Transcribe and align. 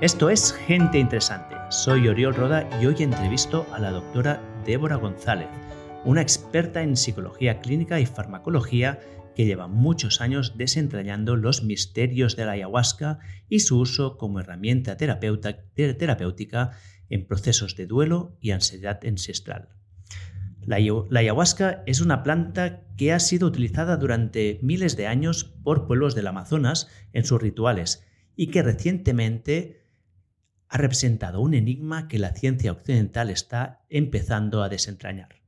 Esto 0.00 0.30
es 0.30 0.52
Gente 0.52 0.96
Interesante. 1.00 1.56
Soy 1.70 2.06
Oriol 2.06 2.32
Roda 2.32 2.70
y 2.80 2.86
hoy 2.86 2.94
entrevisto 3.00 3.66
a 3.72 3.80
la 3.80 3.90
doctora 3.90 4.40
Débora 4.64 4.94
González, 4.94 5.48
una 6.04 6.22
experta 6.22 6.84
en 6.84 6.96
psicología 6.96 7.58
clínica 7.58 7.98
y 7.98 8.06
farmacología 8.06 9.00
que 9.34 9.44
lleva 9.44 9.66
muchos 9.66 10.20
años 10.20 10.56
desentrañando 10.56 11.34
los 11.34 11.64
misterios 11.64 12.36
de 12.36 12.44
la 12.44 12.52
ayahuasca 12.52 13.18
y 13.48 13.58
su 13.58 13.80
uso 13.80 14.18
como 14.18 14.38
herramienta 14.38 14.96
terapéutica 14.96 16.70
en 17.08 17.26
procesos 17.26 17.74
de 17.74 17.86
duelo 17.86 18.38
y 18.40 18.52
ansiedad 18.52 19.00
ancestral. 19.04 19.70
La, 20.64 20.76
ayahuasca 20.76 21.82
es 21.86 22.00
una 22.00 22.22
planta 22.22 22.84
que 22.96 23.12
ha 23.12 23.18
sido 23.18 23.48
utilizada 23.48 23.96
durante 23.96 24.60
miles 24.62 24.96
de 24.96 25.08
años 25.08 25.56
por 25.64 25.88
pueblos 25.88 26.14
del 26.14 26.28
Amazonas 26.28 26.88
en 27.12 27.24
sus 27.24 27.42
rituales 27.42 28.04
y 28.36 28.52
que 28.52 28.62
recientemente 28.62 29.87
ha 30.68 30.78
representado 30.78 31.40
un 31.40 31.54
enigma 31.54 32.08
que 32.08 32.18
la 32.18 32.34
ciencia 32.34 32.72
occidental 32.72 33.30
está 33.30 33.84
empezando 33.88 34.62
a 34.62 34.68
desentrañar. 34.68 35.40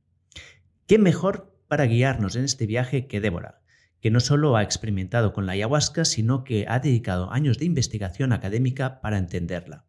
¿Qué 0.87 0.97
mejor 0.97 1.55
para 1.67 1.85
guiarnos 1.85 2.35
en 2.35 2.43
este 2.43 2.65
viaje 2.65 3.07
que 3.07 3.21
Débora, 3.21 3.61
que 4.01 4.11
no 4.11 4.19
solo 4.19 4.57
ha 4.57 4.63
experimentado 4.63 5.31
con 5.31 5.45
la 5.45 5.53
ayahuasca, 5.53 6.05
sino 6.05 6.43
que 6.43 6.65
ha 6.67 6.79
dedicado 6.79 7.31
años 7.31 7.59
de 7.59 7.65
investigación 7.65 8.33
académica 8.33 8.99
para 8.99 9.17
entenderla? 9.17 9.85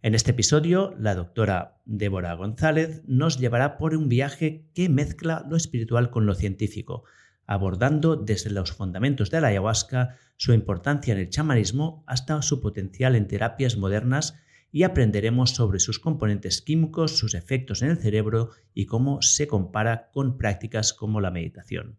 En 0.00 0.14
este 0.14 0.30
episodio, 0.30 0.94
la 0.96 1.16
doctora 1.16 1.82
Débora 1.84 2.32
González 2.34 3.02
nos 3.06 3.38
llevará 3.38 3.76
por 3.78 3.96
un 3.96 4.08
viaje 4.08 4.70
que 4.72 4.88
mezcla 4.88 5.44
lo 5.48 5.56
espiritual 5.56 6.10
con 6.10 6.24
lo 6.24 6.36
científico, 6.36 7.02
abordando 7.48 8.14
desde 8.14 8.50
los 8.50 8.72
fundamentos 8.72 9.30
de 9.30 9.40
la 9.40 9.48
ayahuasca, 9.48 10.16
su 10.36 10.52
importancia 10.52 11.14
en 11.14 11.18
el 11.18 11.30
chamanismo 11.30 12.04
hasta 12.06 12.40
su 12.42 12.60
potencial 12.60 13.16
en 13.16 13.26
terapias 13.26 13.78
modernas 13.78 14.38
y 14.70 14.82
aprenderemos 14.82 15.50
sobre 15.50 15.80
sus 15.80 15.98
componentes 15.98 16.60
químicos, 16.60 17.16
sus 17.16 17.34
efectos 17.34 17.80
en 17.80 17.88
el 17.88 17.96
cerebro 17.96 18.50
y 18.74 18.84
cómo 18.84 19.22
se 19.22 19.48
compara 19.48 20.10
con 20.12 20.36
prácticas 20.36 20.92
como 20.92 21.22
la 21.22 21.30
meditación. 21.30 21.96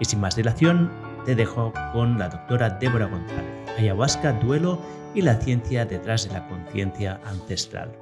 Y 0.00 0.04
sin 0.04 0.20
más 0.20 0.34
dilación, 0.34 0.90
te 1.24 1.36
dejo 1.36 1.72
con 1.92 2.18
la 2.18 2.28
doctora 2.28 2.70
Débora 2.70 3.06
González, 3.06 3.70
ayahuasca, 3.78 4.32
duelo 4.32 4.82
y 5.14 5.22
la 5.22 5.36
ciencia 5.36 5.86
detrás 5.86 6.26
de 6.26 6.34
la 6.34 6.48
conciencia 6.48 7.20
ancestral. 7.24 7.92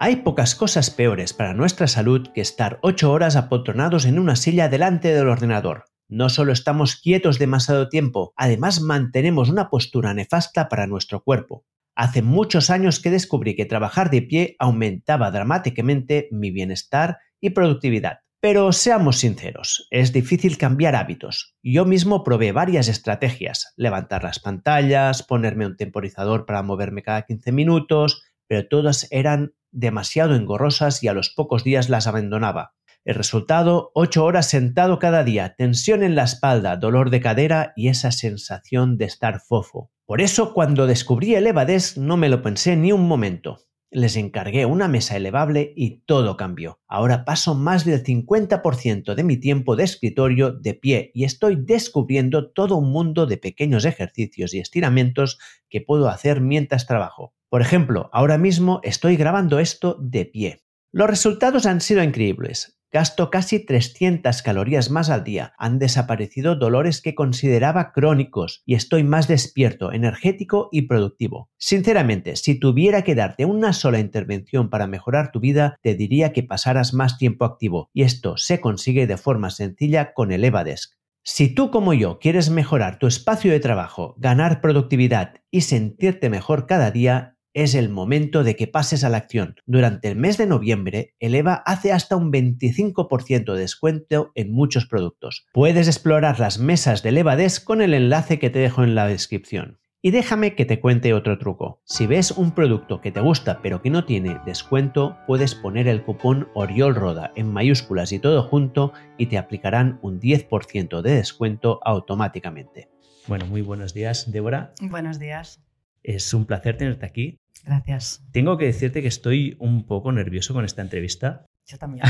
Hay 0.00 0.16
pocas 0.16 0.56
cosas 0.56 0.90
peores 0.90 1.32
para 1.32 1.54
nuestra 1.54 1.86
salud 1.86 2.28
que 2.34 2.40
estar 2.40 2.80
ocho 2.82 3.12
horas 3.12 3.36
apotronados 3.36 4.04
en 4.04 4.18
una 4.18 4.34
silla 4.34 4.68
delante 4.68 5.14
del 5.14 5.28
ordenador. 5.28 5.84
No 6.10 6.30
solo 6.30 6.52
estamos 6.52 6.96
quietos 6.96 7.38
demasiado 7.38 7.90
tiempo, 7.90 8.32
además 8.34 8.80
mantenemos 8.80 9.50
una 9.50 9.68
postura 9.68 10.14
nefasta 10.14 10.70
para 10.70 10.86
nuestro 10.86 11.22
cuerpo. 11.22 11.66
Hace 11.94 12.22
muchos 12.22 12.70
años 12.70 12.98
que 12.98 13.10
descubrí 13.10 13.54
que 13.54 13.66
trabajar 13.66 14.08
de 14.08 14.22
pie 14.22 14.56
aumentaba 14.58 15.30
dramáticamente 15.30 16.28
mi 16.30 16.50
bienestar 16.50 17.18
y 17.42 17.50
productividad. 17.50 18.20
Pero 18.40 18.72
seamos 18.72 19.18
sinceros, 19.18 19.86
es 19.90 20.12
difícil 20.12 20.56
cambiar 20.56 20.94
hábitos. 20.94 21.56
Yo 21.62 21.84
mismo 21.84 22.24
probé 22.24 22.52
varias 22.52 22.88
estrategias, 22.88 23.74
levantar 23.76 24.22
las 24.22 24.38
pantallas, 24.38 25.22
ponerme 25.22 25.66
un 25.66 25.76
temporizador 25.76 26.46
para 26.46 26.62
moverme 26.62 27.02
cada 27.02 27.22
15 27.22 27.52
minutos, 27.52 28.22
pero 28.46 28.66
todas 28.66 29.08
eran 29.10 29.52
demasiado 29.72 30.36
engorrosas 30.36 31.02
y 31.02 31.08
a 31.08 31.12
los 31.12 31.30
pocos 31.30 31.64
días 31.64 31.90
las 31.90 32.06
abandonaba. 32.06 32.74
El 33.08 33.14
resultado, 33.14 33.90
ocho 33.94 34.22
horas 34.22 34.50
sentado 34.50 34.98
cada 34.98 35.24
día, 35.24 35.54
tensión 35.56 36.02
en 36.02 36.14
la 36.14 36.24
espalda, 36.24 36.76
dolor 36.76 37.08
de 37.08 37.22
cadera 37.22 37.72
y 37.74 37.88
esa 37.88 38.12
sensación 38.12 38.98
de 38.98 39.06
estar 39.06 39.40
fofo. 39.40 39.90
Por 40.04 40.20
eso 40.20 40.52
cuando 40.52 40.86
descubrí 40.86 41.34
el 41.34 41.46
Evades 41.46 41.96
no 41.96 42.18
me 42.18 42.28
lo 42.28 42.42
pensé 42.42 42.76
ni 42.76 42.92
un 42.92 43.08
momento. 43.08 43.60
Les 43.90 44.14
encargué 44.16 44.66
una 44.66 44.88
mesa 44.88 45.16
elevable 45.16 45.72
y 45.74 46.00
todo 46.00 46.36
cambió. 46.36 46.80
Ahora 46.86 47.24
paso 47.24 47.54
más 47.54 47.86
del 47.86 48.04
50% 48.04 49.14
de 49.14 49.24
mi 49.24 49.38
tiempo 49.38 49.74
de 49.74 49.84
escritorio 49.84 50.52
de 50.52 50.74
pie 50.74 51.10
y 51.14 51.24
estoy 51.24 51.56
descubriendo 51.58 52.50
todo 52.50 52.76
un 52.76 52.92
mundo 52.92 53.24
de 53.24 53.38
pequeños 53.38 53.86
ejercicios 53.86 54.52
y 54.52 54.58
estiramientos 54.58 55.38
que 55.70 55.80
puedo 55.80 56.10
hacer 56.10 56.42
mientras 56.42 56.86
trabajo. 56.86 57.32
Por 57.48 57.62
ejemplo, 57.62 58.10
ahora 58.12 58.36
mismo 58.36 58.80
estoy 58.82 59.16
grabando 59.16 59.60
esto 59.60 59.96
de 59.98 60.26
pie. 60.26 60.67
Los 60.90 61.10
resultados 61.10 61.66
han 61.66 61.82
sido 61.82 62.02
increíbles. 62.02 62.78
Gasto 62.90 63.28
casi 63.28 63.62
300 63.62 64.40
calorías 64.40 64.90
más 64.90 65.10
al 65.10 65.22
día. 65.22 65.52
Han 65.58 65.78
desaparecido 65.78 66.56
dolores 66.56 67.02
que 67.02 67.14
consideraba 67.14 67.92
crónicos 67.92 68.62
y 68.64 68.74
estoy 68.74 69.04
más 69.04 69.28
despierto, 69.28 69.92
energético 69.92 70.70
y 70.72 70.82
productivo. 70.82 71.50
Sinceramente, 71.58 72.36
si 72.36 72.58
tuviera 72.58 73.02
que 73.02 73.14
darte 73.14 73.44
una 73.44 73.74
sola 73.74 73.98
intervención 73.98 74.70
para 74.70 74.86
mejorar 74.86 75.30
tu 75.30 75.40
vida, 75.40 75.76
te 75.82 75.94
diría 75.94 76.32
que 76.32 76.42
pasaras 76.42 76.94
más 76.94 77.18
tiempo 77.18 77.44
activo 77.44 77.90
y 77.92 78.04
esto 78.04 78.38
se 78.38 78.58
consigue 78.58 79.06
de 79.06 79.18
forma 79.18 79.50
sencilla 79.50 80.14
con 80.14 80.32
el 80.32 80.42
Evadesk. 80.42 80.94
Si 81.22 81.54
tú 81.54 81.70
como 81.70 81.92
yo 81.92 82.18
quieres 82.18 82.48
mejorar 82.48 82.98
tu 82.98 83.06
espacio 83.06 83.52
de 83.52 83.60
trabajo, 83.60 84.14
ganar 84.16 84.62
productividad 84.62 85.34
y 85.50 85.60
sentirte 85.60 86.30
mejor 86.30 86.66
cada 86.66 86.90
día, 86.90 87.37
es 87.54 87.74
el 87.74 87.88
momento 87.88 88.44
de 88.44 88.56
que 88.56 88.66
pases 88.66 89.04
a 89.04 89.08
la 89.08 89.18
acción. 89.18 89.56
Durante 89.66 90.08
el 90.08 90.16
mes 90.16 90.38
de 90.38 90.46
noviembre, 90.46 91.14
Eleva 91.18 91.54
hace 91.66 91.92
hasta 91.92 92.16
un 92.16 92.32
25% 92.32 93.52
de 93.54 93.60
descuento 93.60 94.32
en 94.34 94.52
muchos 94.52 94.86
productos. 94.86 95.46
Puedes 95.52 95.88
explorar 95.88 96.40
las 96.40 96.58
mesas 96.58 97.02
de 97.02 97.10
Elevades 97.10 97.60
con 97.60 97.82
el 97.82 97.94
enlace 97.94 98.38
que 98.38 98.50
te 98.50 98.58
dejo 98.58 98.84
en 98.84 98.94
la 98.94 99.06
descripción. 99.06 99.78
Y 100.00 100.12
déjame 100.12 100.54
que 100.54 100.64
te 100.64 100.78
cuente 100.78 101.12
otro 101.12 101.38
truco. 101.38 101.82
Si 101.84 102.06
ves 102.06 102.30
un 102.30 102.52
producto 102.52 103.00
que 103.00 103.10
te 103.10 103.20
gusta 103.20 103.60
pero 103.62 103.82
que 103.82 103.90
no 103.90 104.04
tiene 104.04 104.40
descuento, 104.46 105.18
puedes 105.26 105.56
poner 105.56 105.88
el 105.88 106.04
cupón 106.04 106.48
OriolRoda 106.54 107.32
en 107.34 107.52
mayúsculas 107.52 108.12
y 108.12 108.20
todo 108.20 108.44
junto 108.44 108.92
y 109.16 109.26
te 109.26 109.38
aplicarán 109.38 109.98
un 110.02 110.20
10% 110.20 111.02
de 111.02 111.14
descuento 111.16 111.80
automáticamente. 111.84 112.88
Bueno, 113.26 113.46
muy 113.46 113.60
buenos 113.60 113.92
días, 113.92 114.30
Débora. 114.30 114.72
Buenos 114.80 115.18
días. 115.18 115.67
Es 116.08 116.32
un 116.32 116.46
placer 116.46 116.78
tenerte 116.78 117.04
aquí. 117.04 117.38
Gracias. 117.66 118.24
Tengo 118.32 118.56
que 118.56 118.64
decirte 118.64 119.02
que 119.02 119.08
estoy 119.08 119.56
un 119.58 119.84
poco 119.84 120.10
nervioso 120.10 120.54
con 120.54 120.64
esta 120.64 120.80
entrevista. 120.80 121.44
Yo 121.66 121.76
también. 121.76 122.06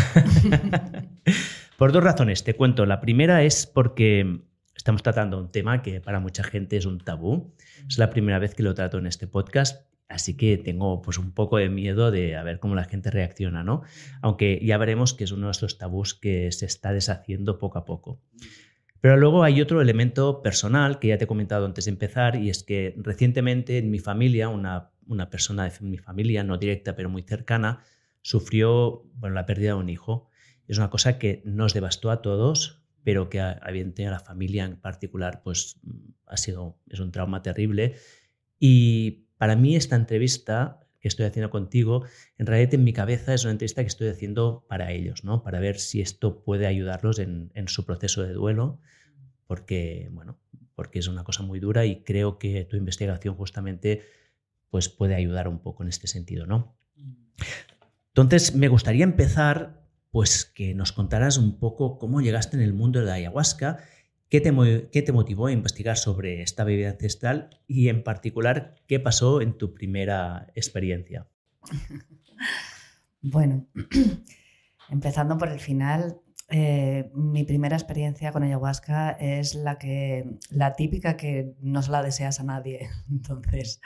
Por 1.77 1.91
dos 1.91 2.05
razones, 2.05 2.45
te 2.45 2.55
cuento. 2.55 2.87
La 2.87 3.01
primera 3.01 3.43
es 3.43 3.67
porque 3.67 4.39
estamos 4.77 5.03
tratando 5.03 5.37
un 5.37 5.51
tema 5.51 5.83
que 5.83 6.01
para 6.01 6.21
mucha 6.21 6.45
gente 6.45 6.77
es 6.77 6.87
un 6.87 7.01
tabú. 7.01 7.53
Es 7.89 7.99
la 7.99 8.09
primera 8.09 8.39
vez 8.39 8.55
que 8.55 8.63
lo 8.63 8.73
trato 8.73 8.99
en 8.99 9.09
este 9.09 9.27
podcast, 9.27 9.91
así 10.07 10.37
que 10.37 10.59
tengo 10.59 11.03
pues 11.03 11.19
un 11.19 11.33
poco 11.33 11.57
de 11.57 11.69
miedo 11.69 12.13
de 12.13 12.37
a 12.37 12.45
ver 12.45 12.61
cómo 12.61 12.77
la 12.77 12.85
gente 12.85 13.11
reacciona, 13.11 13.65
¿no? 13.65 13.83
Aunque 14.23 14.61
ya 14.65 14.79
veremos 14.79 15.13
que 15.13 15.25
es 15.25 15.33
uno 15.33 15.49
de 15.49 15.51
esos 15.51 15.77
tabús 15.77 16.15
que 16.15 16.53
se 16.53 16.67
está 16.67 16.93
deshaciendo 16.93 17.59
poco 17.59 17.79
a 17.79 17.85
poco. 17.85 18.21
Pero 19.01 19.17
luego 19.17 19.45
hay 19.45 19.61
otro 19.61 19.81
elemento 19.81 20.43
personal 20.43 20.99
que 20.99 21.09
ya 21.09 21.19
te 21.19 21.25
he 21.25 21.29
comentado 21.29 21.67
antes 21.67 21.85
de 21.85 21.93
empezar 21.93 22.37
y 22.37 22.51
es 22.51 22.65
que 22.65 22.95
recientemente 22.99 23.79
en 23.79 23.91
mi 23.91 24.01
familia, 24.01 24.49
una, 24.49 24.91
una 25.07 25.31
persona 25.31 25.65
de 25.65 25.73
mi 25.81 25.99
familia, 25.99 26.43
no 26.43 26.59
directa 26.59 26.97
pero 26.97 27.09
muy 27.09 27.23
cercana, 27.23 27.85
sufrió 28.23 29.05
bueno, 29.15 29.35
la 29.35 29.47
pérdida 29.47 29.71
de 29.71 29.81
un 29.81 29.89
hijo. 29.89 30.29
Es 30.67 30.79
una 30.79 30.91
cosa 30.91 31.19
que 31.19 31.43
nos 31.45 31.75
devastó 31.75 32.11
a 32.11 32.23
todos, 32.23 32.83
pero 33.05 33.31
que 33.31 33.39
evidentemente 33.39 34.07
a 34.07 34.11
la 34.11 34.21
familia 34.21 34.65
en 34.65 34.77
particular 34.77 35.43
pues 35.43 35.81
ha 36.27 36.37
sido, 36.37 36.79
es 36.89 37.01
un 37.01 37.13
trauma 37.13 37.43
terrible. 37.43 37.95
Y 38.59 39.29
para 39.39 39.55
mí 39.55 39.77
esta 39.77 39.97
entrevista 39.97 40.81
que 41.01 41.09
estoy 41.09 41.27
haciendo 41.27 41.51
contigo, 41.51 42.05
en 42.39 42.47
realidad 42.47 42.75
en 42.75 42.85
mi 42.85 42.93
cabeza 42.93 43.35
es 43.35 43.45
una 43.45 43.53
entrevista 43.53 43.83
que 43.83 43.89
estoy 43.89 44.09
haciendo 44.09 44.65
para 44.69 44.93
ellos, 44.93 45.25
¿no? 45.25 45.43
Para 45.43 45.61
ver 45.61 45.79
si 45.79 46.01
esto 46.01 46.43
puede 46.43 46.67
ayudarlos 46.67 47.19
en, 47.19 47.51
su 47.69 47.85
proceso 47.85 48.23
de 48.23 48.33
duelo, 48.33 48.81
porque, 49.47 50.09
bueno, 50.13 50.39
porque 50.75 50.99
es 50.99 51.09
una 51.09 51.25
cosa 51.25 51.43
muy 51.43 51.61
dura 51.61 51.87
y 51.87 52.03
creo 52.03 52.39
que 52.39 52.65
tu 52.65 52.77
investigación 52.77 53.35
justamente 53.35 54.03
pues 54.71 54.89
puede 54.89 55.15
ayudar 55.15 55.49
un 55.49 55.61
poco 55.61 55.83
en 55.83 55.89
este 55.89 56.07
sentido, 56.07 56.47
¿no? 56.47 56.77
Entonces, 58.09 58.55
me 58.55 58.69
gustaría 58.69 59.05
empezar 59.05 59.79
pues 60.11 60.45
que 60.45 60.75
nos 60.75 60.93
contaras 60.93 61.39
un 61.39 61.59
poco 61.59 61.99
cómo 61.99 62.21
llegaste 62.21 62.57
en 62.57 62.63
el 62.63 62.73
mundo 62.73 63.01
de 63.01 63.07
la 63.07 63.15
ayahuasca 63.15 63.79
¿Qué 64.31 64.41
te, 64.41 65.13
motivó 65.13 65.47
a 65.47 65.53
investigar 65.53 65.97
sobre 65.97 66.43
esta 66.43 66.65
bebida 66.65 66.91
ancestral 66.91 67.49
y 67.67 67.89
en 67.89 68.03
particular 68.03 68.75
qué 68.87 69.01
pasó 69.01 69.41
en 69.41 69.57
tu 69.57 69.75
primera 69.75 70.53
experiencia? 70.55 71.29
Bueno, 73.21 73.67
empezando 74.91 75.37
por 75.39 75.49
el 75.49 75.59
final, 75.59 76.21
eh, 76.51 77.11
mi 77.15 77.43
primera 77.43 77.75
experiencia 77.75 78.31
con 78.31 78.45
ayahuasca 78.45 79.11
es 79.11 79.57
la 79.57 79.77
que 79.77 80.39
la 80.51 80.75
típica 80.75 81.17
que 81.17 81.57
no 81.61 81.83
se 81.83 81.91
la 81.91 82.05
deseas 82.05 82.39
a 82.39 82.45
nadie. 82.45 82.89
Entonces, 83.11 83.81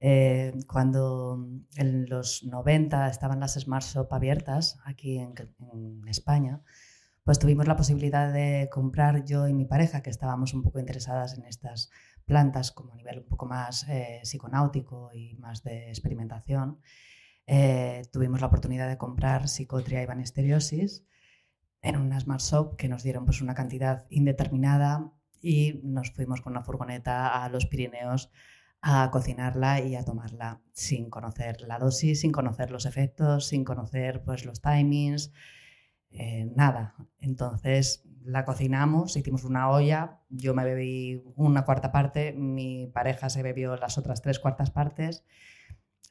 eh, 0.00 0.52
cuando 0.66 1.46
en 1.76 2.08
los 2.08 2.42
90 2.42 3.08
estaban 3.08 3.38
las 3.38 3.54
Smart 3.54 3.84
Shop 3.84 4.12
abiertas 4.12 4.78
aquí 4.84 5.18
en 5.18 6.02
España, 6.08 6.64
pues 7.26 7.40
tuvimos 7.40 7.66
la 7.66 7.74
posibilidad 7.74 8.32
de 8.32 8.68
comprar 8.70 9.24
yo 9.24 9.48
y 9.48 9.52
mi 9.52 9.64
pareja, 9.64 10.00
que 10.00 10.10
estábamos 10.10 10.54
un 10.54 10.62
poco 10.62 10.78
interesadas 10.78 11.36
en 11.36 11.44
estas 11.44 11.90
plantas 12.24 12.70
como 12.70 12.92
a 12.92 12.94
nivel 12.94 13.18
un 13.18 13.26
poco 13.26 13.46
más 13.46 13.84
eh, 13.88 14.20
psiconáutico 14.22 15.10
y 15.12 15.34
más 15.34 15.64
de 15.64 15.88
experimentación, 15.88 16.78
eh, 17.48 18.02
tuvimos 18.12 18.40
la 18.40 18.46
oportunidad 18.46 18.88
de 18.88 18.96
comprar 18.96 19.48
psicotria 19.48 20.00
y 20.04 20.06
banisteriosis 20.06 21.04
en 21.82 21.96
una 21.96 22.20
Smart 22.20 22.42
Shop 22.42 22.76
que 22.76 22.88
nos 22.88 23.02
dieron 23.02 23.24
pues, 23.24 23.42
una 23.42 23.54
cantidad 23.54 24.06
indeterminada 24.08 25.12
y 25.42 25.80
nos 25.82 26.12
fuimos 26.12 26.40
con 26.42 26.52
una 26.52 26.62
furgoneta 26.62 27.42
a 27.42 27.48
los 27.48 27.66
Pirineos 27.66 28.30
a 28.82 29.10
cocinarla 29.10 29.80
y 29.80 29.96
a 29.96 30.04
tomarla 30.04 30.60
sin 30.70 31.10
conocer 31.10 31.60
la 31.62 31.80
dosis, 31.80 32.20
sin 32.20 32.30
conocer 32.30 32.70
los 32.70 32.86
efectos, 32.86 33.48
sin 33.48 33.64
conocer 33.64 34.22
pues, 34.22 34.44
los 34.44 34.60
timings, 34.60 35.32
eh, 36.16 36.50
nada. 36.56 36.94
Entonces 37.20 38.04
la 38.24 38.44
cocinamos, 38.44 39.16
hicimos 39.16 39.44
una 39.44 39.70
olla, 39.70 40.20
yo 40.30 40.54
me 40.54 40.64
bebí 40.64 41.22
una 41.36 41.64
cuarta 41.64 41.92
parte, 41.92 42.32
mi 42.32 42.88
pareja 42.88 43.30
se 43.30 43.42
bebió 43.42 43.76
las 43.76 43.98
otras 43.98 44.22
tres 44.22 44.40
cuartas 44.40 44.70
partes, 44.70 45.24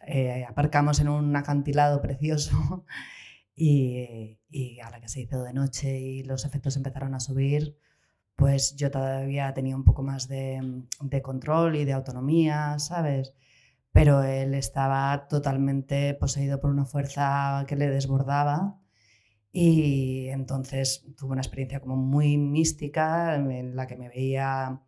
eh, 0.07 0.45
aparcamos 0.47 0.99
en 0.99 1.09
un 1.09 1.35
acantilado 1.35 2.01
precioso 2.01 2.85
y, 3.55 4.39
y 4.49 4.79
a 4.79 4.89
la 4.91 5.01
que 5.01 5.09
se 5.09 5.21
hizo 5.21 5.43
de 5.43 5.53
noche 5.53 5.99
y 5.99 6.23
los 6.23 6.45
efectos 6.45 6.77
empezaron 6.77 7.15
a 7.15 7.19
subir, 7.19 7.77
pues 8.35 8.75
yo 8.75 8.91
todavía 8.91 9.53
tenía 9.53 9.75
un 9.75 9.83
poco 9.83 10.03
más 10.03 10.27
de, 10.27 10.83
de, 11.01 11.21
control 11.21 11.75
y 11.77 11.85
de 11.85 11.93
autonomía, 11.93 12.79
¿sabes? 12.79 13.33
Pero 13.91 14.23
él 14.23 14.53
estaba 14.53 15.27
totalmente 15.29 16.13
poseído 16.15 16.59
por 16.59 16.69
una 16.69 16.85
fuerza 16.85 17.65
que 17.67 17.75
le 17.75 17.89
desbordaba 17.89 18.79
y 19.57 20.27
entonces 20.31 21.05
tuve 21.15 21.31
una 21.31 21.41
experiencia 21.41 21.79
como 21.79 21.95
muy 21.95 22.37
mística 22.37 23.35
en 23.35 23.73
la 23.73 23.87
que 23.87 23.95
me 23.95 24.09
veía, 24.09 24.81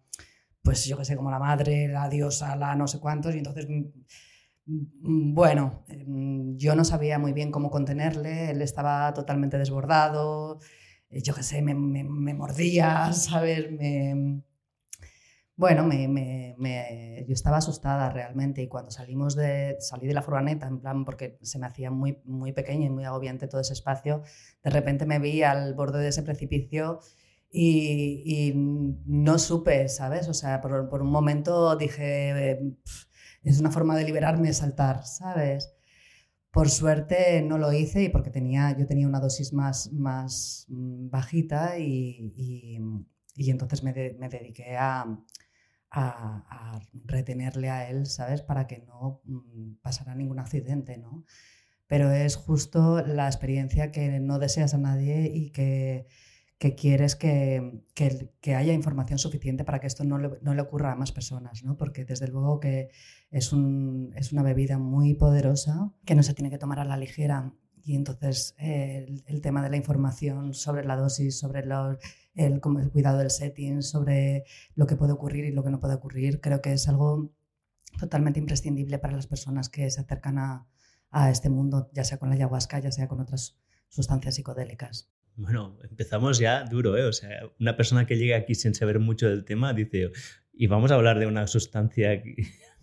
pues 0.61 0.83
yo 0.85 0.97
qué 0.97 1.05
sé, 1.05 1.15
como 1.15 1.31
la 1.31 1.39
madre, 1.39 1.87
la 1.87 2.09
diosa, 2.09 2.53
la 2.57 2.75
no 2.75 2.85
sé 2.85 2.99
cuántos, 2.99 3.33
y 3.33 3.37
entonces, 3.37 3.65
mm, 3.69 3.83
mm, 4.65 5.33
bueno, 5.33 5.85
mm, 5.87 6.57
yo 6.57 6.75
no 6.75 6.83
sabía 6.83 7.17
muy 7.17 7.31
bien 7.31 7.49
cómo 7.49 7.71
contenerle, 7.71 8.51
él 8.51 8.61
estaba 8.61 9.13
totalmente 9.13 9.57
desbordado, 9.57 10.59
eh, 11.11 11.21
yo 11.21 11.33
qué 11.33 11.43
sé, 11.43 11.61
me, 11.61 11.73
me, 11.73 12.03
me 12.03 12.33
mordía, 12.33 13.13
¿sabes? 13.13 13.71
Me, 13.71 14.43
bueno, 15.57 15.83
me, 15.85 16.07
me, 16.07 17.25
yo 17.27 17.33
estaba 17.33 17.57
asustada 17.57 18.11
realmente 18.11 18.61
y 18.61 18.67
cuando 18.67 18.91
salimos 18.91 19.35
de, 19.35 19.75
salí 19.79 20.05
de 20.05 20.13
la 20.13 20.21
furgoneta, 20.21 20.67
en 20.67 20.79
plan, 20.79 21.03
porque 21.03 21.39
se 21.41 21.57
me 21.57 21.65
hacía 21.65 21.89
muy, 21.89 22.19
muy 22.25 22.53
pequeño 22.53 22.85
y 22.85 22.89
muy 22.91 23.05
agobiante 23.05 23.47
todo 23.47 23.61
ese 23.61 23.73
espacio, 23.73 24.21
de 24.63 24.69
repente 24.69 25.07
me 25.07 25.17
vi 25.17 25.41
al 25.41 25.73
borde 25.73 25.99
de 25.99 26.09
ese 26.09 26.21
precipicio 26.21 26.99
y, 27.49 28.21
y 28.23 28.53
no 28.55 29.39
supe, 29.39 29.89
¿sabes? 29.89 30.29
O 30.29 30.35
sea, 30.35 30.61
por, 30.61 30.89
por 30.89 31.01
un 31.01 31.09
momento 31.09 31.75
dije, 31.75 32.77
es 33.43 33.59
una 33.59 33.71
forma 33.71 33.95
de 33.97 34.03
liberarme, 34.03 34.53
saltar, 34.53 35.05
¿sabes? 35.07 35.73
Por 36.51 36.69
suerte 36.69 37.41
no 37.41 37.57
lo 37.57 37.73
hice 37.73 38.03
y 38.03 38.09
porque 38.09 38.29
tenía, 38.29 38.77
yo 38.77 38.85
tenía 38.85 39.07
una 39.07 39.19
dosis 39.19 39.53
más, 39.53 39.91
más 39.91 40.65
mm, 40.69 41.09
bajita 41.09 41.79
y, 41.79 42.33
y, 42.35 42.79
y 43.33 43.49
entonces 43.49 43.81
me, 43.83 43.93
de, 43.93 44.15
me 44.19 44.29
dediqué 44.29 44.77
a 44.77 45.05
a, 45.97 46.79
retenerle 47.05 47.69
a 47.69 47.89
él, 47.89 48.05
¿sabes? 48.05 48.41
Para 48.41 48.67
que 48.67 48.79
no 48.79 49.21
mm, 49.25 49.75
pasara 49.81 50.15
ningún 50.15 50.39
accidente, 50.39 50.97
¿no? 50.97 51.25
Pero 51.87 52.11
es 52.11 52.35
justo 52.35 53.01
la 53.01 53.27
experiencia 53.27 53.91
que 53.91 54.19
no 54.19 54.39
deseas 54.39 54.73
a 54.73 54.77
nadie 54.77 55.31
y 55.33 55.51
que, 55.51 56.07
que 56.57 56.75
quieres 56.75 57.15
que, 57.15 57.81
que, 57.93 58.29
que, 58.41 58.55
haya 58.55 58.73
información 58.73 59.19
suficiente 59.19 59.63
para 59.63 59.79
que 59.79 59.87
esto 59.87 60.03
no 60.03 60.17
le, 60.17 60.31
no 60.41 60.53
le, 60.53 60.61
ocurra 60.61 60.91
a 60.91 60.95
más 60.95 61.11
personas, 61.11 61.63
¿no? 61.63 61.77
Porque 61.77 62.03
desde 62.03 62.27
luego 62.27 62.59
que 62.59 62.89
es, 63.31 63.53
un, 63.53 64.13
es 64.15 64.33
una 64.33 64.43
bebida 64.43 64.77
muy 64.77 65.13
poderosa 65.13 65.93
que 66.05 66.15
no 66.15 66.23
se 66.23 66.33
tiene 66.33 66.49
que 66.49 66.57
tomar 66.57 66.79
a 66.79 66.85
la 66.85 66.97
ligera 66.97 67.53
y 67.83 67.95
entonces 67.95 68.53
eh, 68.59 69.05
el, 69.07 69.23
el, 69.27 69.41
tema 69.41 69.63
de 69.63 69.69
la 69.69 69.77
información 69.77 70.53
sobre 70.53 70.83
la 70.83 70.97
dosis, 70.97 71.39
sobre 71.39 71.65
los 71.65 71.97
el, 72.37 72.61
cuidado 72.61 73.17
del 73.17 73.31
setting, 73.31 73.81
sobre 73.81 74.45
lo 74.75 74.87
que 74.87 74.95
puede 74.95 75.13
ocurrir 75.13 75.45
y 75.45 75.51
lo 75.51 75.63
que 75.63 75.71
no 75.71 75.79
puede 75.79 75.95
ocurrir, 75.95 76.39
creo 76.39 76.61
que 76.61 76.73
es 76.73 76.87
algo 76.87 77.33
totalmente 77.99 78.39
imprescindible 78.39 78.99
para 78.99 79.15
las 79.15 79.27
personas 79.27 79.69
que 79.69 79.89
se 79.89 80.01
acercan 80.01 80.37
a, 80.37 80.67
este 81.31 81.49
mundo, 81.49 81.89
ya 81.93 82.03
sea 82.03 82.19
con 82.19 82.29
la 82.29 82.35
ayahuasca, 82.35 82.77
ya 82.79 82.91
sea 82.91 83.07
con 83.07 83.19
otras 83.19 83.57
sustancias 83.87 84.35
psicodélicas. 84.35 85.09
Bueno, 85.35 85.79
empezamos 85.89 86.37
ya 86.37 86.63
duro, 86.63 86.95
¿eh? 86.95 87.05
O 87.05 87.13
sea, 87.13 87.29
una 87.59 87.75
persona 87.75 88.05
que 88.05 88.17
llega 88.17 88.37
aquí 88.37 88.53
sin 88.53 88.75
saber 88.75 88.99
mucho 88.99 89.27
del 89.27 89.43
tema 89.43 89.73
dice, 89.73 90.11
y 90.53 90.67
vamos 90.67 90.91
a 90.91 90.95
hablar 90.95 91.17
de 91.17 91.25
una 91.25 91.47
sustancia 91.47 92.21
que, 92.21 92.35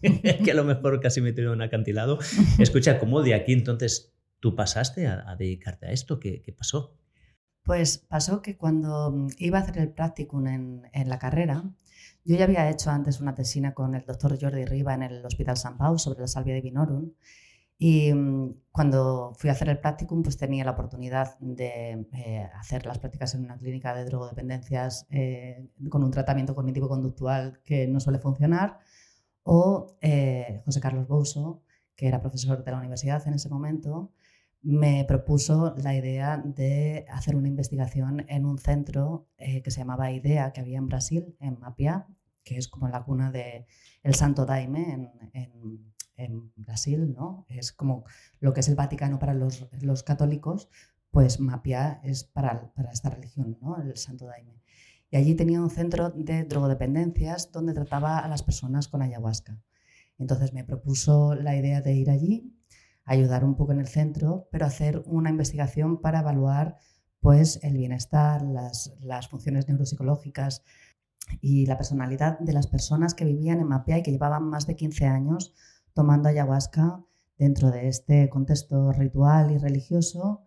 que 0.44 0.50
a 0.50 0.54
lo 0.54 0.64
mejor 0.64 1.00
casi 1.00 1.20
me 1.20 1.32
tiene 1.32 1.50
un 1.50 1.62
acantilado. 1.62 2.18
Escucha, 2.58 2.98
¿cómo 2.98 3.22
de 3.22 3.34
aquí 3.34 3.52
entonces 3.52 4.14
tú 4.40 4.54
pasaste 4.54 5.06
a, 5.06 5.36
dedicarte 5.38 5.86
a 5.86 5.92
esto? 5.92 6.18
¿Qué, 6.18 6.42
¿Qué, 6.42 6.52
pasó? 6.52 6.98
Pues 7.64 7.98
pasó 7.98 8.42
que 8.42 8.56
cuando 8.56 9.26
iba 9.38 9.58
a 9.58 9.62
hacer 9.62 9.78
el 9.78 9.90
practicum 9.90 10.46
en, 10.46 10.82
en, 10.92 11.08
la 11.08 11.18
carrera, 11.18 11.64
yo 12.24 12.36
ya 12.36 12.44
había 12.44 12.70
hecho 12.70 12.90
antes 12.90 13.20
una 13.20 13.34
tesina 13.34 13.74
con 13.74 13.94
el 13.94 14.04
doctor 14.04 14.38
Jordi 14.40 14.64
Riva 14.64 14.94
en 14.94 15.02
el 15.02 15.24
Hospital 15.24 15.56
San 15.56 15.78
Pau 15.78 15.98
sobre 15.98 16.20
la 16.20 16.28
salvia 16.28 16.54
divinorum. 16.54 17.12
Y 17.78 18.12
mm, 18.12 18.54
cuando 18.70 19.32
fui 19.36 19.50
a 19.50 19.52
hacer 19.52 19.68
el 19.68 19.78
practicum, 19.78 20.22
pues 20.22 20.36
tenía 20.36 20.64
la 20.64 20.72
oportunidad 20.72 21.38
de 21.40 22.06
eh, 22.12 22.48
hacer 22.54 22.86
las 22.86 22.98
prácticas 22.98 23.34
en 23.34 23.44
una 23.44 23.56
clínica 23.56 23.94
de 23.94 24.04
drogodependencias 24.04 25.06
eh, 25.10 25.68
con 25.90 26.04
un 26.04 26.10
tratamiento 26.10 26.54
cognitivo-conductual 26.54 27.60
que 27.64 27.86
no 27.88 28.00
suele 28.00 28.18
funcionar, 28.18 28.78
o 29.42 29.96
eh, 30.00 30.62
José 30.64 30.80
Carlos 30.80 31.08
Bouso, 31.08 31.62
que 31.96 32.08
era 32.08 32.20
profesor 32.20 32.64
de 32.64 32.70
la 32.70 32.78
universidad 32.78 33.26
en 33.28 33.34
ese 33.34 33.48
momento, 33.48 34.12
me 34.64 35.04
propuso 35.04 35.74
la 35.76 35.94
idea 35.94 36.38
de 36.38 37.04
hacer 37.10 37.36
una 37.36 37.48
investigación 37.48 38.24
en 38.28 38.46
un 38.46 38.58
centro 38.58 39.28
eh, 39.36 39.62
que 39.62 39.70
se 39.70 39.80
llamaba 39.80 40.10
IDEA, 40.10 40.52
que 40.52 40.62
había 40.62 40.78
en 40.78 40.86
Brasil, 40.86 41.36
en 41.38 41.60
Mapia, 41.60 42.06
que 42.42 42.56
es 42.56 42.68
como 42.68 42.88
la 42.88 43.04
cuna 43.04 43.30
del 43.30 43.66
el 44.02 44.14
Santo 44.14 44.46
Daime 44.46 45.12
en, 45.32 46.52
Brasil, 46.56 47.12
¿no? 47.12 47.44
Es 47.48 47.72
como 47.72 48.04
lo 48.38 48.52
que 48.52 48.60
es 48.60 48.68
el 48.68 48.76
Vaticano 48.76 49.18
para 49.18 49.34
los, 49.34 49.66
los 49.82 50.04
católicos, 50.04 50.68
pues 51.10 51.40
Mapia 51.40 52.00
es 52.04 52.22
para, 52.22 52.72
para, 52.72 52.92
esta 52.92 53.10
religión, 53.10 53.58
¿no? 53.60 53.76
El 53.82 53.96
Santo 53.96 54.26
Daime. 54.26 54.62
Y 55.10 55.16
allí 55.16 55.34
tenía 55.34 55.60
un 55.60 55.70
centro 55.70 56.10
de 56.10 56.44
drogodependencias 56.44 57.50
donde 57.50 57.74
trataba 57.74 58.20
a 58.20 58.28
las 58.28 58.44
personas 58.44 58.88
con 58.88 59.02
ayahuasca. 59.02 59.60
Entonces 60.16 60.52
me 60.52 60.64
propuso 60.64 61.34
la 61.34 61.56
idea 61.56 61.80
de 61.82 61.94
ir 61.94 62.10
allí 62.10 62.54
ayudar 63.04 63.44
un 63.44 63.56
poco 63.56 63.72
en 63.72 63.80
el 63.80 63.88
centro, 63.88 64.48
pero 64.50 64.66
hacer 64.66 65.02
una 65.06 65.30
investigación 65.30 66.00
para 66.00 66.20
evaluar 66.20 66.78
pues, 67.20 67.60
el 67.62 67.76
bienestar, 67.76 68.42
las, 68.42 68.94
las 69.00 69.28
funciones 69.28 69.68
neuropsicológicas 69.68 70.62
y 71.40 71.66
la 71.66 71.76
personalidad 71.76 72.38
de 72.38 72.52
las 72.52 72.66
personas 72.66 73.14
que 73.14 73.24
vivían 73.24 73.60
en 73.60 73.68
Mapea 73.68 73.98
y 73.98 74.02
que 74.02 74.12
llevaban 74.12 74.44
más 74.44 74.66
de 74.66 74.76
15 74.76 75.06
años 75.06 75.54
tomando 75.94 76.28
ayahuasca 76.28 77.02
dentro 77.38 77.70
de 77.70 77.88
este 77.88 78.28
contexto 78.28 78.92
ritual 78.92 79.50
y 79.50 79.58
religioso, 79.58 80.44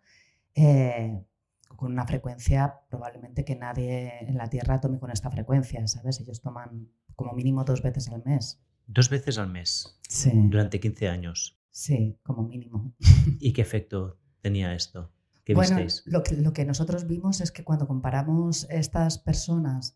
eh, 0.56 1.24
con 1.68 1.92
una 1.92 2.06
frecuencia 2.06 2.82
probablemente 2.90 3.46
que 3.46 3.56
nadie 3.56 4.12
en 4.22 4.38
la 4.38 4.48
Tierra 4.48 4.80
tome 4.80 5.00
con 5.00 5.12
esta 5.12 5.30
frecuencia, 5.30 5.86
¿sabes? 5.88 6.20
Ellos 6.20 6.42
toman 6.42 6.90
como 7.16 7.34
mínimo 7.34 7.64
dos 7.64 7.82
veces 7.82 8.10
al 8.10 8.24
mes. 8.24 8.60
Dos 8.88 9.10
veces 9.10 9.38
al 9.38 9.50
mes. 9.50 10.00
Sí. 10.08 10.32
Durante 10.34 10.80
15 10.80 11.10
años. 11.10 11.57
Sí, 11.78 12.18
como 12.24 12.42
mínimo. 12.42 12.92
¿Y 13.40 13.54
qué 13.54 13.62
efecto 13.62 14.18
tenía 14.42 14.74
esto? 14.74 15.12
¿Qué 15.44 15.54
bueno, 15.54 15.76
visteis? 15.76 16.02
Lo 16.08 16.24
que, 16.24 16.36
lo 16.36 16.52
que 16.52 16.66
nosotros 16.66 17.06
vimos 17.06 17.40
es 17.40 17.52
que 17.52 17.64
cuando 17.64 17.86
comparamos 17.86 18.66
estas 18.72 19.20
personas 19.20 19.96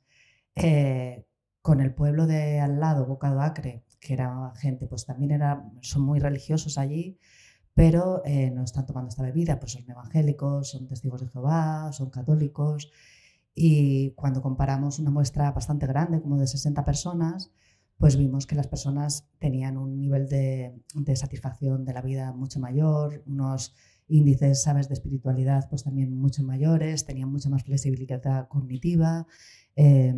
eh, 0.54 1.26
con 1.64 1.82
el 1.82 1.92
pueblo 1.92 2.28
de 2.28 2.60
al 2.60 2.80
lado, 2.80 3.08
Bocado 3.08 3.42
Acre, 3.42 3.84
que 4.00 4.14
era 4.14 4.54
gente, 4.58 4.86
pues 4.86 5.08
también 5.08 5.32
era, 5.32 5.68
son 5.82 6.04
muy 6.04 6.20
religiosos 6.20 6.78
allí, 6.78 7.18
pero 7.74 8.22
eh, 8.26 8.52
no 8.52 8.64
están 8.64 8.86
tomando 8.86 9.10
esta 9.10 9.24
bebida, 9.24 9.60
pues 9.60 9.72
son 9.72 9.90
evangélicos, 9.90 10.70
son 10.70 10.88
testigos 10.88 11.22
de 11.22 11.30
Jehová, 11.30 11.92
son 11.94 12.12
católicos. 12.12 12.92
Y 13.56 14.12
cuando 14.12 14.44
comparamos 14.44 15.00
una 15.00 15.10
muestra 15.10 15.52
bastante 15.52 15.88
grande, 15.88 16.22
como 16.22 16.38
de 16.38 16.46
60 16.46 16.86
personas, 16.86 17.52
pues 18.02 18.18
vimos 18.18 18.48
que 18.48 18.56
las 18.56 18.68
personas 18.68 19.30
tenían 19.38 19.78
un 19.78 20.00
nivel 20.00 20.28
de, 20.28 20.74
de, 20.96 21.16
satisfacción 21.16 21.86
de 21.86 21.94
la 21.94 22.02
vida 22.02 22.34
mucho 22.34 22.60
mayor, 22.60 23.24
unos 23.28 23.76
índices, 24.08 24.64
sabes, 24.64 24.90
de 24.90 24.96
espiritualidad 24.96 25.70
pues 25.70 25.84
también 25.84 26.12
mucho 26.12 26.44
mayores, 26.44 27.06
tenían 27.06 27.32
mucha 27.32 27.50
más 27.50 27.64
flexibilidad 27.64 28.48
cognitiva. 28.48 29.28
Eh, 29.76 30.16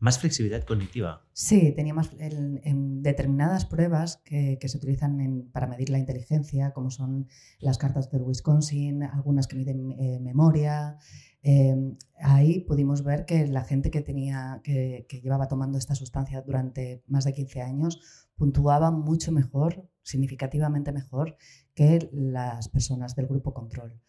Más 0.00 0.18
flexibilidad 0.18 0.64
cognitiva. 0.64 1.24
Sí, 1.32 1.72
tenía 1.76 1.94
más 1.94 2.10
en, 2.18 3.02
determinadas 3.02 3.64
pruebas 3.64 4.20
que, 4.24 4.58
se 4.60 4.76
utilizan 4.76 5.48
para 5.52 5.68
medir 5.68 5.90
la 5.90 6.00
inteligencia, 6.00 6.72
como 6.72 6.90
son 6.90 7.28
las 7.60 7.78
cartas 7.78 8.10
del 8.10 8.22
Wisconsin, 8.22 9.04
algunas 9.04 9.46
que 9.46 9.56
miden 9.56 9.92
eh, 9.92 10.18
memoria. 10.20 10.98
Em, 11.46 11.98
ahí 12.22 12.60
pudimos 12.60 13.04
ver 13.04 13.26
que 13.26 13.46
la 13.46 13.64
gente 13.64 13.90
que, 13.90 14.00
tenía, 14.00 14.62
que, 14.64 15.06
llevaba 15.22 15.46
tomando 15.46 15.76
esta 15.76 15.94
sustancia 15.94 16.40
durante 16.40 17.02
más 17.06 17.24
de 17.24 17.34
15 17.34 17.60
años 17.60 18.00
puntuaba 18.34 18.90
mucho 18.90 19.30
mejor, 19.30 19.86
significativamente 20.02 20.90
mejor, 20.90 21.36
que 21.74 22.08
las 22.12 22.70
personas 22.70 23.14
del 23.14 23.26
grupo 23.26 23.52
control. 23.52 24.00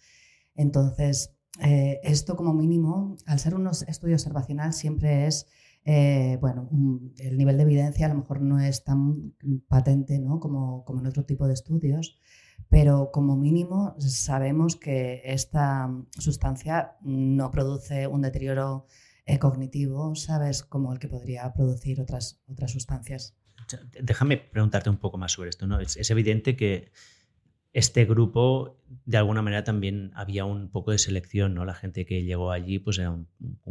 Entonces, 0.56 1.36
eh, 1.62 2.00
esto 2.04 2.38
como 2.38 2.54
mínimo, 2.54 3.18
al 3.26 3.40
ser 3.40 3.54
un 3.54 3.68
estudio 3.68 4.16
observacional, 4.16 4.72
siempre 4.72 5.28
es 5.28 5.46
eh, 5.84 6.38
bueno, 6.40 6.70
el 7.20 7.38
nivel 7.38 7.58
de 7.58 7.64
evidencia 7.64 8.06
a 8.06 8.10
lo 8.10 8.16
mejor 8.16 8.42
no 8.42 8.60
es 8.60 8.84
tan 8.84 9.34
patente 9.68 10.18
¿no? 10.20 10.40
como, 10.40 10.84
como, 10.86 11.02
en 11.02 11.08
otro 11.08 11.26
tipo 11.26 11.48
de 11.48 11.54
estudios, 11.54 12.18
pero 12.70 13.12
como 13.12 13.36
mínimo 13.36 13.96
sabemos 14.00 14.76
que 14.76 15.22
esta 15.26 15.90
sustancia 16.18 16.98
no 17.02 17.52
produce 17.52 18.08
un 18.08 18.22
deterioro 18.22 18.88
eh, 19.26 19.40
cognitivo, 19.40 20.16
¿sabes? 20.16 20.64
Como 20.64 20.94
el 20.94 21.00
que 21.00 21.08
podría 21.08 21.52
producir 21.54 22.02
otras, 22.02 22.42
otras 22.48 22.72
sustancias. 22.72 23.36
Déjame 24.02 24.38
preguntarte 24.38 24.90
un 24.90 24.98
poco 24.98 25.18
más 25.18 25.32
sobre 25.32 25.50
esto. 25.50 25.66
¿no? 25.66 25.80
es 25.80 26.12
evidente 26.12 26.56
que 26.56 26.92
este 27.76 28.06
grupo, 28.06 28.82
de 29.06 29.18
alguna 29.18 29.42
manera, 29.42 29.66
también 29.66 30.12
había 30.16 30.46
un 30.46 30.72
poco 30.72 30.92
de 30.92 30.98
selección, 30.98 31.54
¿no? 31.54 31.66
La 31.66 31.74
gente 31.74 32.06
que 32.06 32.24
llegó 32.24 32.52
allí, 32.52 32.80
pues 32.80 32.98
era 33.00 33.12
un, 33.12 33.28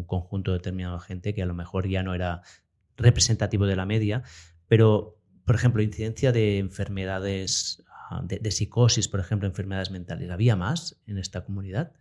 conjunto 0.07 0.53
determinado 0.53 0.99
de 0.99 1.05
gente 1.07 1.33
que 1.33 1.43
a 1.43 1.47
lo 1.47 1.55
mejor 1.55 1.89
ya 1.89 2.03
no 2.03 2.13
era 2.13 2.43
representativo 2.99 3.65
de 3.65 3.77
la 3.77 3.87
media, 3.87 4.23
pero, 4.69 5.19
por 5.47 5.55
ejemplo, 5.55 5.81
incidencia 5.81 6.33
de 6.33 6.59
enfermedades, 6.59 7.83
ah, 8.11 8.23
de, 8.25 8.51
psicosis, 8.51 9.09
por 9.09 9.21
ejemplo, 9.21 9.49
enfermedades 9.49 9.91
mentales, 9.91 10.31
¿había 10.31 10.57
más 10.57 11.01
en 11.07 11.19
esta 11.19 11.45
comunidad? 11.45 11.93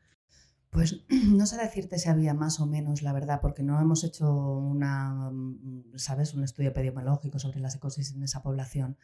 Pues 0.69 1.05
no 1.27 1.45
sé 1.45 1.57
decirte 1.57 1.99
si 1.99 2.09
había 2.09 2.33
más 2.33 2.59
o 2.59 2.65
menos, 2.65 3.01
la 3.01 3.13
verdad, 3.13 3.39
porque 3.41 3.63
no 3.63 3.79
hemos 3.79 4.03
hecho 4.03 4.31
una, 4.31 5.29
mm, 5.31 5.93
¿sabes? 5.95 6.33
un 6.33 6.43
estudio 6.43 6.69
epidemiológico 6.69 7.39
sobre 7.39 7.59
la 7.59 7.69
psicosis 7.69 8.13
en 8.13 8.23
esa 8.23 8.41
población. 8.41 8.97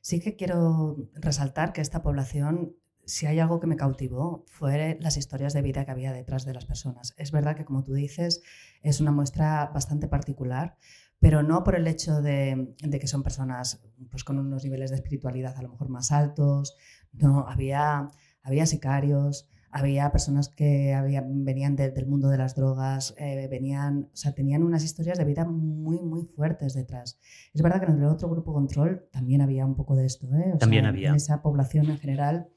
Sí 0.00 0.20
que 0.20 0.36
quiero 0.36 1.08
resaltar 1.14 1.72
que 1.72 1.80
esta 1.80 2.02
población, 2.02 2.76
si 3.06 3.26
hay 3.26 3.40
algo 3.40 3.58
que 3.60 3.66
me 3.66 3.76
cautivó, 3.76 4.44
fue 4.46 4.98
las 5.00 5.16
historias 5.16 5.52
de 5.52 5.62
vida 5.62 5.84
que 5.84 5.90
había 5.90 6.12
detrás 6.12 6.44
de 6.44 6.54
las 6.54 6.64
personas. 6.64 7.14
Es 7.16 7.32
verdad 7.32 7.56
que, 7.56 7.64
como 7.64 7.82
tú 7.82 7.94
dices, 7.94 8.42
es 8.82 9.00
una 9.00 9.10
muestra 9.10 9.70
bastante 9.74 10.06
particular, 10.06 10.76
pero 11.18 11.42
no 11.42 11.64
por 11.64 11.74
el 11.76 11.86
hecho 11.86 12.20
de, 12.20 12.74
que 12.78 13.06
son 13.06 13.22
personas 13.22 13.82
pues, 14.10 14.24
con 14.24 14.38
unos 14.38 14.64
niveles 14.64 14.90
de 14.90 14.96
espiritualidad 14.96 15.56
a 15.56 15.62
lo 15.62 15.70
mejor 15.70 15.88
más 15.88 16.12
altos, 16.12 16.76
no, 17.12 17.46
había, 17.48 18.10
había 18.42 18.66
sicarios, 18.66 19.48
había 19.70 20.10
personas 20.10 20.48
que 20.48 20.94
venían 21.28 21.76
del 21.76 22.06
mundo 22.06 22.28
de 22.28 22.38
las 22.38 22.54
drogas, 22.54 23.14
eh, 23.18 23.46
venían, 23.50 24.08
o 24.12 24.16
sea, 24.16 24.32
tenían 24.32 24.62
unas 24.62 24.84
historias 24.84 25.18
de 25.18 25.24
vida 25.24 25.44
muy, 25.44 26.00
muy 26.00 26.22
fuertes 26.24 26.72
detrás. 26.72 27.18
Es 27.52 27.60
verdad 27.60 27.80
que 27.80 27.92
en 27.92 27.98
el 27.98 28.04
otro 28.04 28.28
grupo 28.30 28.54
control 28.54 29.06
también 29.12 29.42
había 29.42 29.66
un 29.66 29.74
poco 29.74 29.94
de 29.94 30.06
esto. 30.06 30.26
¿eh? 30.34 30.54
también 30.58 30.86
había. 30.86 31.10
En 31.10 31.16
esa 31.16 31.42
población 31.42 31.90
en 31.90 31.98
general, 31.98 32.48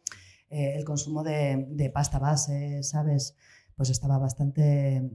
eh, 0.50 0.76
el 0.76 0.86
consumo 0.86 1.24
de, 1.24 1.92
pasta 1.94 2.20
base, 2.20 2.84
¿sabes? 2.84 3.36
Pues 3.76 3.90
estaba 3.90 4.18
bastante 4.18 5.12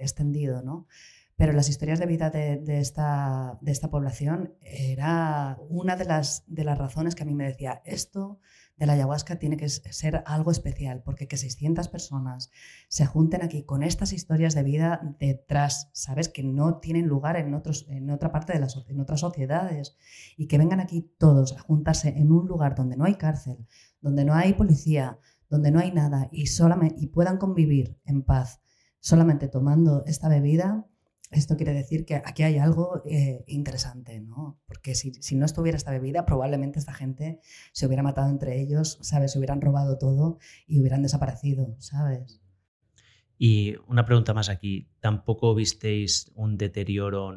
extendido, 0.00 0.62
¿no? 0.62 0.88
Pero 1.36 1.52
las 1.52 1.68
historias 1.68 1.98
de 1.98 2.06
vida 2.06 2.30
de, 2.30 2.78
esta, 2.78 3.58
de 3.60 3.72
esta 3.72 3.90
población 3.90 4.54
era 4.60 5.58
una 5.68 5.96
de 5.96 6.04
las, 6.04 6.44
de 6.46 6.64
las 6.64 6.78
razones 6.78 7.14
que 7.14 7.24
a 7.24 7.26
mí 7.26 7.34
me 7.34 7.46
decía, 7.46 7.82
esto 7.84 8.38
de 8.76 8.86
la 8.86 8.94
ayahuasca 8.94 9.38
tiene 9.38 9.56
que 9.56 9.68
ser 9.68 10.22
algo 10.26 10.50
especial, 10.50 11.02
porque 11.04 11.28
que 11.28 11.36
600 11.36 11.88
personas 11.88 12.50
se 12.88 13.06
junten 13.06 13.42
aquí 13.42 13.64
con 13.64 13.82
estas 13.82 14.12
historias 14.12 14.54
de 14.54 14.62
vida 14.62 15.16
detrás, 15.18 15.90
¿sabes? 15.92 16.28
Que 16.28 16.42
no 16.42 16.78
tienen 16.78 17.06
lugar 17.06 17.36
en, 17.36 17.54
otros, 17.54 17.86
en 17.88 18.10
otra 18.10 18.32
parte 18.32 18.52
de 18.52 18.60
las 18.60 18.84
en 18.88 19.00
otras 19.00 19.20
sociedades 19.20 19.96
y 20.36 20.48
que 20.48 20.58
vengan 20.58 20.80
aquí 20.80 21.12
todos 21.18 21.52
a 21.56 21.60
juntarse 21.60 22.10
en 22.16 22.32
un 22.32 22.46
lugar 22.46 22.74
donde 22.74 22.96
no 22.96 23.04
hay 23.04 23.14
cárcel, 23.14 23.66
donde 24.00 24.24
no 24.24 24.34
hay 24.34 24.54
policía, 24.54 25.18
donde 25.48 25.70
no 25.70 25.78
hay 25.78 25.92
nada 25.92 26.28
y, 26.32 26.46
solamente, 26.46 26.96
y 26.98 27.08
puedan 27.08 27.38
convivir 27.38 27.98
en 28.04 28.22
paz 28.22 28.60
solamente 28.98 29.48
tomando 29.48 30.02
esta 30.06 30.28
bebida, 30.28 30.86
esto 31.38 31.56
quiere 31.56 31.72
decir 31.72 32.04
que 32.04 32.16
aquí 32.16 32.42
hay 32.42 32.58
algo 32.58 33.02
eh, 33.06 33.44
interesante, 33.46 34.20
¿no? 34.20 34.60
Porque 34.66 34.94
si, 34.94 35.12
no 35.34 35.46
estuviera 35.46 35.76
esta 35.76 35.90
bebida, 35.90 36.26
probablemente 36.26 36.78
esta 36.78 36.92
gente 36.92 37.40
se 37.72 37.86
hubiera 37.86 38.02
matado 38.02 38.30
entre 38.30 38.60
ellos, 38.60 38.98
¿sabes? 39.02 39.32
Se 39.32 39.38
hubieran 39.38 39.60
robado 39.60 39.98
todo 39.98 40.38
y 40.66 40.80
hubieran 40.80 41.02
desaparecido, 41.02 41.76
¿sabes? 41.78 42.40
Y 43.38 43.76
una 43.88 44.06
pregunta 44.06 44.34
más 44.34 44.48
aquí. 44.48 44.88
¿Tampoco 45.00 45.54
visteis 45.54 46.30
un 46.34 46.56
deterioro, 46.56 47.36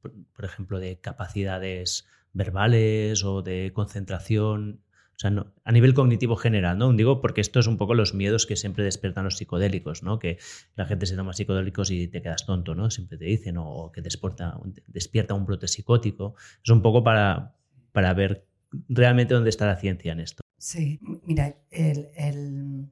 por 0.00 0.44
ejemplo, 0.44 0.78
de 0.78 1.00
capacidades 1.00 2.06
verbales 2.32 3.24
o 3.24 3.42
de 3.42 3.72
concentración 3.74 4.83
o 5.16 5.18
sea, 5.18 5.32
a 5.64 5.72
nivel 5.72 5.94
cognitivo 5.94 6.36
general, 6.36 6.76
¿no? 6.76 6.92
Digo 6.92 7.20
porque 7.20 7.40
esto 7.40 7.60
es 7.60 7.66
un 7.66 7.76
poco 7.76 7.94
los 7.94 8.14
miedos 8.14 8.46
que 8.46 8.56
siempre 8.56 8.84
despiertan 8.84 9.24
los 9.24 9.36
psicodélicos, 9.36 10.02
¿no? 10.02 10.18
Que 10.18 10.38
la 10.74 10.86
gente 10.86 11.06
se 11.06 11.14
toma 11.14 11.32
psicodélicos 11.32 11.90
y 11.90 12.08
te 12.08 12.20
quedas 12.20 12.46
tonto, 12.46 12.74
¿no? 12.74 12.90
Siempre 12.90 13.16
te 13.16 13.24
dicen, 13.24 13.56
o 13.58 13.92
que 13.92 14.02
despierta, 14.02 15.34
un 15.34 15.46
brote 15.46 15.68
psicótico. 15.68 16.34
Es 16.62 16.70
un 16.70 16.82
poco 16.82 17.04
para, 17.04 17.54
para 17.92 18.12
ver 18.12 18.46
realmente 18.88 19.34
dónde 19.34 19.50
está 19.50 19.66
la 19.66 19.76
ciencia 19.76 20.12
en 20.12 20.20
esto. 20.20 20.42
Sí, 20.58 20.98
mira, 21.24 21.54
el, 21.70 22.90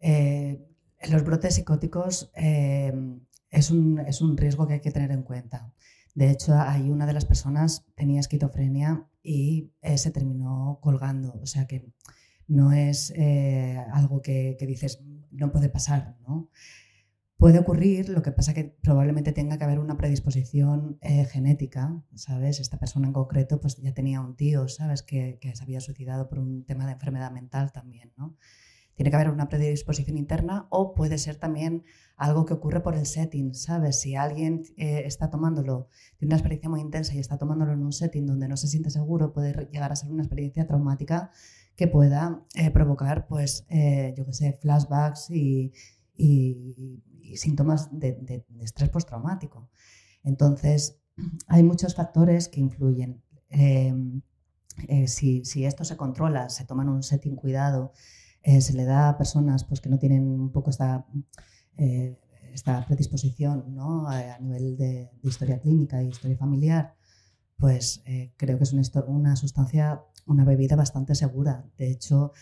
eh, 0.00 0.66
los 1.10 1.24
brotes 1.24 1.54
psicóticos 1.54 2.30
eh, 2.34 2.92
es, 3.50 3.70
un, 3.70 4.00
es 4.00 4.20
un 4.20 4.36
riesgo 4.36 4.66
que 4.66 4.74
hay 4.74 4.80
que 4.80 4.90
tener 4.90 5.12
en 5.12 5.22
cuenta. 5.22 5.72
De 6.16 6.30
hecho, 6.30 6.58
hay 6.58 6.88
una 6.88 7.04
de 7.04 7.12
las 7.12 7.26
personas 7.26 7.84
tenía 7.94 8.20
esquizofrenia 8.20 9.06
y 9.22 9.70
eh, 9.82 9.98
se 9.98 10.10
terminó 10.10 10.78
colgando. 10.80 11.38
O 11.42 11.46
sea 11.46 11.66
que 11.66 11.92
no 12.48 12.72
es 12.72 13.12
eh, 13.16 13.84
algo 13.92 14.22
que, 14.22 14.56
dices, 14.58 15.02
no 15.30 15.52
puede 15.52 15.68
pasar, 15.68 16.16
¿no? 16.26 16.48
Puede 17.36 17.58
ocurrir, 17.58 18.08
lo 18.08 18.22
que 18.22 18.32
pasa 18.32 18.54
que 18.54 18.64
probablemente 18.64 19.32
tenga 19.32 19.58
que 19.58 19.64
haber 19.64 19.78
una 19.78 19.98
predisposición 19.98 20.96
eh, 21.02 21.26
genética, 21.26 22.02
¿sabes? 22.14 22.60
Esta 22.60 22.78
persona 22.78 23.08
en 23.08 23.12
concreto 23.12 23.60
pues 23.60 23.76
ya 23.76 23.92
tenía 23.92 24.22
un 24.22 24.36
tío, 24.36 24.68
¿sabes? 24.68 25.02
Que, 25.02 25.36
que 25.38 25.54
se 25.54 25.64
había 25.64 25.80
suicidado 25.80 26.30
por 26.30 26.38
un 26.38 26.64
tema 26.64 26.86
de 26.86 26.92
enfermedad 26.92 27.30
mental 27.30 27.72
también, 27.72 28.14
¿no? 28.16 28.38
Tiene 28.96 29.10
que 29.10 29.16
haber 29.16 29.30
una 29.30 29.50
predisposición 29.50 30.16
interna 30.16 30.66
o 30.70 30.94
puede 30.94 31.18
ser 31.18 31.36
también 31.36 31.84
algo 32.16 32.46
que 32.46 32.54
ocurre 32.54 32.80
por 32.80 32.96
el 32.96 33.04
setting, 33.04 33.54
¿sabes? 33.54 34.00
Si 34.00 34.16
alguien 34.16 34.62
eh, 34.78 35.02
está 35.04 35.28
tomándolo, 35.28 35.88
tiene 36.16 36.30
una 36.30 36.36
experiencia 36.36 36.70
muy 36.70 36.80
intensa 36.80 37.14
y 37.14 37.18
está 37.18 37.36
tomándolo 37.36 37.72
en 37.72 37.84
un 37.84 37.92
setting 37.92 38.24
donde 38.26 38.48
no 38.48 38.56
se 38.56 38.68
siente 38.68 38.88
seguro, 38.88 39.34
puede 39.34 39.68
llegar 39.70 39.92
a 39.92 39.96
ser 39.96 40.10
una 40.10 40.22
experiencia 40.22 40.66
traumática 40.66 41.30
que 41.76 41.88
pueda 41.88 42.42
eh, 42.54 42.70
provocar, 42.70 43.26
pues, 43.26 43.66
eh, 43.68 44.14
yo 44.16 44.24
qué 44.24 44.32
sé, 44.32 44.58
flashbacks 44.62 45.30
y, 45.30 45.72
síntomas 47.34 47.90
de, 47.92 48.46
estrés 48.62 48.88
postraumático. 48.88 49.68
Entonces, 50.24 51.02
hay 51.48 51.62
muchos 51.62 51.94
factores 51.94 52.48
que 52.48 52.60
influyen. 52.60 53.22
Em, 53.50 54.22
si, 55.06 55.44
si, 55.44 55.66
esto 55.66 55.84
se 55.84 55.98
controla, 55.98 56.48
se 56.48 56.64
toma 56.64 56.82
en 56.82 56.88
un 56.88 57.02
setting 57.02 57.36
cuidado, 57.36 57.92
eh, 58.46 58.60
se 58.60 58.74
le 58.74 58.84
da 58.84 59.08
a 59.08 59.18
personas 59.18 59.64
pues, 59.64 59.80
que 59.80 59.88
no 59.88 59.98
tienen 59.98 60.22
un 60.28 60.52
poco 60.52 60.70
esta, 60.70 61.04
eh, 61.76 62.16
esta 62.52 62.86
predisposición 62.86 63.74
¿no? 63.74 64.08
a, 64.08 64.38
nivel 64.38 64.76
de, 64.76 65.10
historia 65.24 65.58
clínica 65.58 66.00
y 66.00 66.10
historia 66.10 66.36
familiar, 66.38 66.94
pues 67.58 68.04
eh, 68.06 68.32
creo 68.36 68.56
que 68.56 68.62
es 68.62 68.72
una, 68.72 69.34
sustancia, 69.34 70.00
una 70.26 70.44
bebida 70.44 70.76
bastante 70.76 71.16
segura. 71.16 71.68
De 71.76 71.90
hecho, 71.90 72.34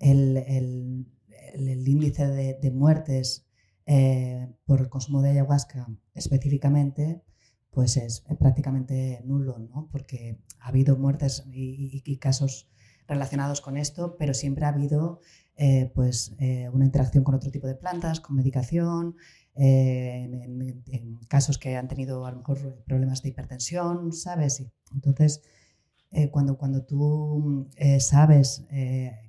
el, 0.00 0.36
el, 0.36 1.06
el 1.54 1.88
índice 1.88 2.26
de, 2.26 2.70
muertes 2.72 3.46
por 4.66 4.80
el 4.80 4.88
consumo 4.88 5.22
de 5.22 5.30
ayahuasca 5.30 5.86
específicamente, 6.14 7.22
pues 7.70 7.96
es 7.98 8.24
prácticamente 8.40 9.22
nulo, 9.24 9.60
¿no? 9.60 9.88
porque 9.92 10.40
ha 10.58 10.70
habido 10.70 10.96
muertes 10.96 11.44
y, 11.52 12.16
casos 12.16 12.68
relacionados 13.12 13.60
con 13.60 13.76
esto, 13.76 14.16
pero 14.18 14.34
siempre 14.34 14.64
ha 14.64 14.68
habido 14.68 15.20
eh, 15.56 15.90
pues, 15.94 16.34
eh, 16.38 16.68
una 16.70 16.86
interacción 16.86 17.24
con 17.24 17.34
otro 17.34 17.50
tipo 17.50 17.66
de 17.66 17.74
plantas, 17.74 18.20
con 18.20 18.36
medicación, 18.36 19.16
eh, 19.54 20.24
en, 20.86 21.20
casos 21.28 21.58
que 21.58 21.76
han 21.76 21.88
tenido 21.88 22.24
a 22.26 22.30
lo 22.32 22.38
mejor 22.38 22.82
problemas 22.86 23.22
de 23.22 23.28
hipertensión, 23.30 24.12
¿sabes? 24.12 24.64
entonces, 24.94 25.42
cuando, 26.30 26.58
cuando 26.58 26.84
tú 26.84 27.70
sabes 27.98 28.66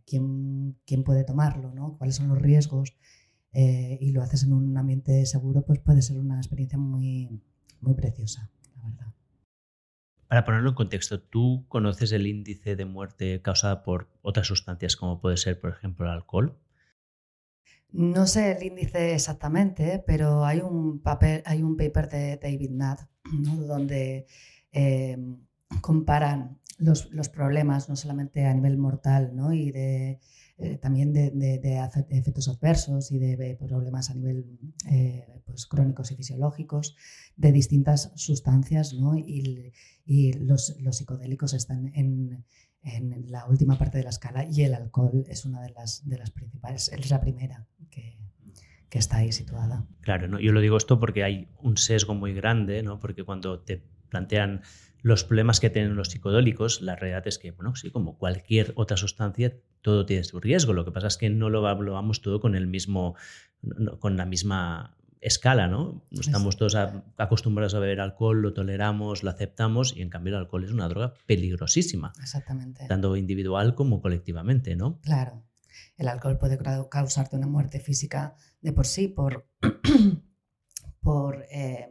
quién, 0.06 0.78
quién, 0.86 1.04
puede 1.06 1.24
tomarlo, 1.24 1.74
¿no? 1.74 1.98
cuáles 1.98 2.18
son 2.18 2.28
los 2.28 2.42
riesgos 2.42 2.98
y 3.54 4.12
lo 4.12 4.22
haces 4.22 4.44
en 4.44 4.52
un 4.52 4.78
ambiente 4.78 5.26
seguro, 5.26 5.66
pues 5.66 5.80
puede 5.80 6.02
ser 6.02 6.20
una 6.20 6.38
experiencia 6.38 6.78
muy, 6.78 7.42
muy 7.80 7.94
preciosa, 7.94 8.52
la 8.76 8.90
verdad. 8.90 9.13
Para 10.34 10.46
ponerlo 10.46 10.70
en 10.70 10.76
contexto, 10.76 11.22
¿tú 11.22 11.64
conoces 11.68 12.12
el 12.12 12.26
índice 12.26 12.76
de 12.76 12.86
muerte 12.86 13.44
causada 13.44 13.84
por 13.84 14.10
otras 14.24 14.48
sustancias 14.48 14.96
como 14.96 15.22
puede 15.22 15.38
ser, 15.38 15.60
por 15.60 15.70
ejemplo, 15.70 16.08
el 16.08 16.12
alcohol? 16.12 16.58
No 17.92 18.26
sé 18.26 18.54
el 18.54 18.64
índice 18.64 19.14
exactamente, 19.14 20.04
pero 20.08 20.44
hay 20.44 20.62
un, 20.62 21.04
papel, 21.04 21.44
hay 21.46 21.62
un 21.62 21.78
paper 21.78 22.10
de 22.10 22.38
David 22.38 22.72
Nutt 22.72 23.02
donde 23.68 24.26
eh, 24.72 25.20
comparan 25.82 26.60
los, 26.80 27.06
problemas 27.32 27.88
no 27.88 27.96
solamente 27.96 28.48
a 28.48 28.56
nivel 28.56 28.80
mortal 28.80 29.36
¿no? 29.36 29.54
y 29.54 29.70
de, 29.70 30.20
eh, 30.60 30.78
también 30.78 31.14
de, 31.14 31.32
efectos 32.10 32.48
adversos 32.48 33.12
y 33.12 33.18
de 33.18 33.58
problemas 33.60 34.12
a 34.12 34.14
nivel 34.14 34.46
eh, 34.92 35.26
pues, 35.46 35.66
crónicos 35.66 36.12
y 36.12 36.16
fisiológicos 36.16 36.96
de 37.36 37.52
distintas 37.52 38.12
sustancias 38.16 38.94
¿no? 38.94 39.16
y, 39.18 39.74
y 40.06 40.34
los, 40.34 40.76
los, 40.80 40.98
psicodélicos 40.98 41.54
están 41.54 41.92
en, 41.96 42.46
en, 42.84 43.32
la 43.32 43.48
última 43.48 43.80
parte 43.80 43.98
de 43.98 44.04
la 44.04 44.12
escala 44.12 44.46
y 44.46 44.62
el 44.62 44.76
alcohol 44.76 45.24
es 45.28 45.44
una 45.46 45.60
de 45.62 45.72
las, 45.72 46.08
de 46.08 46.20
las 46.20 46.30
principales, 46.30 46.90
es 46.90 47.10
la 47.10 47.20
primera 47.20 47.68
que, 47.90 48.20
que 48.90 49.00
está 49.00 49.18
ahí 49.18 49.32
situada. 49.32 49.88
Claro, 50.02 50.28
¿no? 50.28 50.40
yo 50.40 50.52
lo 50.52 50.62
digo 50.62 50.78
esto 50.78 51.00
porque 51.00 51.24
hay 51.24 51.48
un 51.64 51.78
sesgo 51.78 52.14
muy 52.14 52.34
grande, 52.36 52.84
¿no? 52.84 53.00
porque 53.00 53.24
cuando 53.24 53.60
te 53.60 53.82
plantean 54.14 54.62
los 55.02 55.24
problemas 55.24 55.60
que 55.60 55.72
tienen 55.72 55.96
los 55.96 56.10
psicodélicos, 56.10 56.82
la 56.82 56.96
realidad 56.96 57.28
es 57.28 57.40
que, 57.40 57.52
bueno, 57.52 57.76
sí, 57.76 57.90
como 57.90 58.18
cualquier 58.18 58.72
otra 58.76 58.96
sustancia, 58.96 59.58
todo 59.82 60.06
tiene 60.06 60.24
su 60.24 60.40
riesgo. 60.40 60.72
Lo 60.72 60.86
que 60.86 60.92
pasa 60.92 61.08
es 61.08 61.18
que 61.18 61.30
no 61.32 61.50
lo 61.50 61.60
evaluamos 61.60 62.22
todo 62.22 62.40
con 62.40 62.56
el 62.56 62.68
mismo, 62.68 63.16
con 64.00 64.16
la 64.16 64.26
misma 64.26 64.96
escala, 65.20 65.68
¿no? 65.68 66.06
Estamos 66.12 66.58
todos 66.58 66.76
acostumbrados 67.18 67.74
a 67.74 67.80
beber 67.80 68.02
alcohol, 68.02 68.42
lo 68.42 68.54
toleramos, 68.54 69.24
lo 69.24 69.32
aceptamos 69.32 69.96
y 69.98 70.02
en 70.02 70.10
cambio 70.10 70.36
el 70.36 70.42
alcohol 70.42 70.64
es 70.64 70.72
una 70.72 70.88
droga 70.88 71.16
peligrosísima. 71.26 72.14
Exactamente. 72.22 72.86
Tanto 72.88 73.16
individual 73.16 73.74
como 73.74 74.02
colectivamente, 74.02 74.76
¿no? 74.76 75.00
Claro. 75.02 75.44
El 75.98 76.08
alcohol 76.08 76.38
puede 76.38 76.60
causarte 76.90 77.36
una 77.36 77.48
muerte 77.48 77.80
física 77.80 78.36
de 78.62 78.74
por 78.74 78.86
sí, 78.86 79.08
por, 79.08 79.48
por 81.02 81.46
eh, 81.52 81.90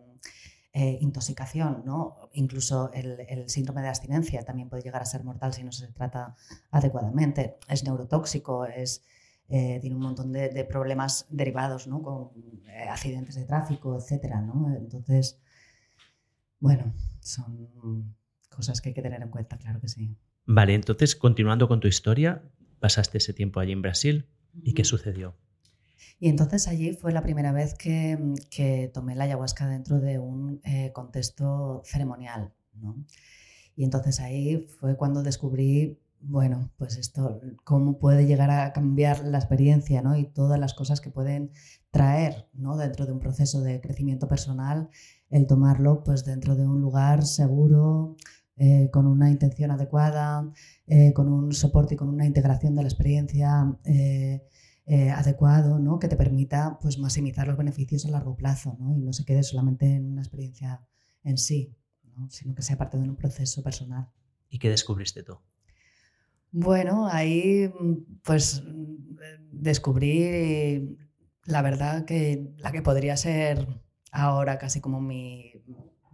eh, 0.75 0.97
intoxicación, 1.02 1.83
¿no? 1.85 2.31
Incluso 2.33 2.91
el, 2.95 3.47
síndrome 3.50 3.83
de 3.83 3.88
abstinencia 3.88 4.43
también 4.43 4.71
puede 4.71 4.83
llegar 4.83 5.02
a 5.02 5.05
ser 5.05 5.23
mortal 5.23 5.52
si 5.52 5.62
no 5.62 5.71
se 5.71 5.87
trata 5.88 6.35
adecuadamente. 6.71 7.59
Es 7.69 7.85
neurotóxico, 7.85 8.64
es, 8.64 9.05
eh, 9.50 9.81
tiene 9.83 9.97
un 9.97 10.02
montón 10.02 10.33
de, 10.33 10.64
problemas 10.64 11.26
derivados, 11.29 11.87
¿no? 11.88 12.02
Con 12.02 12.31
eh, 12.69 12.88
accidentes 12.88 13.35
de 13.35 13.45
tráfico, 13.45 13.99
etcétera, 13.99 14.41
¿no? 14.41 14.75
Entonces, 14.75 15.38
bueno, 16.59 16.95
son 17.21 18.17
cosas 18.49 18.81
que 18.81 18.88
hay 18.88 18.95
que 18.95 19.02
tener 19.02 19.21
en 19.21 19.29
cuenta, 19.29 19.59
claro 19.59 19.79
que 19.79 19.88
sí. 19.88 20.17
Vale, 20.47 20.73
entonces, 20.73 21.14
continuando 21.17 21.69
con 21.69 21.81
tu 21.81 21.88
historia, 21.88 22.43
pasaste 22.81 23.19
ese 23.19 23.35
tiempo 23.35 23.61
allí 23.61 23.73
en 23.73 23.83
Brasil 23.83 24.26
y 24.62 24.73
¿qué 24.73 24.85
sucedió? 24.85 25.37
Y 26.18 26.28
entonces 26.28 26.68
allí 26.68 26.92
fue 26.92 27.12
la 27.12 27.23
primera 27.23 27.52
vez 27.52 27.75
que, 27.75 28.90
tomé 28.94 29.14
la 29.14 29.25
ayahuasca 29.25 29.68
dentro 29.68 30.00
de 30.00 30.18
un 30.18 30.61
eh, 30.64 30.92
contexto 30.92 31.82
ceremonial. 31.85 32.52
Y 33.75 33.85
entonces 33.85 34.21
ahí 34.21 34.66
fue 34.78 34.97
cuando 34.97 35.23
descubrí, 35.23 35.99
bueno, 36.21 36.71
pues 36.76 36.97
esto, 36.97 37.40
cómo 37.64 37.99
puede 37.99 38.26
llegar 38.26 38.50
a 38.50 38.73
cambiar 38.73 39.25
la 39.25 39.38
experiencia 39.38 40.02
¿no? 40.02 40.16
y 40.16 40.26
todas 40.26 40.59
las 40.59 40.75
cosas 40.75 41.00
que 41.00 41.11
pueden 41.11 41.50
traer 41.90 42.49
¿no? 42.52 42.76
dentro 42.76 43.06
de 43.06 43.12
un 43.12 43.18
proceso 43.18 43.61
de 43.62 43.80
crecimiento 43.80 44.28
personal, 44.28 44.88
el 45.30 45.47
tomarlo 45.47 46.04
pues 46.04 46.25
dentro 46.25 46.54
de 46.54 46.66
un 46.66 46.80
lugar 46.80 47.25
seguro, 47.25 48.16
eh, 48.56 48.90
con 48.92 49.06
una 49.06 49.30
intención 49.30 49.71
adecuada, 49.71 50.52
eh, 50.87 51.12
con 51.14 51.32
un 51.32 51.52
soporte 51.52 51.94
y 51.94 51.97
con 51.97 52.09
una 52.09 52.26
integración 52.26 52.75
de 52.75 52.82
la 52.82 52.88
experiencia 52.88 53.76
adecuado, 54.87 55.79
¿no? 55.79 55.99
que 55.99 56.09
te 56.09 56.17
permita 56.17 56.79
pues, 56.81 56.99
maximizar 56.99 57.47
los 57.47 57.57
beneficios 57.57 58.05
a 58.05 58.11
largo 58.11 58.37
plazo 58.37 58.77
¿no? 58.79 58.97
y 58.97 59.01
no 59.01 59.12
se 59.12 59.25
quede 59.25 59.43
solamente 59.43 59.87
en 59.87 60.12
una 60.12 60.23
experiencia 60.23 60.83
en 61.23 61.39
sí, 61.39 61.75
sino 62.29 62.55
que 62.55 62.62
sea 62.62 62.77
parte 62.77 62.99
de 62.99 63.09
un 63.09 63.17
proceso 63.17 63.62
personal. 63.62 64.09
¿Y 64.49 64.59
qué 64.59 64.69
descubriste 64.69 65.23
tú? 65.23 65.39
Bueno, 66.51 67.07
ahí 67.07 67.73
pues 68.23 68.62
descubrí 69.51 70.99
la 71.45 71.62
verdad 71.62 72.05
que 72.05 72.53
la 72.59 72.73
que 72.73 72.83
podría 72.83 73.16
ser 73.16 73.66
ahora 74.11 74.59
casi 74.59 74.81
como 74.81 75.01
mi 75.01 75.53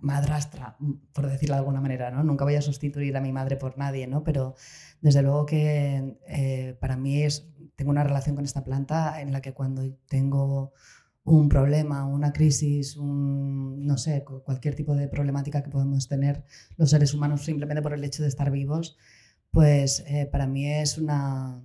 madrastra, 0.00 0.76
por 1.12 1.28
decirlo 1.28 1.56
de 1.56 1.58
alguna 1.58 1.80
manera, 1.80 2.12
¿no? 2.12 2.22
Nunca 2.22 2.44
voy 2.44 2.54
a 2.54 2.62
sustituir 2.62 3.16
a 3.16 3.20
mi 3.20 3.32
madre 3.32 3.56
por 3.56 3.76
nadie, 3.78 4.06
¿no? 4.06 4.22
Pero 4.22 4.54
desde 5.00 5.22
luego 5.22 5.44
que 5.44 6.16
eh, 6.28 6.76
para 6.80 6.96
mí 6.96 7.22
es 7.24 7.48
tengo 7.78 7.92
una 7.92 8.02
relación 8.02 8.34
con 8.34 8.44
esta 8.44 8.64
planta 8.64 9.20
en 9.20 9.30
la 9.30 9.40
que 9.40 9.54
cuando 9.54 9.88
tengo 10.08 10.72
un 11.22 11.48
problema, 11.48 12.04
una 12.06 12.32
crisis, 12.32 12.96
un, 12.96 13.86
no 13.86 13.96
sé, 13.98 14.24
cualquier 14.24 14.74
tipo 14.74 14.96
de 14.96 15.06
problemática 15.06 15.62
que 15.62 15.70
podemos 15.70 16.08
tener 16.08 16.42
los 16.76 16.90
seres 16.90 17.14
humanos 17.14 17.44
simplemente 17.44 17.80
por 17.80 17.92
el 17.92 18.02
hecho 18.02 18.24
de 18.24 18.28
estar 18.30 18.50
vivos, 18.50 18.96
pues 19.52 20.02
eh, 20.08 20.26
para 20.26 20.48
mí 20.48 20.66
es 20.66 20.98
una, 20.98 21.62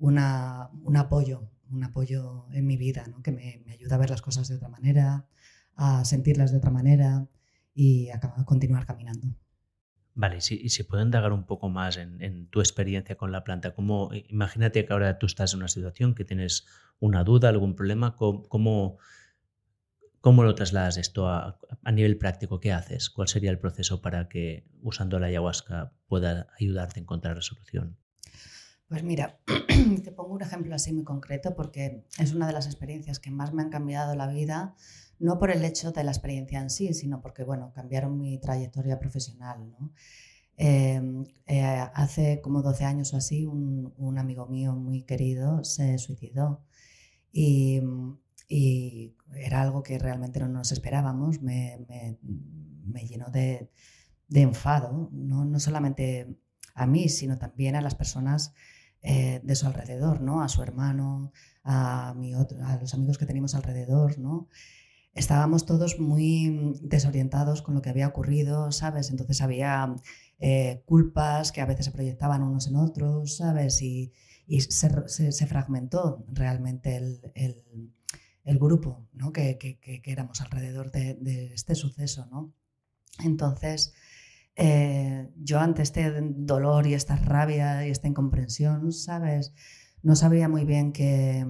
una, 0.00 0.68
un 0.82 0.96
apoyo, 0.96 1.48
un 1.70 1.84
apoyo 1.84 2.48
en 2.50 2.66
mi 2.66 2.76
vida, 2.76 3.06
¿no? 3.06 3.22
que 3.22 3.30
me, 3.30 3.62
me, 3.64 3.72
ayuda 3.74 3.94
a 3.94 3.98
ver 3.98 4.10
las 4.10 4.22
cosas 4.22 4.48
de 4.48 4.56
otra 4.56 4.68
manera, 4.68 5.28
a 5.76 6.04
sentirlas 6.04 6.50
de 6.50 6.58
otra 6.58 6.72
manera 6.72 7.28
y 7.72 8.08
a 8.10 8.18
continuar 8.44 8.84
caminando. 8.84 9.28
Vale, 10.18 10.38
y 10.38 10.70
si 10.70 10.82
puedo 10.82 11.02
indagar 11.02 11.30
un 11.34 11.44
poco 11.44 11.68
más 11.68 11.98
en, 11.98 12.48
tu 12.48 12.60
experiencia 12.60 13.16
con 13.16 13.32
la 13.32 13.44
planta, 13.44 13.74
¿cómo, 13.74 14.08
imagínate 14.28 14.86
que 14.86 14.92
ahora 14.94 15.18
tú 15.18 15.26
estás 15.26 15.52
en 15.52 15.58
una 15.58 15.68
situación 15.68 16.14
que 16.14 16.24
tienes 16.24 16.64
una 16.98 17.22
duda, 17.22 17.50
algún 17.50 17.76
problema, 17.76 18.16
¿cómo, 18.16 18.96
cómo, 20.22 20.42
lo 20.42 20.54
trasladas 20.54 20.96
esto 20.96 21.28
a, 21.28 21.58
nivel 21.92 22.16
práctico? 22.16 22.60
¿Qué 22.60 22.72
haces? 22.72 23.10
¿Cuál 23.10 23.28
sería 23.28 23.50
el 23.50 23.58
proceso 23.58 24.00
para 24.00 24.30
que 24.30 24.66
usando 24.80 25.20
la 25.20 25.26
ayahuasca 25.26 25.92
pueda 26.08 26.48
ayudarte 26.58 26.98
a 26.98 27.02
encontrar 27.02 27.36
resolución? 27.36 27.98
Pues 28.88 29.02
mira, 29.02 29.38
te 30.02 30.12
pongo 30.12 30.32
un 30.32 30.40
ejemplo 30.40 30.74
así 30.74 30.94
muy 30.94 31.04
concreto 31.04 31.54
porque 31.54 32.06
es 32.18 32.32
una 32.32 32.46
de 32.46 32.54
las 32.54 32.64
experiencias 32.64 33.20
que 33.20 33.30
más 33.30 33.52
me 33.52 33.60
han 33.60 33.68
cambiado 33.68 34.14
la 34.14 34.28
vida 34.28 34.76
no 35.18 35.38
por 35.38 35.50
el 35.50 35.64
hecho 35.64 35.92
de 35.92 36.04
la 36.04 36.10
experiencia 36.10 36.60
en 36.60 36.70
sí, 36.70 36.92
sino 36.94 37.20
porque, 37.20 37.44
bueno, 37.44 37.72
cambiaron 37.74 38.18
mi 38.18 38.38
trayectoria 38.38 38.98
profesional, 38.98 39.58
em, 40.56 41.24
eh, 41.46 41.62
hace 41.94 42.40
como 42.40 42.62
12 42.62 42.84
años 42.84 43.12
o 43.14 43.16
así, 43.16 43.46
un, 43.46 44.18
amigo 44.18 44.46
mío 44.46 44.74
muy 44.74 45.02
querido 45.02 45.64
se 45.64 45.98
suicidó 45.98 46.64
y, 47.32 47.82
era 48.48 49.62
algo 49.62 49.82
que 49.82 49.98
realmente 49.98 50.38
no 50.40 50.48
nos 50.48 50.70
esperábamos, 50.72 51.42
me, 51.42 51.78
llenó 53.08 53.28
de, 53.30 53.70
enfado, 54.30 55.10
¿no? 55.12 55.58
solamente 55.58 56.38
a 56.74 56.86
mí, 56.86 57.08
sino 57.08 57.38
también 57.38 57.74
a 57.76 57.80
las 57.80 57.94
personas 57.96 58.54
eh, 59.02 59.40
de 59.42 59.54
su 59.56 59.66
alrededor, 59.66 60.20
¿no? 60.20 60.42
a 60.42 60.48
su 60.48 60.62
hermano, 60.62 61.32
a, 61.64 62.14
mi 62.16 62.34
a 62.34 62.78
los 62.80 62.94
amigos 62.94 63.18
que 63.18 63.26
teníamos 63.26 63.54
alrededor. 63.54 64.18
¿no? 64.18 64.48
Estábamos 65.16 65.64
todos 65.64 65.98
muy 65.98 66.74
desorientados 66.82 67.62
con 67.62 67.74
lo 67.74 67.82
que 67.82 67.88
había 67.88 68.06
ocurrido, 68.06 68.70
¿sabes? 68.70 69.10
Entonces 69.10 69.40
había 69.40 69.96
eh, 70.38 70.82
culpas 70.84 71.52
que 71.52 71.62
a 71.62 71.66
veces 71.66 71.86
se 71.86 71.92
proyectaban 71.92 72.42
unos 72.42 72.68
en 72.68 72.76
otros, 72.76 73.38
¿sabes? 73.38 73.82
Y, 73.82 74.12
se, 74.48 75.46
fragmentó 75.48 76.24
realmente 76.28 76.96
el, 76.96 78.58
grupo 78.60 79.08
¿no? 79.12 79.32
que, 79.32 79.80
éramos 80.04 80.40
alrededor 80.40 80.92
de, 80.92 81.52
este 81.52 81.74
suceso, 81.74 82.26
¿no? 82.30 82.52
Entonces, 83.24 83.92
eh, 84.54 85.30
yo 85.36 85.58
ante 85.58 85.82
este 85.82 86.12
dolor 86.20 86.86
y 86.86 86.94
esta 86.94 87.16
rabia 87.16 87.86
y 87.86 87.90
esta 87.90 88.06
incomprensión, 88.06 88.92
¿sabes? 88.92 89.52
No 90.02 90.14
sabía 90.14 90.48
muy 90.48 90.64
bien 90.64 90.92
qué 90.92 91.44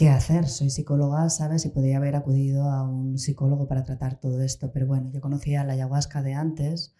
qué 0.00 0.08
hacer. 0.08 0.48
Soy 0.48 0.70
psicóloga, 0.70 1.28
¿sabes? 1.28 1.66
Y 1.66 1.68
podría 1.68 1.98
haber 1.98 2.16
acudido 2.16 2.70
a 2.70 2.88
un 2.88 3.18
psicólogo 3.18 3.68
para 3.68 3.84
tratar 3.84 4.18
todo 4.18 4.40
esto, 4.40 4.72
pero 4.72 4.86
bueno, 4.86 5.10
yo 5.10 5.20
conocía 5.20 5.62
la 5.62 5.74
ayahuasca 5.74 6.22
de 6.22 6.32
antes 6.32 6.94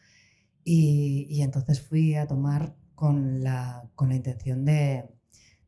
y, 0.65 1.41
entonces 1.41 1.81
fui 1.81 2.15
a 2.15 2.27
tomar 2.27 2.77
con 2.95 3.43
la, 3.43 3.89
con 3.95 4.11
la 4.11 4.17
intención 4.17 4.67
de, 4.67 5.09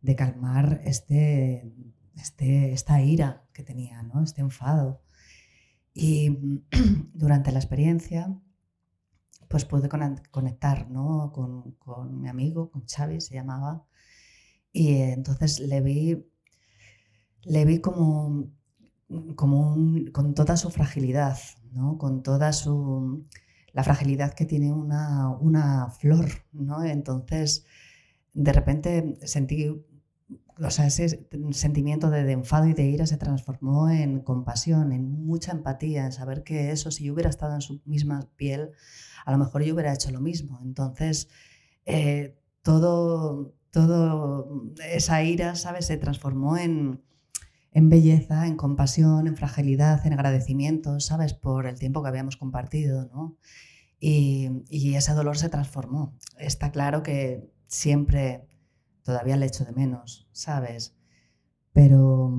de 0.02 0.14
calmar 0.14 0.82
este, 0.84 1.72
este, 2.16 2.74
esta 2.74 3.00
ira 3.00 3.46
que 3.54 3.62
tenía, 3.62 4.02
¿no? 4.02 4.22
este 4.22 4.42
enfado. 4.42 5.00
Y 5.94 6.66
durante 7.14 7.50
la 7.50 7.60
experiencia, 7.60 8.38
pues 9.48 9.64
pude 9.64 9.88
conectar 10.30 10.90
¿no? 10.90 11.32
con, 11.32 11.72
con 11.78 12.20
mi 12.20 12.28
amigo, 12.28 12.70
con 12.70 12.84
Xavi 12.86 13.22
se 13.22 13.36
llamaba, 13.36 13.86
y 14.70 14.96
entonces 14.96 15.60
le 15.60 15.80
vi 15.80 16.31
le 17.44 17.64
vi 17.64 17.80
como 17.80 18.52
como 19.36 19.76
con 20.12 20.34
toda 20.34 20.56
su 20.56 20.70
fragilidad, 20.70 21.38
¿no? 21.72 21.98
con 21.98 22.22
toda 22.22 22.52
su, 22.52 23.26
la 23.72 23.84
fragilidad 23.84 24.34
que 24.34 24.44
tiene 24.44 24.72
una, 24.72 25.28
una 25.28 25.90
flor. 25.90 26.28
¿no? 26.52 26.84
Entonces, 26.84 27.64
de 28.32 28.52
repente 28.52 29.18
sentí, 29.24 29.68
o 30.58 30.70
sea, 30.70 30.86
ese 30.86 31.26
sentimiento 31.52 32.10
de, 32.10 32.24
de, 32.24 32.32
enfado 32.32 32.66
y 32.66 32.74
de 32.74 32.84
ira 32.84 33.06
se 33.06 33.16
transformó 33.16 33.90
en 33.90 34.20
compasión, 34.20 34.92
en 34.92 35.10
mucha 35.10 35.52
empatía, 35.52 36.06
en 36.06 36.12
saber 36.12 36.42
que 36.42 36.70
eso, 36.70 36.90
si 36.90 37.04
yo 37.04 37.14
hubiera 37.14 37.30
estado 37.30 37.54
en 37.54 37.62
su 37.62 37.82
misma 37.84 38.28
piel, 38.36 38.70
a 39.24 39.32
lo 39.32 39.38
mejor 39.38 39.62
yo 39.62 39.74
hubiera 39.74 39.92
hecho 39.92 40.10
lo 40.10 40.20
mismo. 40.20 40.60
Entonces, 40.62 41.28
eh, 41.84 42.38
todo, 42.62 43.54
todo 43.70 44.72
esa 44.88 45.22
ira, 45.22 45.54
¿sabes? 45.56 45.86
Se 45.86 45.96
transformó 45.96 46.56
en, 46.56 47.02
en 47.72 47.88
belleza, 47.88 48.46
en 48.46 48.56
compasión, 48.56 49.26
en 49.26 49.36
fragilidad, 49.36 50.06
en 50.06 50.12
agradecimiento, 50.12 51.00
¿sabes? 51.00 51.32
Por 51.32 51.66
el 51.66 51.78
tiempo 51.78 52.02
que 52.02 52.08
habíamos 52.08 52.36
compartido, 52.36 53.08
¿no? 53.14 53.36
Y, 53.98 54.94
ese 54.94 55.12
dolor 55.14 55.38
se 55.38 55.48
transformó. 55.48 56.16
Está 56.38 56.70
claro 56.72 57.02
que 57.02 57.50
siempre 57.66 58.46
todavía 59.02 59.36
le 59.36 59.46
echo 59.46 59.64
de 59.64 59.72
menos, 59.72 60.28
¿sabes? 60.32 60.96
Pero, 61.72 62.30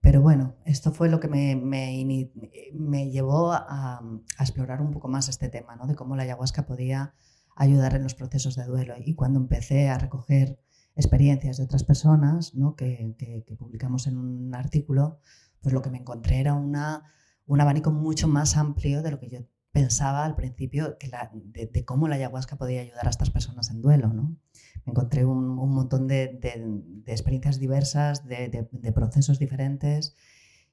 pero 0.00 0.20
bueno, 0.20 0.56
esto 0.64 0.90
fue 0.90 1.08
lo 1.08 1.20
que 1.20 1.28
me, 1.28 1.54
me, 1.54 3.10
llevó 3.10 3.52
a, 3.52 3.66
a, 3.68 4.42
explorar 4.42 4.80
un 4.80 4.90
poco 4.90 5.08
más 5.08 5.28
este 5.28 5.48
tema, 5.48 5.76
¿no? 5.76 5.86
De 5.86 5.94
cómo 5.94 6.16
la 6.16 6.24
ayahuasca 6.24 6.66
podía 6.66 7.14
ayudar 7.54 7.94
en 7.94 8.02
los 8.02 8.14
procesos 8.14 8.56
de 8.56 8.64
duelo. 8.64 8.94
Y 8.98 9.14
cuando 9.14 9.38
empecé 9.38 9.90
a 9.90 9.98
recoger 9.98 10.58
experiencias 10.96 11.56
de 11.56 11.64
otras 11.64 11.84
personas 11.84 12.54
¿no? 12.54 12.76
que, 12.76 13.44
publicamos 13.58 14.06
en 14.06 14.18
un 14.18 14.54
artículo, 14.54 15.18
pues 15.60 15.72
lo 15.72 15.82
que 15.82 15.90
me 15.90 15.98
encontré 15.98 16.40
era 16.40 16.54
un 16.54 17.60
abanico 17.60 17.90
mucho 17.90 18.28
más 18.28 18.56
amplio 18.56 19.02
de 19.02 19.10
lo 19.10 19.18
que 19.18 19.30
yo 19.30 19.40
pensaba 19.72 20.24
al 20.24 20.36
principio 20.36 20.98
de, 21.00 21.84
cómo 21.84 22.06
la 22.06 22.16
ayahuasca 22.16 22.56
podía 22.56 22.82
ayudar 22.82 23.06
a 23.06 23.10
estas 23.10 23.30
personas 23.30 23.70
en 23.70 23.80
duelo. 23.80 24.08
¿no? 24.08 24.36
Me 24.84 24.90
encontré 24.90 25.24
un, 25.24 25.56
montón 25.56 26.06
de, 26.06 26.38
de, 26.40 27.12
experiencias 27.12 27.58
diversas, 27.58 28.26
de, 28.26 28.92
procesos 28.94 29.38
diferentes. 29.38 30.14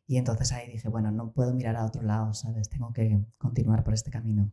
Y 0.06 0.18
entonces 0.18 0.52
ahí 0.52 0.70
dije, 0.72 0.90
bueno, 0.90 1.12
no 1.12 1.32
puedo 1.32 1.54
mirar 1.54 1.76
a 1.76 1.86
otro 1.86 2.02
lado, 2.02 2.34
¿sabes? 2.34 2.68
Tengo 2.70 2.92
que 2.94 3.20
continuar 3.38 3.84
por 3.84 3.94
este 3.94 4.10
camino. 4.10 4.52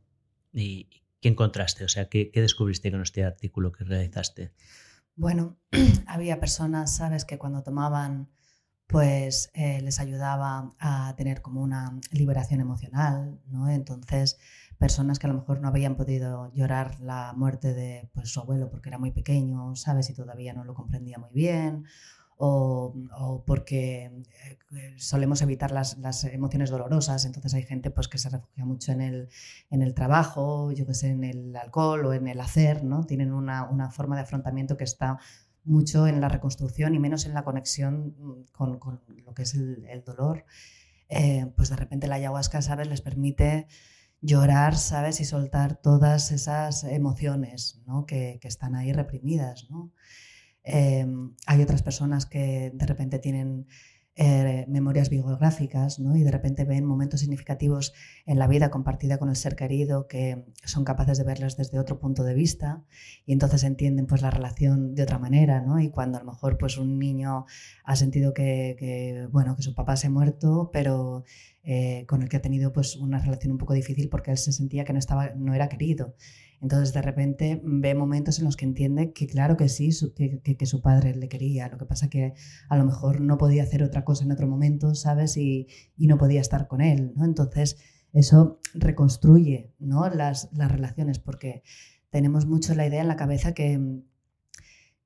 ¿Y 0.52 0.88
qué 1.20 1.28
encontraste? 1.28 1.84
O 1.84 1.88
sea, 1.88 2.08
¿qué, 2.08 2.30
qué 2.30 2.42
descubriste 2.42 2.90
con 2.90 3.00
este 3.00 3.24
artículo 3.24 3.72
que 3.72 3.84
realizaste? 3.84 4.52
Bueno, 5.18 5.56
había 6.06 6.38
personas, 6.40 6.94
¿sabes?, 6.96 7.24
que 7.24 7.38
cuando 7.38 7.62
tomaban, 7.62 8.28
pues 8.86 9.50
eh, 9.54 9.80
les 9.82 9.98
ayudaba 9.98 10.74
a 10.78 11.14
tener 11.16 11.40
como 11.42 11.62
una 11.62 11.98
liberación 12.12 12.60
emocional, 12.60 13.40
¿no? 13.46 13.70
Entonces, 13.70 14.38
personas 14.78 15.18
que 15.18 15.26
a 15.26 15.30
lo 15.30 15.36
mejor 15.38 15.60
no 15.60 15.68
habían 15.68 15.96
podido 15.96 16.52
llorar 16.52 17.00
la 17.00 17.32
muerte 17.34 17.72
de 17.74 18.10
pues, 18.14 18.28
su 18.30 18.40
abuelo 18.40 18.70
porque 18.70 18.90
era 18.90 18.98
muy 18.98 19.10
pequeño, 19.10 19.74
¿sabes?, 19.76 20.10
y 20.10 20.14
todavía 20.14 20.52
no 20.52 20.64
lo 20.64 20.74
comprendía 20.74 21.18
muy 21.18 21.30
bien, 21.32 21.86
o, 22.38 23.42
porque 23.46 24.04
eh, 24.04 24.94
solemos 24.98 25.40
evitar 25.42 25.70
las, 25.70 25.96
las, 25.98 26.24
emociones 26.24 26.70
dolorosas, 26.70 27.24
entonces 27.24 27.54
hay 27.54 27.62
gente 27.62 27.90
pues, 27.90 28.08
que 28.08 28.18
se 28.18 28.28
refugia 28.28 28.64
mucho 28.64 28.92
en 28.92 29.00
el, 29.00 29.28
en 29.70 29.82
el 29.82 29.94
trabajo, 29.94 30.70
yo 30.72 30.86
que 30.86 30.94
sé, 30.94 31.08
en 31.08 31.24
el 31.24 31.56
alcohol 31.56 32.04
o 32.06 32.12
en 32.12 32.28
el 32.28 32.40
hacer, 32.40 32.84
¿no? 32.84 33.04
Tienen 33.04 33.32
una, 33.32 33.64
una 33.64 33.90
forma 33.90 34.16
de 34.16 34.22
afrontamiento 34.22 34.76
que 34.76 34.84
está 34.84 35.18
mucho 35.64 36.06
en 36.06 36.20
la 36.20 36.28
reconstrucción 36.28 36.94
y 36.94 36.98
menos 36.98 37.26
en 37.26 37.34
la 37.34 37.42
conexión 37.42 38.14
con, 38.52 38.78
con 38.78 39.00
lo 39.24 39.34
que 39.34 39.42
es 39.42 39.54
el, 39.54 39.84
el 39.88 40.04
dolor. 40.04 40.44
Eh, 41.08 41.46
pues 41.56 41.70
de 41.70 41.76
repente 41.76 42.06
la 42.06 42.16
ayahuasca, 42.16 42.62
¿sabes?, 42.62 42.88
les 42.88 43.00
permite 43.00 43.66
llorar, 44.20 44.76
¿sabes?, 44.76 45.20
y 45.20 45.24
soltar 45.24 45.76
todas 45.76 46.32
esas 46.32 46.84
emociones, 46.84 47.80
¿no? 47.86 48.06
que, 48.06 48.38
que 48.40 48.48
están 48.48 48.74
ahí 48.74 48.92
reprimidas, 48.92 49.68
¿no? 49.70 49.92
Em, 50.68 51.32
hay 51.46 51.62
otras 51.62 51.82
personas 51.82 52.26
que 52.26 52.72
de 52.74 52.86
repente 52.86 53.20
tienen 53.20 53.66
eh, 54.16 54.64
memorias 54.66 55.10
biográficas 55.10 56.00
¿no? 56.00 56.16
y 56.16 56.24
de 56.24 56.30
repente 56.30 56.64
ven 56.64 56.84
momentos 56.84 57.20
significativos 57.20 57.92
en 58.24 58.38
la 58.38 58.48
vida 58.48 58.70
compartida 58.70 59.18
con 59.18 59.28
el 59.28 59.36
ser 59.36 59.54
querido 59.54 60.08
que 60.08 60.44
son 60.64 60.84
capaces 60.84 61.18
de 61.18 61.24
verlos 61.24 61.56
desde 61.56 61.78
otro 61.78 62.00
punto 62.00 62.24
de 62.24 62.34
vista 62.34 62.82
y 63.26 63.32
entonces 63.32 63.62
entienden 63.62 64.06
pues, 64.06 64.22
la 64.22 64.30
relación 64.30 64.96
de 64.96 65.04
otra 65.04 65.18
manera 65.20 65.60
¿no? 65.60 65.78
y 65.78 65.90
cuando 65.90 66.18
a 66.18 66.22
lo 66.22 66.32
mejor 66.32 66.58
pues, 66.58 66.78
un 66.78 66.98
niño 66.98 67.44
ha 67.84 67.94
sentido 67.94 68.32
que, 68.34 68.74
que 68.78 69.28
bueno, 69.30 69.54
que 69.54 69.62
su 69.62 69.74
papá 69.74 69.96
se 69.96 70.08
ha 70.08 70.10
muerto 70.10 70.70
pero 70.72 71.22
eh, 71.62 72.06
con 72.08 72.22
el 72.22 72.28
que 72.28 72.38
ha 72.38 72.42
tenido 72.42 72.72
pues, 72.72 72.96
una 72.96 73.18
relación 73.18 73.52
un 73.52 73.58
poco 73.58 73.74
difícil 73.74 74.08
porque 74.08 74.30
él 74.30 74.38
se 74.38 74.50
sentía 74.50 74.84
que 74.84 74.94
no, 74.94 74.98
estaba, 74.98 75.30
no 75.36 75.52
era 75.52 75.68
querido 75.68 76.14
entonces 76.60 76.94
de 76.94 77.02
repente 77.02 77.60
ve 77.64 77.94
momentos 77.94 78.38
en 78.38 78.46
los 78.46 78.56
que 78.56 78.64
entiende 78.64 79.12
que 79.12 79.26
claro 79.26 79.56
que 79.56 79.68
sí, 79.68 79.90
que, 80.14 80.66
su 80.66 80.80
padre 80.80 81.14
le 81.14 81.28
quería, 81.28 81.68
lo 81.68 81.78
que 81.78 81.84
pasa 81.84 82.08
que 82.08 82.34
a 82.68 82.76
lo 82.76 82.84
mejor 82.84 83.20
no 83.20 83.38
podía 83.38 83.62
hacer 83.62 83.82
otra 83.82 84.04
cosa 84.04 84.24
en 84.24 84.32
otro 84.32 84.46
momento, 84.46 84.94
¿sabes? 84.94 85.36
Y, 85.36 85.68
no 85.96 86.18
podía 86.18 86.40
estar 86.40 86.68
con 86.68 86.80
él, 86.80 87.12
¿no? 87.16 87.24
Entonces 87.24 87.76
eso 88.12 88.60
reconstruye 88.74 89.74
¿no? 89.78 90.08
las, 90.08 90.48
relaciones 90.52 91.18
porque 91.18 91.62
tenemos 92.10 92.46
mucho 92.46 92.74
la 92.74 92.86
idea 92.86 93.02
en 93.02 93.08
la 93.08 93.16
cabeza 93.16 93.52
que, 93.52 94.02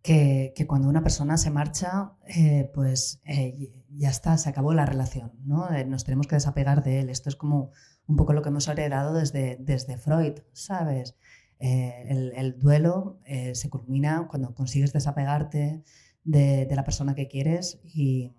que, 0.02 0.66
cuando 0.68 0.88
una 0.88 1.02
persona 1.02 1.36
se 1.36 1.50
marcha, 1.50 2.12
eh, 2.26 2.70
pues 2.72 3.20
eh, 3.24 3.72
ya 3.96 4.10
está, 4.10 4.38
se 4.38 4.48
acabó 4.48 4.74
la 4.74 4.86
relación, 4.86 5.32
¿no? 5.44 5.72
Eh, 5.72 5.84
nos 5.84 6.04
tenemos 6.04 6.26
que 6.26 6.36
desapegar 6.36 6.82
de 6.84 7.00
él. 7.00 7.10
Esto 7.10 7.28
es 7.28 7.36
como 7.36 7.72
un 8.06 8.16
poco 8.16 8.32
lo 8.32 8.42
que 8.42 8.48
hemos 8.48 8.68
heredado 8.68 9.14
desde, 9.14 9.56
desde 9.60 9.96
Freud, 9.96 10.40
¿sabes? 10.52 11.16
Eh, 11.61 12.33
el, 12.37 12.59
duelo 12.59 13.20
eh, 13.27 13.55
se 13.55 13.68
culmina 13.68 14.27
cuando 14.29 14.55
consigues 14.55 14.94
desapegarte 14.94 15.85
de, 16.25 16.66
la 16.70 16.85
persona 16.85 17.14
que 17.14 17.29
quieres 17.29 17.81
y, 17.85 18.33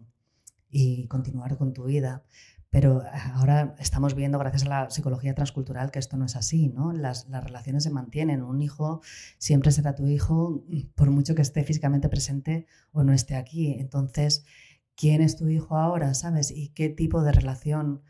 continuar 1.07 1.57
con 1.57 1.73
tu 1.73 1.85
vida. 1.85 2.23
Pero 2.71 3.03
ahora 3.35 3.75
estamos 3.79 4.15
viendo, 4.15 4.39
gracias 4.39 4.63
a 4.63 4.69
la 4.69 4.89
psicología 4.89 5.35
transcultural, 5.35 5.91
que 5.91 5.99
esto 5.99 6.15
no 6.17 6.25
es 6.25 6.35
así, 6.37 6.69
¿no? 6.69 6.93
Las, 6.93 7.27
relaciones 7.29 7.83
se 7.83 7.89
mantienen. 7.91 8.41
Un 8.41 8.61
hijo 8.61 9.01
siempre 9.37 9.71
será 9.71 9.93
tu 9.93 10.07
hijo, 10.07 10.63
por 10.95 11.11
mucho 11.11 11.35
que 11.35 11.41
esté 11.41 11.63
físicamente 11.63 12.09
presente 12.09 12.65
o 12.91 13.03
no 13.03 13.13
esté 13.13 13.35
aquí. 13.35 13.73
Entonces, 13.73 14.45
¿quién 14.95 15.21
es 15.21 15.35
tu 15.35 15.47
hijo 15.49 15.77
ahora, 15.77 16.13
sabes? 16.13 16.49
¿Y 16.49 16.69
qué 16.69 16.89
tipo 16.89 17.21
de 17.23 17.33
relación 17.33 18.01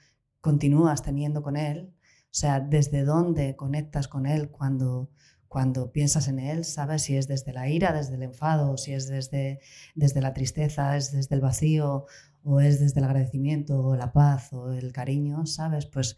continúas 0.42 1.02
teniendo 1.02 1.42
con 1.42 1.58
él? 1.58 1.92
O 2.32 2.34
sea, 2.34 2.62
desde 2.62 3.04
dónde 3.04 3.58
conectas 3.58 4.08
con 4.08 4.26
él 4.26 4.50
cuando, 4.50 5.12
cuando 5.50 5.92
piensas 5.92 6.30
en 6.30 6.40
él, 6.40 6.64
sabes 6.64 7.02
si 7.02 7.18
es 7.18 7.28
desde 7.28 7.52
la 7.52 7.68
ira, 7.68 7.92
desde 7.92 8.16
el 8.16 8.24
enfado, 8.24 8.78
si 8.78 8.94
es 8.94 9.10
desde, 9.10 9.60
desde 9.96 10.22
la 10.22 10.34
tristeza, 10.34 10.96
es 10.96 11.12
desde 11.12 11.36
el 11.36 11.42
vacío, 11.42 12.06
o 12.44 12.62
es 12.62 12.80
desde 12.80 13.02
el 13.02 13.06
agradecimiento, 13.06 13.84
o 13.84 13.96
la 13.98 14.14
paz, 14.14 14.54
o 14.54 14.72
el 14.72 14.94
cariño, 14.94 15.46
¿sabes? 15.46 15.86
Pues 15.86 16.18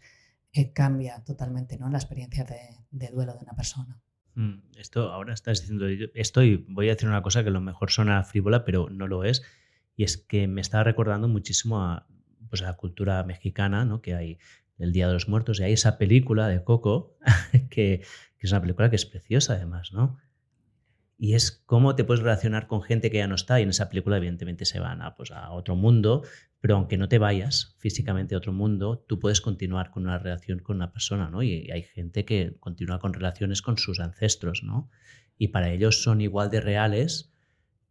que 0.52 0.72
cambia 0.72 1.22
totalmente 1.24 1.76
¿no? 1.78 1.90
la 1.90 1.98
experiencia 1.98 2.44
de, 2.44 3.10
duelo 3.10 3.34
de 3.34 3.40
una 3.40 3.54
persona. 3.54 4.00
Mm, 4.36 4.60
esto 4.78 5.12
ahora 5.12 5.34
estás 5.34 5.60
diciendo, 5.60 5.86
estoy, 6.14 6.64
voy 6.68 6.88
a 6.88 6.92
decir 6.92 7.08
una 7.08 7.22
cosa 7.22 7.42
que 7.42 7.48
a 7.48 7.52
lo 7.52 7.60
mejor 7.60 7.90
suena 7.90 8.22
frívola, 8.22 8.64
pero 8.64 8.88
no 8.88 9.08
lo 9.08 9.24
es, 9.24 9.42
y 9.96 10.04
es 10.04 10.16
que 10.16 10.46
me 10.46 10.60
está 10.60 10.84
recordando 10.84 11.26
muchísimo 11.26 11.82
a, 11.82 12.06
pues 12.48 12.62
a 12.62 12.66
la 12.66 12.74
cultura 12.74 13.22
mexicana, 13.24 13.84
¿no? 13.84 14.00
que 14.00 14.14
hay 14.14 14.38
el 14.78 14.92
Día 14.92 15.06
de 15.06 15.14
los 15.14 15.28
Muertos, 15.28 15.60
y 15.60 15.64
hay 15.64 15.72
esa 15.72 15.98
película 15.98 16.48
de 16.48 16.62
Coco, 16.64 17.16
que, 17.70 18.02
es 18.38 18.52
una 18.52 18.60
película 18.60 18.90
que 18.90 18.96
es 18.96 19.06
preciosa 19.06 19.54
además, 19.54 19.92
¿no? 19.92 20.18
Y 21.16 21.34
es 21.34 21.62
cómo 21.64 21.94
te 21.94 22.04
puedes 22.04 22.22
relacionar 22.22 22.66
con 22.66 22.82
gente 22.82 23.10
que 23.10 23.18
ya 23.18 23.26
no 23.26 23.36
está, 23.36 23.58
y 23.58 23.62
en 23.62 23.70
esa 23.70 23.88
película 23.88 24.18
evidentemente 24.18 24.64
se 24.64 24.80
van 24.80 25.00
a, 25.00 25.14
pues, 25.14 25.30
a 25.30 25.50
otro 25.52 25.76
mundo, 25.76 26.22
pero 26.60 26.76
aunque 26.76 26.98
no 26.98 27.08
te 27.08 27.18
vayas 27.18 27.76
físicamente 27.78 28.34
a 28.34 28.38
otro 28.38 28.52
mundo, 28.52 29.04
tú 29.06 29.18
puedes 29.18 29.40
continuar 29.40 29.90
con 29.90 30.04
una 30.04 30.18
relación 30.18 30.58
con 30.58 30.76
una 30.76 30.92
persona, 30.92 31.30
¿no? 31.30 31.42
Y 31.42 31.70
hay 31.70 31.82
gente 31.82 32.24
que 32.24 32.56
continúa 32.58 32.98
con 32.98 33.14
relaciones 33.14 33.62
con 33.62 33.78
sus 33.78 34.00
ancestros, 34.00 34.62
¿no? 34.62 34.90
Y 35.38 35.48
para 35.48 35.70
ellos 35.70 36.02
son 36.02 36.20
igual 36.20 36.50
de 36.50 36.60
reales 36.60 37.34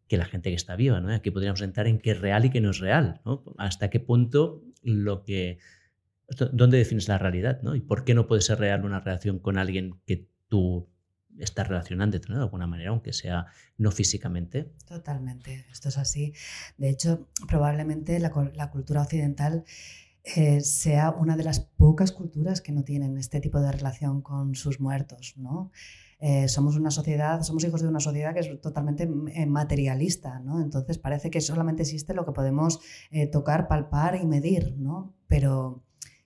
que 0.07 0.17
la 0.17 0.25
gente 0.25 0.49
que 0.49 0.55
está 0.55 0.75
viva, 0.75 0.99
¿no? 0.99 1.13
Aquí 1.13 1.31
podríamos 1.31 1.61
entrar 1.61 1.87
en 1.87 1.99
qué 1.99 2.11
es 2.11 2.19
real 2.19 2.45
y 2.45 2.49
qué 2.49 2.61
no 2.61 2.71
es 2.71 2.79
real, 2.79 3.21
¿no? 3.25 3.43
Hasta 3.57 3.89
qué 3.89 3.99
punto 3.99 4.63
lo 4.81 5.23
que 5.23 5.59
¿Dónde 6.51 6.77
defines 6.77 7.07
la 7.07 7.17
realidad? 7.17 7.61
¿no? 7.61 7.75
¿Y 7.75 7.81
por 7.81 8.03
qué 8.03 8.13
no 8.13 8.27
puede 8.27 8.41
ser 8.41 8.59
real 8.59 8.85
una 8.85 8.99
relación 8.99 9.39
con 9.39 9.57
alguien 9.57 9.99
que 10.05 10.29
tú 10.47 10.89
estás 11.39 11.67
relacionando 11.67 12.17
de 12.17 12.33
alguna 12.35 12.67
manera, 12.67 12.91
aunque 12.91 13.13
sea 13.13 13.47
no 13.77 13.91
físicamente? 13.91 14.71
Totalmente, 14.85 15.65
esto 15.71 15.89
es 15.89 15.97
así. 15.97 16.33
De 16.77 16.89
hecho, 16.89 17.27
probablemente 17.47 18.19
la, 18.19 18.31
cultura 18.71 19.01
occidental 19.01 19.63
eh, 20.23 20.61
sea 20.61 21.11
una 21.11 21.35
de 21.35 21.43
las 21.43 21.59
pocas 21.59 22.11
culturas 22.11 22.61
que 22.61 22.71
no 22.71 22.83
tienen 22.83 23.17
este 23.17 23.41
tipo 23.41 23.59
de 23.59 23.71
relación 23.71 24.21
con 24.21 24.55
sus 24.55 24.79
muertos, 24.79 25.33
¿no? 25.37 25.71
eh, 26.19 26.47
somos 26.47 26.77
una 26.77 26.89
sociedad, 26.89 27.41
somos 27.41 27.65
hijos 27.65 27.81
de 27.81 27.89
una 27.89 27.99
sociedad 27.99 28.33
que 28.33 28.39
es 28.39 28.61
totalmente 28.61 29.09
eh, 29.33 29.45
materialista, 29.45 30.39
¿no? 30.39 30.61
Entonces 30.61 30.97
parece 30.97 31.29
que 31.29 31.41
solamente 31.41 31.81
existe 31.81 32.13
lo 32.13 32.25
que 32.25 32.31
podemos 32.31 32.79
tocar, 33.33 33.67
palpar 33.67 34.15
y 34.15 34.25
medir, 34.25 34.77
¿no? 34.77 35.13
Pero 35.27 35.83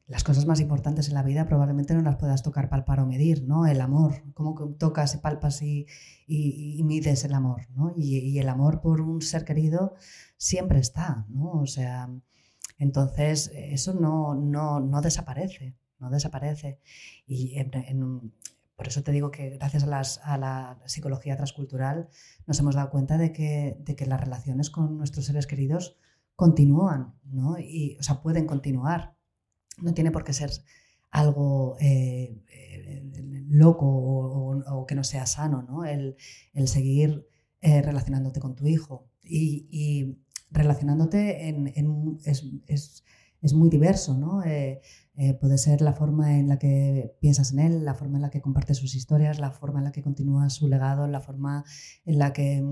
las 0.08 0.24
cosas 0.24 0.46
más 0.46 0.62
importantes 0.62 1.10
en 1.10 1.16
la 1.16 1.24
vida 1.24 1.46
probablemente 1.46 1.94
no 1.94 2.02
las 2.02 2.16
puedas 2.16 2.42
tocar, 2.42 2.70
palpar 2.70 3.02
o 3.02 3.06
medir, 3.06 3.44
¿no? 3.44 3.66
El 3.68 3.82
amor, 3.82 4.24
cómo 4.34 4.56
tocas 4.78 5.16
y 5.16 5.18
palpas 5.18 5.62
y, 5.62 5.86
y, 6.26 6.82
mides 6.84 7.26
el 7.26 7.34
amor, 7.34 7.68
¿no? 7.76 7.92
Y, 7.96 8.18
y, 8.20 8.40
el 8.40 8.48
amor 8.48 8.80
por 8.80 9.02
un 9.02 9.22
ser 9.22 9.44
querido 9.44 9.96
siempre 10.38 10.80
está, 10.80 11.26
¿no? 11.28 11.52
O 11.52 11.68
sea, 11.68 12.10
entonces 12.78 13.52
eso 13.54 13.94
no, 13.94 14.34
no, 14.34 14.80
no 14.80 15.02
desaparece, 15.02 15.76
no 16.00 16.10
desaparece. 16.10 16.80
Y 17.26 17.58
por 18.78 18.88
eso 18.88 19.04
te 19.04 19.12
digo 19.12 19.30
que 19.30 19.58
gracias 19.58 19.84
a, 19.84 19.88
las, 19.88 20.20
a, 20.24 20.38
la 20.38 20.80
psicología 20.86 21.36
transcultural 21.36 22.08
nos 22.46 22.60
hemos 22.60 22.76
dado 22.76 22.92
cuenta 22.92 23.18
de 23.18 23.34
que, 23.34 23.76
de 23.82 23.96
que 23.98 24.06
las 24.06 24.22
relaciones 24.22 24.70
con 24.70 24.98
nuestros 24.98 25.26
seres 25.26 25.48
queridos 25.48 25.98
continúan, 26.38 27.16
¿no? 27.26 27.60
Y, 27.60 27.98
o 28.00 28.04
sea, 28.04 28.22
pueden 28.22 28.46
continuar 28.46 29.17
no 29.78 29.94
tiene 29.94 30.12
por 30.12 30.24
qué 30.24 30.34
ser 30.34 30.52
algo 31.12 31.78
eh, 31.80 32.44
eh, 32.52 33.04
loco 33.50 33.86
o, 33.86 34.86
que 34.86 34.96
no 34.96 35.04
sea 35.04 35.26
sano, 35.26 35.64
¿no? 35.64 35.86
El, 35.86 36.16
seguir 36.68 37.28
eh, 37.62 37.82
relacionándote 37.82 38.40
con 38.40 38.56
tu 38.56 38.68
hijo. 38.68 39.10
Y, 39.24 40.18
relacionándote 40.50 41.50
en, 41.50 41.74
es, 42.24 43.54
muy 43.54 43.70
diverso, 43.70 44.18
¿no? 44.18 44.42
puede 45.42 45.58
ser 45.58 45.82
la 45.82 45.94
forma 45.94 46.38
en 46.38 46.48
la 46.48 46.58
que 46.58 47.18
piensas 47.20 47.52
en 47.52 47.60
él, 47.60 47.86
la 47.86 47.96
forma 47.96 48.18
en 48.18 48.22
la 48.22 48.30
que 48.30 48.42
compartes 48.42 48.78
sus 48.78 48.96
historias, 48.96 49.40
la 49.40 49.52
forma 49.52 49.80
en 49.80 49.86
la 49.86 49.92
que 49.92 50.02
continúas 50.02 50.54
su 50.54 50.70
legado, 50.70 51.08
la 51.08 51.20
forma 51.20 51.66
en 52.06 52.18
la 52.18 52.32
que 52.32 52.64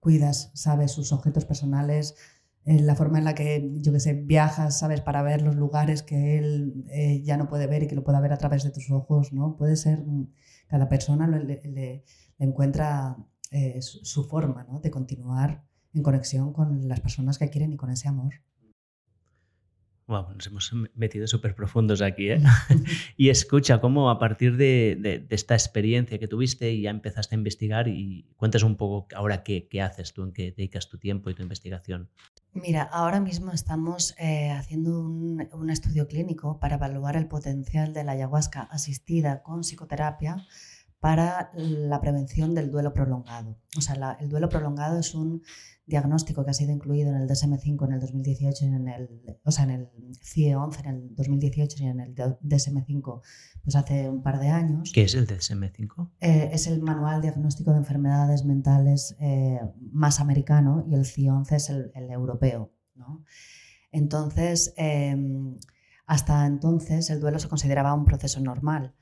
cuidas, 0.00 0.50
sabes, 0.54 0.90
sus 0.90 1.12
objetos 1.12 1.44
personales, 1.44 2.16
la 2.64 2.94
forma 2.94 3.18
en 3.18 3.24
la 3.24 3.34
que, 3.34 3.70
yo 3.74 3.92
que 3.92 4.00
sé, 4.00 4.14
viajas, 4.14 4.78
¿sabes? 4.78 5.00
Para 5.00 5.22
ver 5.22 5.42
los 5.42 5.56
lugares 5.56 6.02
que 6.02 6.38
él 6.38 6.84
eh, 6.90 7.22
ya 7.24 7.36
no 7.36 7.48
puede 7.48 7.66
ver 7.66 7.82
y 7.82 7.88
que 7.88 7.96
lo 7.96 8.04
pueda 8.04 8.20
ver 8.20 8.32
a 8.32 8.38
través 8.38 8.62
de 8.62 8.70
tus 8.70 8.90
ojos, 8.90 9.32
¿no? 9.32 9.56
Puede 9.56 9.76
ser, 9.76 10.00
mm, 10.04 10.28
cada 10.68 10.88
persona 10.88 11.26
le, 11.26 12.04
encuentra 12.38 13.16
eh, 13.50 13.80
su, 13.82 14.24
forma, 14.24 14.64
¿no? 14.64 14.80
De 14.80 14.90
continuar 14.90 15.64
en 15.92 16.02
conexión 16.02 16.52
con 16.52 16.88
las 16.88 17.00
personas 17.00 17.38
que 17.38 17.50
quieren 17.50 17.72
y 17.72 17.76
con 17.76 17.90
ese 17.90 18.08
amor. 18.08 18.34
Wow, 20.06 20.34
nos 20.34 20.46
hemos 20.46 20.72
metido 20.94 21.26
súper 21.26 21.54
profundos 21.54 22.02
aquí. 22.02 22.30
¿eh? 22.30 22.40
y 23.16 23.28
escucha, 23.30 23.80
cómo 23.80 24.10
a 24.10 24.18
partir 24.18 24.56
de, 24.56 25.26
esta 25.30 25.54
experiencia 25.54 26.18
que 26.18 26.28
tuviste 26.28 26.72
y 26.72 26.82
ya 26.82 26.90
empezaste 26.90 27.34
a 27.34 27.38
investigar 27.38 27.88
y 27.88 28.26
cuentas 28.36 28.62
un 28.62 28.76
poco 28.76 29.08
ahora 29.16 29.42
qué, 29.42 29.68
qué 29.68 29.80
haces 29.80 30.12
tú, 30.12 30.22
en 30.24 30.32
qué 30.32 30.52
dedicas 30.56 30.88
tu 30.88 30.98
tiempo 30.98 31.30
y 31.30 31.34
tu 31.34 31.42
investigación. 31.42 32.08
Mira, 32.54 32.82
ahora 32.82 33.18
mismo 33.18 33.50
estamos 33.52 34.14
eh, 34.18 34.50
haciendo 34.50 35.00
un, 35.00 35.70
estudio 35.70 36.06
clínico 36.06 36.58
para 36.58 36.74
evaluar 36.74 37.16
el 37.16 37.26
potencial 37.26 37.94
de 37.94 38.04
la 38.04 38.12
ayahuasca 38.12 38.60
asistida 38.60 39.42
con 39.42 39.60
psicoterapia 39.62 40.46
para 41.02 41.50
la 41.56 42.00
prevención 42.00 42.54
del 42.54 42.70
duelo 42.70 42.94
prolongado. 42.94 43.58
O 43.76 43.80
sea, 43.80 44.16
el 44.20 44.28
duelo 44.28 44.48
prolongado 44.48 45.00
es 45.00 45.16
un 45.16 45.42
diagnóstico 45.84 46.44
que 46.44 46.52
ha 46.52 46.54
sido 46.54 46.70
incluido 46.70 47.10
en 47.10 47.16
el 47.16 47.28
DSM-5 47.28 47.86
en 47.88 47.92
el 47.94 48.00
2018, 48.00 48.64
en 48.66 48.86
el, 48.86 49.38
o 49.42 49.50
sea, 49.50 49.64
en 49.64 49.70
el 49.70 49.88
CIE-11 50.22 50.78
en 50.84 50.86
el 50.86 51.14
2018 51.16 51.82
y 51.82 51.86
en 51.86 51.98
el 51.98 52.14
DSM-5 52.14 53.20
pues 53.64 53.74
hace 53.74 54.08
un 54.08 54.22
par 54.22 54.38
de 54.38 54.50
años. 54.50 54.92
¿Qué 54.94 55.02
es 55.02 55.16
el 55.16 55.26
DSM-5? 55.26 56.10
Eh, 56.20 56.50
es 56.52 56.68
el 56.68 56.80
Manual 56.80 57.20
Diagnóstico 57.20 57.72
de 57.72 57.78
Enfermedades 57.78 58.44
Mentales 58.44 59.16
eh, 59.18 59.58
más 59.90 60.20
americano 60.20 60.84
y 60.86 60.94
el 60.94 61.04
CIE-11 61.04 61.52
es 61.56 61.68
el, 61.68 61.90
europeo. 62.12 62.72
¿no? 62.94 63.24
Entonces, 63.90 64.72
em, 64.76 65.58
hasta 66.06 66.46
entonces 66.46 67.10
el 67.10 67.18
duelo 67.18 67.40
se 67.40 67.48
consideraba 67.48 67.92
un 67.92 68.04
proceso 68.04 68.38
normal 68.38 68.94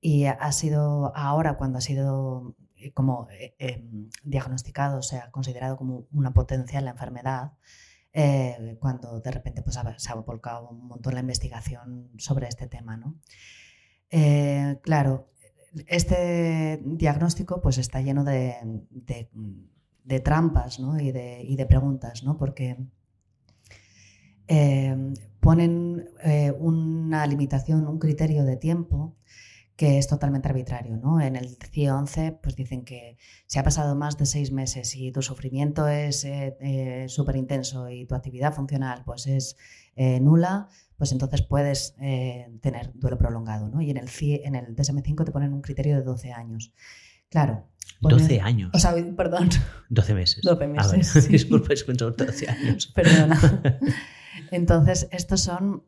y 0.00 0.26
ha 0.26 0.52
sido 0.52 1.12
ahora 1.16 1.56
cuando 1.56 1.78
ha 1.78 1.80
sido 1.80 2.54
eh, 2.80 2.92
como 2.92 3.28
eh, 3.30 3.54
em, 3.58 4.08
diagnosticado, 4.22 4.98
o 4.98 5.02
sea, 5.02 5.30
considerado 5.32 5.76
como 5.76 6.06
una 6.12 6.32
potencia 6.32 6.78
en 6.78 6.84
la 6.84 6.92
enfermedad, 6.92 7.52
eh, 8.12 8.76
cuando 8.80 9.20
de 9.20 9.30
repente 9.30 9.62
pues, 9.62 9.78
se 9.96 10.12
ha 10.12 10.14
volcado 10.14 10.68
un 10.70 10.86
montón 10.86 11.14
la 11.14 11.20
investigación 11.20 12.10
sobre 12.18 12.48
este 12.48 12.66
tema. 12.68 12.96
¿no? 12.96 13.16
claro, 14.82 15.28
este 15.86 16.80
diagnóstico 16.84 17.60
pues, 17.60 17.78
está 17.78 18.00
lleno 18.00 18.24
de, 18.24 18.56
de, 20.04 20.20
trampas 20.20 20.80
¿no? 20.80 20.98
y, 20.98 21.12
de, 21.12 21.42
y, 21.42 21.56
de, 21.56 21.66
preguntas, 21.66 22.22
¿no? 22.24 22.38
porque 22.38 22.78
ponen 25.40 26.08
una 26.58 27.26
limitación, 27.26 27.86
un 27.86 27.98
criterio 27.98 28.44
de 28.44 28.56
tiempo 28.56 29.16
que 29.78 29.96
es 29.96 30.08
totalmente 30.08 30.48
arbitrario. 30.48 30.96
¿no? 30.96 31.20
En 31.20 31.36
el 31.36 31.56
CIE 31.70 31.92
11 31.92 32.40
pues 32.42 32.56
dicen 32.56 32.84
que 32.84 33.16
si 33.46 33.60
ha 33.60 33.62
pasado 33.62 33.94
más 33.94 34.18
de 34.18 34.26
seis 34.26 34.50
meses 34.50 34.96
y 34.96 35.12
tu 35.12 35.22
sufrimiento 35.22 35.86
es 35.86 36.24
eh, 36.24 36.56
eh, 36.60 37.04
súper 37.08 37.36
intenso 37.36 37.88
y 37.88 38.04
tu 38.04 38.16
actividad 38.16 38.52
funcional 38.52 39.04
pues 39.06 39.28
es 39.28 39.56
eh, 39.94 40.18
nula, 40.18 40.68
pues 40.96 41.12
entonces 41.12 41.42
puedes 41.42 41.94
tener 42.60 42.90
duelo 42.94 43.18
prolongado. 43.18 43.68
¿no? 43.68 43.80
Y 43.80 43.90
en 43.90 43.98
el, 43.98 44.08
en 44.20 44.56
el 44.56 44.74
DSM-5 44.74 45.24
te 45.24 45.30
ponen 45.30 45.54
un 45.54 45.62
criterio 45.62 45.94
de 45.94 46.02
12 46.02 46.32
años. 46.32 46.72
Claro. 47.30 47.64
12 48.00 48.40
años. 48.40 48.72
O 48.74 48.80
sea, 48.80 48.96
perdón. 49.16 49.48
12 49.90 50.14
meses. 50.14 50.42
12 50.42 50.64
ah, 50.64 50.88
meses. 50.92 51.28
Disculpa, 51.28 51.72
es 51.72 51.86
12 51.86 52.48
años. 52.48 52.88
Perdona. 52.88 53.62
Entonces, 54.50 55.06
estos 55.12 55.40
son 55.40 55.84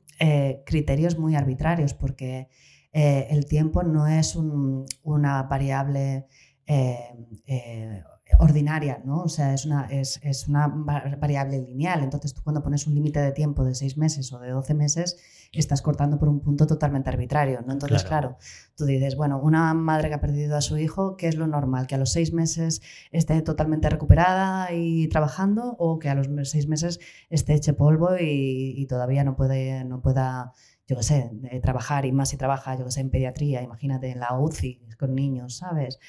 criterios 0.65 1.19
muy 1.19 1.35
arbitrarios 1.35 1.95
porque 1.95 2.49
eh, 2.93 3.29
el 3.31 3.47
tiempo 3.47 3.83
no 3.83 4.07
es 4.07 4.37
una 4.37 5.43
variable 5.45 6.27
eh, 6.67 6.99
eh, 7.47 8.03
ordinaria, 8.39 9.03
¿no? 9.05 9.23
O 9.23 9.29
sea, 9.29 9.55
es 9.55 9.65
una, 9.65 9.87
es, 9.87 10.49
una, 10.49 10.69
variable 10.69 11.61
lineal. 11.61 12.03
Entonces, 12.03 12.35
tú 12.35 12.43
cuando 12.43 12.63
pones 12.63 12.87
un 12.87 12.95
límite 12.95 13.21
de 13.21 13.33
tiempo 13.33 13.65
de 13.65 13.75
seis 13.75 13.97
meses 13.97 14.33
o 14.33 14.39
de 14.39 14.51
doce 14.51 14.75
meses, 14.75 15.17
estás 15.53 15.83
cortando 15.83 16.19
por 16.19 16.29
un 16.29 16.41
punto 16.41 16.67
totalmente 16.67 17.11
arbitrario, 17.11 17.61
¿no? 17.67 17.73
Entonces, 17.73 18.05
claro. 18.05 18.37
tú 18.77 18.85
dices, 18.85 19.17
bueno, 19.17 19.41
una 19.41 19.75
madre 19.75 20.09
que 20.09 20.15
ha 20.15 20.21
perdido 20.21 20.57
a 20.57 20.61
su 20.61 20.79
hijo, 20.79 21.17
¿qué 21.17 21.29
es 21.29 21.37
lo 21.37 21.47
normal? 21.47 21.87
¿Que 21.87 21.97
a 21.97 21.99
los 21.99 22.13
seis 22.13 22.33
meses 22.33 22.83
esté 23.11 23.43
totalmente 23.43 23.89
recuperada 23.91 24.73
y 24.73 25.09
trabajando 25.09 25.75
o 25.79 25.99
que 25.99 26.09
a 26.09 26.15
los 26.15 26.29
seis 26.51 26.69
meses 26.69 27.01
esté 27.31 27.55
hecho 27.55 27.77
polvo 27.77 28.17
y, 28.17 28.75
y 28.77 28.87
todavía 28.87 29.25
no, 29.25 29.35
puede, 29.35 29.85
no 29.85 30.01
pueda 30.01 30.53
yo 30.91 30.97
qué 30.97 31.05
sé, 31.05 31.31
trabajar 31.63 32.05
y 32.05 32.11
más 32.11 32.31
si 32.31 32.37
trabaja, 32.37 32.77
yo 32.77 32.85
qué 32.85 32.91
sé, 32.91 33.01
en 33.01 33.11
pediatría, 33.11 33.63
imagínate 33.63 34.11
en 34.11 34.19
la 34.19 34.37
UCI 34.37 34.81
con 34.99 35.15
niños, 35.15 35.59
¿sabes? 35.59 36.01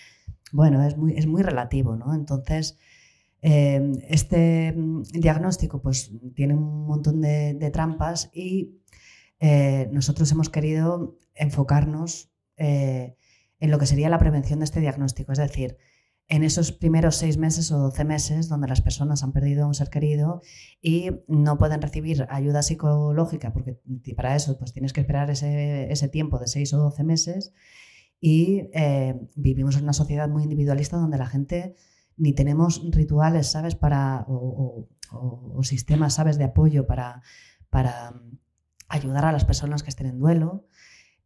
Bueno, 0.51 0.83
es 0.83 0.97
muy, 0.97 1.13
es 1.15 1.27
muy 1.27 1.43
relativo, 1.43 1.95
¿no? 1.95 2.15
Entonces, 2.15 2.79
em, 3.43 3.93
este 4.09 4.73
mm, 4.75 5.03
diagnóstico 5.13 5.83
pues 5.83 6.11
tiene 6.33 6.55
un 6.55 6.87
montón 6.87 7.21
de, 7.21 7.69
trampas 7.71 8.31
y 8.33 8.71
eh, 9.39 9.87
nosotros 9.91 10.31
hemos 10.31 10.49
querido 10.49 11.15
enfocarnos 11.35 12.31
eh, 12.57 13.15
en 13.59 13.69
lo 13.69 13.77
que 13.77 13.85
sería 13.85 14.09
la 14.09 14.17
prevención 14.17 14.59
de 14.59 14.65
este 14.65 14.79
diagnóstico, 14.79 15.31
es 15.31 15.37
decir, 15.37 15.77
en 16.31 16.45
esos 16.45 16.71
primeros 16.71 17.17
seis 17.17 17.37
meses 17.37 17.73
o 17.73 17.77
doce 17.77 18.05
meses 18.05 18.47
donde 18.47 18.69
las 18.69 18.79
personas 18.79 19.21
han 19.21 19.33
perdido 19.33 19.65
a 19.65 19.67
un 19.67 19.73
ser 19.73 19.89
querido 19.89 20.41
y 20.81 21.09
no 21.27 21.57
pueden 21.57 21.81
recibir 21.81 22.25
ayuda 22.29 22.63
psicológica, 22.63 23.51
porque 23.51 23.81
para 24.15 24.33
eso 24.33 24.57
pues 24.57 24.71
tienes 24.71 24.93
que 24.93 25.01
esperar 25.01 25.29
ese, 25.29 26.09
tiempo 26.09 26.39
de 26.39 26.47
seis 26.47 26.73
o 26.73 26.77
doce 26.77 27.03
meses 27.03 27.53
y 28.21 28.69
eh, 28.73 29.19
vivimos 29.35 29.75
en 29.75 29.83
una 29.83 29.91
sociedad 29.91 30.29
muy 30.29 30.43
individualista 30.43 30.95
donde 30.95 31.17
la 31.17 31.25
gente 31.27 31.75
ni 32.15 32.31
tenemos 32.31 32.81
rituales, 32.91 33.51
¿sabes? 33.51 33.75
Para, 33.75 34.23
o, 34.29 34.87
sistemas, 35.63 36.13
¿sabes? 36.13 36.37
De 36.37 36.45
apoyo 36.45 36.87
para, 36.87 37.23
para 37.69 38.13
ayudar 38.87 39.25
a 39.25 39.33
las 39.33 39.43
personas 39.43 39.83
que 39.83 39.89
estén 39.89 40.07
en 40.07 40.19
duelo. 40.19 40.65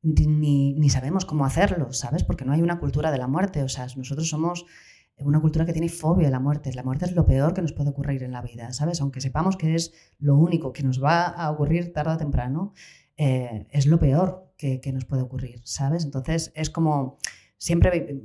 Ni, 0.01 0.73
ni, 0.73 0.89
sabemos 0.89 1.25
cómo 1.25 1.45
hacerlo, 1.45 1.91
¿sabes? 1.91 2.23
Porque 2.23 2.45
no 2.45 2.53
hay 2.53 2.61
una 2.61 2.79
cultura 2.79 3.11
de 3.11 3.17
la 3.17 3.27
muerte. 3.27 3.63
O 3.63 3.69
sea, 3.69 3.87
nosotros 3.95 4.29
somos 4.29 4.65
una 5.19 5.39
cultura 5.39 5.65
que 5.65 5.73
tiene 5.73 5.89
fobia 5.89 6.27
a 6.27 6.31
la 6.31 6.39
muerte. 6.39 6.73
La 6.73 6.83
muerte 6.83 7.05
es 7.05 7.13
lo 7.13 7.25
peor 7.25 7.53
que 7.53 7.61
nos 7.61 7.73
puede 7.73 7.89
ocurrir 7.89 8.23
en 8.23 8.31
la 8.31 8.41
vida, 8.41 8.73
¿sabes? 8.73 9.01
Aunque 9.01 9.21
sepamos 9.21 9.55
que 9.57 9.75
es 9.75 9.93
lo 10.19 10.35
único 10.35 10.73
que 10.73 10.83
nos 10.83 11.01
va 11.03 11.25
a 11.25 11.49
ocurrir 11.51 11.93
tarde 11.93 12.13
o 12.13 12.17
temprano, 12.17 12.73
eh, 13.17 13.65
es 13.71 13.85
lo 13.85 13.97
peor 13.99 14.53
que, 14.57 14.81
nos 14.93 15.05
puede 15.05 15.21
ocurrir, 15.21 15.61
¿sabes? 15.63 16.03
Entonces 16.05 16.51
es 16.55 16.69
como 16.69 17.17
siempre 17.57 18.21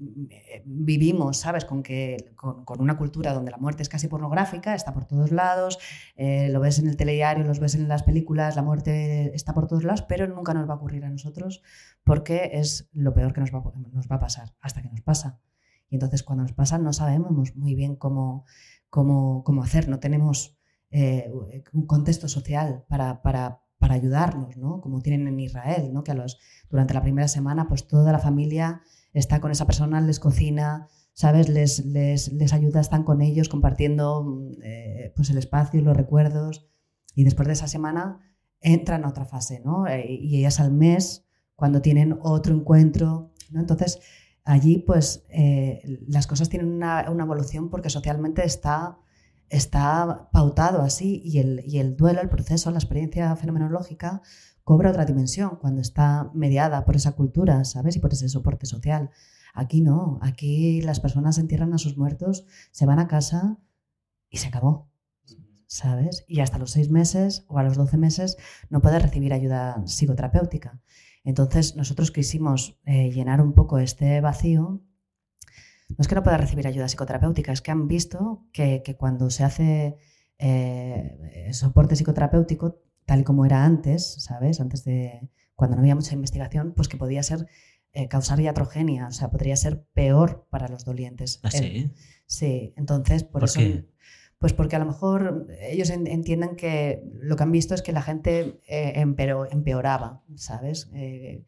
vivimos, 0.65 1.39
¿sabes? 1.39 1.65
Con, 1.65 1.83
que, 1.83 2.33
con, 2.35 2.81
una 2.81 2.97
cultura 2.97 3.33
donde 3.33 3.53
la 3.53 3.57
muerte 3.57 3.83
es 3.83 3.89
casi 3.89 4.09
pornográfica, 4.09 4.75
está 4.75 4.93
por 4.93 5.05
todos 5.05 5.31
lados, 5.31 5.79
eh, 6.17 6.49
lo 6.51 6.61
ves 6.61 6.79
en 6.79 6.89
el 6.89 6.97
telediario, 6.97 7.45
lo 7.45 7.55
ves 7.55 7.75
en 7.75 7.89
las 7.89 8.03
películas, 8.03 8.57
la 8.57 8.63
muerte 8.63 9.35
está 9.35 9.55
por 9.55 9.67
todos 9.69 9.85
lados, 9.85 10.03
pero 10.03 10.27
nunca 10.27 10.55
nos 10.55 10.69
va 10.69 10.75
a 10.75 10.77
ocurrir 10.77 11.05
a 11.05 11.11
nosotros 11.11 11.63
porque 12.05 12.51
es 12.55 12.89
lo 12.93 13.15
peor 13.15 13.33
que 13.33 13.41
nos 13.41 13.55
va, 13.55 13.63
nos 13.93 14.09
va 14.09 14.17
a 14.17 14.21
pasar, 14.21 14.55
hasta 14.61 14.83
que 14.83 14.89
nos 14.89 15.03
pasa. 15.03 15.41
Y 15.91 15.97
entonces 15.97 16.23
cuando 16.23 16.45
nos 16.45 16.53
pasa 16.53 16.79
no 16.79 16.93
sabemos 16.93 17.55
muy 17.57 17.75
bien 17.75 17.97
cómo, 17.97 18.47
cómo, 18.89 19.45
cómo 19.45 19.63
hacer, 19.63 19.89
no 19.89 19.99
tenemos 19.99 20.57
eh, 20.91 21.31
un 21.73 21.87
contexto 21.87 22.29
social 22.29 22.85
para, 22.89 23.23
para, 23.23 23.63
para 23.79 23.95
ayudarnos, 23.95 24.57
¿no? 24.57 24.81
Como 24.81 25.01
tienen 25.01 25.29
en 25.29 25.39
Israel, 25.41 25.93
¿no? 25.93 26.03
Que 26.05 26.13
a 26.13 26.15
los, 26.15 26.39
durante 26.71 26.95
la 26.95 27.03
primera 27.03 27.29
semana 27.29 27.69
pues 27.69 27.87
toda 27.87 28.13
la 28.13 28.19
familia 28.19 28.83
está 29.13 29.41
con 29.41 29.51
esa 29.51 29.67
persona, 29.67 30.01
les 30.01 30.21
cocina, 30.21 30.89
¿sabes? 31.13 31.49
Les, 31.49 31.85
les, 31.85 32.33
les 32.33 32.53
ayuda, 32.53 32.81
están 32.81 33.05
con 33.05 33.21
ellos 33.21 33.49
compartiendo 33.49 34.51
eh, 34.63 35.13
pues 35.17 35.31
el 35.31 35.39
espacio, 35.39 35.83
los 35.83 35.97
recuerdos. 35.97 36.69
Y 37.15 37.25
después 37.25 37.49
de 37.49 37.55
esa 37.55 37.67
semana 37.67 38.21
entran 38.61 39.05
a 39.05 39.09
otra 39.09 39.25
fase, 39.25 39.61
¿no? 39.65 39.87
Eh, 39.87 40.07
y 40.09 40.39
ellas 40.39 40.61
al 40.61 40.73
mes, 40.73 41.27
cuando 41.57 41.83
tienen 41.83 42.19
otro 42.23 42.55
encuentro, 42.55 43.33
¿no? 43.51 43.61
Entonces, 43.61 44.01
allí 44.45 44.79
pues 44.79 45.25
eh, 45.29 45.83
las 46.09 46.27
cosas 46.27 46.49
tienen 46.49 46.73
una, 46.73 47.11
una, 47.11 47.25
evolución 47.25 47.71
porque 47.71 47.91
socialmente 47.91 48.45
está, 48.45 48.99
está 49.49 50.29
pautado 50.33 50.83
así 50.83 51.21
y 51.25 51.39
el, 51.39 51.63
y 51.67 51.79
el 51.79 51.97
duelo, 51.97 52.21
el 52.21 52.29
proceso, 52.29 52.71
la 52.71 52.79
experiencia 52.79 53.35
fenomenológica 53.37 54.23
cobra 54.65 54.91
otra 54.91 55.05
dimensión 55.05 55.57
cuando 55.57 55.81
está 55.81 56.31
mediada 56.35 56.85
por 56.85 56.97
esa 56.97 57.13
cultura, 57.13 57.65
¿sabes? 57.65 57.97
Y 57.97 57.99
por 57.99 58.13
ese 58.13 58.29
soporte 58.29 58.67
social. 58.67 59.11
Aquí 59.53 59.81
no, 59.81 60.19
aquí 60.23 60.81
las 60.83 61.01
personas 61.01 61.39
entierran 61.39 61.75
a 61.75 61.79
sus 61.79 61.97
muertos, 61.97 62.47
se 62.71 62.87
van 62.87 63.01
a 63.01 63.09
casa 63.09 63.59
y 64.29 64.39
se 64.39 64.49
acabó, 64.49 64.89
¿sabes? 65.67 66.25
Y 66.29 66.41
hasta 66.41 66.59
los 66.59 66.71
seis 66.71 66.91
meses 66.91 67.45
o 67.49 67.59
a 67.59 67.63
los 67.65 67.77
doce 67.77 67.97
meses 67.97 68.37
no 68.69 68.81
puede 68.81 69.01
recibir 69.01 69.33
ayuda 69.33 69.83
psicoterapéutica. 69.87 70.81
Entonces 71.25 71.77
nosotros 71.77 72.11
quisimos 72.11 72.79
eh, 72.85 73.11
llenar 73.11 73.41
un 73.41 73.53
poco 73.53 73.79
este 73.79 74.21
vacío. 74.21 74.83
No 75.89 75.97
es 75.99 76.09
que 76.09 76.15
no 76.15 76.23
pueda 76.23 76.37
recibir 76.37 76.67
ayuda 76.67 76.89
psicoterapéutica, 76.89 77.53
es 77.53 77.63
que 77.63 77.71
han 77.71 77.89
visto 77.89 78.47
que, 78.53 78.83
cuando 78.99 79.29
se 79.31 79.45
hace 79.45 79.97
eh, 80.39 81.49
soporte 81.53 81.97
psicoterapéutico 81.97 82.83
tal 83.07 83.21
y 83.21 83.25
como 83.25 83.45
era 83.45 83.65
antes, 83.65 84.23
¿sabes? 84.23 84.61
Antes 84.61 84.85
de 84.85 85.29
cuando 85.57 85.77
no 85.77 85.83
había 85.83 85.97
mucha 85.97 86.15
investigación, 86.15 86.73
pues 86.75 86.89
que 86.89 86.97
podía 86.97 87.23
ser 87.23 87.49
eh, 87.93 88.07
causar 88.07 88.39
iatrogenia, 88.41 89.09
o 89.09 89.11
sea, 89.11 89.31
podría 89.31 89.57
ser 89.57 89.85
peor 89.93 90.47
para 90.49 90.69
los 90.69 90.85
dolientes. 90.85 91.41
¿Ah, 91.43 91.51
sí? 91.51 91.91
sí, 92.25 92.73
entonces 92.77 93.25
por, 93.25 93.45
eso... 93.45 93.61
Pues 94.41 94.53
porque 94.53 94.75
a 94.75 94.79
lo 94.81 94.87
mejor 94.87 95.47
ellos 95.61 95.91
entienden 95.91 96.57
que 96.57 97.05
lo 97.13 97.37
que 97.37 97.43
han 97.45 97.53
visto 97.53 97.75
es 97.75 97.83
que 97.83 97.93
la 97.93 98.03
gente 98.03 98.61
eh, 98.67 98.95
empeoraba, 98.97 100.23
¿sabes? 100.35 100.91
Eh, 100.95 101.45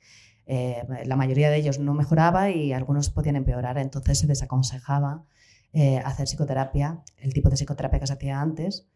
la 0.46 1.16
mayoría 1.16 1.50
de 1.50 1.56
ellos 1.56 1.78
no 1.78 1.94
mejoraba 1.94 2.50
y 2.50 2.72
algunos 2.72 3.10
podían 3.10 3.36
empeorar, 3.36 3.78
entonces 3.78 4.18
se 4.18 4.26
desaconsejaba 4.26 5.24
hacer 6.04 6.26
psicoterapia, 6.26 7.02
el 7.16 7.32
tipo 7.32 7.48
de 7.48 7.56
psicoterapia 7.56 7.98
que 7.98 8.06
se 8.06 8.12
hacía 8.12 8.40
antes, 8.40 8.86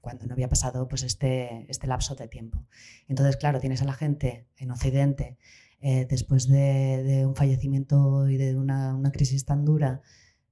cuando, 0.00 0.26
no 0.26 0.34
había 0.34 0.50
pasado 0.50 0.86
pues, 0.86 1.02
este, 1.02 1.64
este 1.70 1.86
lapso 1.86 2.14
de 2.14 2.28
tiempo. 2.28 2.66
Entonces, 3.08 3.38
claro, 3.38 3.58
tienes 3.58 3.80
a 3.80 3.86
la 3.86 3.94
gente 3.94 4.46
en 4.58 4.70
Occidente, 4.70 5.38
eh, 5.86 6.06
después 6.08 6.48
de, 6.48 7.24
un 7.26 7.36
fallecimiento 7.36 8.26
y 8.26 8.38
de 8.38 8.56
una, 8.56 8.98
crisis 9.12 9.44
tan 9.44 9.66
dura, 9.66 10.00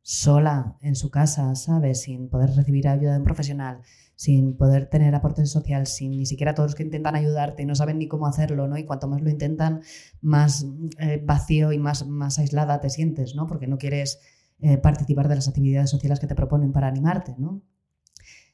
sola 0.03 0.77
en 0.81 0.97
su 0.97 1.11
casa, 1.11 1.55
¿sabes? 1.55 2.03
Sin 2.03 2.29
poder 2.29 2.51
recibir 2.55 2.89
ayuda 2.89 3.13
de 3.13 3.19
un 3.19 3.25
profesional, 3.25 3.81
sin 4.17 4.57
poder 4.57 4.89
tener 4.91 5.15
aporte 5.15 5.47
social, 5.47 5.87
sin 5.87 6.11
ni 6.11 6.27
siquiera 6.27 6.55
todos 6.55 6.71
los 6.71 6.75
que 6.75 6.83
intentan 6.83 7.15
ayudarte 7.15 7.65
no 7.65 7.75
saben 7.77 7.99
ni 7.99 8.09
cómo 8.09 8.27
hacerlo, 8.27 8.67
¿no? 8.67 8.77
Y 8.77 8.85
cuanto 8.85 9.07
más 9.09 9.23
lo 9.23 9.31
intentan, 9.31 9.83
más 10.21 10.67
eh, 10.99 11.23
vacío 11.25 11.73
y 11.73 11.79
más, 11.79 12.07
más 12.07 12.39
aislada 12.39 12.81
te 12.81 12.91
sientes, 12.91 13.35
¿no? 13.37 13.47
Porque 13.47 13.69
no 13.69 13.79
quieres 13.79 14.21
eh, 14.61 14.77
participar 14.77 15.29
de 15.29 15.37
las 15.37 15.49
actividades 15.49 15.91
sociales 15.91 16.19
que 16.19 16.27
te 16.27 16.35
proponen 16.35 16.73
para 16.73 16.89
animarte, 16.89 17.37
¿no? 17.39 17.63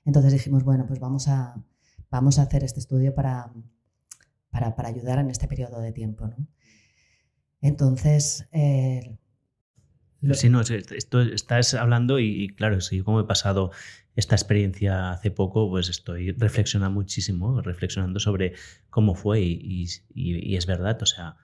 Entonces 0.05 0.33
dijimos, 0.33 0.65
bueno, 0.65 0.87
pues 0.87 1.01
vamos 1.01 1.29
a, 1.29 1.63
vamos 2.11 2.39
a 2.39 2.43
hacer 2.43 2.63
este 2.63 2.81
estudio 2.81 3.15
para, 3.15 3.53
para, 4.51 4.89
ayudar 4.89 5.19
en 5.19 5.31
este 5.31 5.49
periodo 5.49 5.81
de 5.81 5.93
tiempo. 5.93 6.27
¿no? 6.29 6.47
Entonces... 7.61 8.49
Eh, 8.53 9.19
sí, 10.33 10.49
no, 10.49 10.61
esto 10.61 11.21
estás 11.21 11.75
hablando 11.75 12.19
y, 12.19 12.49
claro, 12.49 12.81
sí, 12.81 13.01
como 13.01 13.21
he 13.21 13.25
pasado 13.25 13.71
esta 14.17 14.35
experiencia 14.35 15.13
hace 15.13 15.31
poco, 15.31 15.69
pues 15.71 15.89
estoy 15.89 16.33
reflexionando 16.33 16.95
muchísimo, 16.95 17.61
reflexionando 17.61 18.19
sobre 18.21 18.55
cómo 18.91 19.15
fue 19.15 19.41
y, 19.41 19.87
y, 20.15 20.57
es 20.57 20.67
verdad, 20.67 21.01
o 21.03 21.07
sea, 21.07 21.37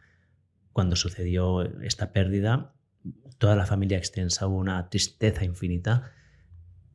cuando 0.72 0.96
sucedió 0.96 1.62
esta 1.82 2.12
pérdida, 2.12 2.74
toda 3.38 3.54
la 3.54 3.66
familia 3.66 3.98
extensa 3.98 4.46
hubo 4.46 4.56
una 4.56 4.88
tristeza 4.88 5.44
infinita 5.44 6.12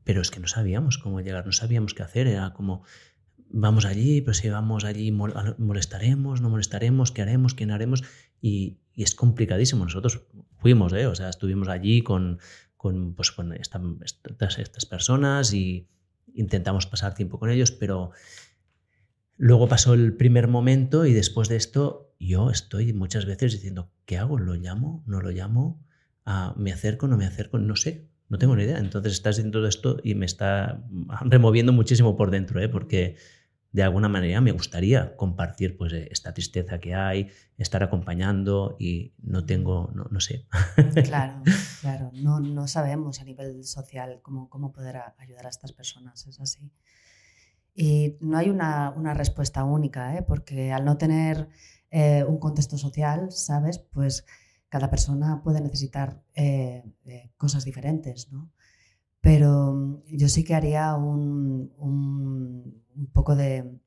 pero 0.10 0.24
es 0.24 0.32
que 0.32 0.40
no 0.40 0.48
sabíamos 0.48 0.98
cómo 0.98 1.22
llegar, 1.22 1.46
no 1.46 1.52
sabíamos 1.52 1.94
qué 1.94 2.02
hacer, 2.02 2.26
era 2.26 2.52
como, 2.54 2.82
vamos 3.48 3.86
allí, 3.86 4.22
pero 4.22 4.34
si 4.34 4.50
vamos 4.50 4.84
allí 4.84 5.12
molestaremos, 5.12 6.42
no 6.42 6.50
molestaremos, 6.50 7.12
qué 7.12 7.22
haremos, 7.22 7.54
quién 7.54 7.70
haremos, 7.70 8.04
y, 8.42 8.80
es 9.04 9.16
complicadísimo. 9.16 9.84
Nosotros 9.84 10.22
fuimos, 10.58 10.94
¿eh? 10.94 11.08
o 11.08 11.16
sea, 11.16 11.30
estuvimos 11.30 11.68
allí 11.68 12.02
con, 12.02 12.40
con, 12.78 13.14
pues, 13.14 13.32
con 13.32 13.54
estas, 13.54 14.58
estas 14.58 14.86
personas 14.86 15.54
y 15.54 15.88
intentamos 16.34 16.86
pasar 16.86 17.14
tiempo 17.16 17.40
con 17.40 17.50
ellos, 17.50 17.72
pero 17.72 18.12
luego 19.38 19.68
pasó 19.68 19.94
el 19.94 20.14
primer 20.16 20.48
momento 20.48 21.06
y 21.06 21.14
después 21.14 21.50
de 21.50 21.56
esto 21.56 22.14
yo 22.20 22.52
estoy 22.52 22.94
muchas 22.94 23.26
veces 23.26 23.54
diciendo, 23.54 23.92
¿qué 24.06 24.18
hago? 24.18 24.38
¿Lo 24.38 24.56
llamo? 24.56 25.04
¿No 25.08 25.22
lo 25.22 25.32
llamo? 25.32 25.82
Ah, 26.26 26.54
¿Me 26.58 26.72
acerco? 26.72 27.08
¿No 27.08 27.18
me 27.18 27.26
acerco? 27.26 27.58
No 27.58 27.76
sé. 27.76 28.10
No 28.28 28.38
tengo 28.38 28.56
ni 28.56 28.64
idea. 28.64 28.78
Entonces 28.78 29.14
estás 29.14 29.38
diciendo 29.38 29.60
todo 29.60 29.68
esto 29.68 29.98
y 30.04 30.16
me 30.16 30.26
está 30.26 30.84
removiendo 31.26 31.74
muchísimo 31.74 32.16
por 32.16 32.30
dentro, 32.30 32.62
¿eh? 32.62 32.70
porque 32.70 33.16
de 33.72 33.84
alguna 33.84 34.10
manera 34.10 34.42
me 34.42 34.52
gustaría 34.52 35.16
compartir 35.16 35.78
pues, 35.78 35.94
esta 35.94 36.34
tristeza 36.34 36.80
que 36.80 36.96
hay, 36.96 37.30
estar 37.58 37.84
acompañando 37.84 38.76
y 38.80 39.14
no 39.22 39.46
tengo, 39.46 39.92
no, 39.94 40.20
sé. 40.20 40.48
Claro, 41.04 41.42
claro. 41.82 42.12
No, 42.14 42.40
no, 42.40 42.68
sabemos 42.68 43.22
a 43.22 43.26
nivel 43.26 43.64
social 43.64 44.20
cómo, 44.22 44.50
cómo 44.50 44.72
poder 44.72 44.98
ayudar 45.18 45.46
a 45.46 45.50
estas 45.50 45.72
personas, 45.72 46.26
es 46.28 46.40
así. 46.40 46.72
Y 47.76 48.18
no 48.20 48.38
hay 48.38 48.50
una, 48.50 48.92
una 48.92 49.14
respuesta 49.14 49.64
única, 49.64 50.18
¿eh? 50.18 50.24
porque 50.24 50.72
al 50.72 50.84
no 50.84 50.98
tener 50.98 51.50
eh, 51.92 52.24
un 52.24 52.38
contexto 52.38 52.78
social, 52.78 53.32
¿sabes? 53.32 53.80
Pues 53.80 54.26
cada 54.70 54.90
persona 54.90 55.42
puede 55.44 55.62
necesitar 55.62 56.22
eh, 56.36 56.84
eh, 57.06 57.32
cosas 57.38 57.66
diferentes, 57.66 58.32
¿no? 58.32 58.52
Pero 59.22 60.04
yo 60.08 60.30
sí 60.30 60.44
que 60.44 60.56
haría 60.56 60.96
un, 60.96 61.74
poco 63.08 63.36
de, 63.36 63.80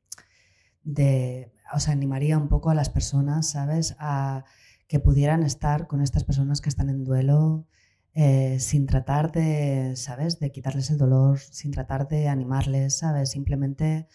o 1.72 1.80
sea, 1.80 1.92
animaría 1.92 2.38
un 2.38 2.48
poco 2.48 2.70
a 2.70 2.74
las 2.74 2.90
personas, 2.90 3.50
¿sabes? 3.50 3.96
A 3.98 4.44
que 4.88 5.00
pudieran 5.00 5.42
estar 5.42 5.86
con 5.86 6.02
estas 6.02 6.24
personas 6.24 6.60
que 6.60 6.68
están 6.68 6.90
en 6.90 7.04
duelo 7.04 7.66
eh, 8.14 8.58
sin 8.60 8.86
tratar 8.86 9.32
de, 9.32 9.94
¿sabes? 9.96 10.38
De 10.38 10.52
quitarles 10.52 10.90
el 10.90 10.98
dolor, 10.98 11.38
sin 11.38 11.70
tratar 11.70 12.08
de 12.08 12.28
animarles, 12.28 12.98
¿sabes? 12.98 13.30
Simplemente, 13.30 14.08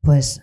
pues, 0.00 0.42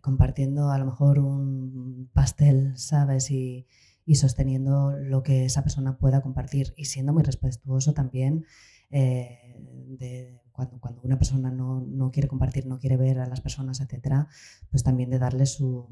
compartiendo 0.00 0.70
a 0.70 0.78
lo 0.78 0.86
mejor 0.86 1.18
un 1.18 2.10
pastel, 2.12 2.76
¿sabes? 2.76 3.30
Y, 3.30 3.66
y 4.06 4.14
sosteniendo 4.14 4.92
lo 4.96 5.24
que 5.24 5.44
esa 5.44 5.62
persona 5.62 5.98
pueda 5.98 6.22
compartir 6.22 6.72
y 6.76 6.84
siendo 6.84 7.12
muy 7.12 7.24
respetuoso 7.24 7.92
también 7.92 8.46
eh, 8.90 9.56
de 9.98 10.40
cuando, 10.56 10.80
cuando, 10.80 11.02
una 11.02 11.18
persona 11.18 11.50
no, 11.50 11.80
no, 11.80 12.10
quiere 12.10 12.28
compartir, 12.28 12.66
no 12.66 12.78
quiere 12.78 12.96
ver 12.96 13.20
a 13.20 13.26
las 13.26 13.40
personas, 13.40 13.80
etcétera, 13.80 14.28
pues 14.70 14.82
también 14.82 15.10
de 15.10 15.18
darle 15.18 15.46
su, 15.46 15.86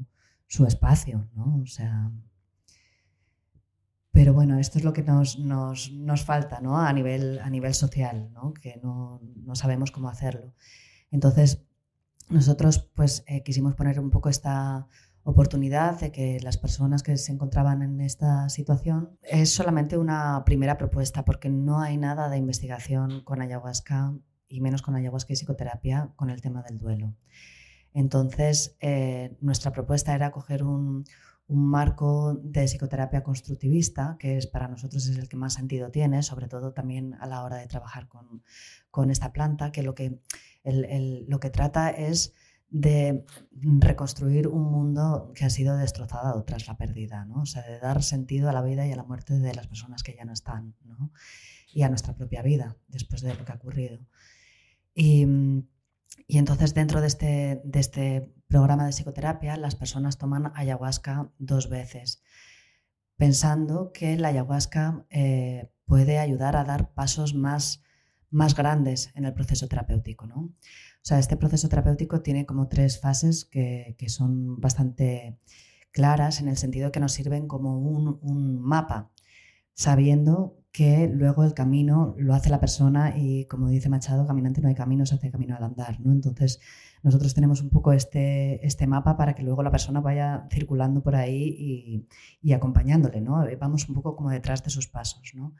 su 0.47 0.65
espacio, 0.65 1.29
¿no? 1.35 1.61
O 1.63 1.67
sea, 1.67 2.11
pero 4.15 4.33
bueno, 4.33 4.57
esto 4.57 4.77
es 4.77 4.85
lo 4.85 4.93
que 4.93 5.03
nos, 5.03 5.39
nos, 5.39 5.91
nos 5.91 6.23
falta 6.23 6.61
¿no? 6.61 6.79
a, 6.79 6.93
nivel, 6.93 7.37
a 7.39 7.49
nivel 7.49 7.73
social, 7.73 8.31
¿no? 8.31 8.53
que 8.53 8.79
no, 8.81 9.19
no, 9.43 9.55
sabemos 9.55 9.91
cómo 9.91 10.07
hacerlo. 10.07 10.53
Entonces, 11.11 11.65
nosotros 12.29 12.89
pues 12.95 13.25
eh, 13.27 13.43
quisimos 13.43 13.75
poner 13.75 13.99
un 13.99 14.11
poco 14.11 14.29
esta 14.29 14.87
oportunidad 15.23 15.99
de 15.99 16.13
que 16.13 16.39
las 16.39 16.57
personas 16.57 17.03
que 17.03 17.17
se 17.17 17.33
encontraban 17.33 17.81
en 17.81 17.99
esta 17.99 18.47
situación 18.47 19.17
es 19.21 19.53
solamente 19.53 19.97
una 19.97 20.43
primera 20.45 20.77
propuesta 20.77 21.25
porque 21.25 21.49
no 21.49 21.81
hay 21.81 21.97
nada 21.97 22.29
de 22.29 22.37
investigación 22.37 23.21
con 23.25 23.41
ayahuasca 23.41 24.13
y 24.55 24.61
menos 24.61 24.81
con 24.81 24.95
ayahuasca 24.95 25.33
y 25.33 25.35
psicoterapia 25.35 26.11
con 26.15 26.29
el 26.29 26.41
tema 26.41 26.63
del 26.63 26.77
duelo. 26.77 27.13
Entonces, 27.93 28.75
eh, 28.81 29.37
nuestra 29.41 29.71
propuesta 29.71 30.13
era 30.15 30.31
coger 30.31 30.63
un, 30.63 31.05
un 31.47 31.67
marco 31.67 32.39
de 32.41 32.65
psicoterapia 32.65 33.23
constructivista, 33.23 34.17
que 34.19 34.37
es 34.37 34.47
para 34.47 34.67
nosotros 34.67 35.05
es 35.07 35.17
el 35.17 35.29
que 35.29 35.37
más 35.37 35.53
sentido 35.53 35.91
tiene, 35.91 36.23
sobre 36.23 36.47
todo 36.47 36.73
también 36.73 37.13
a 37.19 37.27
la 37.27 37.43
hora 37.43 37.57
de 37.57 37.67
trabajar 37.67 38.07
con, 38.07 38.43
con 38.89 39.11
esta 39.11 39.31
planta, 39.31 39.71
que 39.71 39.83
lo 39.83 39.93
que, 39.93 40.19
lo 40.63 41.39
que 41.39 41.49
trata 41.49 41.89
es 41.89 42.33
de 42.71 43.25
reconstruir 43.51 44.47
un 44.47 44.63
mundo 44.63 45.31
que 45.35 45.45
ha 45.45 45.49
sido 45.49 45.77
destrozado 45.77 46.43
tras 46.43 46.67
la 46.67 46.77
pérdida, 46.77 47.25
¿no? 47.25 47.41
o 47.41 47.45
sea, 47.45 47.61
de 47.61 47.79
dar 47.79 48.01
sentido 48.01 48.49
a 48.49 48.53
la 48.53 48.63
vida 48.63 48.87
y 48.87 48.91
a 48.91 48.95
la 48.95 49.03
muerte 49.03 49.37
de 49.37 49.53
las 49.53 49.67
personas 49.67 50.01
que 50.01 50.15
ya 50.15 50.25
no 50.25 50.33
están, 50.33 50.75
¿no? 50.83 51.11
y 51.71 51.83
a 51.83 51.89
nuestra 51.89 52.15
propia 52.15 52.41
vida 52.41 52.75
después 52.87 53.21
de 53.21 53.35
lo 53.35 53.45
que 53.45 53.51
ha 53.51 53.55
ocurrido. 53.55 53.99
Y, 54.95 55.27
entonces 56.29 56.73
dentro 56.73 57.01
de 57.01 57.07
este, 57.07 57.61
de 57.63 57.79
este 57.79 58.33
programa 58.47 58.85
de 58.85 58.93
psicoterapia, 58.93 59.57
las 59.57 59.75
personas 59.75 60.17
toman 60.17 60.51
ayahuasca 60.55 61.31
dos 61.37 61.69
veces, 61.69 62.23
pensando 63.17 63.91
que 63.91 64.17
la 64.17 64.29
ayahuasca 64.29 65.05
eh, 65.09 65.69
puede 65.85 66.17
ayudar 66.17 66.55
a 66.55 66.63
dar 66.63 66.93
pasos 66.93 67.35
más, 67.35 67.83
más 68.31 68.55
grandes 68.55 69.11
en 69.15 69.25
el 69.25 69.33
proceso 69.33 69.67
terapéutico. 69.67 70.25
¿no? 70.25 70.37
O 70.37 70.53
sea, 71.01 71.19
este 71.19 71.37
proceso 71.37 71.69
terapéutico 71.69 72.21
tiene 72.21 72.45
como 72.45 72.67
tres 72.67 72.99
fases 72.99 73.45
que, 73.45 73.95
que 73.99 74.09
son 74.09 74.59
bastante 74.59 75.37
claras 75.91 76.41
en 76.41 76.47
el 76.47 76.57
sentido 76.57 76.91
que 76.91 76.99
nos 76.99 77.13
sirven 77.13 77.47
como 77.47 77.79
un, 77.79 78.19
un 78.21 78.59
mapa, 78.61 79.11
sabiendo 79.73 80.57
que 80.75 81.07
luego 81.07 81.45
el 81.45 81.53
camino 81.53 82.15
lo 82.17 82.33
hace 82.33 82.49
la 82.49 82.59
persona 82.59 83.17
y 83.17 83.45
como 83.45 83.69
dice 83.69 83.87
Machado, 83.87 84.27
caminante 84.27 84.59
no 84.59 84.67
hay 84.67 84.75
camino, 84.75 85.05
se 85.05 85.15
hace 85.15 85.31
camino 85.31 85.55
al 85.55 85.63
andar. 85.63 86.01
¿no? 86.01 86.11
Entonces, 86.11 86.59
nosotros 87.01 87.33
tenemos 87.33 87.61
un 87.61 87.69
poco 87.69 87.93
este, 87.93 88.65
este 88.67 88.85
mapa 88.85 89.15
para 89.15 89.35
que 89.35 89.43
luego 89.43 89.63
la 89.63 89.71
persona 89.71 90.01
vaya 90.01 90.49
circulando 90.51 91.01
por 91.01 91.15
ahí 91.15 92.05
y, 92.41 92.51
acompañándole. 92.51 93.21
¿no? 93.21 93.45
Vamos 93.57 93.87
un 93.87 93.95
poco 93.95 94.17
como 94.17 94.31
detrás 94.31 94.65
de 94.65 94.69
sus 94.69 94.89
pasos. 94.89 95.31
¿no? 95.33 95.55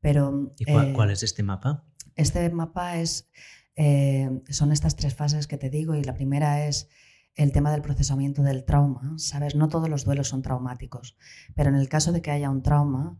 Pero, 0.00 0.52
¿Y 0.56 0.66
cuál, 0.92 1.10
es 1.10 1.24
este 1.24 1.42
mapa? 1.42 1.82
Este 2.14 2.48
mapa 2.50 2.98
es, 2.98 3.28
eh, 3.74 4.40
son 4.50 4.70
estas 4.70 4.94
tres 4.94 5.16
fases 5.16 5.48
que 5.48 5.58
te 5.58 5.68
digo 5.68 5.96
y 5.96 6.04
la 6.04 6.14
primera 6.14 6.64
es 6.68 6.88
el 7.34 7.50
tema 7.50 7.72
del 7.72 7.82
procesamiento 7.82 8.44
del 8.44 8.64
trauma, 8.64 9.14
¿sabes? 9.16 9.56
No 9.56 9.68
todos 9.68 9.88
los 9.88 10.04
duelos 10.04 10.28
son 10.28 10.42
traumáticos, 10.42 11.16
pero 11.56 11.70
en 11.70 11.74
el 11.74 11.88
caso 11.88 12.12
de 12.12 12.22
que 12.22 12.30
haya 12.30 12.50
un 12.50 12.62
trauma, 12.62 13.18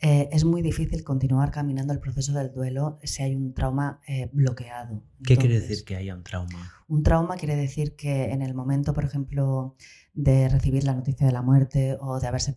eh, 0.00 0.28
es 0.32 0.44
muy 0.44 0.60
difícil 0.60 1.02
continuar 1.04 1.50
caminando 1.50 1.92
el 1.92 2.00
proceso 2.00 2.32
del 2.32 2.52
duelo 2.52 2.98
si 3.02 3.22
hay 3.22 3.34
un 3.34 3.54
trauma 3.54 4.00
eh, 4.06 4.28
bloqueado. 4.32 5.02
¿Qué 5.24 5.36
quiere 5.36 5.60
decir 5.60 5.84
que 5.84 5.96
haya 5.96 6.14
un 6.14 6.22
trauma? 6.22 6.72
Un 6.88 7.02
trauma 7.02 7.36
quiere 7.36 7.56
decir 7.56 7.96
que 7.96 8.24
en 8.24 8.42
el 8.42 8.54
momento, 8.54 8.92
por 8.92 9.04
ejemplo, 9.04 9.76
de 10.12 10.48
recibir 10.48 10.84
la 10.84 10.94
noticia 10.94 11.26
de 11.26 11.32
la 11.32 11.42
muerte 11.42 11.96
o 12.00 12.20
de 12.20 12.26
haberse 12.26 12.54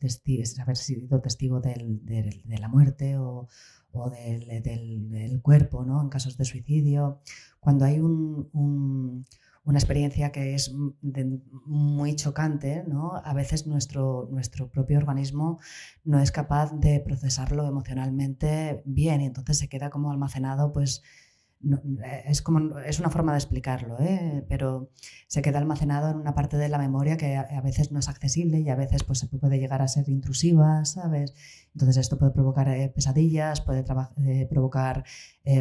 haber 0.61 0.77
sido 0.77 1.21
testigo 1.21 1.61
de 1.61 2.43
la 2.59 2.67
muerte 2.67 3.17
o, 3.17 3.47
del, 4.11 5.39
cuerpo, 5.41 5.85
¿no? 5.85 6.01
en 6.01 6.09
casos 6.09 6.37
de 6.37 6.45
suicidio, 6.45 7.21
cuando 7.59 7.85
hay 7.85 7.99
un 7.99 9.25
una 9.67 9.79
experiencia 9.79 10.31
que 10.31 10.55
es 10.55 10.73
muy 11.65 12.15
chocante, 12.15 12.85
¿no? 12.87 13.17
A 13.17 13.33
veces 13.33 13.67
nuestro, 13.67 14.29
nuestro 14.31 14.69
propio 14.69 14.97
organismo 14.97 15.59
no 16.05 16.21
es 16.21 16.31
capaz 16.31 16.71
de 16.71 17.01
procesarlo 17.01 17.67
emocionalmente 17.67 18.81
bien 18.85 19.19
y 19.19 19.25
entonces 19.25 19.57
se 19.57 19.67
queda 19.67 19.89
como 19.89 20.09
almacenado, 20.09 20.71
pues 20.71 21.03
es, 22.25 22.41
como, 22.41 22.79
es 22.79 22.99
una 22.99 23.09
forma 23.09 23.33
de 23.33 23.39
explicarlo, 23.39 23.99
¿eh? 23.99 24.45
pero 24.47 24.89
se 25.27 25.41
queda 25.41 25.57
almacenado 25.57 26.11
en 26.11 26.17
una 26.17 26.33
parte 26.33 26.55
de 26.55 26.69
la 26.69 26.77
memoria 26.77 27.17
que 27.17 27.35
a, 27.35 27.61
veces 27.61 27.91
no 27.91 27.99
es 27.99 28.07
accesible 28.07 28.61
y 28.61 28.69
a 28.69 28.75
veces 28.75 29.03
pues, 29.03 29.27
puede 29.37 29.59
llegar 29.59 29.81
a 29.81 29.89
ser 29.89 30.07
intrusiva, 30.07 30.85
¿sabes? 30.85 31.33
Entonces 31.73 31.97
esto 31.97 32.17
puede 32.17 32.31
provocar 32.31 32.69
eh, 32.69 32.87
pesadillas, 32.95 33.59
puede 33.59 33.83
eh, 34.23 34.47
provocar 34.49 35.03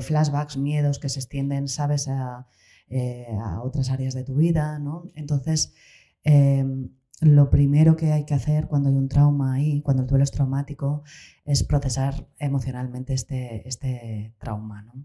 flashbacks, 0.01 0.59
miedos 0.59 1.01
que 1.01 1.09
se 1.09 1.19
extienden, 1.19 1.67
¿sabes? 1.67 2.07
A, 2.07 2.47
eh, 2.89 3.27
a 3.41 3.63
otras 3.63 3.91
áreas 3.91 4.15
de 4.15 4.25
tu 4.25 4.35
vida, 4.37 4.79
¿no? 4.79 5.11
Entonces, 5.15 5.75
em, 6.23 6.91
lo 7.21 7.51
primero 7.51 7.97
que 7.97 8.13
hay 8.13 8.25
que 8.25 8.35
hacer 8.35 8.67
cuando 8.69 8.91
hay 8.91 8.95
un 8.97 9.09
trauma 9.09 9.55
ahí, 9.55 9.81
cuando 9.83 10.03
el 10.03 10.09
duelo 10.09 10.25
es 10.25 10.31
traumático, 10.31 11.03
es 11.45 11.65
procesar 11.65 12.29
emocionalmente 12.39 13.15
este, 13.15 13.67
este 13.67 14.35
trauma, 14.39 14.83
¿no? 14.83 15.05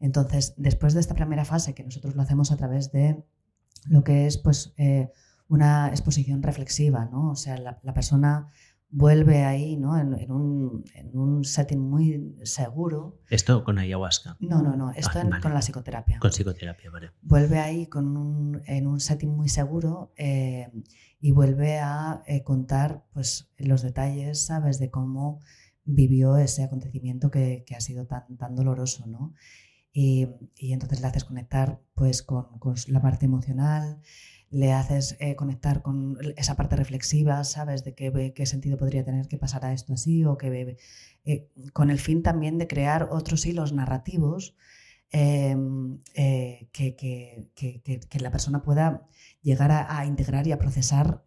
Entonces, 0.00 0.54
después 0.56 0.94
de 0.94 1.00
esta 1.00 1.14
primera 1.14 1.44
fase, 1.44 1.74
que 1.74 1.84
nosotros 1.84 2.14
lo 2.14 2.22
hacemos 2.22 2.50
a 2.50 2.56
través 2.56 2.92
de 2.92 3.24
lo 3.86 4.04
que 4.04 4.26
es 4.26 4.38
pues, 4.38 4.74
eh, 4.76 5.10
una 5.48 5.88
exposición 5.88 6.42
reflexiva, 6.42 7.06
¿no? 7.06 7.30
O 7.30 7.36
sea, 7.36 7.58
la, 7.58 7.78
la 7.82 7.94
persona 7.94 8.48
vuelve 8.94 9.42
ahí, 9.42 9.76
¿no? 9.76 9.98
En, 9.98 10.14
un, 10.30 10.84
en, 10.94 11.18
un, 11.18 11.44
setting 11.44 11.80
muy 11.80 12.36
seguro. 12.44 13.18
¿Esto 13.28 13.64
con 13.64 13.78
ayahuasca? 13.78 14.36
No, 14.38 14.62
no, 14.62 14.76
no, 14.76 14.92
esto 14.92 15.18
ah, 15.18 15.40
con 15.42 15.52
la 15.52 15.60
psicoterapia. 15.60 16.20
Con 16.20 16.30
psicoterapia, 16.30 16.90
vale. 16.92 17.10
Vuelve 17.20 17.58
ahí 17.58 17.88
con 17.88 18.16
un, 18.16 18.62
en 18.66 18.86
un 18.86 19.00
setting 19.00 19.30
muy 19.30 19.48
seguro 19.48 20.12
eh, 20.16 20.70
y 21.20 21.32
vuelve 21.32 21.80
a 21.80 22.22
eh, 22.28 22.44
contar 22.44 23.04
pues, 23.12 23.50
los 23.58 23.82
detalles, 23.82 24.46
¿sabes?, 24.46 24.78
de 24.78 24.90
cómo 24.90 25.40
vivió 25.84 26.36
ese 26.36 26.62
acontecimiento 26.62 27.32
que, 27.32 27.64
que 27.66 27.74
ha 27.74 27.80
sido 27.80 28.06
tan, 28.06 28.36
tan 28.36 28.54
doloroso, 28.54 29.06
¿no? 29.06 29.34
Y, 29.92 30.28
y, 30.56 30.72
entonces 30.72 31.00
le 31.00 31.06
haces 31.08 31.24
conectar 31.24 31.80
pues, 31.94 32.22
con, 32.22 32.58
con 32.58 32.74
la 32.88 33.02
parte 33.02 33.26
emocional, 33.26 34.00
le 34.54 34.72
haces 34.72 35.16
eh, 35.18 35.34
conectar 35.34 35.82
con 35.82 36.16
esa 36.36 36.54
parte 36.54 36.76
reflexiva, 36.76 37.42
¿sabes? 37.42 37.82
De 37.82 37.92
qué, 37.92 38.32
qué, 38.32 38.46
sentido 38.46 38.76
podría 38.76 39.04
tener 39.04 39.26
que 39.26 39.36
pasara 39.36 39.72
esto 39.72 39.94
así 39.94 40.24
o 40.24 40.38
que 40.38 40.76
eh, 41.24 41.48
con 41.72 41.90
el 41.90 41.98
fin 41.98 42.22
también 42.22 42.56
de 42.56 42.68
crear 42.68 43.08
otros 43.10 43.46
hilos 43.46 43.72
narrativos 43.72 44.54
em, 45.10 45.98
eh, 46.14 46.68
que, 46.70 46.94
que, 46.94 47.48
que, 47.56 48.20
la 48.20 48.30
persona 48.30 48.62
pueda 48.62 49.08
llegar 49.42 49.72
a, 49.72 50.06
integrar 50.06 50.46
y 50.46 50.52
a 50.52 50.58
procesar 50.58 51.24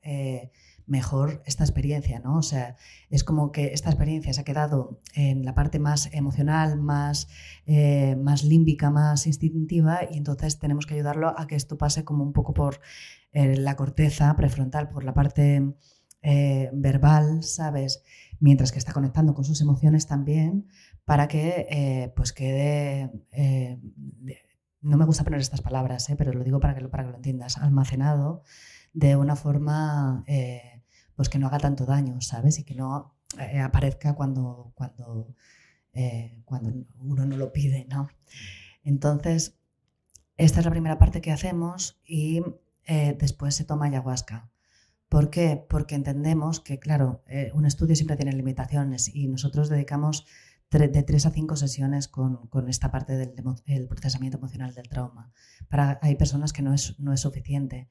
mejor 0.88 1.43
esta 1.45 1.63
experiencia, 1.63 2.19
¿no? 2.19 2.38
O 2.38 2.41
sea, 2.41 2.75
es 3.09 3.23
como 3.23 3.51
que 3.51 3.73
esta 3.73 3.89
experiencia 3.89 4.33
se 4.33 4.41
ha 4.41 4.45
quedado 4.45 5.01
en 5.13 5.45
la 5.45 5.53
parte 5.53 5.79
más 5.79 6.09
emocional, 6.13 6.77
más, 6.77 7.27
más 8.17 8.43
límbica, 8.43 8.89
más 8.89 9.27
instintiva, 9.27 9.99
y 10.09 10.17
entonces 10.17 10.59
tenemos 10.59 10.85
que 10.85 10.95
ayudarlo 10.95 11.38
a 11.38 11.45
que 11.45 11.55
esto 11.55 11.77
pase 11.77 12.03
como 12.03 12.23
un 12.23 12.33
poco 12.33 12.53
por 12.53 12.79
eh, 13.31 13.55
la 13.55 13.75
corteza 13.75 14.35
prefrontal 14.35 14.89
por 14.89 15.03
la 15.03 15.13
parte 15.13 15.75
eh, 16.21 16.69
verbal, 16.73 17.43
¿sabes? 17.43 18.03
Mientras 18.39 18.71
que 18.71 18.79
está 18.79 18.93
conectando 18.93 19.33
con 19.33 19.43
sus 19.43 19.61
emociones 19.61 20.07
también, 20.07 20.67
para 21.05 21.27
que 21.27 21.67
eh, 21.69 22.13
pues 22.15 22.33
quede, 22.33 23.11
no 24.81 24.97
me 24.97 25.05
gusta 25.05 25.23
poner 25.23 25.39
estas 25.39 25.61
palabras, 25.61 26.07
pero 26.17 26.33
lo 26.33 26.43
digo 26.43 26.59
para 26.59 26.75
que, 26.75 26.88
para 26.88 27.03
que 27.03 27.11
lo 27.11 27.17
entiendas, 27.17 27.57
almacenado 27.57 28.43
de 28.93 29.15
una 29.15 29.35
forma 29.35 30.23
pues 31.18 31.28
que 31.28 31.39
no 31.39 31.47
haga 31.47 31.57
tanto 31.57 31.86
daño, 31.86 32.22
¿sabes? 32.22 32.59
Y 32.59 32.63
que 32.63 32.76
no 32.76 33.18
aparezca 33.61 34.13
cuando, 34.13 34.72
cuando, 34.76 35.36
cuando 36.45 36.74
uno 36.99 37.26
no 37.26 37.36
lo 37.36 37.51
pide, 37.51 37.86
¿no? 37.89 38.07
Entonces, 38.84 39.57
esta 40.38 40.59
es 40.59 40.65
la 40.65 40.72
primera 40.72 40.97
parte 40.97 41.20
que 41.20 41.32
hacemos 41.34 41.99
y 42.05 42.41
eh, 42.86 43.18
después 43.20 43.55
se 43.55 43.65
toma 43.65 43.88
ayahuasca. 43.88 44.49
¿Por 45.09 45.30
qué? 45.30 45.65
Porque 45.68 45.95
entendemos 45.95 46.59
que, 46.59 46.80
claro, 46.80 47.24
eh, 47.28 47.51
un 47.53 47.65
estudio 47.65 47.95
siempre 47.95 48.15
tiene 48.18 48.34
limitaciones 48.34 49.13
y 49.13 49.28
nosotros 49.28 49.68
dedicamos 49.68 50.26
de 50.70 51.03
tres 51.03 51.26
a 51.26 51.32
cinco 51.32 51.55
sesiones 51.55 52.07
con, 52.09 52.49
esta 52.68 52.91
parte 52.91 53.15
del 53.15 53.88
procesamiento 53.88 54.38
emocional 54.38 54.74
del 54.74 54.89
trauma. 54.89 55.32
Para, 55.70 55.97
hay 56.01 56.15
personas 56.15 56.51
que 56.51 56.61
no 56.61 56.74
es, 56.74 56.99
no 56.99 57.13
es 57.13 57.22
suficiente. 57.22 57.89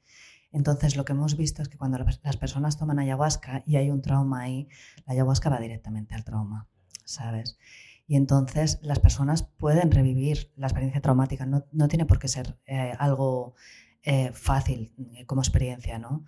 Entonces, 0.56 0.96
lo 0.96 1.04
que 1.04 1.12
hemos 1.12 1.36
visto 1.36 1.60
es 1.60 1.68
que 1.68 1.76
cuando 1.76 1.98
las 1.98 2.36
personas 2.38 2.78
toman 2.78 2.98
ayahuasca 2.98 3.62
y 3.66 3.76
hay 3.76 3.90
un 3.90 4.00
trauma 4.00 4.40
ahí, 4.40 4.68
la 5.04 5.12
ayahuasca 5.12 5.50
va 5.50 5.60
directamente 5.60 6.14
al 6.14 6.24
trauma, 6.24 6.66
¿sabes? 7.04 7.58
Y 8.06 8.16
entonces 8.16 8.78
las 8.80 8.98
personas 8.98 9.42
pueden 9.42 9.90
revivir 9.90 10.50
la 10.56 10.68
experiencia 10.68 11.02
traumática, 11.02 11.44
no, 11.44 11.66
no 11.72 11.88
tiene 11.88 12.06
por 12.06 12.18
qué 12.18 12.28
ser 12.28 12.58
eh, 12.64 12.94
algo 12.98 13.54
eh, 14.02 14.30
fácil 14.32 14.94
eh, 15.12 15.26
como 15.26 15.42
experiencia, 15.42 15.98
¿no? 15.98 16.24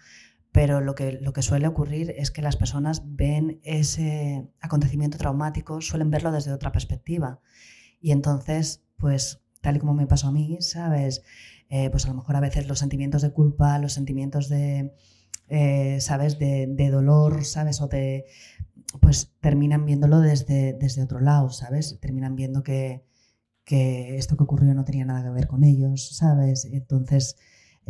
Pero 0.53 0.83
lo 0.83 0.95
que, 0.95 1.13
lo 1.13 1.33
que 1.33 1.41
suele 1.41 1.67
ocurrir 1.67 2.11
es 2.11 2.31
que 2.31 2.43
las 2.43 2.57
personas 2.57 3.05
ven 3.07 3.61
ese 3.63 4.47
acontecimiento 4.61 5.17
traumático, 5.17 5.81
suelen 5.81 6.11
verlo 6.11 6.33
desde 6.33 6.53
otra 6.53 6.71
perspectiva. 6.71 7.41
Y 7.99 8.11
entonces, 8.11 8.85
pues, 8.99 9.41
tal 9.63 9.77
y 9.77 9.79
como 9.79 9.95
me 9.95 10.07
pasó 10.07 10.29
a 10.29 10.33
mí, 10.33 10.59
¿sabes? 10.61 11.23
Eh, 11.69 11.91
pues 11.91 12.07
a 12.07 12.09
lo 12.09 12.15
mejor 12.15 12.37
a 12.37 12.41
veces 12.41 12.67
los 12.67 12.79
sentimientos 12.79 13.23
de 13.23 13.33
culpa, 13.33 13.79
los 13.79 13.93
sentimientos 13.93 14.49
de, 14.49 14.95
¿sabes? 16.01 16.39
De, 16.39 16.91
dolor, 16.91 17.45
¿sabes? 17.45 17.81
O 17.81 17.89
de, 17.89 18.25
pues 19.01 19.35
terminan 19.41 19.85
viéndolo 19.85 20.21
desde, 20.21 20.73
desde 20.75 21.03
otro 21.03 21.21
lado, 21.21 21.51
¿sabes? 21.51 21.99
Terminan 22.01 22.37
viendo 22.37 22.63
que, 22.63 23.05
que 23.65 24.17
esto 24.17 24.37
que 24.37 24.45
ocurrió 24.45 24.75
no 24.75 24.85
tenía 24.85 25.05
nada 25.05 25.25
que 25.25 25.31
ver 25.31 25.47
con 25.47 25.65
ellos, 25.65 26.17
¿sabes? 26.17 26.65
Entonces 26.65 27.37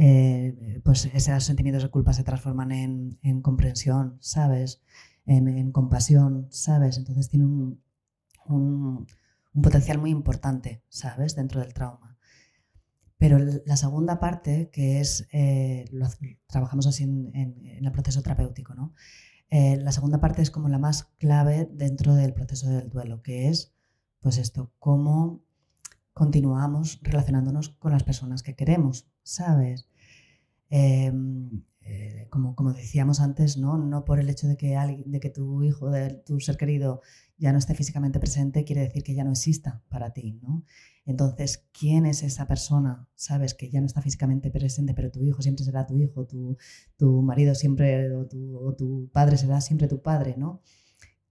eh, 0.00 0.80
pues 0.84 1.06
esos 1.12 1.42
sentimientos 1.42 1.82
de 1.82 1.90
culpa 1.90 2.12
se 2.12 2.22
transforman 2.22 2.70
en, 2.70 3.42
comprensión, 3.42 4.16
¿sabes? 4.20 4.80
En, 5.26 5.72
compasión, 5.72 6.46
¿sabes? 6.50 6.98
Entonces 6.98 7.28
tiene 7.28 7.46
un, 7.46 9.06
potencial 9.60 9.98
muy 9.98 10.10
importante, 10.10 10.84
¿sabes? 10.88 11.34
Dentro 11.34 11.60
del 11.60 11.74
trauma. 11.74 12.07
Pero 13.18 13.38
la 13.38 13.76
segunda 13.76 14.20
parte, 14.20 14.70
que 14.70 15.00
es, 15.00 15.28
eh, 15.32 15.86
lo, 15.90 16.06
trabajamos 16.46 16.86
así 16.86 17.02
en, 17.02 17.32
el 17.34 17.92
proceso 17.92 18.22
terapéutico, 18.22 18.74
¿no? 18.74 18.94
Eh, 19.50 19.76
la 19.76 19.92
segunda 19.92 20.20
parte 20.20 20.42
es 20.42 20.50
como 20.50 20.68
la 20.68 20.78
más 20.78 21.04
clave 21.18 21.68
dentro 21.72 22.14
del 22.14 22.32
proceso 22.32 22.68
del 22.70 22.88
duelo, 22.88 23.22
que 23.22 23.48
es, 23.48 23.74
pues 24.20 24.38
esto, 24.38 24.72
cómo 24.78 25.42
continuamos 26.12 27.00
relacionándonos 27.02 27.70
con 27.70 27.92
las 27.92 28.04
personas 28.04 28.42
que 28.42 28.54
queremos, 28.54 29.08
¿sabes? 29.22 29.88
Em, 30.70 31.62
eh, 31.90 32.26
como, 32.28 32.54
como, 32.54 32.74
decíamos 32.74 33.20
antes, 33.20 33.56
¿no? 33.56 33.78
no 33.78 34.04
por 34.04 34.20
el 34.20 34.28
hecho 34.28 34.46
de 34.46 34.58
que, 34.58 34.76
alguien, 34.76 35.10
de 35.10 35.20
que 35.20 35.30
tu 35.30 35.62
hijo, 35.62 35.90
de 35.90 36.10
tu 36.10 36.38
ser 36.38 36.58
querido, 36.58 37.00
ya 37.38 37.50
no 37.50 37.58
esté 37.58 37.74
físicamente 37.74 38.20
presente, 38.20 38.64
quiere 38.64 38.82
decir 38.82 39.02
que 39.02 39.14
ya 39.14 39.24
no 39.24 39.30
exista 39.30 39.82
para 39.88 40.12
ti. 40.12 40.38
¿no? 40.42 40.64
Entonces, 41.06 41.64
¿quién 41.72 42.04
es 42.04 42.22
esa 42.22 42.46
persona? 42.46 43.08
Sabes 43.14 43.54
que 43.54 43.70
ya 43.70 43.80
no 43.80 43.86
está 43.86 44.02
físicamente 44.02 44.50
presente, 44.50 44.92
pero 44.92 45.10
tu 45.10 45.24
hijo 45.24 45.40
siempre 45.40 45.64
será 45.64 45.86
tu 45.86 45.96
hijo, 45.96 46.26
tu, 46.26 46.58
tu 46.98 47.22
marido 47.22 47.54
siempre 47.54 48.12
o 48.12 48.26
tu, 48.26 48.58
o 48.58 48.74
tu, 48.74 49.08
padre 49.10 49.38
será 49.38 49.62
siempre 49.62 49.88
tu 49.88 50.02
padre, 50.02 50.34
¿no? 50.36 50.60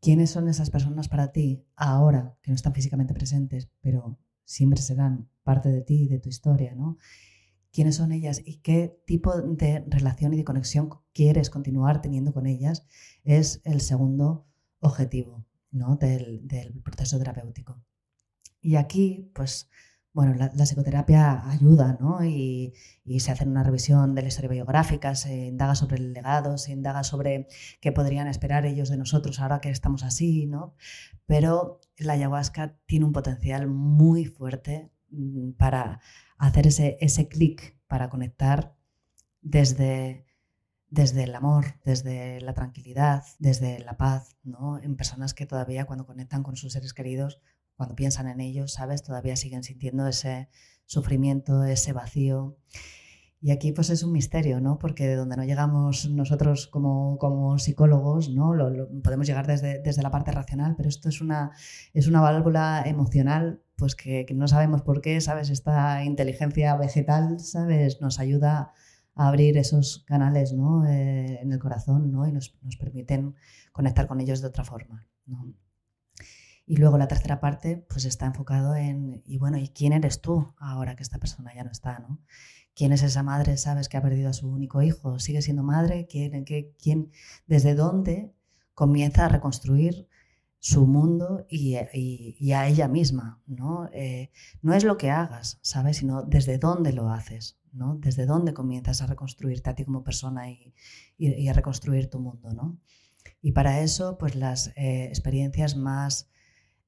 ¿Quiénes 0.01 0.31
son 0.31 0.47
esas 0.47 0.71
personas 0.71 1.07
para 1.07 1.31
ti 1.31 1.63
ahora 1.75 2.35
que 2.41 2.49
no 2.49 2.55
están 2.55 2.73
físicamente 2.73 3.13
presentes, 3.13 3.69
pero 3.81 4.17
siempre 4.43 4.81
serán 4.81 5.29
parte 5.43 5.69
de 5.69 5.81
ti 5.81 6.05
y 6.05 6.07
de 6.07 6.17
tu 6.17 6.29
historia, 6.29 6.73
¿no? 6.73 6.97
¿Quiénes 7.77 7.97
son 7.97 8.11
ellas 8.11 8.41
y 8.43 8.55
qué 8.55 8.99
tipo 9.05 9.39
de 9.39 9.85
relación 9.87 10.33
y 10.33 10.37
de 10.37 10.43
conexión 10.43 10.89
quieres 11.13 11.51
continuar 11.51 12.01
teniendo 12.01 12.33
con 12.33 12.47
ellas? 12.47 12.87
Es 13.23 13.61
el 13.65 13.81
segundo 13.81 14.47
objetivo 14.79 15.45
¿no? 15.69 15.95
del, 15.95 16.41
proceso 16.83 17.19
terapéutico. 17.19 17.79
Y 18.61 18.77
aquí, 18.77 19.29
pues, 19.35 19.69
bueno, 20.11 20.33
la, 20.33 20.49
psicoterapia 20.65 21.47
ayuda, 21.51 21.99
¿no? 22.01 22.25
Y, 22.25 22.73
se 23.19 23.31
hace 23.31 23.45
una 23.45 23.61
revisión 23.61 24.15
de 24.15 24.23
la 24.23 24.29
historia 24.29 24.49
biográfica, 24.49 25.13
se 25.13 25.45
indaga 25.45 25.75
sobre 25.75 25.97
el 25.97 26.13
legado, 26.13 26.57
se 26.57 26.71
indaga 26.71 27.03
sobre 27.03 27.47
qué 27.79 27.91
podrían 27.91 28.27
esperar 28.27 28.65
ellos 28.65 28.89
de 28.89 28.97
nosotros 28.97 29.39
ahora 29.39 29.61
que 29.61 29.69
estamos 29.69 30.01
así, 30.01 30.47
¿no? 30.47 30.73
Pero 31.27 31.79
la 31.99 32.13
ayahuasca 32.13 32.79
tiene 32.87 33.05
un 33.05 33.13
potencial 33.13 33.67
muy 33.67 34.25
fuerte 34.25 34.89
para 35.57 36.01
hacer 36.37 36.67
ese, 36.67 36.97
ese 37.01 37.27
clic, 37.27 37.77
para 37.87 38.09
conectar 38.09 38.75
desde, 39.41 40.25
desde 40.89 41.23
el 41.23 41.35
amor, 41.35 41.65
desde 41.85 42.41
la 42.41 42.53
tranquilidad, 42.53 43.23
desde 43.39 43.79
la 43.79 43.97
paz, 43.97 44.37
¿no? 44.43 44.79
En 44.79 44.95
personas 44.95 45.33
que 45.33 45.45
todavía 45.45 45.85
cuando 45.85 46.05
conectan 46.05 46.43
con 46.43 46.55
sus 46.55 46.73
seres 46.73 46.93
queridos, 46.93 47.41
cuando 47.75 47.95
piensan 47.95 48.27
en 48.27 48.41
ellos, 48.41 48.73
¿sabes? 48.73 49.03
Todavía 49.03 49.35
siguen 49.35 49.63
sintiendo 49.63 50.07
ese 50.07 50.49
sufrimiento, 50.85 51.63
ese 51.63 51.93
vacío. 51.93 52.57
Y 53.39 53.51
aquí 53.51 53.71
pues 53.71 53.91
es 53.91 54.01
un 54.01 54.11
misterio, 54.11 54.59
¿no? 54.59 54.79
Porque 54.79 55.07
de 55.07 55.15
donde 55.15 55.37
no 55.37 55.43
llegamos 55.43 56.09
nosotros 56.09 56.67
como, 56.67 57.19
como 57.19 57.59
psicólogos, 57.59 58.29
¿no? 58.29 58.55
Lo, 58.55 58.89
podemos 59.03 59.27
llegar 59.27 59.45
desde, 59.45 59.79
desde, 59.79 60.01
la 60.01 60.09
parte 60.09 60.31
racional, 60.31 60.75
pero 60.75 60.89
esto 60.89 61.07
es 61.07 61.21
una, 61.21 61.51
es 61.93 62.07
una 62.07 62.21
válvula 62.21 62.83
emocional 62.85 63.61
pues 63.77 63.95
que, 63.95 64.25
no 64.33 64.47
sabemos 64.47 64.81
por 64.81 65.01
qué, 65.01 65.21
¿sabes? 65.21 65.49
Esta 65.49 66.03
inteligencia 66.03 66.75
vegetal, 66.75 67.39
¿sabes? 67.39 68.01
Nos 68.01 68.19
ayuda 68.19 68.73
a 69.15 69.27
abrir 69.27 69.57
esos 69.57 70.03
canales, 70.07 70.51
¿no? 70.53 70.85
Eh, 70.85 71.39
en 71.41 71.53
el 71.53 71.59
corazón, 71.59 72.11
¿no? 72.11 72.27
Y 72.27 72.31
nos, 72.31 72.57
nos, 72.63 72.75
permiten 72.75 73.35
conectar 73.71 74.07
con 74.07 74.19
ellos 74.19 74.41
de 74.41 74.47
otra 74.47 74.63
forma, 74.63 75.07
¿no? 75.27 75.53
Y 76.65 76.77
luego 76.77 76.97
la 76.97 77.07
tercera 77.07 77.39
parte, 77.39 77.85
pues 77.87 78.05
está 78.05 78.25
enfocado 78.25 78.75
en, 78.75 79.21
y 79.25 79.37
bueno, 79.37 79.57
¿y 79.57 79.69
quién 79.69 79.93
eres 79.93 80.21
tú 80.21 80.53
ahora 80.57 80.95
que 80.95 81.03
esta 81.03 81.19
persona 81.19 81.53
ya 81.55 81.63
no 81.63 81.71
está, 81.71 81.99
¿no? 81.99 82.19
¿Quién 82.75 82.91
es 82.93 83.03
esa 83.03 83.23
madre, 83.23 83.57
sabes, 83.57 83.89
que 83.89 83.97
ha 83.97 84.01
perdido 84.01 84.29
a 84.29 84.33
su 84.33 84.49
único 84.49 84.81
hijo? 84.81 85.19
¿Sigue 85.19 85.41
siendo 85.43 85.63
madre? 85.63 86.07
¿Quién, 86.07 86.45
quién, 86.45 87.11
¿Desde 87.45 87.75
dónde 87.75 88.33
comienza 88.73 89.25
a 89.25 89.29
reconstruir 89.29 90.06
su 90.59 90.87
mundo 90.87 91.45
y, 91.49 91.75
a 91.75 92.67
ella 92.67 92.87
misma? 92.87 93.41
¿no? 93.45 93.89
Eh, 93.93 94.31
no 94.61 94.73
es 94.73 94.83
lo 94.83 94.97
que 94.97 95.11
hagas, 95.11 95.59
¿sabes? 95.61 95.97
Sino 95.97 96.23
desde 96.23 96.57
dónde 96.57 96.93
lo 96.93 97.09
haces, 97.09 97.59
¿no? 97.71 97.95
Desde 97.95 98.25
dónde 98.25 98.53
comienzas 98.53 99.01
a 99.01 99.07
reconstruirte 99.07 99.69
a 99.69 99.75
ti 99.75 99.85
como 99.85 100.03
persona 100.03 100.49
y, 100.49 101.47
a 101.47 101.53
reconstruir 101.53 102.09
tu 102.09 102.19
mundo, 102.19 102.51
¿no? 102.53 102.77
Y 103.41 103.51
para 103.51 103.81
eso, 103.81 104.17
pues 104.17 104.35
las 104.35 104.67
eh, 104.75 105.05
experiencias 105.05 105.75
más 105.75 106.29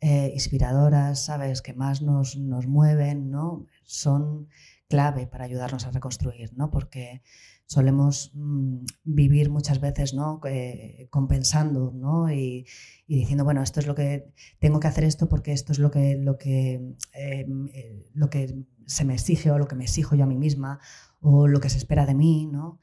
eh, 0.02 0.32
inspiradoras, 0.34 1.26
¿sabes? 1.26 1.62
Que 1.62 1.74
más 1.74 2.02
nos, 2.02 2.38
nos 2.38 2.68
mueven, 2.68 3.30
¿no? 3.30 3.66
Son 3.84 4.48
clave 4.88 5.28
para 5.28 5.46
ayudarnos 5.46 5.86
a 5.86 5.92
reconstruir, 5.92 6.54
¿no? 6.54 6.72
Porque 6.72 7.22
solemos 7.70 8.32
mm, 8.34 8.84
vivir 9.04 9.52
muchas 9.52 9.80
veces 9.80 10.16
¿no? 10.16 10.42
Eh, 10.46 11.08
compensando 11.12 11.92
¿no? 11.96 12.32
Y, 12.32 12.66
diciendo, 13.08 13.44
bueno, 13.44 13.62
esto 13.62 13.80
es 13.80 13.86
lo 13.86 13.94
que 13.94 14.34
tengo 14.58 14.80
que 14.80 14.88
hacer 14.88 15.04
esto 15.04 15.30
porque 15.30 15.52
esto 15.52 15.72
es 15.72 15.80
lo 15.80 15.92
que, 15.92 16.18
lo, 16.18 16.38
que, 16.38 16.96
em, 17.14 17.68
eh, 17.74 18.06
lo 18.14 18.30
que 18.32 18.66
se 18.88 19.06
me 19.06 19.14
exige 19.14 19.52
o 19.52 19.60
lo 19.60 19.68
que 19.68 19.76
me 19.76 19.84
exijo 19.84 20.16
yo 20.16 20.24
a 20.24 20.28
mí 20.28 20.36
misma 20.36 20.80
o 21.22 21.48
lo 21.48 21.60
que 21.60 21.70
se 21.70 21.78
espera 21.78 22.08
de 22.08 22.16
mí. 22.16 22.48
¿no? 22.48 22.80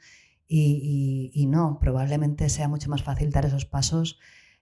Y, 0.47 1.47
no, 1.51 1.79
probablemente 1.81 2.49
sea 2.49 2.69
mucho 2.69 2.89
más 2.89 3.03
fácil 3.03 3.31
dar 3.31 3.45
esos 3.45 3.65
pasos 3.67 4.21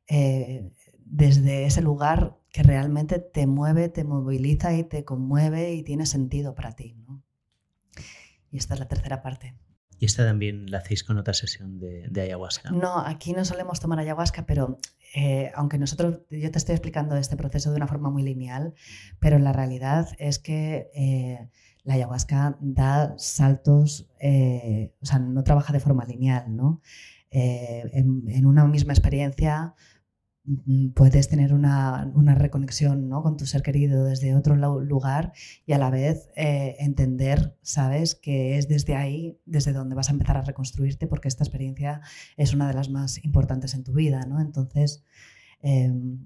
eh, 0.09 0.70
desde 1.05 1.66
ese 1.66 1.83
lugar 1.83 2.39
que 2.51 2.62
realmente 2.62 3.18
te 3.18 3.47
mueve, 3.47 3.91
te 3.91 4.05
moviliza 4.05 4.75
y 4.75 4.85
te 4.85 5.05
conmueve 5.05 5.75
y 5.75 5.83
tiene 5.83 6.07
sentido 6.07 6.55
para 6.55 6.72
ti. 6.72 6.97
Y 8.51 8.57
esta 8.57 8.72
es 8.72 8.81
la 8.81 8.89
tercera 8.89 9.20
parte. 9.22 9.55
¿Y 10.05 10.07
esta 10.07 10.26
también 10.26 10.70
la 10.70 10.78
hacéis 10.78 11.02
con 11.02 11.16
otra 11.16 11.32
sesión 11.32 11.80
de, 11.80 12.20
ayahuasca? 12.20 12.70
No, 12.72 12.98
aquí 12.98 13.32
no 13.32 13.42
solemos 13.46 13.80
tomar 13.80 13.98
ayahuasca, 13.98 14.44
pero 14.44 14.78
eh, 15.14 15.50
aunque 15.55 15.78
nosotros, 15.78 16.20
yo 16.28 16.50
te 16.50 16.59
estoy 16.59 16.74
explicando 16.74 17.16
este 17.16 17.38
proceso 17.38 17.70
de 17.70 17.76
una 17.76 17.86
forma 17.86 18.11
muy 18.11 18.22
lineal, 18.22 18.74
pero 19.18 19.38
la 19.38 19.55
realidad 19.55 20.11
es 20.18 20.38
que 20.38 20.90
eh, 20.94 21.48
la 21.84 21.94
ayahuasca 21.94 22.59
da 22.61 23.14
saltos, 23.16 24.11
eh, 24.20 24.92
o 25.00 25.07
sea, 25.07 25.20
no 25.20 25.42
trabaja 25.42 25.72
de 25.72 25.80
forma 25.80 26.05
lineal, 26.05 26.55
¿no? 26.55 26.82
En, 27.30 28.44
una 28.44 28.66
misma 28.66 28.92
experiencia 28.92 29.74
puedes 30.95 31.28
tener 31.28 31.55
una, 31.55 32.12
reconexión 32.34 33.09
¿no? 33.09 33.22
con 33.22 33.36
tu 33.36 33.47
ser 33.47 33.62
querido 33.62 34.05
desde 34.05 34.34
otro 34.34 34.57
lugar 34.57 35.32
y 35.64 35.72
a 35.72 35.78
la 35.78 35.90
vez 35.90 36.28
eh, 36.36 36.76
entender, 36.80 37.57
¿sabes?, 37.62 38.14
que 38.14 38.59
es 38.59 38.68
desde 38.68 38.95
ahí, 38.95 39.38
desde 39.47 39.72
donde 39.72 39.95
vas 39.95 40.11
a 40.11 40.12
empezar 40.12 40.36
a 40.36 40.42
reconstruirte, 40.42 41.07
porque 41.07 41.28
esta 41.28 41.45
experiencia 41.45 42.03
es 42.36 42.53
una 42.53 42.68
de 42.68 42.74
las 42.74 42.90
más 42.90 43.24
importantes 43.24 43.74
en 43.74 43.84
tu 43.84 43.92
vida, 43.95 44.26
¿no? 44.26 44.40
Entonces, 44.40 45.03
em, 45.62 46.18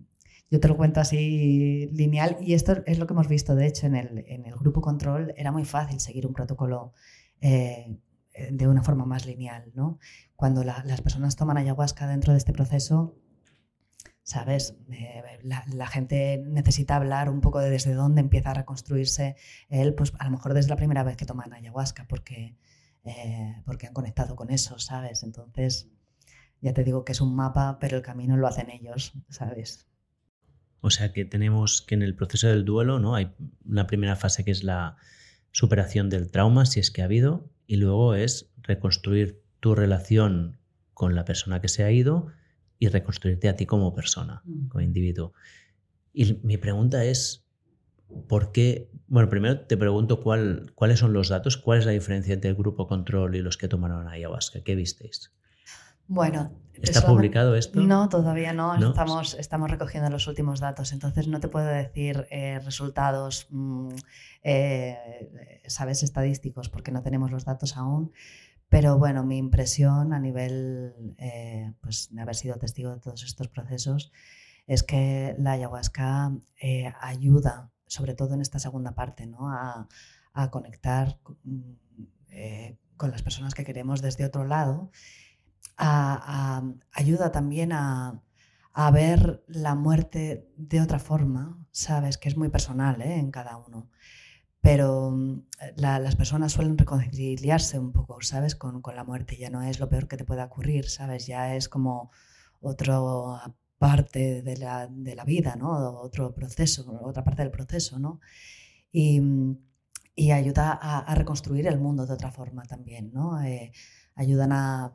yo 0.51 0.61
te 0.61 0.69
lo 0.69 0.77
cuento 0.77 1.01
así 1.01 1.89
lineal 1.93 2.39
y 2.41 2.55
esto 2.55 2.83
es 2.87 2.99
lo 2.99 3.07
que 3.07 3.13
hemos 3.13 3.29
visto, 3.29 3.55
de 3.55 3.67
hecho, 3.67 3.87
en 3.87 3.95
el, 3.95 4.25
en 4.27 4.47
el 4.47 4.55
grupo 4.57 4.81
control 4.81 5.33
era 5.37 5.53
muy 5.53 5.65
fácil 5.65 6.01
seguir 6.01 6.27
un 6.27 6.33
protocolo. 6.33 6.93
Eh, 7.41 7.99
de 8.53 8.69
una 8.69 8.83
forma 8.83 9.05
más 9.05 9.27
lineal, 9.27 9.73
¿no? 9.75 9.99
Cuando 10.37 10.63
las 10.63 11.01
personas 11.01 11.35
toman 11.35 11.57
ayahuasca 11.57 12.07
dentro 12.07 12.33
de 12.33 12.39
este 12.39 12.53
proceso, 12.53 13.17
¿sabes? 14.29 14.75
Eh, 14.91 15.23
la, 15.43 15.87
gente 15.87 16.45
necesita 16.47 16.97
hablar 16.97 17.31
un 17.31 17.41
poco 17.41 17.61
de 17.61 17.71
desde 17.71 17.95
dónde 17.95 18.21
empieza 18.21 18.51
a 18.51 18.55
reconstruirse 18.55 19.37
él, 19.71 19.95
pues 19.95 20.13
a 20.19 20.27
lo 20.27 20.33
mejor 20.33 20.53
desde 20.53 20.69
la 20.69 20.77
primera 20.77 21.03
vez 21.03 21.17
que 21.17 21.25
toman 21.25 21.55
ayahuasca, 21.55 22.07
porque, 22.07 22.55
eh, 23.07 23.63
porque 23.65 23.87
han 23.87 23.95
conectado 23.95 24.37
con 24.37 24.51
eso, 24.51 24.79
¿sabes? 24.79 25.23
Entonces, 25.23 25.89
ya 26.61 26.75
te 26.75 26.85
digo 26.85 27.07
que 27.07 27.13
es 27.13 27.23
un 27.23 27.35
mapa, 27.35 27.79
pero 27.81 27.97
el 27.97 28.03
camino 28.03 28.37
lo 28.37 28.47
hacen 28.47 28.69
ellos, 28.69 29.15
¿sabes? 29.31 29.89
O 30.83 30.91
sea 30.91 31.15
que 31.15 31.25
tenemos 31.25 31.81
que 31.81 31.95
en 31.95 32.03
el 32.03 32.15
proceso 32.15 32.49
del 32.49 32.67
duelo, 32.67 32.99
¿no? 32.99 33.15
Hay 33.15 33.35
una 33.65 33.87
primera 33.87 34.15
fase 34.15 34.45
que 34.45 34.51
es 34.51 34.63
la 34.63 34.99
superación 35.53 36.11
del 36.11 36.31
trauma, 36.31 36.67
si 36.67 36.81
es 36.81 36.91
que 36.91 37.01
ha 37.01 37.07
habido, 37.07 37.49
y 37.67 37.77
luego 37.77 38.15
es 38.15 38.53
reconstruir 38.59 39.43
tu 39.61 39.75
relación 39.75 40.59
con 40.93 41.15
la 41.15 41.25
persona 41.25 41.63
que 41.63 41.69
se 41.69 41.83
ha 41.83 41.91
ido 41.91 42.31
y 42.79 42.89
reconstruirte 42.89 43.49
a 43.49 43.57
ti 43.57 43.67
como 43.67 43.95
persona, 43.95 44.43
mm. 44.45 44.69
como 44.69 44.83
individuo. 44.83 45.33
Y 46.13 46.41
mi 46.43 46.57
pregunta 46.57 47.05
es, 47.05 47.47
¿por 48.29 48.53
qué? 48.53 48.91
Bueno, 49.07 49.29
primero 49.29 49.61
te 49.61 49.77
pregunto 49.77 50.23
cuál, 50.23 50.73
cuáles 50.75 50.99
son 50.99 51.13
los 51.13 51.29
datos, 51.29 51.57
cuál 51.57 51.79
es 51.79 51.87
la 51.87 51.93
diferencia 51.93 52.35
entre 52.35 52.51
el 52.51 52.57
grupo 52.57 52.87
control 52.87 53.37
y 53.37 53.43
los 53.43 53.57
que 53.57 53.69
tomaron 53.69 54.09
ayahuasca, 54.09 54.63
¿qué 54.63 54.75
visteis? 54.75 55.33
Bueno, 56.07 56.51
¿Está 56.83 57.07
publicado 57.07 57.55
esto? 57.57 57.81
No, 57.81 58.09
todavía 58.09 58.53
no. 58.53 58.75
Estamos, 58.77 59.35
estamos 59.35 59.71
recogiendo 59.71 60.11
los 60.11 60.27
últimos 60.27 60.61
datos. 60.61 60.93
Entonces 60.93 61.29
no 61.29 61.41
te 61.41 61.49
puedo 61.49 61.67
decir 61.67 62.27
eh, 62.31 62.61
resultados, 62.65 63.47
mm, 63.51 63.89
eh, 64.43 65.61
sabes, 65.67 66.03
estadísticos, 66.03 66.69
porque 66.69 66.93
no 66.93 67.03
tenemos 67.03 67.31
los 67.31 67.45
datos 67.45 67.77
aún. 67.77 68.13
Pero 68.69 68.99
bueno, 68.99 69.25
mi 69.25 69.39
impresión 69.39 70.13
a 70.13 70.21
nivel 70.21 71.15
eh, 71.19 71.73
pues, 71.81 72.09
de 72.13 72.21
haber 72.21 72.37
sido 72.37 72.57
testigo 72.57 72.93
de 72.93 73.01
todos 73.01 73.25
estos 73.25 73.49
procesos 73.49 74.13
es 74.67 74.83
que 74.83 75.35
la 75.39 75.53
ayahuasca 75.53 76.33
ayuda, 77.01 77.73
sobre 77.87 78.15
todo 78.15 78.35
en 78.35 78.43
esta 78.43 78.59
segunda 78.59 78.95
parte, 78.95 79.27
¿no? 79.27 79.51
a, 79.51 79.89
conectar 80.51 81.19
mm, 81.45 81.73
con 82.97 83.11
las 83.11 83.23
personas 83.23 83.55
que 83.55 83.65
queremos 83.65 84.03
desde 84.03 84.25
otro 84.27 84.45
lado 84.45 84.93
ayuda 85.79 87.33
también 87.33 87.73
a, 87.73 88.23
ver 88.93 89.43
la 89.49 89.75
muerte 89.75 90.49
de 90.57 90.81
otra 90.81 91.01
forma, 91.01 91.59
sabes, 91.73 92.17
que 92.17 92.29
es 92.29 92.37
muy 92.37 92.49
personal 92.49 93.03
¿eh? 93.03 93.19
en 93.19 93.33
cada 93.33 93.57
uno. 93.57 93.91
Pero 94.61 95.11
mm, 95.11 95.43
las 95.77 96.17
personas 96.17 96.53
suelen 96.53 96.79
reconciliarse 96.79 97.79
un 97.79 97.93
poco, 97.93 98.21
¿sabes? 98.23 98.55
Con, 98.55 98.83
la 98.95 99.05
muerte. 99.05 99.37
Ya 99.37 99.51
no 99.51 99.63
es 99.63 99.81
lo 99.81 99.89
peor 99.89 100.09
que 100.09 100.17
te 100.17 100.25
pueda 100.25 100.45
ocurrir, 100.47 100.89
¿sabes? 100.89 101.27
Ya 101.27 101.55
es 101.55 101.69
como 101.69 102.11
otra 102.61 103.01
parte 103.79 104.43
de 104.43 104.57
la, 104.57 105.25
vida, 105.25 105.57
¿no? 105.57 106.01
Otro 106.01 106.35
proceso, 106.35 106.85
otra 107.03 107.25
parte 107.25 107.43
del 107.43 107.51
proceso, 107.51 107.99
¿no? 107.99 108.21
Y, 108.93 109.21
mm, 109.21 109.59
ayuda 110.33 110.73
a, 110.73 111.15
reconstruir 111.15 111.67
el 111.69 111.79
mundo 111.79 112.07
de 112.07 112.15
otra 112.15 112.33
forma 112.33 112.65
también, 112.65 113.13
¿no? 113.13 113.41
Eh, 113.43 113.73
ayudan 114.17 114.53
a, 114.53 114.93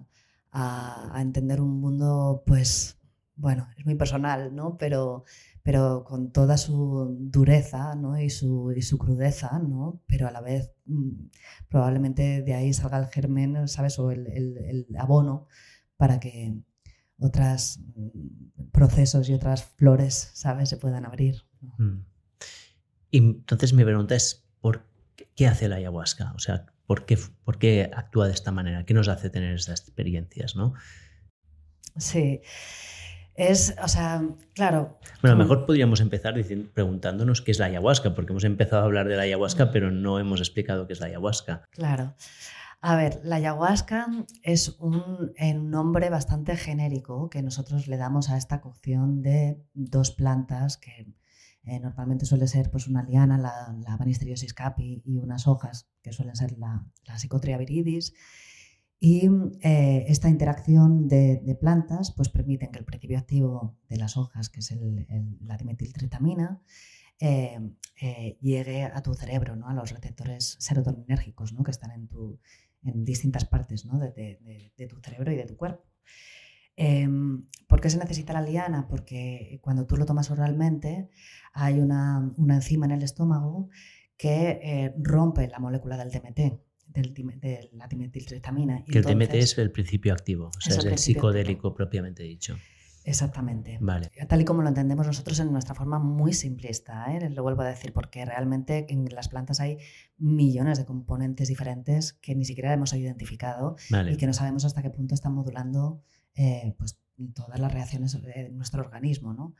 a, 0.52 1.22
entender 1.22 1.62
un 1.62 1.80
mundo, 1.80 2.44
pues, 2.46 2.98
bueno, 3.36 3.68
es 3.78 3.86
muy 3.86 3.96
personal, 3.96 4.56
¿no? 4.56 4.78
Pero, 4.78 5.24
pero 5.64 6.04
con 6.04 6.32
toda 6.32 6.58
su 6.58 7.18
dureza 7.20 7.96
¿no? 7.96 8.20
y, 8.20 8.30
su, 8.30 8.72
y 8.76 8.82
su 8.82 8.98
crudeza, 8.98 9.58
¿no? 9.60 10.04
pero 10.06 10.28
a 10.28 10.32
la 10.32 10.42
vez 10.42 10.72
mm, 10.86 11.30
probablemente 11.70 12.42
de 12.44 12.54
ahí 12.54 12.74
salga 12.74 13.00
el 13.00 13.08
germen, 13.08 13.68
¿sabes? 13.68 13.98
O 13.98 14.12
el, 14.12 14.28
el, 14.28 14.88
abono 15.00 15.48
para 15.98 16.20
que 16.20 16.54
otros 17.18 17.80
mm, 17.96 18.72
procesos 18.72 19.30
y 19.30 19.34
otras 19.34 19.64
flores, 19.64 20.32
¿sabes? 20.34 20.70
Se 20.70 20.78
puedan 20.78 21.06
abrir. 21.06 21.44
Mm. 21.78 22.00
Y 23.10 23.18
entonces 23.18 23.74
mi 23.74 23.84
pregunta 23.84 24.16
es, 24.16 24.46
¿por 24.60 24.86
qué 25.36 25.48
hace 25.48 25.70
la 25.70 25.78
ayahuasca? 25.78 26.34
O 26.36 26.40
sea, 26.40 26.74
¿Por 26.86 27.06
qué, 27.06 27.90
actúa 27.96 28.28
de 28.28 28.34
esta 28.34 28.52
manera? 28.52 28.86
¿Qué 28.86 28.94
nos 28.94 29.08
hace 29.08 29.30
tener 29.30 29.56
estas 29.56 29.82
experiencias? 29.82 30.56
¿no? 30.56 30.74
Sí. 31.98 32.42
Es, 33.36 33.76
o 33.84 33.88
sea, 33.88 34.22
claro. 34.54 35.00
Bueno, 35.22 35.36
a 35.36 35.38
lo 35.38 35.44
mejor 35.44 35.66
podríamos 35.66 36.02
empezar 36.02 36.36
diciendo, 36.36 36.70
preguntándonos 36.74 37.42
qué 37.42 37.52
es 37.52 37.60
la 37.60 37.66
ayahuasca, 37.66 38.14
porque 38.14 38.32
hemos 38.32 38.44
empezado 38.44 38.84
a 38.84 38.86
hablar 38.86 39.08
de 39.08 39.16
la 39.16 39.24
ayahuasca, 39.24 39.72
pero 39.72 39.92
no 39.92 40.20
hemos 40.20 40.40
explicado 40.40 40.86
qué 40.86 40.94
es 40.94 41.00
la 41.00 41.08
ayahuasca. 41.08 41.64
Claro. 41.72 42.14
A 42.82 42.96
ver, 42.98 43.22
la 43.24 43.38
ayahuasca 43.38 44.08
es 44.42 44.76
un, 44.80 45.32
un, 45.40 45.72
nombre 45.72 46.10
bastante 46.10 46.58
genérico 46.58 47.30
que 47.30 47.42
nosotros 47.42 47.88
le 47.88 47.96
damos 47.98 48.30
a 48.30 48.38
esta 48.38 48.60
cocción 48.60 49.22
de 49.22 49.58
dos 49.74 50.12
plantas 50.12 50.78
que 50.78 51.08
eh, 51.66 51.80
normalmente 51.80 52.26
suele 52.26 52.48
ser 52.48 52.70
pues, 52.70 52.88
una 52.88 53.04
liana, 53.04 53.38
la, 53.38 53.74
la 53.86 53.98
capi, 54.54 55.02
y 55.06 55.18
unas 55.18 55.48
hojas, 55.48 55.88
que 56.02 56.12
suelen 56.12 56.36
ser 56.36 56.58
la, 56.58 56.86
la 57.06 57.18
Psicotria 57.18 57.58
viridis. 57.58 58.14
Y 59.06 59.30
eh, 59.64 60.06
esta 60.08 60.30
interacción 60.30 61.10
de, 61.10 61.58
plantas 61.60 62.14
pues, 62.16 62.30
permiten 62.30 62.72
que 62.72 62.80
el 62.80 62.86
principio 62.86 63.18
activo 63.18 63.76
de 63.90 63.98
las 63.98 64.16
hojas, 64.16 64.48
que 64.48 64.62
es 64.62 64.72
el, 64.72 65.06
la 65.42 65.58
dimetiltritamina, 65.58 66.62
eh, 67.20 67.60
llegue 68.40 68.84
a 68.86 69.04
tu 69.04 69.14
cerebro, 69.14 69.58
¿no? 69.58 69.68
a 69.68 69.74
los 69.74 69.92
receptores 69.92 70.56
serotoninérgicos 70.58 71.52
¿no? 71.52 71.66
que 71.66 71.72
están 71.72 71.92
en, 71.92 72.08
tu, 72.08 72.40
en 72.82 73.04
distintas 73.04 73.44
partes 73.44 73.84
¿no? 73.86 74.00
de, 74.00 74.72
de, 74.78 74.88
tu 74.88 75.02
cerebro 75.02 75.34
y 75.34 75.36
de 75.36 75.48
tu 75.48 75.58
cuerpo. 75.58 75.84
Em, 76.78 77.50
¿Por 77.68 77.82
qué 77.82 77.90
se 77.90 77.98
necesita 77.98 78.32
la 78.32 78.42
liana? 78.42 78.88
Porque 78.88 79.60
cuando 79.62 79.86
tú 79.86 79.98
lo 79.98 80.06
tomas 80.06 80.32
oralmente 80.32 81.10
hay 81.52 81.82
una, 81.82 82.34
enzima 82.38 82.86
en 82.86 82.94
el 82.94 83.04
estómago 83.04 83.68
que 84.16 84.62
eh, 84.64 84.96
rompe 84.98 85.50
la 85.50 85.60
molécula 85.60 85.98
del 85.98 86.10
DMT, 86.10 86.58
de 86.94 87.70
la 87.74 87.88
dimetiltristamina. 87.88 88.84
Que 88.86 89.00
el 89.00 89.04
DMT 89.04 89.34
es 89.34 89.58
el 89.58 89.72
principio 89.72 90.14
activo, 90.14 90.48
o 90.48 90.62
sea, 90.62 90.78
es, 90.78 90.86
el, 90.86 90.98
psicodélico 90.98 91.74
propiamente 91.74 92.24
dicho. 92.24 92.58
Exactamente. 93.06 93.78
Vale. 93.82 94.12
Tal 94.30 94.42
y 94.42 94.46
como 94.46 94.62
lo 94.62 94.70
entendemos 94.70 95.06
nosotros 95.06 95.40
en 95.40 95.52
nuestra 95.52 95.76
forma 95.76 96.00
muy 96.00 96.34
simplista, 96.34 97.06
¿eh? 97.14 97.30
lo 97.30 97.44
vuelvo 97.44 97.62
a 97.62 97.68
decir, 97.68 97.92
porque 97.92 98.24
realmente 98.24 98.86
en 98.90 99.06
las 99.14 99.28
plantas 99.28 99.60
hay 99.60 99.78
millones 100.18 100.78
de 100.78 100.86
componentes 100.86 101.50
diferentes 101.50 102.14
que 102.14 102.34
ni 102.34 102.46
siquiera 102.46 102.72
hemos 102.74 102.94
identificado 102.94 103.76
y 104.10 104.16
que 104.16 104.26
no 104.26 104.34
sabemos 104.34 104.64
hasta 104.64 104.82
qué 104.82 104.90
punto 104.90 105.16
están 105.16 105.34
modulando 105.34 106.02
eh, 106.36 106.76
pues, 106.78 106.98
todas 107.36 107.60
las 107.60 107.74
reacciones 107.74 108.20
de 108.22 108.50
nuestro 108.50 108.82
organismo. 108.82 109.34
¿no? 109.34 109.54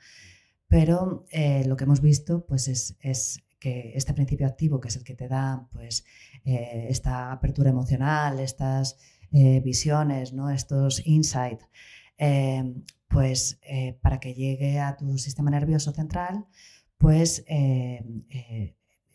Pero 0.68 1.26
eh, 1.32 1.66
lo 1.68 1.76
que 1.76 1.84
hemos 1.84 2.02
visto 2.02 2.46
pues, 2.46 2.70
es, 2.70 2.96
es, 3.02 3.44
que 3.64 3.94
este 3.96 4.14
principio 4.14 4.46
activo, 4.46 4.80
que 4.82 4.90
es 4.90 4.98
el 4.98 5.04
que 5.04 5.16
te 5.16 5.28
da 5.28 5.68
pues, 5.72 6.04
eh, 6.44 6.88
esta 6.90 7.32
apertura 7.32 7.70
emocional, 7.70 8.40
estas 8.40 8.98
visiones, 9.64 10.32
¿no? 10.32 10.52
estos 10.52 11.02
insights, 11.08 11.66
pues 13.08 13.60
para 14.00 14.20
que 14.20 14.36
llegue 14.36 14.80
a 14.80 14.96
tu 14.96 15.18
sistema 15.18 15.50
nervioso 15.50 15.92
central, 15.92 16.46
pues 17.00 17.44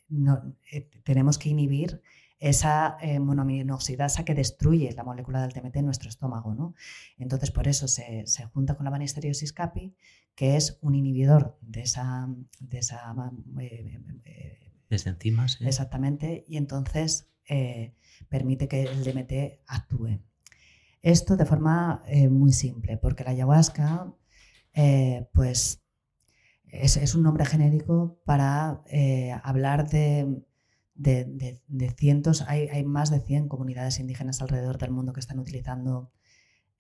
no, 0.09 0.57
tenemos 1.05 1.39
que 1.39 1.51
inhibir 1.51 2.03
esa 2.39 2.97
eh, 3.01 3.19
monoaminoxidasa 3.19 4.25
que 4.25 4.35
destruye 4.35 4.93
la 4.93 5.03
molécula 5.03 5.43
del 5.43 5.53
TMT 5.53 5.77
en 5.77 5.87
nuestro 5.87 6.09
estómago. 6.09 6.55
¿no? 6.55 6.75
Entonces, 7.19 7.51
por 7.51 7.67
eso 7.69 7.89
se, 7.89 8.25
junta 8.53 8.77
con 8.77 8.85
la 8.85 8.91
Banisteriostis 8.91 9.53
capi, 9.53 9.95
que 10.39 10.55
es 10.55 10.79
un 10.83 10.95
inhibidor 10.95 11.59
de 11.63 11.81
esa... 11.81 12.29
De 12.61 12.79
esa 12.79 13.13
eh, 13.59 13.99
eh, 14.25 14.71
enzimas. 14.89 15.61
Exactamente, 15.61 16.45
y 16.47 16.59
entonces 16.59 17.29
permite 18.29 18.69
que 18.69 18.85
el 18.85 19.03
DMT 19.03 19.65
actúe. 19.67 20.21
Esto 21.03 21.37
de 21.37 21.45
forma 21.45 22.05
muy 22.31 22.53
simple, 22.53 22.99
porque 22.99 23.25
la 23.25 23.31
ayahuasca, 23.31 24.15
pues, 25.33 25.83
es, 26.67 26.97
es, 26.99 27.15
un 27.17 27.23
nombre 27.25 27.45
genérico 27.45 28.21
para 28.25 28.85
hablar 29.43 29.89
de 29.89 30.45
de, 30.95 31.95
cientos, 31.97 32.43
hay, 32.43 32.69
hay, 32.69 32.85
más 32.85 33.11
de 33.11 33.21
100 33.21 33.49
comunidades 33.49 33.99
indígenas 33.99 34.41
alrededor 34.41 34.79
del 34.79 34.91
mundo 34.93 35.13
que 35.13 35.21
están 35.21 35.39
utilizando 35.39 36.13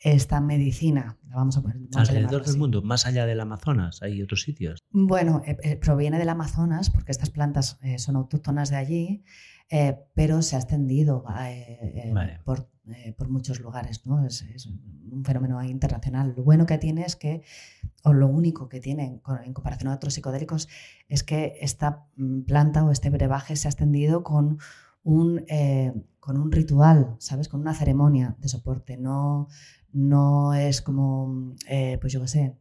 esta 0.01 0.41
medicina. 0.41 1.19
vamos 1.25 1.57
a 1.57 1.63
alrededor 2.01 2.45
del 2.45 2.57
mundo, 2.57 2.83
más 2.83 3.07
allá 3.07 3.27
del 3.27 3.41
Amazonas, 3.41 4.03
hay 4.03 4.23
otros 4.23 4.43
sitios. 4.43 4.81
Bueno, 4.91 5.43
eh, 5.47 5.57
eh, 5.63 5.77
proviene 5.77 6.19
del 6.19 6.29
Amazonas 6.29 6.91
porque 6.91 7.13
estas 7.13 7.31
plantas 7.31 7.79
eh, 7.83 7.99
son 7.99 8.17
autóctonas 8.17 8.71
de 8.71 8.77
allí, 8.77 9.25
pero 10.15 10.41
se 10.41 10.57
ha 10.57 10.61
extendido 10.61 11.25
por, 12.45 12.71
por, 13.19 13.29
muchos 13.29 13.61
lugares. 13.61 14.07
¿no? 14.07 14.25
Es, 14.25 14.43
es, 14.43 14.67
un 15.11 15.25
fenómeno 15.25 15.63
internacional. 15.63 16.35
Lo 16.37 16.45
bueno 16.45 16.67
que 16.67 16.79
tiene 16.79 17.03
es 17.03 17.17
que, 17.17 17.43
o 18.05 18.13
lo 18.13 18.29
único 18.29 18.69
que 18.69 18.81
tiene 18.81 19.21
en 19.45 19.53
comparación 19.53 19.91
a 19.91 19.95
otros 19.95 20.15
psicodélicos, 20.15 20.69
es 21.09 21.23
que 21.23 21.59
esta 21.61 22.07
mm, 22.17 22.43
planta 22.43 22.85
o 22.85 22.91
este 22.91 23.11
brebaje 23.11 23.57
se 23.57 23.69
ha 23.69 23.71
extendido 23.71 24.23
con 24.23 24.59
un, 25.03 25.45
eh, 25.49 25.93
con 26.21 26.39
un 26.39 26.53
ritual, 26.53 27.17
¿sabes? 27.19 27.49
Con 27.49 27.61
una 27.61 27.75
ceremonia 27.75 28.37
de 28.39 28.49
soporte. 28.49 28.97
No, 28.97 29.49
no 29.93 30.55
es 30.55 30.83
como, 30.83 31.55
eh, 31.69 31.99
pues 32.01 32.13
yo 32.13 32.21
qué 32.21 32.29
sé, 32.29 32.57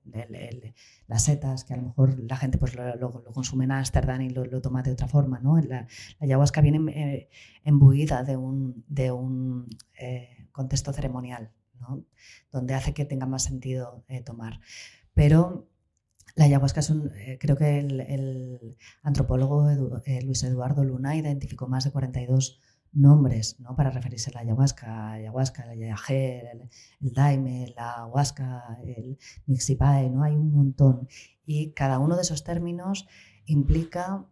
las 1.08 1.24
setas, 1.24 1.64
que 1.64 1.74
a 1.74 1.78
lo 1.78 1.84
mejor 1.84 2.20
la 2.20 2.38
gente 2.38 2.58
pues, 2.58 2.76
lo, 2.76 3.12
consume 3.34 3.66
en 3.66 3.72
Ámsterdam 3.72 4.22
y 4.22 4.30
lo, 4.30 4.62
toma 4.62 4.84
de 4.84 4.92
otra 4.92 5.08
forma. 5.08 5.40
¿no? 5.40 5.58
La, 5.58 5.88
ayahuasca 6.20 6.62
viene 6.62 6.92
eh, 6.92 7.30
embuida 7.64 8.24
de 8.24 8.38
un, 8.38 8.84
de 8.88 9.12
un 9.12 9.68
contexto 10.52 10.94
ceremonial, 10.94 11.52
¿no? 11.80 12.04
donde 12.52 12.74
hace 12.74 12.94
que 12.94 13.06
tenga 13.06 13.26
más 13.26 13.44
sentido 13.44 14.04
tomar. 14.26 14.60
Pero 15.14 15.68
la 16.38 16.46
ayahuasca 16.46 16.82
es 16.82 16.92
un, 16.92 17.12
eh, 17.16 17.40
creo 17.42 17.58
que 17.58 17.80
el, 17.80 18.78
antropólogo 19.02 19.68
eh, 20.06 20.22
Luis 20.22 20.44
Eduardo 20.44 20.84
Luna 20.84 21.16
identificó 21.16 21.68
más 21.68 21.84
de 21.84 21.92
42 21.92 22.62
nombres 22.94 23.60
¿no? 23.60 23.76
para 23.76 23.90
referirse 23.90 24.30
a 24.32 24.34
la 24.34 24.40
ayahuasca, 24.42 25.12
ayahuasca, 25.14 25.64
el 25.64 25.84
ayaje, 25.84 26.44
el, 27.00 27.14
daime, 27.14 27.74
la 27.76 27.96
ayahuasca, 27.96 28.80
el 28.86 29.18
nixipae, 29.46 30.10
¿no? 30.10 30.24
hay 30.24 30.36
un 30.36 30.52
montón. 30.52 31.08
Y 31.46 31.72
cada 31.72 32.00
uno 32.00 32.16
de 32.16 32.24
esos 32.24 32.44
términos 32.44 33.08
implica 33.46 34.26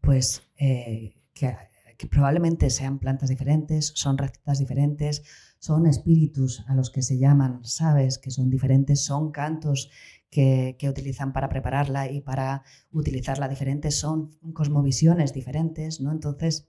pues, 0.00 0.42
eh, 0.58 1.14
que, 1.34 1.56
que 1.96 2.06
probablemente 2.06 2.70
sean 2.70 2.98
plantas 2.98 3.28
diferentes, 3.28 3.92
son 3.94 4.18
recetas 4.18 4.58
diferentes, 4.58 5.22
son 5.58 5.86
espíritus 5.86 6.64
a 6.68 6.74
los 6.74 6.90
que 6.90 7.02
se 7.02 7.18
llaman, 7.18 7.64
¿sabes? 7.64 8.18
Que 8.18 8.30
son 8.30 8.50
diferentes, 8.50 9.04
son 9.04 9.30
cantos 9.32 9.90
que, 10.30 10.88
utilizan 10.88 11.32
para 11.32 11.48
prepararla 11.48 12.10
y 12.10 12.20
para 12.20 12.62
utilizarla 12.92 13.48
diferentes, 13.48 13.98
son 13.98 14.32
cosmovisiones 14.52 15.32
diferentes, 15.32 16.00
¿no? 16.00 16.12
Entonces, 16.12 16.68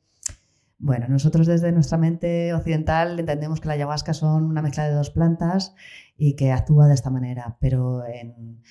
bueno, 0.79 1.07
nosotros 1.07 1.47
desde 1.47 1.71
nuestra 1.71 1.97
mente 1.97 2.53
occidental 2.53 3.19
entendemos 3.19 3.59
que 3.59 3.67
la 3.67 3.73
ayahuasca 3.73 4.13
son 4.13 4.43
una 4.43 4.61
mezcla 4.61 4.87
de 4.87 4.93
dos 4.93 5.09
plantas 5.09 5.75
y 6.15 6.35
que 6.35 6.51
actúa 6.51 6.87
de 6.87 6.93
esta 6.93 7.09
manera, 7.09 7.57
pero 7.59 8.03
en, 8.05 8.61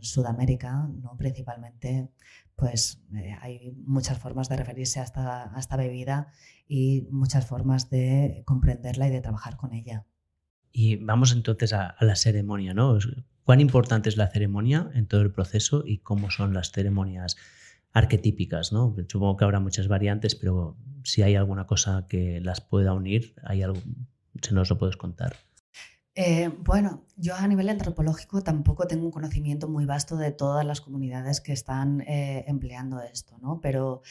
Sudamérica, 0.00 0.88
¿no? 1.02 1.16
principalmente, 1.18 2.08
pues 2.56 3.04
eh, 3.14 3.36
hay 3.42 3.76
muchas 3.84 4.18
formas 4.18 4.48
de 4.48 4.56
referirse 4.56 5.00
a 5.00 5.02
esta, 5.02 5.54
a 5.54 5.60
esta 5.60 5.76
bebida 5.76 6.28
y 6.66 7.06
muchas 7.10 7.44
formas 7.44 7.90
de 7.90 8.42
comprenderla 8.46 9.08
y 9.08 9.10
de 9.10 9.20
trabajar 9.20 9.58
con 9.58 9.74
ella. 9.74 10.06
Y 10.72 10.96
vamos 10.96 11.32
entonces 11.32 11.74
a, 11.74 11.94
la 12.00 12.16
ceremonia, 12.16 12.72
¿no? 12.72 12.98
¿Cuán 13.44 13.60
importante 13.60 14.08
es 14.08 14.16
la 14.16 14.28
ceremonia 14.28 14.90
en 14.94 15.06
todo 15.06 15.20
el 15.20 15.30
proceso 15.30 15.82
y 15.84 15.98
cómo 15.98 16.30
son 16.30 16.54
las 16.54 16.72
ceremonias 16.72 17.36
arquetípicas, 17.92 18.72
¿no? 18.72 18.94
Supongo 19.08 19.36
que 19.36 19.44
habrá 19.44 19.60
muchas 19.60 19.88
variantes, 19.88 20.34
pero 20.34 20.76
si 21.04 21.22
hay 21.22 21.34
alguna 21.34 21.66
cosa 21.66 22.06
que 22.08 22.40
las 22.40 22.60
pueda 22.60 22.94
unir, 22.94 23.34
hay 23.44 23.62
algo, 23.62 23.80
si 24.40 24.54
nos 24.54 24.70
lo 24.70 24.78
puedes 24.78 24.96
contar. 24.96 25.36
Eh, 26.14 26.50
bueno, 26.58 27.06
yo 27.16 27.34
a 27.34 27.46
nivel 27.48 27.70
antropológico 27.70 28.42
tampoco 28.42 28.86
tengo 28.86 29.06
un 29.06 29.10
conocimiento 29.10 29.66
muy 29.66 29.86
vasto 29.86 30.16
de 30.16 30.30
todas 30.30 30.64
las 30.64 30.82
comunidades 30.82 31.40
que 31.40 31.52
están 31.52 32.02
eh, 32.02 32.44
empleando 32.48 33.00
esto, 33.00 33.38
¿no? 33.38 33.60
Pero 33.62 34.02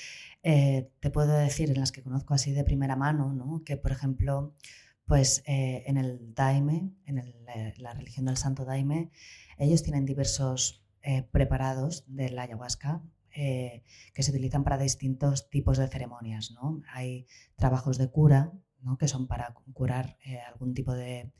eh, 0.42 0.90
te 1.00 1.12
puedo 1.12 1.34
decir 1.34 1.70
en 1.70 1.80
las 1.80 1.92
que 1.92 2.02
conozco 2.02 2.34
así 2.34 2.54
de 2.54 2.64
primera 2.64 2.96
mano, 2.96 3.34
¿no? 3.34 3.64
Que 3.64 3.78
por 3.78 3.92
ejemplo, 3.92 4.56
pues 5.06 5.44
en 5.46 5.98
el 5.98 6.34
Daime, 6.34 6.90
en 7.06 7.22
la 7.78 7.94
religión 7.94 8.26
del 8.26 8.38
Santo 8.38 8.64
Daime, 8.64 9.12
ellos 9.58 9.84
tienen 9.84 10.06
diversos 10.06 10.86
preparados 11.32 12.06
de 12.08 12.30
la 12.30 12.44
ayahuasca 12.44 13.02
que 13.34 14.24
se 14.24 14.32
utilizan 14.32 14.64
para 14.64 14.78
distintos 14.78 15.50
tipos 15.50 15.78
de 15.78 15.88
ceremonias, 15.88 16.52
¿no? 16.52 16.82
Hay 16.94 17.28
trabajos 17.56 17.98
de 17.98 18.10
cura, 18.10 18.52
¿no? 18.82 18.98
Que 18.98 19.08
son 19.08 19.28
para 19.28 19.54
curar 19.74 20.18
algún 20.48 20.74
tipo 20.74 20.94
de 20.94 21.32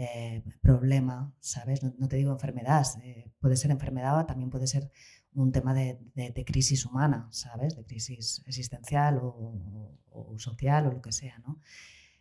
eh, 0.00 0.44
problema, 0.60 1.34
¿sabes? 1.40 1.82
No, 1.82 2.06
te 2.06 2.14
digo 2.14 2.30
enfermedad, 2.30 2.86
eh, 3.02 3.32
puede 3.40 3.56
ser 3.56 3.72
enfermedad 3.72 4.16
o 4.16 4.26
también 4.26 4.48
puede 4.48 4.68
ser 4.68 4.92
un 5.34 5.50
tema 5.50 5.74
de, 5.74 5.98
crisis 6.46 6.86
humana, 6.86 7.26
¿sabes? 7.32 7.74
De 7.74 7.84
crisis 7.84 8.40
existencial 8.46 9.18
o, 9.20 10.36
social 10.38 10.86
o 10.86 10.92
lo 10.92 11.02
que 11.02 11.10
sea, 11.10 11.38
¿no? 11.40 11.58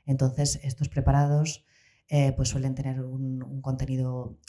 Entonces, 0.07 0.59
estos 0.63 0.89
preparados 0.89 1.65
eh, 2.07 2.33
pues 2.35 2.49
suelen 2.49 2.73
tener 2.73 3.01
un, 3.01 3.61
contenido 3.61 4.39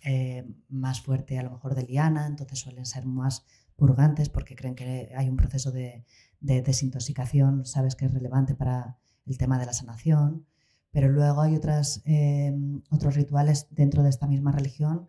más 0.71 1.03
fuerte 1.03 1.39
a 1.39 1.43
lo 1.43 1.51
mejor 1.51 1.75
de 1.75 1.83
liana, 1.83 2.27
entonces 2.27 2.59
suelen 2.59 2.87
ser 2.87 3.05
más 3.05 3.45
purgantes 3.79 4.29
porque 4.29 4.57
creen 4.57 4.75
que 4.75 5.13
hay 5.17 5.29
un 5.29 5.37
proceso 5.37 5.71
de, 5.71 6.05
de 6.41 6.63
desintoxicación, 6.63 7.65
sabes 7.65 7.95
que 7.95 8.07
es 8.07 8.13
relevante 8.13 8.55
para 8.55 8.99
el 9.25 9.39
tema 9.39 9.59
de 9.59 9.67
la 9.67 9.73
sanación. 9.73 10.45
Pero 10.91 11.09
luego 11.09 11.43
hay 11.43 11.55
otras, 11.55 12.03
eh, 12.07 12.57
otros 12.91 13.15
rituales 13.15 13.69
dentro 13.71 14.03
de 14.03 14.09
esta 14.09 14.27
misma 14.27 14.53
religión 14.53 15.07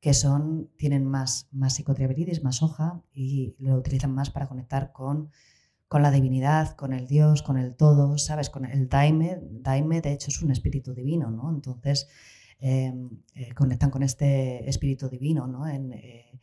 que 0.00 0.14
son, 0.14 0.70
tienen 0.76 1.04
más, 1.04 1.48
más 1.52 1.74
psicotriaberidis, 1.74 2.42
más 2.42 2.62
hoja 2.62 3.02
y 3.14 3.54
lo 3.58 3.76
utilizan 3.76 4.12
más 4.12 4.30
para 4.30 4.48
conectar 4.48 4.92
con, 4.92 5.30
con 5.88 6.02
la 6.02 6.10
divinidad, 6.10 6.74
con 6.76 6.92
el 6.92 7.06
Dios, 7.06 7.42
con 7.42 7.56
el 7.56 7.76
todo, 7.76 8.18
¿sabes? 8.18 8.50
Con 8.50 8.66
el 8.66 8.88
Daime. 8.88 9.38
Daime, 9.42 10.00
de 10.00 10.12
hecho, 10.12 10.28
es 10.28 10.42
un 10.42 10.50
espíritu 10.50 10.92
divino, 10.92 11.30
¿no? 11.30 11.50
Entonces, 11.50 12.08
em, 12.58 13.10
eh, 13.34 13.54
conectan 13.54 13.90
con 13.90 14.02
este 14.02 14.68
espíritu 14.68 15.08
divino, 15.08 15.46
¿no? 15.46 15.66
En, 15.68 15.92
eh, 15.92 16.40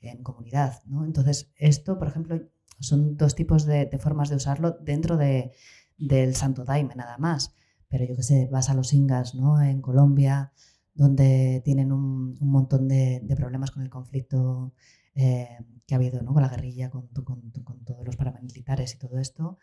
en, 0.00 0.22
comunidad, 0.22 0.82
¿no? 0.86 1.04
Entonces, 1.04 1.50
esto, 1.56 1.98
por 1.98 2.08
ejemplo, 2.08 2.40
son 2.78 3.16
dos 3.16 3.34
tipos 3.34 3.64
de, 3.66 3.86
de 3.86 3.98
formas 3.98 4.28
de 4.28 4.36
usarlo 4.36 4.72
dentro 4.80 5.16
de, 5.16 5.52
del 5.98 6.34
Santo 6.34 6.64
Daime, 6.64 6.94
nada 6.94 7.18
más 7.18 7.54
pero 7.90 8.04
yo 8.04 8.16
que 8.16 8.22
sé, 8.22 8.48
vas 8.50 8.70
a 8.70 8.74
los 8.74 8.94
Ingas, 8.94 9.34
¿no? 9.34 9.60
En 9.60 9.82
Colombia, 9.82 10.52
donde 10.94 11.60
tienen 11.64 11.92
un, 11.92 12.38
montón 12.40 12.88
de, 12.88 13.20
problemas 13.36 13.72
con 13.72 13.82
el 13.82 13.90
conflicto 13.90 14.72
eh, 15.16 15.58
que 15.86 15.94
ha 15.94 15.98
habido, 15.98 16.22
¿no? 16.22 16.32
Con 16.32 16.42
la 16.42 16.48
guerrilla, 16.48 16.88
con, 16.88 17.08
con, 17.08 17.50
todos 17.84 18.06
los 18.06 18.16
paramilitares 18.16 18.94
y 18.94 18.98
todo 18.98 19.18
esto. 19.18 19.58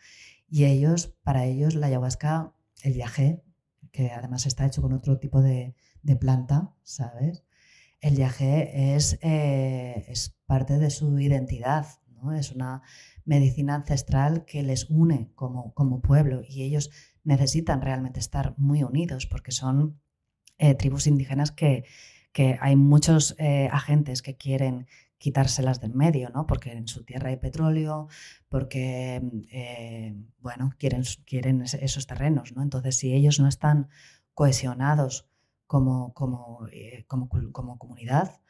Y 0.50 0.66
ellos, 0.66 1.16
para 1.24 1.46
ellos, 1.46 1.74
la 1.74 1.88
ayahuasca, 1.88 2.54
el 2.84 2.94
viaje, 2.94 3.44
que 3.94 4.12
además 4.12 4.46
está 4.46 4.66
hecho 4.66 4.82
con 4.82 4.92
otro 4.92 5.18
tipo 5.20 5.42
de, 5.42 5.74
planta, 6.20 6.74
¿sabes? 6.84 7.44
El 8.00 8.16
viaje 8.16 8.96
es, 8.96 9.18
eh, 9.22 10.06
es 10.08 10.38
parte 10.46 10.78
de 10.78 10.90
su 10.90 11.20
identidad, 11.20 11.88
¿no? 12.22 12.34
Es 12.34 12.52
una 12.52 12.84
medicina 13.26 13.76
ancestral 13.76 14.46
que 14.46 14.62
les 14.64 14.90
une 14.90 15.32
como, 15.34 15.74
como 15.74 16.02
pueblo 16.02 16.42
y 16.48 16.64
ellos 16.64 16.92
necesitan 17.24 17.82
realmente 17.82 18.20
estar 18.20 18.54
muy 18.58 18.84
unidos 18.84 19.26
porque 19.26 19.52
son 19.52 20.00
eh, 20.58 20.76
tribus 20.76 21.08
indígenas 21.08 21.52
que, 21.52 21.86
que 22.32 22.58
hay 22.62 22.76
muchos 22.76 23.36
eh, 23.40 23.68
agentes 23.72 24.22
que 24.22 24.38
quieren 24.38 24.88
quitárselas 25.18 25.82
del 25.82 25.96
medio, 25.96 26.30
¿no? 26.30 26.46
Porque 26.46 26.72
en 26.74 26.88
su 26.88 27.04
tierra 27.04 27.30
hay 27.30 27.38
petróleo, 27.38 28.08
porque, 28.50 29.20
bueno, 30.40 30.72
quieren, 30.78 31.02
quieren 31.26 31.64
esos 31.64 32.06
terrenos, 32.06 32.56
¿no? 32.56 32.62
Entonces, 32.62 32.98
si 32.98 33.16
ellos 33.16 33.40
no 33.40 33.48
están 33.48 33.90
cohesionados 34.36 35.28
como, 35.68 36.14
como, 36.14 36.68
como, 37.08 37.30
como 37.52 37.78
comunidad, 37.78 38.42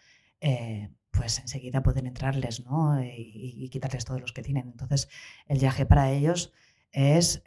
pues 1.11 1.39
enseguida 1.39 1.84
pueden 1.84 2.07
entrarles, 2.07 2.63
¿no? 2.63 3.03
Y, 3.03 3.53
y, 3.57 3.70
quitarles 3.70 4.05
todos 4.05 4.22
los 4.22 4.34
que 4.34 4.43
tienen. 4.43 4.68
Entonces, 4.68 5.09
el 5.47 5.59
viaje 5.59 5.86
para 5.86 6.11
ellos 6.11 6.53
es 6.91 7.43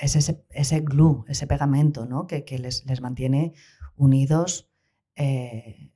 es 0.00 0.16
ese, 0.16 0.44
ese 0.50 0.80
glue, 0.80 1.24
ese 1.28 1.46
pegamento 1.46 2.06
¿no? 2.06 2.26
que, 2.26 2.44
les, 2.58 2.84
les, 2.86 3.00
mantiene 3.00 3.52
unidos 3.96 4.70
eh, 5.16 5.90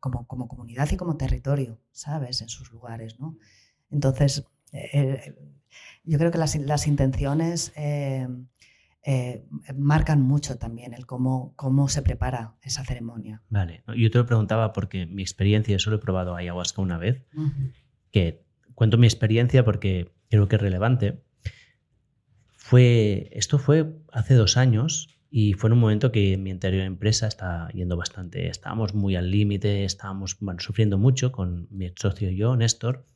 como, 0.00 0.26
como, 0.26 0.48
comunidad 0.48 0.90
y 0.90 0.96
como 0.96 1.16
territorio, 1.16 1.80
¿sabes? 1.92 2.42
En 2.42 2.48
sus 2.48 2.70
lugares, 2.72 3.20
¿no? 3.20 3.38
Entonces, 3.90 4.44
eh, 4.72 5.34
yo 6.04 6.18
creo 6.18 6.30
que 6.30 6.38
las, 6.38 6.56
las 6.56 6.86
intenciones 6.86 7.72
eh, 9.04 9.44
marcan 9.76 10.22
mucho 10.22 10.58
también 10.58 10.94
el 10.94 11.06
cómo, 11.06 11.54
cómo 11.56 11.88
se 11.88 12.02
prepara 12.02 12.54
esa 12.62 12.84
ceremonia. 12.84 13.42
Vale, 13.48 13.82
yo 13.96 14.10
te 14.10 14.18
lo 14.18 14.26
preguntaba 14.26 14.72
porque 14.72 15.06
mi 15.06 15.22
experiencia, 15.22 15.78
solo 15.78 15.96
he 15.96 15.98
probado 15.98 16.36
ayahuasca 16.36 16.82
una 16.82 16.98
vez, 16.98 17.24
que 18.12 18.44
cuento 18.74 18.98
mi 18.98 19.06
experiencia 19.06 19.64
porque 19.64 20.12
creo 20.30 20.46
que 20.46 20.56
es 20.56 20.62
relevante. 20.62 21.22
Fue, 22.56 23.28
esto 23.32 23.58
fue 23.58 23.92
hace 24.12 24.34
dos 24.34 24.56
años 24.56 25.18
y 25.30 25.54
fue 25.54 25.68
en 25.68 25.72
un 25.72 25.80
momento 25.80 26.12
que 26.12 26.36
mi 26.36 26.50
anterior 26.50 26.84
empresa 26.84 27.26
estaba 27.26 27.70
yendo 27.70 27.96
bastante, 27.96 28.48
estábamos 28.48 28.94
muy 28.94 29.16
al 29.16 29.30
límite, 29.30 29.84
estábamos 29.84 30.38
sufriendo 30.58 30.96
mucho 30.96 31.32
con 31.32 31.66
mi 31.70 31.90
socio 31.96 32.30
y 32.30 32.36
yo, 32.36 32.54
Néstor, 32.54 33.06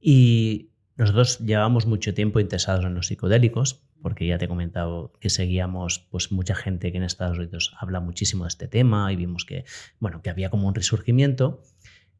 y 0.00 0.70
nosotros 0.96 1.38
llevábamos 1.38 1.86
mucho 1.86 2.12
tiempo 2.14 2.40
interesados 2.40 2.84
en 2.84 2.94
los 2.94 3.06
psicodélicos, 3.06 3.85
porque 4.02 4.26
ya 4.26 4.38
te 4.38 4.44
he 4.44 4.48
comentado 4.48 5.12
que 5.20 5.30
seguíamos 5.30 6.06
pues 6.10 6.32
mucha 6.32 6.54
gente 6.54 6.92
que 6.92 6.98
en 6.98 7.04
Estados 7.04 7.38
Unidos 7.38 7.74
habla 7.78 8.00
muchísimo 8.00 8.44
de 8.44 8.48
este 8.48 8.68
tema 8.68 9.12
y 9.12 9.16
vimos 9.16 9.44
que, 9.44 9.64
bueno, 9.98 10.22
que 10.22 10.30
había 10.30 10.50
como 10.50 10.68
un 10.68 10.74
resurgimiento 10.74 11.62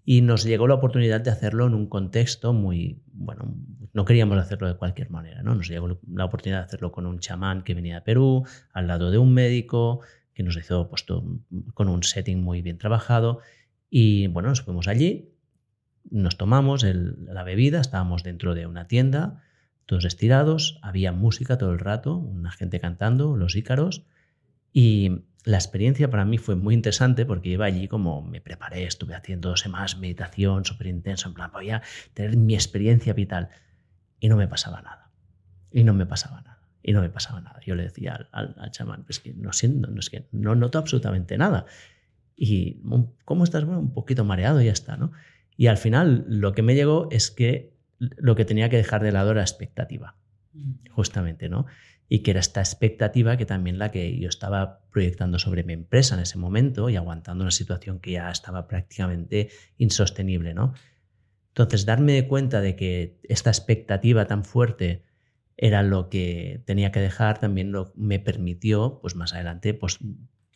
y 0.09 0.21
nos 0.23 0.45
llegó 0.45 0.69
la 0.69 0.75
oportunidad 0.75 1.21
de 1.21 1.31
hacerlo 1.31 1.67
en 1.67 1.75
un 1.75 1.89
contexto 1.89 2.53
muy, 2.53 3.03
bueno, 3.13 3.53
no 3.93 4.05
queríamos 4.05 4.39
hacerlo 4.39 4.69
de 4.69 4.77
cualquier 4.77 5.11
manera, 5.11 5.43
¿no? 5.43 5.57
Nos 5.57 5.69
llegó 5.69 5.99
la 6.13 6.25
oportunidad 6.25 6.61
de 6.61 6.65
hacerlo 6.67 6.93
con 6.93 7.07
un 7.07 7.19
chamán 7.19 7.65
que 7.65 7.75
venía 7.75 7.97
de 7.97 8.01
Perú, 8.03 8.47
al 8.73 8.87
lado 8.87 9.11
de 9.11 9.19
un 9.19 9.35
médico, 9.35 10.01
que 10.33 10.45
nos 10.45 10.57
hizo 10.57 10.89
pues, 10.89 11.05
con 11.75 11.89
un 11.89 12.03
setting 12.05 12.41
muy 12.41 12.63
bien 12.63 12.79
trabajado. 12.79 13.41
Y 13.91 14.29
bueno, 14.29 14.51
nos 14.51 14.63
fuimos 14.63 14.87
allí, 14.87 15.33
nos 16.09 16.37
tomamos 16.37 16.85
la 16.85 17.43
bebida, 17.43 17.81
estábamos 17.81 18.23
dentro 18.23 18.55
de 18.55 18.67
una 18.67 18.87
tienda, 18.87 19.43
todos 19.87 20.05
estirados, 20.05 20.79
había 20.83 21.13
música 21.13 21.59
todo 21.59 21.73
el 21.73 21.79
rato, 21.79 22.17
una 22.17 22.51
gente 22.51 22.81
cantando, 22.81 23.37
los 23.37 23.57
ícaros, 23.57 24.05
y 24.73 25.23
la 25.45 25.57
experiencia 25.57 26.11
para 26.11 26.25
mí 26.25 26.39
fue 26.39 26.57
muy 26.57 26.75
interesante 26.75 27.25
porque 27.25 27.51
iba 27.51 27.67
allí 27.67 27.87
como 27.87 28.21
me 28.21 28.41
preparé, 28.41 28.85
estuve 28.85 29.15
haciendo 29.15 29.57
semanas 29.57 29.97
meditación 29.97 30.65
súper 30.65 30.89
intenso, 30.89 31.29
en 31.29 31.35
plan, 31.35 31.51
voy 31.53 31.71
tener 32.15 32.37
mi 32.37 32.55
experiencia 32.55 33.13
vital. 33.13 33.49
Y 34.19 34.29
no 34.29 34.37
me 34.37 34.49
pasaba 34.49 34.83
nada. 34.83 35.13
Y 35.71 35.85
no 35.85 35.95
me 35.95 36.05
pasaba 36.05 36.41
nada. 36.41 36.59
Y 36.83 36.93
no 36.93 37.01
me 37.01 37.11
pasaba 37.11 37.41
nada. 37.41 37.61
Yo 37.65 37.75
le 37.75 37.85
decía 37.85 38.29
al, 38.33 38.55
al, 38.59 38.71
chamán, 38.73 39.05
pues 39.05 39.21
que 39.21 39.35
no 39.35 39.53
siento, 39.53 39.89
no, 39.89 40.01
es 40.01 40.11
que 40.11 40.27
no 40.33 40.55
noto 40.57 40.79
absolutamente 40.79 41.39
nada. 41.39 41.67
Y, 42.37 42.83
¿cómo 43.25 43.45
estás? 43.45 43.65
Bueno, 43.65 43.81
un 43.81 43.93
poquito 43.93 44.25
mareado 44.25 44.61
y 44.61 44.67
ya 44.67 44.73
está, 44.73 44.97
¿no? 44.97 45.13
Y 45.57 45.69
al 45.69 45.79
final 45.79 46.25
lo 46.29 46.53
que 46.53 46.63
me 46.63 46.75
llegó 46.75 47.09
es 47.11 47.31
que 47.31 47.76
lo 47.99 48.35
que 48.37 48.45
tenía 48.45 48.69
que 48.69 48.77
dejar 48.77 49.03
de 49.03 49.13
lado 49.13 49.33
era 49.33 49.43
expectativa. 49.43 50.17
justamente, 50.91 51.51
¿no? 51.51 51.67
Y 52.09 52.21
que 52.21 52.31
era 52.31 52.41
esta 52.41 52.61
expectativa 52.61 53.37
que 53.37 53.45
también 53.45 53.79
la 53.79 53.91
que 53.91 54.19
yo 54.19 54.29
estaba 54.29 54.81
proyectando 54.91 55.39
sobre 55.39 55.65
mi 55.65 55.75
empresa 55.75 56.15
en 56.15 56.23
ese 56.23 56.39
momento 56.39 56.89
y 56.89 56.97
aguantando 56.97 57.45
una 57.45 57.51
situación 57.51 58.01
que 58.01 58.13
ya 58.13 58.31
estaba 58.31 58.67
prácticamente 58.67 59.51
insostenible, 59.77 60.55
¿no? 60.55 60.73
Entonces, 61.49 61.85
darme 61.85 62.27
cuenta 62.29 62.61
de 62.61 62.77
que 62.77 63.19
esta 63.25 63.51
expectativa 63.51 64.27
tan 64.27 64.45
fuerte 64.45 65.05
era 65.57 65.83
lo 65.83 66.09
que 66.09 66.63
tenía 66.67 66.93
que 66.93 67.01
dejar, 67.01 67.39
también 67.39 67.73
lo, 67.73 67.93
me 67.97 68.19
permitió, 68.19 68.99
pues 69.01 69.15
más 69.15 69.33
adelante, 69.33 69.75
pues 69.75 69.99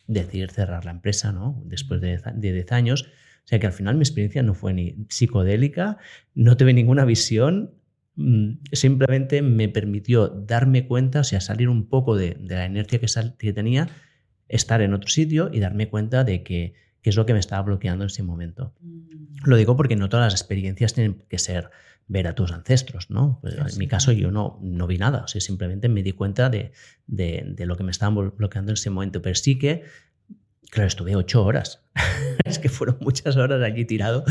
decidir 0.07 0.51
cerrar 0.51 0.85
la 0.85 0.91
empresa, 0.91 1.31
¿no? 1.31 1.61
Después 1.65 2.01
de 2.01 2.19
10 2.35 2.71
años. 2.71 3.09
Sea 3.51 3.59
que 3.59 3.67
al 3.67 3.73
final 3.73 3.95
mi 3.95 4.03
experiencia 4.03 4.41
no 4.43 4.53
fue 4.53 4.73
ni 4.73 4.95
psicodélica, 5.09 5.97
no 6.33 6.55
tuve 6.55 6.73
ninguna 6.73 7.03
visión, 7.03 7.71
mm, 8.15 8.59
simplemente 8.71 9.41
me 9.41 9.67
permitió 9.67 10.29
darme 10.29 10.87
cuenta, 10.87 11.19
o 11.19 11.23
sea, 11.25 11.41
salir 11.41 11.67
un 11.67 11.89
poco 11.89 12.15
de, 12.15 12.37
la 12.39 12.65
inercia 12.65 13.01
que, 13.01 13.07
que, 13.37 13.51
tenía, 13.51 13.89
estar 14.47 14.81
en 14.81 14.93
otro 14.93 15.09
sitio 15.09 15.49
y 15.51 15.59
darme 15.59 15.89
cuenta 15.89 16.23
de 16.23 16.43
que, 16.43 16.75
es 17.03 17.17
lo 17.17 17.25
que 17.25 17.33
me 17.33 17.39
estaba 17.39 17.61
bloqueando 17.63 18.05
en 18.05 18.07
ese 18.07 18.23
momento. 18.23 18.73
Mm. 18.79 19.43
Lo 19.43 19.57
digo 19.57 19.75
porque 19.75 19.97
no 19.97 20.07
todas 20.07 20.31
las 20.31 20.39
experiencias 20.39 20.93
tienen 20.93 21.25
que 21.27 21.37
ser 21.37 21.71
ver 22.07 22.27
a 22.27 22.35
tus 22.35 22.53
ancestros, 22.53 23.09
¿no? 23.09 23.39
Pues 23.41 23.55
en 23.55 23.77
mi 23.77 23.87
caso 23.89 24.13
yo 24.13 24.31
no, 24.31 24.59
no 24.63 24.87
vi 24.87 24.97
nada, 24.97 25.23
o 25.25 25.27
sea, 25.27 25.41
simplemente 25.41 25.89
me 25.89 26.03
di 26.03 26.13
cuenta 26.13 26.49
de, 26.49 26.71
de, 27.05 27.65
lo 27.65 27.75
que 27.75 27.83
me 27.83 27.91
estaban 27.91 28.15
bloqueando 28.15 28.71
en 28.71 28.75
ese 28.75 28.89
momento, 28.89 29.21
pero 29.21 29.35
sí 29.35 29.59
que, 29.59 29.83
claro, 30.69 30.87
estuve 30.87 31.15
ocho 31.15 31.43
horas, 31.43 31.83
es 32.45 32.59
que 32.59 32.69
fueron 32.69 32.97
muchas 33.01 33.37
horas 33.37 33.61
allí 33.61 33.85
tirado 33.85 34.23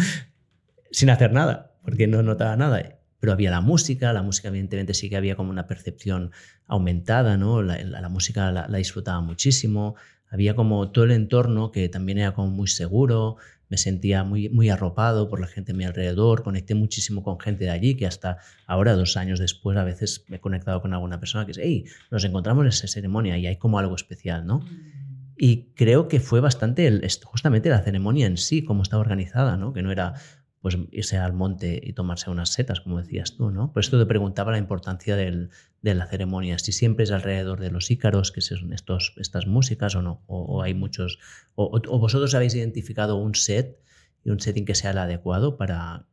sin 0.90 1.10
hacer 1.10 1.32
nada, 1.32 1.74
porque 1.82 2.06
no 2.06 2.22
notaba 2.22 2.56
nada, 2.56 2.98
pero 3.20 3.32
había 3.32 3.50
la 3.50 3.60
música, 3.60 4.12
la 4.12 4.22
música 4.22 4.48
evidentemente 4.48 4.94
sí 4.94 5.08
que 5.08 5.16
había 5.16 5.36
como 5.36 5.50
una 5.50 5.66
percepción 5.66 6.32
aumentada, 6.66 7.36
¿no? 7.36 7.62
La, 7.62 8.08
música 8.08 8.50
la, 8.50 8.66
disfrutaba 8.68 9.20
muchísimo, 9.20 9.94
había 10.28 10.54
como 10.54 10.90
todo 10.90 11.04
el 11.04 11.12
entorno 11.12 11.70
que 11.70 11.88
también 11.88 12.18
era 12.18 12.32
como 12.32 12.48
muy 12.48 12.68
seguro, 12.68 13.36
me 13.68 13.76
sentía 13.76 14.24
muy, 14.24 14.48
muy 14.48 14.68
arropado 14.68 15.28
por 15.28 15.40
la 15.40 15.46
gente 15.46 15.72
a 15.72 15.74
mi 15.74 15.84
alrededor, 15.84 16.42
conecté 16.42 16.74
muchísimo 16.74 17.22
con 17.22 17.38
gente 17.38 17.64
de 17.64 17.70
allí, 17.70 17.94
que 17.94 18.06
hasta 18.06 18.38
ahora, 18.66 18.94
dos 18.94 19.16
años 19.16 19.38
después, 19.38 19.78
a 19.78 19.84
veces 19.84 20.24
me 20.28 20.36
he 20.36 20.40
conectado 20.40 20.80
con 20.82 20.92
alguna 20.92 21.20
persona 21.20 21.44
que 21.44 21.50
dice, 21.50 21.62
hey, 21.64 21.84
nos 22.10 22.24
encontramos 22.24 22.62
en 22.62 22.68
esa 22.68 22.88
ceremonia 22.88 23.38
y 23.38 23.46
hay 23.46 23.56
como 23.56 23.78
algo 23.78 23.94
especial, 23.94 24.44
¿no? 24.44 24.58
Mm. 24.60 24.99
Y 25.42 25.72
creo 25.74 26.06
que 26.06 26.20
fue 26.20 26.40
bastante 26.40 27.00
justamente 27.24 27.70
la 27.70 27.80
ceremonia 27.80 28.26
en 28.26 28.36
sí, 28.36 28.62
cómo 28.62 28.82
estaba 28.82 29.00
organizada, 29.00 29.56
¿no? 29.56 29.72
Que 29.72 29.80
no 29.80 29.90
era 29.90 30.12
pues 30.60 30.76
irse 30.90 31.16
al 31.16 31.32
monte 31.32 31.80
y 31.82 31.94
tomarse 31.94 32.28
unas 32.28 32.50
setas, 32.50 32.82
como 32.82 32.98
decías 32.98 33.38
tú, 33.38 33.50
¿no? 33.50 33.72
Por 33.72 33.82
esto 33.82 33.98
te 33.98 34.04
preguntaba 34.04 34.52
la 34.52 34.58
importancia 34.58 35.16
del, 35.16 35.48
de 35.80 35.94
la 35.94 36.06
ceremonia, 36.06 36.58
si 36.58 36.72
siempre 36.72 37.04
es 37.04 37.10
alrededor 37.10 37.58
de 37.58 37.70
los 37.70 37.90
ícaros, 37.90 38.32
que 38.32 38.42
son 38.42 38.74
estos, 38.74 39.14
estas 39.16 39.46
músicas 39.46 39.94
o 39.94 40.02
no, 40.02 40.22
o, 40.26 40.60
hay 40.60 40.74
muchos, 40.74 41.18
o, 41.54 41.70
vosotros 41.98 42.34
habéis 42.34 42.54
identificado 42.54 43.16
un 43.16 43.34
set 43.34 43.80
y 44.22 44.28
un 44.28 44.40
setting 44.40 44.66
que 44.66 44.74
sea 44.74 44.90
el 44.90 44.98
adecuado 44.98 45.56
para 45.56 46.06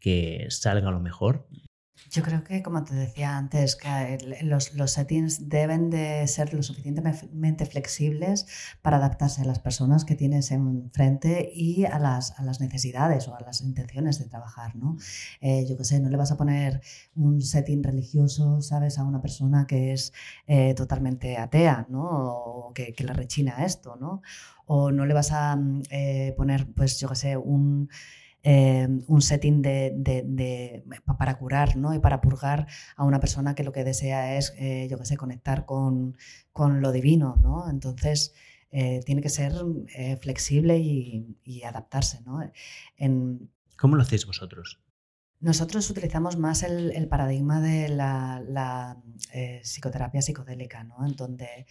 que 0.00 0.48
salga 0.50 0.90
lo 0.90 0.98
mejor 0.98 1.46
yo 2.10 2.22
creo 2.22 2.44
que, 2.44 2.62
como 2.62 2.84
te 2.84 2.94
decía 2.94 3.36
antes, 3.36 3.76
que 3.76 4.38
los, 4.42 4.72
settings 4.90 5.48
deben 5.48 5.90
de 5.90 6.26
ser 6.26 6.52
lo 6.52 6.62
suficientemente 6.62 7.66
flexibles 7.66 8.46
para 8.82 8.96
adaptarse 8.98 9.42
a 9.42 9.44
las 9.44 9.58
personas 9.58 10.04
que 10.04 10.14
tienes 10.14 10.50
enfrente 10.50 11.50
y 11.54 11.84
a 11.84 11.98
las, 11.98 12.34
necesidades 12.60 13.28
o 13.28 13.34
a 13.34 13.40
las 13.40 13.62
intenciones 13.62 14.18
de 14.18 14.26
trabajar, 14.26 14.76
¿no? 14.76 14.96
Eh, 15.40 15.66
yo 15.68 15.76
qué 15.76 15.84
sé, 15.84 16.00
no 16.00 16.08
le 16.08 16.16
vas 16.16 16.32
a 16.32 16.36
poner 16.36 16.80
un 17.14 17.40
setting 17.40 17.82
religioso, 17.82 18.60
¿sabes?, 18.60 18.98
a 18.98 19.04
una 19.04 19.20
persona 19.20 19.66
que 19.66 19.92
es 19.92 20.12
eh, 20.46 20.74
totalmente 20.74 21.36
atea, 21.36 21.86
¿no? 21.88 22.04
O 22.04 22.72
que, 22.72 22.94
la 23.04 23.12
rechina 23.12 23.64
esto, 23.64 23.96
¿no? 23.96 24.22
O 24.66 24.90
no 24.90 25.06
le 25.06 25.14
vas 25.14 25.32
a 25.32 25.56
mm, 25.56 25.82
eh, 25.90 26.34
poner, 26.36 26.72
pues, 26.74 26.98
yo 27.00 27.08
qué 27.08 27.16
sé, 27.16 27.36
un... 27.36 27.88
Eh, 28.46 28.86
un 29.06 29.22
setting 29.22 29.62
de, 29.62 30.84
para 31.18 31.38
curar 31.38 31.76
¿no? 31.76 31.94
y 31.94 31.98
para 31.98 32.20
purgar 32.20 32.66
a 32.94 33.04
una 33.04 33.18
persona 33.18 33.54
que 33.54 33.64
lo 33.64 33.72
que 33.72 33.84
desea 33.84 34.36
es, 34.36 34.52
eh, 34.58 34.86
yo 34.90 34.98
qué 34.98 35.06
sé, 35.06 35.16
conectar 35.16 35.64
con, 35.64 36.18
con, 36.52 36.82
lo 36.82 36.92
divino. 36.92 37.36
¿no? 37.42 37.70
Entonces, 37.70 38.34
eh, 38.70 39.00
tiene 39.06 39.22
que 39.22 39.30
ser 39.30 39.54
flexible 40.20 40.78
y, 40.78 41.62
adaptarse. 41.64 42.20
¿no? 42.26 42.42
En, 42.98 43.50
¿Cómo 43.78 43.96
lo 43.96 44.02
hacéis 44.02 44.26
vosotros? 44.26 44.78
Nosotros 45.40 45.88
utilizamos 45.88 46.36
más 46.36 46.62
el, 46.62 47.08
paradigma 47.08 47.62
de 47.62 47.88
la, 47.88 49.02
psicoterapia 49.62 50.20
psicodélica, 50.20 50.84
¿no? 50.84 51.06
en 51.06 51.16
donde 51.16 51.66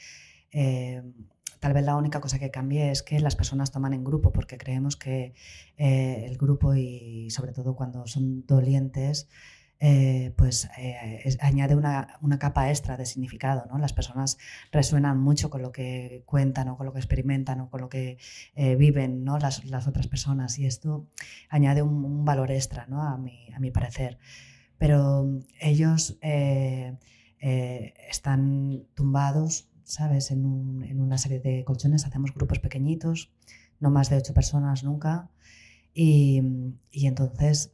Tal 1.63 1.71
vez 1.71 1.85
la 1.85 1.95
única 1.95 2.19
cosa 2.19 2.39
que 2.39 2.51
cambie 2.51 2.91
es 2.91 3.03
que 3.03 3.21
las 3.21 3.37
personas 3.37 3.71
toman 3.71 3.93
en 3.93 4.03
grupo, 4.03 4.33
porque 4.33 4.57
creemos 4.57 4.97
que 4.97 5.33
eh, 5.77 6.25
el 6.27 6.37
grupo 6.37 6.75
y 6.75 7.29
sobre 7.29 7.53
todo 7.53 7.73
cuando 7.73 8.05
son 8.05 8.45
dolientes, 8.45 9.29
eh, 9.79 10.33
pues 10.35 10.69
eh, 10.77 11.37
añade 11.39 11.77
una, 11.77 12.19
capa 12.37 12.69
extra 12.69 12.97
de 12.97 13.05
significado. 13.05 13.65
¿no? 13.71 13.77
Las 13.77 13.93
personas 13.93 14.37
resuenan 14.73 15.17
mucho 15.21 15.49
con 15.49 15.61
lo 15.61 15.71
que 15.71 16.23
cuentan 16.25 16.67
o 16.67 16.75
con 16.75 16.85
lo 16.85 16.91
que 16.91 16.99
experimentan 16.99 17.61
o 17.61 17.69
con 17.69 17.79
lo 17.79 17.87
que 17.87 18.17
viven 18.77 19.23
¿no? 19.23 19.39
las, 19.39 19.63
otras 19.87 20.07
personas 20.07 20.59
y 20.59 20.65
esto 20.65 21.07
añade 21.47 21.81
un, 21.81 22.25
valor 22.25 22.51
extra 22.51 22.87
¿no? 22.87 23.01
a, 23.01 23.17
mi, 23.17 23.47
a 23.55 23.59
mi 23.59 23.71
parecer. 23.71 24.17
Pero 24.77 25.39
ellos 25.61 26.17
están 27.39 28.83
tumbados 28.95 29.69
¿sabes? 29.93 30.31
En, 30.31 30.43
una 30.99 31.17
serie 31.17 31.39
de 31.39 31.63
colchones 31.63 32.05
hacemos 32.05 32.33
grupos 32.33 32.59
pequeñitos, 32.59 33.31
no 33.79 33.91
más 33.91 34.09
de 34.09 34.17
ocho 34.17 34.33
personas 34.33 34.83
nunca. 34.83 35.29
Y, 35.93 36.41
entonces 36.91 37.73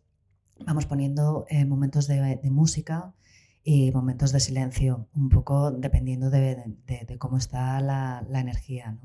vamos 0.66 0.86
poniendo 0.86 1.46
eh, 1.50 1.64
momentos 1.66 2.08
de, 2.08 2.40
música 2.52 3.14
y 3.64 3.92
momentos 3.92 4.34
de 4.34 4.42
silencio, 4.42 5.08
un 5.16 5.30
poco 5.30 5.72
dependiendo 5.72 6.30
de, 6.30 6.76
cómo 7.18 7.38
está 7.38 7.80
la, 7.80 8.26
energía. 8.34 8.98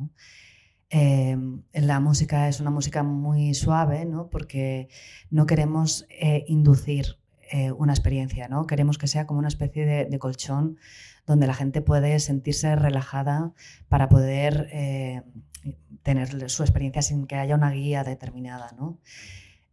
Em, 0.90 1.62
la 1.72 2.00
música 2.00 2.48
es 2.48 2.60
una 2.60 2.70
música 2.70 3.04
muy 3.04 3.54
suave, 3.54 4.08
porque 4.30 4.88
no 5.30 5.46
queremos 5.46 6.04
eh, 6.10 6.44
inducir 6.48 7.18
eh, 7.52 7.70
una 7.70 7.92
experiencia, 7.92 8.48
¿no? 8.48 8.66
queremos 8.66 8.98
que 8.98 9.06
sea 9.06 9.26
como 9.26 9.38
una 9.38 9.48
especie 9.48 9.86
de 9.86 10.18
colchón 10.18 10.78
donde 11.26 11.46
la 11.46 11.54
gente 11.54 11.80
puede 11.80 12.18
sentirse 12.20 12.76
relajada 12.76 13.52
para 13.88 14.08
poder 14.08 14.68
eh, 14.72 15.22
tener 16.02 16.50
su 16.50 16.62
experiencia 16.62 17.02
sin 17.02 17.26
que 17.26 17.36
haya 17.36 17.54
una 17.54 17.70
guía 17.70 18.04
determinada. 18.04 18.74
¿no? 18.78 18.98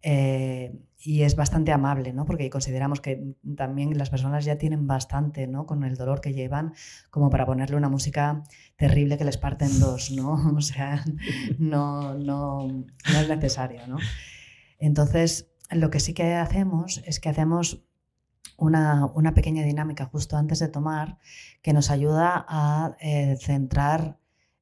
Eh, 0.02 0.74
y 1.04 1.24
es 1.24 1.36
bastante 1.36 1.72
amable, 1.72 2.14
¿no? 2.14 2.26
porque 2.26 2.50
consideramos 2.50 3.02
que 3.02 3.36
también 3.56 3.98
las 3.98 4.10
personas 4.10 4.46
ya 4.46 4.58
tienen 4.58 4.88
bastante 4.88 5.48
¿no? 5.48 5.66
con 5.66 5.84
el 5.84 5.98
dolor 5.98 6.22
que 6.22 6.34
llevan 6.34 6.74
como 7.10 7.30
para 7.30 7.46
ponerle 7.46 7.76
una 7.76 7.90
música 7.90 8.44
terrible 8.78 9.18
que 9.18 9.26
les 9.26 9.38
parte 9.38 9.66
en 9.66 9.80
dos, 9.80 10.12
¿no? 10.12 10.34
O 10.58 10.62
sea, 10.62 11.04
no, 11.58 12.14
no, 12.14 12.68
no 12.68 13.20
es 13.20 13.30
necesario. 13.30 13.88
¿no? 13.88 13.98
Entonces, 14.78 15.52
lo 15.72 15.90
que 15.90 16.00
sí 16.00 16.14
que 16.14 16.36
hacemos 16.36 17.02
es 17.06 17.20
que 17.20 17.30
hacemos 17.30 17.84
una, 18.58 19.34
pequeña 19.34 19.64
dinámica 19.64 20.06
justo 20.06 20.38
antes 20.38 20.60
de 20.60 20.68
tomar 20.68 21.18
que 21.62 21.74
nos 21.74 21.90
ayuda 21.90 22.46
a 22.48 22.96
eh, 23.00 23.38
centrar, 23.40 24.18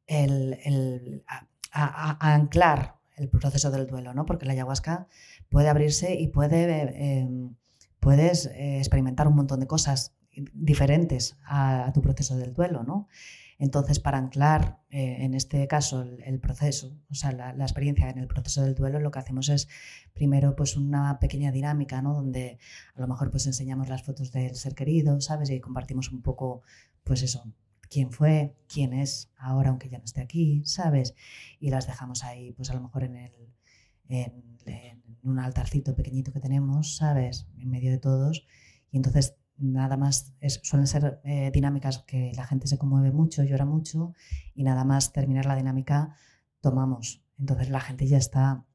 el, 0.08 1.24
a, 1.72 2.34
anclar 2.34 2.96
el 3.18 3.30
proceso 3.30 3.72
del 3.72 3.88
duelo, 3.88 4.14
¿no? 4.14 4.26
porque 4.26 4.46
la 4.46 4.54
ayahuasca 4.54 5.08
puede 5.50 5.70
abrirse 5.70 6.16
y 6.16 6.28
puede, 6.28 7.20
em, 7.20 7.56
puedes 8.00 8.46
eh, 8.48 8.78
experimentar 8.78 9.28
un 9.28 9.36
montón 9.36 9.60
de 9.60 9.68
cosas 9.68 10.14
diferentes 10.54 11.38
a, 11.44 11.88
a, 11.88 11.94
tu 11.94 12.02
proceso 12.02 12.38
del 12.38 12.54
duelo. 12.54 12.84
¿no? 12.84 13.08
Entonces, 13.60 14.00
para 14.00 14.18
anclar, 14.18 14.80
eh, 14.90 15.18
en 15.20 15.34
este 15.34 15.68
caso, 15.68 16.02
el, 16.02 16.40
proceso, 16.40 16.98
o 17.12 17.14
sea, 17.14 17.34
la, 17.34 17.52
experiencia 17.52 18.10
en 18.10 18.18
el 18.18 18.28
proceso 18.28 18.64
del 18.64 18.74
duelo, 18.74 19.02
lo 19.02 19.12
que 19.12 19.20
hacemos 19.20 19.50
es 19.50 19.68
primero 20.14 20.56
pues 20.56 20.78
una 20.78 21.20
pequeña 21.20 21.52
dinámica, 21.52 22.02
¿no? 22.02 22.14
Donde 22.14 22.58
a 22.96 23.02
lo 23.02 23.08
mejor 23.08 23.32
pues 23.32 23.46
enseñamos 23.48 23.90
las 23.90 24.04
fotos 24.04 24.32
del 24.32 24.56
ser 24.56 24.76
querido, 24.76 25.20
¿sabes? 25.20 25.50
Y 25.50 25.60
compartimos 25.60 26.10
un 26.12 26.22
poco, 26.22 26.62
pues 27.04 27.22
eso, 27.22 27.44
quién 27.90 28.12
fue, 28.14 28.56
quién 28.68 28.94
es 28.94 29.30
ahora, 29.38 29.72
aunque 29.72 29.90
ya 29.90 29.98
no 29.98 30.06
esté 30.06 30.22
aquí, 30.22 30.64
¿sabes? 30.66 31.14
Y 31.60 31.70
las 31.70 31.86
dejamos 31.86 32.24
ahí, 32.24 32.54
pues 32.54 32.70
a 32.70 32.74
lo 32.74 32.82
mejor 32.82 33.04
en 33.04 33.16
el... 33.18 33.34
En, 34.08 34.50
un 35.22 35.40
altarcito 35.40 35.96
pequeñito 35.96 36.32
que 36.32 36.40
tenemos, 36.40 36.96
¿sabes? 36.96 37.48
En 37.58 37.70
medio 37.70 37.92
de 37.92 37.98
todos. 37.98 38.46
Y 38.92 38.98
entonces 38.98 39.36
nada 39.60 39.98
más, 39.98 40.34
suelen 40.64 40.88
ser 40.88 41.20
eh, 41.24 41.52
dinámicas 41.54 42.00
que 42.00 42.32
la 42.36 42.46
gente 42.46 42.68
se 42.68 42.78
conmueve 42.78 43.12
mucho, 43.12 43.44
llora 43.44 43.66
mucho 43.66 44.14
y 44.56 44.64
nada 44.64 44.84
más 44.84 45.14
terminar 45.14 45.46
la 45.46 45.56
dinámica 45.56 46.16
tomamos. 46.62 47.24
Entonces 47.38 47.70
la 47.70 47.80
gente 47.80 48.08
ya 48.08 48.18
está 48.18 48.66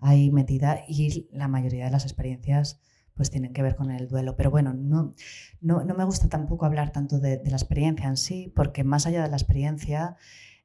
ahí 0.00 0.30
metida 0.30 0.80
y 0.88 1.28
la 1.32 1.48
mayoría 1.48 1.84
de 1.86 1.90
las 1.90 2.04
experiencias 2.04 2.80
pues 3.14 3.30
tienen 3.30 3.52
que 3.52 3.62
ver 3.62 3.74
con 3.74 3.90
el 3.90 4.06
duelo. 4.06 4.36
Pero 4.36 4.50
bueno, 4.50 4.72
no, 4.72 5.14
no, 5.60 5.84
me 5.84 6.04
gusta 6.04 6.28
tampoco 6.28 6.66
hablar 6.66 6.92
tanto 6.92 7.18
de, 7.18 7.42
la 7.44 7.56
experiencia 7.56 8.06
en 8.06 8.16
sí, 8.16 8.52
porque 8.54 8.84
más 8.84 9.06
allá 9.06 9.24
de 9.24 9.28
la 9.28 9.36
experiencia, 9.36 10.16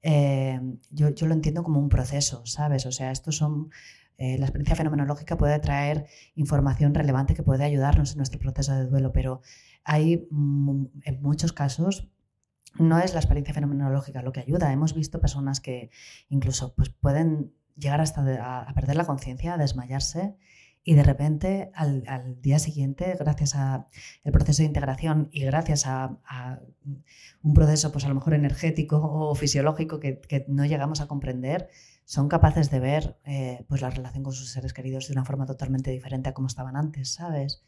eh, 0.03 0.61
yo, 0.91 1.09
yo, 1.09 1.25
lo 1.25 1.33
entiendo 1.33 1.63
como 1.63 1.79
un 1.79 1.89
proceso, 1.89 2.45
¿sabes? 2.45 2.85
O 2.85 2.91
sea, 2.91 3.11
estos 3.11 3.37
son... 3.37 3.71
Eh, 4.17 4.37
la 4.37 4.45
experiencia 4.45 4.75
fenomenológica 4.75 5.37
puede 5.37 5.59
traer 5.59 6.05
información 6.35 6.93
relevante 6.93 7.33
que 7.33 7.43
puede 7.43 7.63
ayudarnos 7.63 8.11
en 8.11 8.17
nuestro 8.17 8.39
proceso 8.39 8.73
de 8.75 8.85
duelo, 8.85 9.11
pero 9.11 9.41
hay 9.83 10.27
en 10.31 11.21
muchos 11.21 11.51
casos 11.53 12.09
no 12.79 12.99
es 12.99 13.13
la 13.13 13.19
experiencia 13.19 13.53
fenomenológica 13.53 14.21
lo 14.21 14.31
que 14.31 14.39
ayuda. 14.39 14.71
Hemos 14.71 14.93
visto 14.93 15.19
personas 15.19 15.59
que 15.59 15.91
incluso 16.29 16.73
pues, 16.73 16.89
pueden 16.89 17.53
llegar 17.75 18.01
hasta 18.01 18.21
a, 18.67 18.73
perder 18.73 18.95
la 18.95 19.05
conciencia, 19.05 19.53
a 19.53 19.57
desmayarse 19.57 20.35
y 20.83 20.95
de 20.95 21.03
repente 21.03 21.71
al, 21.75 22.03
día 22.41 22.59
siguiente, 22.59 23.15
gracias 23.17 23.55
al 23.55 23.87
proceso 24.31 24.63
de 24.63 24.67
integración 24.67 25.29
y 25.31 25.45
gracias 25.45 25.85
a, 25.85 26.17
un 27.41 27.53
proceso 27.53 27.91
pues 27.91 28.05
a 28.05 28.09
lo 28.09 28.15
mejor 28.15 28.33
energético 28.33 28.99
o 29.01 29.33
fisiológico 29.35 29.99
que, 29.99 30.45
no 30.47 30.65
llegamos 30.65 30.99
a 30.99 31.07
comprender, 31.07 31.69
son 32.05 32.27
capaces 32.27 32.69
de 32.69 32.79
ver 32.79 33.17
eh, 33.25 33.65
pues 33.67 33.81
la 33.81 33.89
relación 33.89 34.23
con 34.23 34.33
sus 34.33 34.51
seres 34.51 34.73
queridos 34.73 35.07
de 35.07 35.13
una 35.13 35.25
forma 35.25 35.45
totalmente 35.45 35.91
diferente 35.91 36.29
a 36.29 36.33
como 36.33 36.47
estaban 36.47 36.75
antes, 36.75 37.13
¿sabes? 37.13 37.63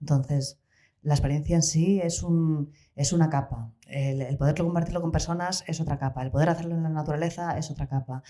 Entonces, 0.00 0.58
la 1.02 1.14
experiencia 1.14 1.54
en 1.56 1.62
sí 1.62 2.00
es, 2.02 2.22
un, 2.22 2.72
es 2.96 3.12
una 3.12 3.30
capa. 3.30 3.72
El, 3.86 4.22
el, 4.22 4.36
poder 4.36 4.56
compartirlo 4.56 5.00
con 5.00 5.12
personas 5.12 5.62
es 5.68 5.80
otra 5.80 5.98
capa. 5.98 6.22
El 6.22 6.30
poder 6.30 6.48
hacerlo 6.48 6.74
en 6.74 6.82
la 6.82 6.88
naturaleza 6.88 7.56
es 7.56 7.70
otra 7.70 7.86
capa. 7.86 8.22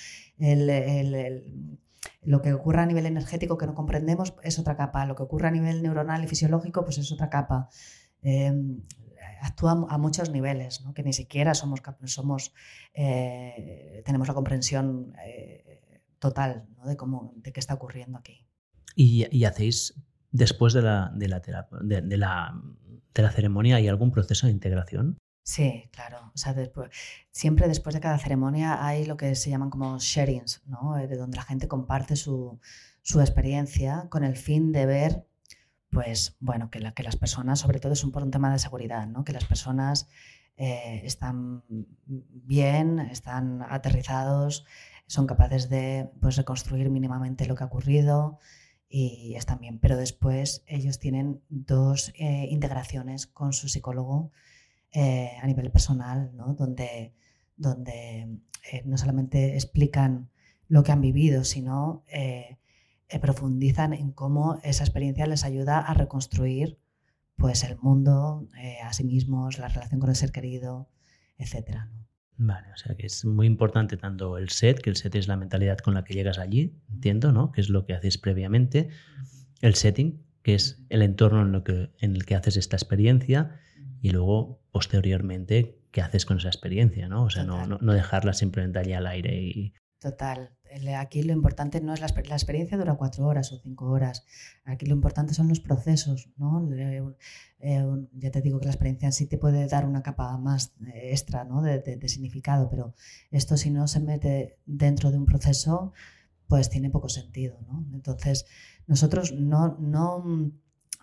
lo 2.23 2.43
que 2.43 2.53
ocurre 2.53 2.81
a 2.83 2.87
nivel 2.87 3.07
energético 3.07 3.57
que 3.57 3.67
no 3.67 3.75
comprendemos 3.75 4.35
es 4.43 4.59
otra 4.59 4.77
capa. 4.77 5.07
Lo 5.07 5.17
que 5.17 5.23
ocurre 5.23 5.49
a 5.49 5.51
nivel 5.51 5.83
neuronal 5.83 6.23
y 6.23 6.27
fisiológico 6.27 6.85
pues 6.85 6.99
es 6.99 7.11
otra 7.13 7.31
capa. 7.31 7.71
Em, 8.23 8.83
actúa 9.41 9.87
a 9.89 9.99
muchos 9.99 10.31
niveles, 10.31 10.85
que 10.95 11.03
ni 11.03 11.13
siquiera 11.13 11.55
somos, 11.55 11.81
somos 12.05 12.53
eh, 12.95 14.03
tenemos 14.05 14.29
la 14.29 14.35
comprensión 14.35 15.15
eh, 15.25 16.03
total 16.19 16.67
de, 16.85 16.97
cómo, 16.97 17.33
de 17.37 17.53
qué 17.53 17.61
está 17.61 17.75
ocurriendo 17.75 18.19
aquí. 18.19 18.47
¿Y, 18.95 19.27
y 19.31 19.45
hacéis 19.45 19.95
después 20.31 20.73
de 20.73 20.83
la, 20.83 21.11
de 21.15 21.29
la, 21.29 21.41
de, 21.41 22.17
la, 22.17 22.61
de 23.15 23.23
la 23.23 23.31
ceremonia 23.31 23.77
hay 23.77 23.89
algún 23.89 24.11
proceso 24.11 24.47
de 24.47 24.53
integración? 24.53 25.19
Sí, 25.43 25.89
claro. 25.93 26.33
O 26.35 26.39
sea, 26.39 26.55
después, 26.55 26.91
siempre 27.31 27.69
después 27.69 27.95
de 27.95 28.01
cada 28.01 28.19
ceremonia 28.19 28.85
hay 28.85 29.07
lo 29.07 29.17
que 29.17 29.35
se 29.37 29.49
llaman 29.49 29.71
como 29.71 29.99
sharings, 30.01 30.63
¿no? 30.67 30.99
Eh, 30.99 31.07
de 31.07 31.17
donde 31.17 31.37
la 31.37 31.45
gente 31.45 31.69
comparte 31.69 32.17
su, 32.17 32.59
su 33.03 33.21
experiencia 33.21 34.09
con 34.11 34.25
el 34.25 34.37
fin 34.37 34.73
de 34.73 34.87
ver, 34.87 35.27
pues, 35.91 36.37
bueno, 36.41 36.71
que, 36.71 36.81
la, 36.81 36.93
que 36.93 37.03
las 37.03 37.17
personas, 37.17 37.61
sobre 37.61 37.81
todo 37.81 37.93
es 37.93 38.05
un, 38.05 38.13
por 38.13 38.23
un 38.23 38.31
tema 38.31 38.53
de 38.53 38.59
seguridad, 38.59 39.07
¿no? 39.07 39.25
Que 39.25 39.33
las 39.33 39.45
personas 39.45 40.09
eh, 40.57 41.03
están 41.05 41.65
bien, 42.07 42.99
están 42.99 43.63
aterrizados, 43.63 44.65
son 45.07 45.27
capaces 45.27 45.69
de 45.69 46.11
pues, 46.21 46.37
reconstruir 46.37 46.91
mínimamente 46.91 47.47
lo 47.47 47.55
que 47.55 47.65
ha 47.65 47.67
ocurrido, 47.67 48.39
y 48.89 49.35
están 49.35 49.61
bien. 49.61 49.79
Pero 49.79 49.97
después 49.97 50.63
ellos 50.67 50.99
tienen 50.99 51.43
dos 51.49 52.13
eh, 52.17 52.47
integraciones 52.51 53.27
con 53.27 53.53
su 53.53 53.69
psicólogo 53.69 54.31
eh, 54.93 55.33
a 55.43 55.47
nivel 55.47 55.71
personal, 55.71 56.31
¿no? 56.35 56.55
donde, 56.55 57.13
donde 57.57 58.39
no 58.85 58.97
solamente 58.97 59.55
explican 59.55 60.31
lo 60.69 60.83
que 60.83 60.93
han 60.93 61.01
vivido, 61.01 61.45
sino 61.45 62.05
profundizan 63.21 63.93
en 63.93 64.13
cómo 64.13 64.59
esa 64.63 64.85
experiencia 64.85 65.27
les 65.27 65.45
ayuda 65.45 65.79
a 65.79 65.95
reconstruir 65.95 66.79
pues, 67.37 67.65
el 67.65 67.77
mundo, 67.79 68.49
a 68.83 68.93
sí 68.93 69.05
mismos, 69.05 69.59
la 69.59 69.69
relación 69.69 70.01
con 70.01 70.11
el 70.11 70.17
ser 70.17 70.33
querido, 70.33 70.89
etc. 71.39 71.87
Vale, 72.39 72.67
o 72.73 72.77
sea 72.77 72.95
que 72.97 73.07
es 73.07 73.25
muy 73.25 73.47
importante 73.47 73.97
tanto 73.97 74.37
el 74.37 74.51
set, 74.51 74.81
que 74.81 74.91
el 74.91 74.97
set 74.97 75.15
es 75.15 75.29
la 75.29 75.37
mentalidad 75.37 75.79
con 75.79 75.95
la 75.95 76.05
que 76.05 76.15
llegas 76.15 76.39
allí, 76.39 76.79
entiendo, 76.93 77.33
¿no? 77.33 77.53
Que 77.53 77.61
es 77.61 77.71
lo 77.71 77.87
que 77.87 77.95
haces 77.95 78.19
previamente. 78.19 78.89
El 79.63 79.75
setting, 79.75 80.23
que 80.43 80.55
es 80.55 80.85
el 80.91 81.03
entorno 81.03 81.43
en, 81.43 81.53
lo 81.53 81.65
que, 81.65 81.91
en 81.99 82.15
el 82.15 82.27
que 82.27 82.35
haces 82.35 82.57
esta 82.57 82.77
experiencia. 82.77 83.59
Y 84.03 84.11
luego, 84.11 84.61
posteriormente, 84.71 85.81
qué 85.91 86.03
haces 86.03 86.27
con 86.27 86.37
esa 86.37 86.49
experiencia, 86.49 87.09
¿no? 87.09 87.25
O 87.25 87.31
sea, 87.31 87.45
no, 87.45 87.67
no, 87.67 87.93
dejarla 87.93 88.35
simplemente 88.35 88.79
allí 88.79 88.93
al 88.93 89.07
aire 89.07 89.41
y, 89.41 89.73
Total. 89.99 90.56
Aquí 90.99 91.23
lo 91.23 91.33
importante 91.33 91.81
no 91.81 91.95
es 91.95 92.01
la, 92.01 92.09
la, 92.09 92.35
experiencia 92.35 92.77
dura 92.77 92.95
cuatro 92.95 93.27
horas 93.27 93.53
o 93.53 93.59
cinco 93.59 93.87
horas. 93.87 94.25
Aquí 94.65 94.87
lo 94.87 94.95
importante 94.95 95.35
son 95.35 95.49
los 95.49 95.61
procesos, 95.61 96.29
¿no? 96.37 96.69
Eh, 97.59 97.85
ya 98.13 98.31
te 98.31 98.43
digo 98.43 98.59
que 98.59 98.67
la 98.67 98.73
experiencia 98.73 99.07
en 99.07 99.13
sí 99.13 99.27
te 99.27 99.39
puede 99.39 99.67
dar 99.67 99.87
una 99.87 100.03
capa 100.03 100.37
más 100.39 100.75
eh, 100.87 101.11
extra, 101.11 101.45
¿no? 101.45 101.63
De, 101.63 101.79
de, 101.81 102.09
significado, 102.09 102.69
pero 102.71 102.95
esto 103.31 103.57
si 103.57 103.71
no 103.71 103.89
se 103.89 104.01
mete 104.01 104.59
dentro 104.67 105.11
de 105.11 105.19
un 105.19 105.27
proceso, 105.27 105.93
pues 106.49 106.71
tiene 106.71 106.91
poco 106.91 107.09
sentido, 107.09 107.59
¿no? 107.67 107.85
Entonces 107.93 108.47
nosotros 108.87 109.33
no, 109.33 109.77
no 109.81 110.53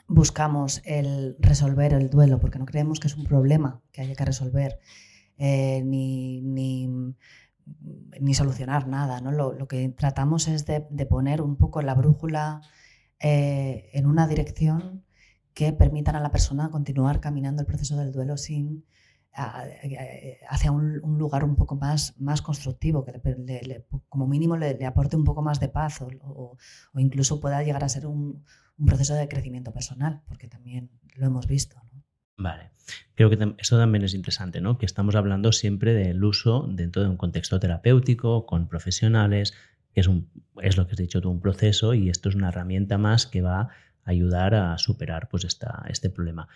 buscamos 0.07 0.81
el 0.85 1.35
resolver 1.39 1.93
el 1.93 2.09
duelo 2.09 2.39
porque 2.39 2.59
no 2.59 2.65
creemos 2.65 2.99
que 2.99 3.07
es 3.07 3.17
un 3.17 3.23
problema 3.23 3.81
que 3.91 4.01
haya 4.01 4.15
que 4.15 4.25
resolver, 4.25 4.79
eh, 5.37 5.81
ni, 5.83 6.41
ni 6.41 7.15
ni 8.19 8.33
solucionar 8.33 8.87
nada. 8.87 9.21
¿no? 9.21 9.31
Lo, 9.31 9.67
que 9.67 9.89
tratamos 9.89 10.47
es 10.47 10.65
de, 10.65 10.81
poner 11.05 11.41
un 11.41 11.57
poco 11.57 11.81
la 11.81 11.95
brújula 11.95 12.61
eh, 13.19 13.89
en 13.93 14.05
una 14.05 14.27
dirección 14.27 15.03
que 15.53 15.73
permitan 15.73 16.15
a 16.15 16.19
la 16.19 16.31
persona 16.31 16.69
continuar 16.71 17.19
caminando 17.19 17.61
el 17.61 17.67
proceso 17.67 17.95
del 17.97 18.11
duelo 18.11 18.37
sin 18.37 18.85
hacia 19.35 20.71
un, 20.71 20.99
lugar 21.17 21.43
un 21.43 21.55
poco 21.55 21.75
más, 21.75 22.13
más 22.19 22.41
constructivo, 22.41 23.03
que 23.03 23.83
como 24.07 24.27
mínimo 24.27 24.57
le, 24.57 24.85
aporte 24.85 25.15
un 25.15 25.23
poco 25.23 25.41
más 25.41 25.59
de 25.59 25.69
paz 25.69 26.01
o, 26.01 26.57
incluso 26.95 27.39
pueda 27.39 27.63
llegar 27.63 27.83
a 27.83 27.89
ser 27.89 28.05
un, 28.05 28.43
un, 28.77 28.85
proceso 28.85 29.15
de 29.15 29.27
crecimiento 29.27 29.73
personal, 29.73 30.21
porque 30.27 30.47
también 30.47 30.91
lo 31.15 31.25
hemos 31.25 31.47
visto. 31.47 31.81
Vale. 32.37 32.71
Creo 33.15 33.29
que 33.29 33.55
esto 33.59 33.77
también 33.77 34.03
es 34.03 34.13
interesante, 34.13 34.59
¿no? 34.59 34.77
Que 34.77 34.85
estamos 34.85 35.15
hablando 35.15 35.51
siempre 35.51 35.93
del 35.93 36.23
uso 36.23 36.67
dentro 36.69 37.03
de 37.03 37.09
un 37.09 37.17
contexto 37.17 37.59
terapéutico, 37.59 38.45
con 38.45 38.67
profesionales, 38.67 39.53
que 39.93 40.01
es, 40.01 40.07
un, 40.07 40.29
es 40.61 40.77
lo 40.77 40.87
que 40.87 40.93
has 40.93 40.97
dicho 40.97 41.21
tú, 41.21 41.29
un 41.29 41.39
proceso, 41.39 41.93
y 41.93 42.09
esto 42.09 42.29
es 42.29 42.35
una 42.35 42.49
herramienta 42.49 42.97
más 42.97 43.27
que 43.27 43.41
va 43.41 43.61
a 43.61 43.69
ayudar 44.03 44.55
a 44.55 44.77
superar 44.77 45.29
pues, 45.29 45.45
esta, 45.45 45.85
este 45.89 46.09
problema. 46.09 46.47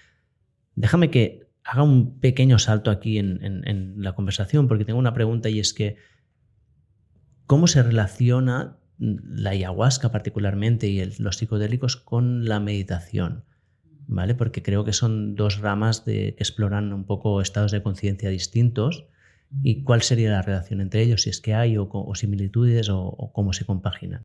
Déjame 0.75 1.11
que 1.11 1.47
haga 1.63 1.84
un 1.84 2.19
pequeño 2.19 2.59
salto 2.59 2.91
aquí 2.91 3.19
en, 3.19 3.95
la 3.97 4.13
conversación, 4.13 4.67
porque 4.67 4.86
tengo 4.86 4.99
una 4.99 5.13
pregunta 5.13 5.49
y 5.49 5.59
es 5.59 5.73
que, 5.73 5.97
¿cómo 7.45 7.67
se 7.67 7.84
relaciona 7.84 8.78
la 8.97 9.51
ayahuasca 9.51 10.11
particularmente 10.11 10.88
y 10.88 11.05
los 11.19 11.38
psicodélicos 11.38 11.97
con 11.97 12.45
la 12.45 12.59
meditación? 12.59 13.43
¿Vale? 14.07 14.35
Porque 14.35 14.63
creo 14.63 14.83
que 14.83 14.93
son 14.93 15.35
dos 15.35 15.59
ramas 15.59 16.05
de, 16.05 16.33
que 16.35 16.43
exploran 16.43 16.93
un 16.93 17.05
poco 17.05 17.41
estados 17.41 17.71
de 17.71 17.83
conciencia 17.83 18.29
distintos 18.29 19.05
y 19.63 19.83
cuál 19.83 20.01
sería 20.01 20.31
la 20.31 20.41
relación 20.41 20.81
entre 20.81 21.01
ellos, 21.01 21.21
si 21.21 21.29
es 21.29 21.39
que 21.39 21.53
hay 21.53 21.77
o, 21.77 21.89
similitudes 22.15 22.89
o, 22.89 23.31
cómo 23.33 23.53
se 23.53 23.65
compaginan. 23.65 24.23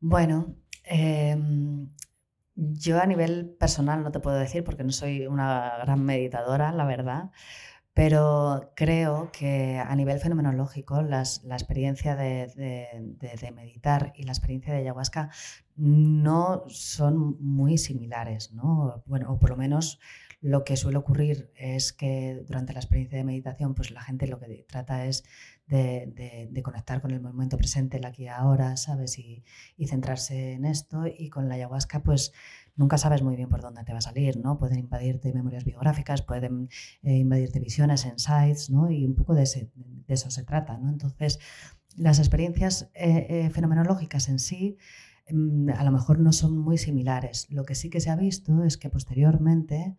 Bueno, 0.00 0.56
em, 0.84 1.88
yo 2.56 3.00
a 3.00 3.06
nivel 3.06 3.54
personal 3.58 4.02
no 4.02 4.10
te 4.10 4.20
puedo 4.20 4.36
decir 4.36 4.64
porque 4.64 4.84
no 4.84 4.92
soy 4.92 5.26
una 5.26 5.78
gran 5.82 6.04
meditadora, 6.04 6.72
la 6.72 6.84
verdad, 6.84 7.30
pero 7.94 8.72
creo 8.74 9.30
que 9.30 9.78
a 9.78 9.94
nivel 9.94 10.18
fenomenológico 10.18 11.00
la 11.00 11.22
experiencia 11.22 12.16
de, 12.16 13.54
meditar 13.54 14.12
y 14.16 14.24
la 14.24 14.32
experiencia 14.32 14.72
de 14.72 14.80
ayahuasca 14.80 15.30
no 15.76 16.64
son 16.68 17.36
muy 17.40 17.78
similares, 17.78 18.52
¿no? 18.52 19.04
Bueno, 19.06 19.32
o 19.32 19.38
por 19.38 19.50
lo 19.50 19.56
menos 19.56 20.00
lo 20.40 20.64
que 20.64 20.76
suele 20.76 20.98
ocurrir 20.98 21.52
es 21.54 21.92
que 21.92 22.42
durante 22.46 22.72
la 22.72 22.80
experiencia 22.80 23.16
de 23.16 23.24
meditación, 23.24 23.74
pues 23.74 23.92
la 23.92 24.02
gente 24.02 24.26
lo 24.26 24.40
que 24.40 24.66
trata 24.68 25.06
es 25.06 25.24
de, 25.66 26.60
conectar 26.62 27.00
con 27.00 27.12
el 27.12 27.20
momento 27.20 27.56
presente, 27.56 27.96
el 27.96 28.04
aquí 28.04 28.24
y 28.24 28.28
ahora, 28.28 28.76
¿sabes? 28.76 29.18
Y 29.18 29.42
centrarse 29.86 30.52
en 30.52 30.64
esto. 30.66 31.04
Y 31.06 31.30
con 31.30 31.48
la 31.48 31.54
ayahuasca, 31.54 32.02
pues 32.02 32.32
nunca 32.76 32.98
sabes 32.98 33.22
muy 33.22 33.36
bien 33.36 33.48
por 33.48 33.60
dónde 33.60 33.84
te 33.84 33.92
va 33.92 33.98
a 33.98 34.02
salir, 34.02 34.38
¿no? 34.38 34.58
Pueden 34.58 34.78
invadirte 34.78 35.32
memorias 35.32 35.64
biográficas, 35.64 36.22
pueden 36.22 36.68
eh, 37.02 37.18
invadirte 37.18 37.60
visiones, 37.60 38.04
insights, 38.04 38.70
¿no? 38.70 38.90
Y 38.90 39.04
un 39.04 39.14
poco 39.14 39.34
de, 39.34 39.44
eso 40.08 40.30
se 40.30 40.42
trata, 40.44 40.76
¿no? 40.78 40.88
Entonces, 40.88 41.38
las 41.96 42.18
experiencias 42.18 42.90
eh, 42.94 43.26
eh, 43.28 43.50
fenomenológicas 43.50 44.28
en 44.28 44.38
sí 44.38 44.76
mm, 45.30 45.70
a 45.70 45.84
lo 45.84 45.92
mejor 45.92 46.18
no 46.18 46.32
son 46.32 46.58
muy 46.58 46.78
similares. 46.78 47.46
Lo 47.50 47.64
que 47.64 47.74
sí 47.74 47.90
que 47.90 48.00
se 48.00 48.10
ha 48.10 48.16
visto 48.16 48.64
es 48.64 48.76
que 48.76 48.90
posteriormente, 48.90 49.96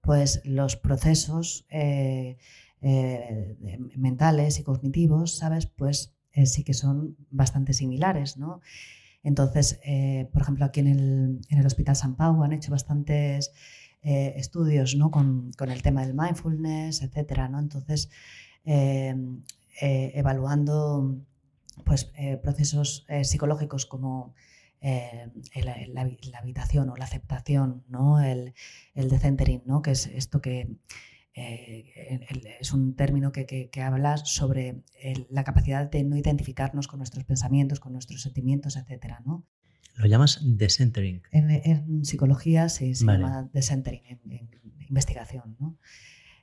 pues 0.00 0.42
los 0.44 0.76
procesos 0.76 1.66
mentales 3.96 4.58
y 4.58 4.62
cognitivos, 4.62 5.36
¿sabes? 5.36 5.66
Pues 5.66 6.14
sí 6.44 6.64
que 6.64 6.72
son 6.72 7.16
bastante 7.30 7.74
similares, 7.74 8.38
¿no? 8.38 8.60
Entonces, 9.22 9.80
eh, 9.84 10.28
por 10.32 10.42
ejemplo, 10.42 10.64
aquí 10.64 10.80
en 10.80 10.88
el, 10.88 11.40
en 11.48 11.58
el, 11.58 11.66
Hospital 11.66 11.96
San 11.96 12.16
Pau 12.16 12.42
han 12.42 12.52
hecho 12.52 12.70
bastantes 12.70 13.52
eh, 14.02 14.32
estudios 14.36 14.96
¿no? 14.96 15.10
con, 15.10 15.52
con, 15.58 15.70
el 15.70 15.82
tema 15.82 16.06
del 16.06 16.14
mindfulness, 16.14 17.02
etcétera, 17.02 17.48
¿no? 17.48 17.58
Entonces, 17.58 18.08
evaluando 19.82 21.16
pues, 21.84 22.12
procesos 22.42 23.06
psicológicos 23.22 23.86
como 23.86 24.34
la, 24.82 26.08
habitación 26.38 26.90
o 26.90 26.96
la 26.96 27.04
aceptación, 27.04 27.84
¿no? 27.88 28.20
el, 28.20 28.54
el 28.94 29.08
decentering, 29.08 29.62
¿no? 29.66 29.82
que 29.82 29.92
es 29.92 30.06
esto 30.06 30.40
que 30.40 30.76
eh, 31.34 32.56
es 32.60 32.72
un 32.72 32.94
término 32.94 33.32
que, 33.32 33.70
habla 33.82 34.16
sobre 34.18 34.82
la 35.28 35.44
capacidad 35.44 35.90
de 35.90 36.04
no 36.04 36.16
identificarnos 36.16 36.88
con 36.88 36.98
nuestros 36.98 37.24
pensamientos, 37.24 37.80
con 37.80 37.92
nuestros 37.92 38.22
sentimientos, 38.22 38.76
etc. 38.76 39.14
¿no? 39.24 39.46
¿Lo 39.96 40.06
llamas 40.06 40.40
decentering? 40.42 41.22
En, 41.30 42.04
psicología 42.04 42.68
sí, 42.68 42.94
se 42.94 43.04
llama 43.04 43.48
decentering, 43.52 44.02
en, 44.06 44.50
investigación. 44.88 45.56
¿no? 45.60 45.78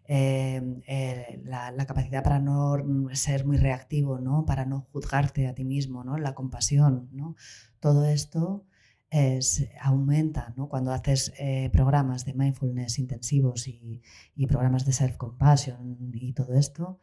Eh, 0.08 0.82
eh, 0.88 1.42
la, 1.44 1.86
capacidad 1.86 2.24
para 2.24 2.40
no 2.40 2.78
ser 3.12 3.46
muy 3.46 3.58
reactivo, 3.58 4.20
¿no? 4.20 4.46
para 4.46 4.66
no 4.66 4.88
juzgarte 4.92 5.48
a 5.48 5.54
ti 5.54 5.66
mismo, 5.66 6.04
¿no? 6.04 6.18
la 6.18 6.34
compasión, 6.34 7.10
¿no? 7.12 7.36
todo 7.80 8.06
esto 8.06 8.66
es, 9.10 9.68
aumenta 9.80 10.54
¿no? 10.58 10.68
cuando 10.68 10.92
haces 10.92 11.34
eh, 11.40 11.70
programas 11.72 12.26
de 12.26 12.34
mindfulness 12.34 13.00
intensivos 13.00 13.68
y, 13.68 14.02
programas 14.48 14.86
de 14.86 14.94
self-compassion 14.94 16.12
y 16.14 16.34
todo 16.34 16.54
esto. 16.56 17.00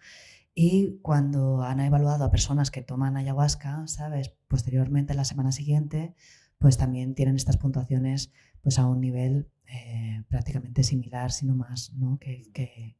Y 0.54 0.98
cuando 1.02 1.62
han 1.62 1.80
evaluado 1.80 2.24
a 2.24 2.30
personas 2.30 2.70
que 2.70 2.82
toman 2.82 3.16
ayahuasca, 3.16 3.86
¿sabes? 3.88 4.32
Posteriormente, 4.46 5.14
la 5.14 5.24
semana 5.24 5.50
siguiente, 5.50 6.14
pues 6.58 6.78
también 6.78 7.14
tienen 7.14 7.36
estas 7.36 7.56
puntuaciones 7.56 8.32
pues 8.62 8.78
a 8.78 8.86
un 8.86 9.00
nivel 9.00 9.50
eh, 9.66 10.22
prácticamente 10.28 10.84
similar, 10.84 11.32
sino 11.32 11.56
más, 11.56 11.92
¿no? 11.94 12.18
que, 12.20 12.44
que 12.52 12.96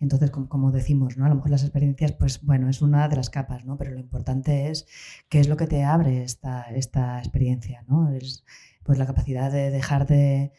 entonces, 0.00 0.30
como, 0.30 0.70
decimos, 0.70 1.16
¿no? 1.16 1.26
a 1.26 1.28
lo 1.28 1.34
mejor 1.34 1.50
las 1.50 1.62
experiencias, 1.62 2.12
pues 2.12 2.42
bueno, 2.42 2.68
es 2.68 2.82
una 2.82 3.08
de 3.08 3.16
las 3.16 3.30
capas, 3.30 3.64
¿no? 3.64 3.76
pero 3.76 3.90
lo 3.90 3.98
importante 3.98 4.70
es 4.70 4.86
qué 5.28 5.40
es 5.40 5.48
lo 5.48 5.56
que 5.56 5.66
te 5.66 5.82
abre 5.82 6.22
esta, 6.22 6.62
esta 6.70 7.18
experiencia, 7.18 7.84
¿no? 7.88 8.10
Es 8.10 8.44
pues 8.84 8.98
la 8.98 9.06
capacidad 9.06 9.52
de 9.52 9.70
dejar 9.70 10.06
de, 10.06 10.52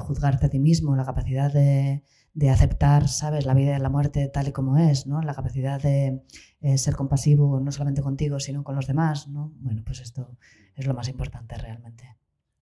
juzgarte 0.00 0.46
a 0.46 0.48
ti 0.48 0.58
mismo, 0.58 0.96
la 0.96 1.04
capacidad 1.04 1.52
de, 1.52 2.02
aceptar, 2.50 3.06
¿sabes?, 3.06 3.46
la 3.46 3.54
vida 3.54 3.76
y 3.76 3.80
la 3.80 3.90
muerte 3.90 4.28
tal 4.28 4.48
y 4.48 4.52
como 4.52 4.76
es, 4.76 5.06
¿no? 5.06 5.22
La 5.22 5.34
capacidad 5.34 5.80
de 5.80 6.24
eh, 6.60 6.78
ser 6.78 6.96
compasivo 6.96 7.60
no 7.60 7.70
solamente 7.70 8.02
contigo, 8.02 8.40
sino 8.40 8.64
con 8.64 8.74
los 8.74 8.88
demás, 8.88 9.28
¿no? 9.28 9.52
Bueno, 9.60 9.82
pues 9.84 10.00
esto 10.00 10.36
es 10.74 10.86
lo 10.86 10.94
más 10.94 11.08
importante 11.08 11.56
realmente. 11.56 12.16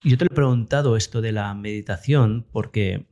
Yo 0.02 0.18
te 0.18 0.24
he 0.24 0.28
preguntado 0.28 0.96
esto 0.96 1.20
de 1.20 1.30
la 1.30 1.54
meditación 1.54 2.44
porque 2.50 3.06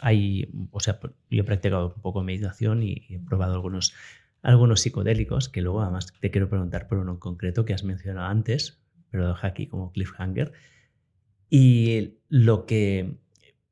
hay, 0.00 0.50
o 0.70 0.80
sea, 0.80 0.98
yo 1.30 1.40
he 1.40 1.44
practicado 1.44 1.94
un 1.94 2.02
poco 2.02 2.22
meditación 2.22 2.82
y 2.82 3.06
he 3.08 3.18
probado 3.18 3.54
algunos, 3.54 3.94
algunos 4.42 4.80
psicodélicos, 4.80 5.48
que 5.48 5.62
luego 5.62 5.82
además 5.82 6.12
te 6.20 6.30
quiero 6.30 6.48
preguntar 6.48 6.88
por 6.88 6.98
uno 6.98 7.12
en 7.12 7.18
concreto 7.18 7.64
que 7.64 7.74
has 7.74 7.84
mencionado 7.84 8.28
antes, 8.28 8.80
pero 9.10 9.28
dejo 9.28 9.46
aquí 9.46 9.66
como 9.66 9.92
cliffhanger. 9.92 10.52
Y 11.48 12.14
lo 12.28 12.66
que, 12.66 13.16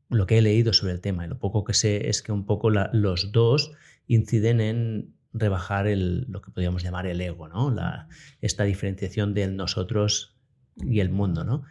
lo 0.08 0.26
que 0.26 0.38
he 0.38 0.42
leído 0.42 0.72
sobre 0.72 0.92
el 0.92 1.00
tema 1.00 1.24
y 1.24 1.28
lo 1.28 1.38
poco 1.38 1.64
que 1.64 1.74
sé 1.74 2.08
es 2.08 2.22
que 2.22 2.32
un 2.32 2.46
poco 2.46 2.70
los 2.70 3.32
dos 3.32 3.72
inciden 4.06 4.60
en 4.60 5.14
rebajar 5.32 5.88
el, 5.88 6.26
lo 6.28 6.40
que 6.40 6.52
podríamos 6.52 6.82
llamar 6.82 7.06
el 7.06 7.20
ego, 7.20 7.48
¿no? 7.48 7.70
La, 7.70 8.08
esta 8.40 8.64
diferenciación 8.64 9.34
del 9.34 9.56
nosotros 9.56 10.36
y 10.76 11.00
el 11.00 11.10
mundo, 11.10 11.44
¿no? 11.44 11.64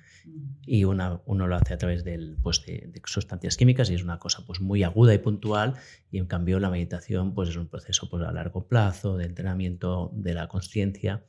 Y 0.65 0.83
uno 0.85 1.21
lo 1.25 1.55
hace 1.55 1.73
a 1.73 1.77
través 1.77 2.03
del, 2.03 2.37
pues 2.41 2.65
de, 2.65 2.91
sustancias 3.05 3.57
químicas 3.57 3.89
y 3.89 3.95
es 3.95 4.03
una 4.03 4.19
cosa 4.19 4.43
pues 4.45 4.61
muy 4.61 4.83
aguda 4.83 5.13
y 5.13 5.17
puntual 5.17 5.75
y 6.11 6.17
en 6.17 6.25
cambio 6.25 6.59
la 6.59 6.69
meditación 6.69 7.33
pues 7.33 7.49
es 7.49 7.57
un 7.57 7.67
proceso 7.67 8.09
pues 8.09 8.23
a 8.23 8.31
largo 8.31 8.67
plazo 8.67 9.17
de 9.17 9.25
entrenamiento 9.25 10.11
de 10.13 10.33
la 10.33 10.47
conciencia 10.47 11.23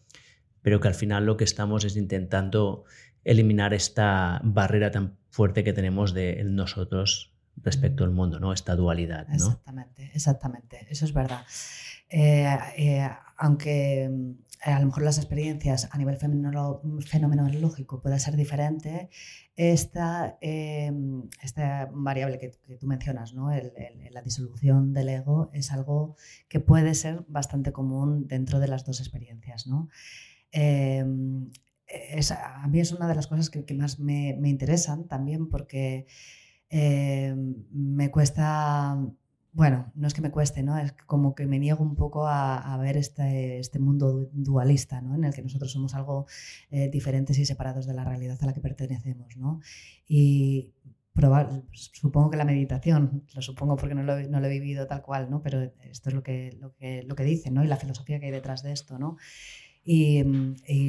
pero 0.62 0.80
que 0.80 0.88
al 0.88 0.94
final 0.94 1.26
lo 1.26 1.36
que 1.36 1.44
estamos 1.44 1.84
es 1.84 1.96
intentando 1.96 2.84
eliminar 3.24 3.74
esta 3.74 4.40
barrera 4.44 4.90
tan 4.90 5.16
fuerte 5.30 5.64
que 5.64 5.72
tenemos 5.72 6.14
de 6.14 6.42
nosotros 6.44 7.33
respecto 7.62 8.04
al 8.04 8.10
mundo, 8.10 8.40
¿no? 8.40 8.52
Esta 8.52 8.76
dualidad, 8.76 9.26
¿no? 9.28 9.34
Exactamente, 9.34 10.10
exactamente, 10.14 10.86
eso 10.90 11.04
es 11.04 11.12
verdad. 11.12 11.44
Eh, 12.16 12.46
eh, 12.76 13.08
aunque 13.38 14.04
eh, 14.04 14.70
a 14.70 14.78
lo 14.78 14.86
mejor 14.86 15.02
las 15.02 15.18
experiencias 15.18 15.88
a 15.90 15.98
nivel 15.98 16.16
fenomenológico 16.16 18.00
pueda 18.00 18.18
ser 18.18 18.36
diferente, 18.36 19.10
esta, 19.56 20.38
em, 20.40 21.28
esta 21.42 21.88
variable 21.92 22.38
que, 22.38 22.76
tú 22.76 22.86
mencionas, 22.86 23.34
¿no? 23.34 23.50
la 23.50 24.22
disolución 24.22 24.92
del 24.92 25.08
ego, 25.08 25.50
es 25.52 25.72
algo 25.72 26.16
que 26.48 26.60
puede 26.60 26.94
ser 26.94 27.24
bastante 27.28 27.72
común 27.72 28.26
dentro 28.28 28.60
de 28.60 28.68
las 28.68 28.84
dos 28.84 29.00
experiencias. 29.00 29.66
¿no? 29.66 29.88
Em, 30.52 31.50
a 32.30 32.68
mí 32.68 32.80
es 32.80 32.92
una 32.92 33.08
de 33.08 33.14
las 33.14 33.26
cosas 33.26 33.50
que, 33.50 33.74
más 33.74 33.98
me, 33.98 34.36
me, 34.38 34.48
interesan 34.48 35.08
también 35.08 35.48
porque 35.48 36.06
em, 36.74 37.54
me 37.70 38.10
cuesta 38.10 38.98
bueno, 39.54 39.92
no 39.94 40.08
es 40.08 40.14
que 40.14 40.20
me 40.20 40.32
cueste, 40.32 40.64
¿no? 40.64 40.76
Es 40.78 40.92
como 41.06 41.36
que 41.36 41.46
me 41.46 41.60
niego 41.60 41.82
un 41.84 41.94
poco 41.94 42.26
a, 42.26 42.76
ver 42.78 42.96
este, 42.96 43.60
este, 43.60 43.78
mundo 43.78 44.28
dualista, 44.32 45.00
¿no? 45.00 45.14
En 45.14 45.24
el 45.24 45.32
que 45.32 45.42
nosotros 45.42 45.70
somos 45.70 45.94
algo 45.94 46.26
eh, 46.72 46.88
diferentes 46.90 47.38
y 47.38 47.46
separados 47.46 47.86
de 47.86 47.94
la 47.94 48.04
realidad 48.04 48.36
a 48.42 48.46
la 48.46 48.52
que 48.52 48.60
pertenecemos, 48.60 49.36
¿no? 49.36 49.60
Y 50.08 50.72
supongo 51.72 52.30
que 52.30 52.36
la 52.36 52.44
meditación, 52.44 53.24
lo 53.32 53.42
supongo 53.42 53.76
porque 53.76 53.94
no 53.94 54.02
lo, 54.02 54.16
he 54.18 54.48
vivido 54.48 54.88
tal 54.88 55.02
cual, 55.02 55.30
¿no? 55.30 55.40
Pero 55.40 55.72
esto 55.82 56.08
es 56.08 56.14
lo 56.16 56.24
que, 56.24 56.56
lo 56.60 56.74
que, 56.74 57.04
lo 57.04 57.14
que 57.14 57.22
dicen, 57.22 57.54
¿no? 57.54 57.62
Y 57.64 57.68
la 57.68 57.76
filosofía 57.76 58.18
que 58.18 58.26
hay 58.26 58.32
detrás 58.32 58.64
de 58.64 58.72
esto, 58.72 58.98
¿no? 58.98 59.16
Y, 59.84 60.24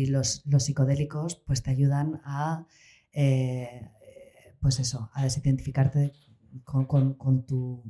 los, 0.08 0.44
psicodélicos, 0.58 1.36
pues 1.46 1.62
te 1.62 1.70
ayudan 1.70 2.22
a, 2.24 2.66
eh, 3.12 3.92
pues 4.66 4.80
eso, 4.80 5.12
a 5.14 5.22
desidentificarte 5.22 6.12
con, 6.64 6.88
tu, 7.46 7.84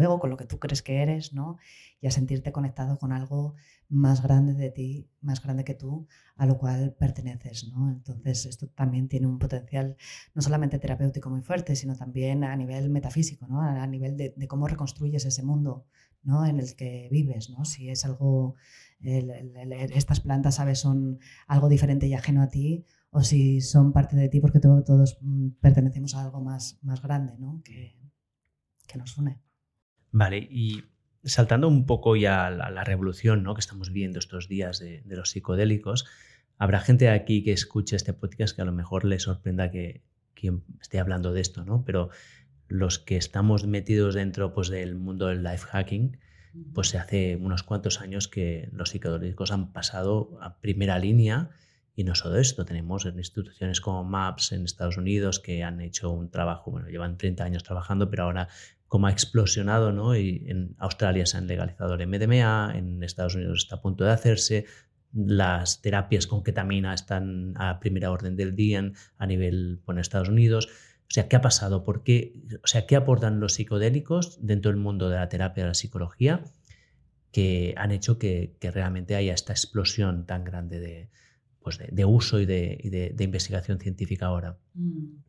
ego, 0.00 0.18
con 0.18 0.30
lo 0.30 0.38
que 0.38 0.46
tú 0.46 0.58
crees 0.58 0.80
que 0.80 1.02
eres, 1.02 1.34
¿no? 1.34 1.58
Y 2.00 2.06
a 2.06 2.10
sentirte 2.10 2.52
conectado 2.52 2.98
con 2.98 3.12
algo 3.12 3.54
más 3.90 4.22
grande 4.22 4.54
de 4.54 4.70
ti, 4.70 5.10
más 5.20 5.42
grande 5.42 5.62
que 5.62 5.74
tú, 5.74 6.08
a 6.36 6.46
lo 6.46 6.56
cual 6.56 6.94
perteneces, 6.98 7.68
¿no? 7.68 7.90
Entonces, 7.90 8.46
esto 8.46 8.66
también 8.68 9.08
tiene 9.08 9.26
un 9.26 9.38
potencial 9.38 9.98
no 10.34 10.40
solamente 10.40 10.78
terapéutico 10.78 11.28
muy 11.28 11.42
fuerte, 11.42 11.76
sino 11.76 11.96
también 11.96 12.44
a 12.44 12.56
nivel 12.56 12.88
metafísico, 12.88 13.46
¿no? 13.46 13.60
A 13.60 13.86
nivel 13.86 14.16
de, 14.16 14.34
cómo 14.48 14.68
reconstruyes 14.68 15.26
ese 15.26 15.42
mundo, 15.42 15.84
¿no? 16.22 16.46
En 16.46 16.60
el 16.60 16.74
que 16.76 17.10
vives, 17.12 17.50
¿no? 17.50 17.66
Si 17.66 17.90
es 17.90 18.06
algo, 18.06 18.54
estas 19.02 20.20
plantas, 20.20 20.54
¿sabes? 20.54 20.78
Son 20.78 21.18
algo 21.46 21.68
diferente 21.68 22.06
y 22.06 22.14
ajeno 22.14 22.40
a 22.40 22.48
ti, 22.48 22.86
o 23.14 23.22
si 23.22 23.60
son 23.60 23.92
parte 23.92 24.16
de 24.16 24.28
ti 24.28 24.40
porque 24.40 24.58
todos 24.58 25.18
mm, 25.20 25.50
pertenecemos 25.60 26.14
a 26.14 26.24
algo 26.24 26.40
más, 26.40 26.78
más 26.82 27.02
grande, 27.02 27.34
¿no? 27.38 27.60
Que, 27.62 27.94
que 28.88 28.98
nos 28.98 29.16
une. 29.18 29.38
Vale, 30.10 30.38
y 30.38 30.82
saltando 31.22 31.68
un 31.68 31.84
poco 31.84 32.16
ya 32.16 32.46
a 32.46 32.50
la, 32.50 32.84
revolución 32.84 33.42
¿no? 33.42 33.54
que 33.54 33.60
estamos 33.60 33.92
viendo 33.92 34.18
estos 34.18 34.48
días 34.48 34.78
de, 34.78 35.02
los 35.06 35.30
psicodélicos, 35.30 36.06
habrá 36.58 36.80
gente 36.80 37.10
aquí 37.10 37.44
que 37.44 37.52
escuche 37.52 37.96
este 37.96 38.14
podcast 38.14 38.56
que 38.56 38.62
a 38.62 38.66
lo 38.66 38.72
mejor 38.72 39.04
le 39.04 39.18
sorprenda 39.18 39.70
que 39.70 40.02
quien 40.34 40.64
esté 40.80 40.98
hablando 40.98 41.32
de 41.32 41.42
esto, 41.42 41.64
¿no? 41.64 41.84
Pero 41.84 42.08
los 42.66 42.98
que 42.98 43.16
estamos 43.16 43.66
metidos 43.66 44.14
dentro 44.14 44.54
pues, 44.54 44.68
del 44.68 44.94
mundo 44.94 45.26
del 45.26 45.42
life 45.42 45.66
hacking, 45.66 46.18
pues 46.72 46.88
se 46.88 46.98
hace 46.98 47.36
unos 47.36 47.62
cuantos 47.62 48.00
años 48.00 48.28
que 48.28 48.70
los 48.72 48.90
psicodélicos 48.90 49.52
han 49.52 49.72
pasado 49.72 50.38
a 50.40 50.60
primera 50.60 50.98
línea 50.98 51.50
y 51.94 52.04
no 52.04 52.14
solo 52.14 52.36
esto, 52.36 52.64
tenemos 52.64 53.04
instituciones 53.04 53.80
como 53.80 54.04
MAPS 54.04 54.52
en 54.52 54.64
Estados 54.64 54.96
Unidos 54.96 55.40
que 55.40 55.62
han 55.62 55.80
hecho 55.80 56.10
un 56.10 56.30
trabajo, 56.30 56.70
bueno, 56.70 56.88
llevan 56.88 57.18
30 57.18 57.44
años 57.44 57.64
trabajando, 57.64 58.08
pero 58.08 58.24
ahora 58.24 58.48
como 58.88 59.06
ha 59.06 59.10
explosionado, 59.10 59.92
¿no? 59.92 60.16
Y 60.16 60.44
en 60.48 60.74
Australia 60.78 61.26
se 61.26 61.36
han 61.36 61.46
legalizado 61.46 61.94
el 61.94 62.06
MDMA, 62.06 62.72
en 62.76 63.02
Estados 63.02 63.34
Unidos 63.34 63.58
está 63.64 63.76
a 63.76 63.80
punto 63.82 64.04
de 64.04 64.10
hacerse, 64.10 64.66
las 65.14 65.82
terapias 65.82 66.26
con 66.26 66.42
ketamina 66.42 66.94
están 66.94 67.54
a 67.56 67.78
primera 67.78 68.10
orden 68.10 68.36
del 68.36 68.56
día 68.56 68.90
a 69.18 69.26
nivel 69.26 69.80
en 69.86 69.98
Estados 69.98 70.30
Unidos. 70.30 70.68
O 71.02 71.14
sea, 71.14 71.28
¿qué 71.28 71.36
ha 71.36 71.42
pasado? 71.42 71.84
¿Por 71.84 72.02
qué, 72.02 72.32
o 72.62 72.66
sea, 72.66 72.86
¿qué 72.86 72.96
aportan 72.96 73.38
los 73.38 73.54
psicodélicos 73.54 74.38
dentro 74.40 74.70
del 74.70 74.80
mundo 74.80 75.10
de 75.10 75.16
la 75.16 75.28
terapia 75.28 75.64
de 75.64 75.68
la 75.68 75.74
psicología 75.74 76.44
que 77.32 77.74
han 77.76 77.92
hecho 77.92 78.18
que 78.18 78.56
realmente 78.60 79.14
haya 79.14 79.34
esta 79.34 79.52
explosión 79.52 80.26
tan 80.26 80.44
grande 80.44 80.80
de, 80.80 81.10
pues 81.62 81.78
de, 81.78 82.04
uso 82.04 82.40
y, 82.40 82.46
de, 82.46 83.14
investigación 83.18 83.78
científica 83.78 84.26
ahora. 84.26 84.58
Mm. 84.74 85.22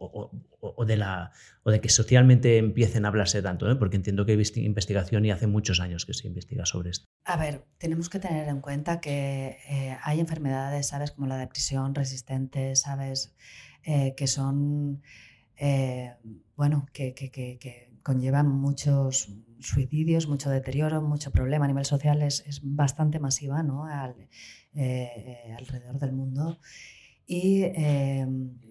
O, 0.00 0.30
o, 0.60 0.84
de 0.86 0.96
la, 0.96 1.32
o 1.64 1.70
de 1.70 1.80
que 1.80 1.90
socialmente 1.90 2.56
empiecen 2.56 3.04
a 3.04 3.08
hablarse 3.08 3.42
tanto? 3.42 3.70
¿eh? 3.70 3.76
Porque 3.76 3.96
entiendo 3.96 4.24
que 4.24 4.32
hay 4.32 4.42
investigación 4.64 5.24
y 5.26 5.30
hace 5.30 5.46
muchos 5.46 5.80
años 5.80 6.06
que 6.06 6.14
se 6.14 6.26
investiga 6.26 6.64
sobre 6.64 6.90
esto. 6.90 7.06
A 7.24 7.36
ver, 7.36 7.64
tenemos 7.78 8.08
que 8.08 8.20
tener 8.20 8.48
en 8.48 8.60
cuenta 8.60 9.00
que 9.00 9.58
eh, 9.68 9.98
hay 10.02 10.20
enfermedades, 10.20 10.86
¿sabes? 10.86 11.10
Como 11.10 11.26
la 11.26 11.36
depresión 11.36 11.94
resistente, 11.94 12.74
¿sabes? 12.76 13.34
Eh, 13.84 14.14
que 14.16 14.26
son, 14.26 15.02
bueno, 16.56 16.86
que, 16.92 17.12
que, 17.12 17.30
que, 17.30 17.88
conllevan 18.02 18.48
muchos 18.48 19.28
suicidios, 19.60 20.28
mucho 20.28 20.48
deterioro, 20.48 21.02
mucho 21.02 21.30
problema 21.30 21.66
a 21.66 21.68
nivel 21.68 21.84
social, 21.84 22.22
es, 22.22 22.42
es 22.46 22.60
bastante 22.62 23.18
masiva 23.18 23.62
¿no? 23.62 23.84
Al, 23.84 24.14
alrededor 24.74 25.98
del 25.98 26.12
mundo. 26.12 26.58
Y 27.26 27.64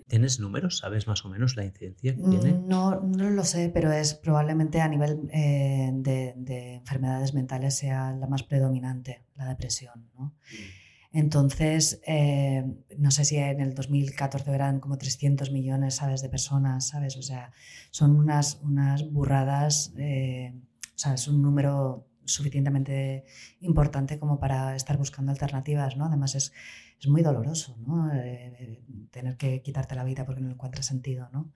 ¿Tienes 0.08 0.40
números? 0.40 0.78
¿Sabes 0.78 1.06
más 1.06 1.26
o 1.26 1.30
menos 1.30 1.58
la 1.58 1.66
incidencia 1.66 2.16
que 2.16 2.22
tiene? 2.22 2.54
No, 2.66 3.02
no 3.02 3.30
lo 3.30 3.44
sé, 3.44 3.70
pero 3.74 3.92
es 3.92 4.14
probablemente 4.14 4.80
a 4.80 4.88
nivel 4.88 5.30
eh, 5.34 5.92
de, 5.94 6.76
enfermedades 6.76 7.34
mentales 7.34 7.76
sea 7.76 8.12
la 8.14 8.26
más 8.28 8.44
predominante, 8.44 9.26
la 9.36 9.50
depresión. 9.50 10.10
¿no? 10.18 10.28
Mm. 10.28 11.18
Entonces, 11.18 12.00
eh, 12.08 12.64
no 12.98 13.12
sé 13.12 13.26
si 13.26 13.36
en 13.36 13.60
el 13.60 13.74
2014 13.74 14.50
eran 14.50 14.80
como 14.80 14.98
300 14.98 15.52
millones, 15.52 15.96
¿sabes? 15.96 16.22
De 16.22 16.30
personas, 16.30 16.88
¿sabes? 16.88 17.18
O 17.18 17.22
sea, 17.22 17.52
son 17.92 18.16
unas, 18.16 18.60
unas 18.62 19.12
burradas, 19.12 19.94
eh, 19.98 20.54
o 20.96 20.98
sea, 20.98 21.16
es 21.16 21.28
un 21.28 21.42
número 21.42 22.07
suficientemente 22.28 23.26
importante 23.62 24.20
como 24.20 24.40
para 24.40 24.76
estar 24.76 24.98
buscando 24.98 25.32
alternativas, 25.32 25.98
¿no? 25.98 26.06
Además 26.06 26.36
es, 26.36 26.54
es 27.00 27.08
muy 27.08 27.22
doloroso, 27.22 27.78
¿no? 27.86 28.14
Eh, 28.14 28.56
eh, 28.60 28.84
tener 29.12 29.38
que 29.38 29.62
quitarte 29.62 29.96
la 29.96 30.04
vida 30.04 30.26
porque 30.26 30.42
no 30.42 30.52
encuentras 30.52 30.86
sentido, 30.86 31.30
¿no? 31.32 31.52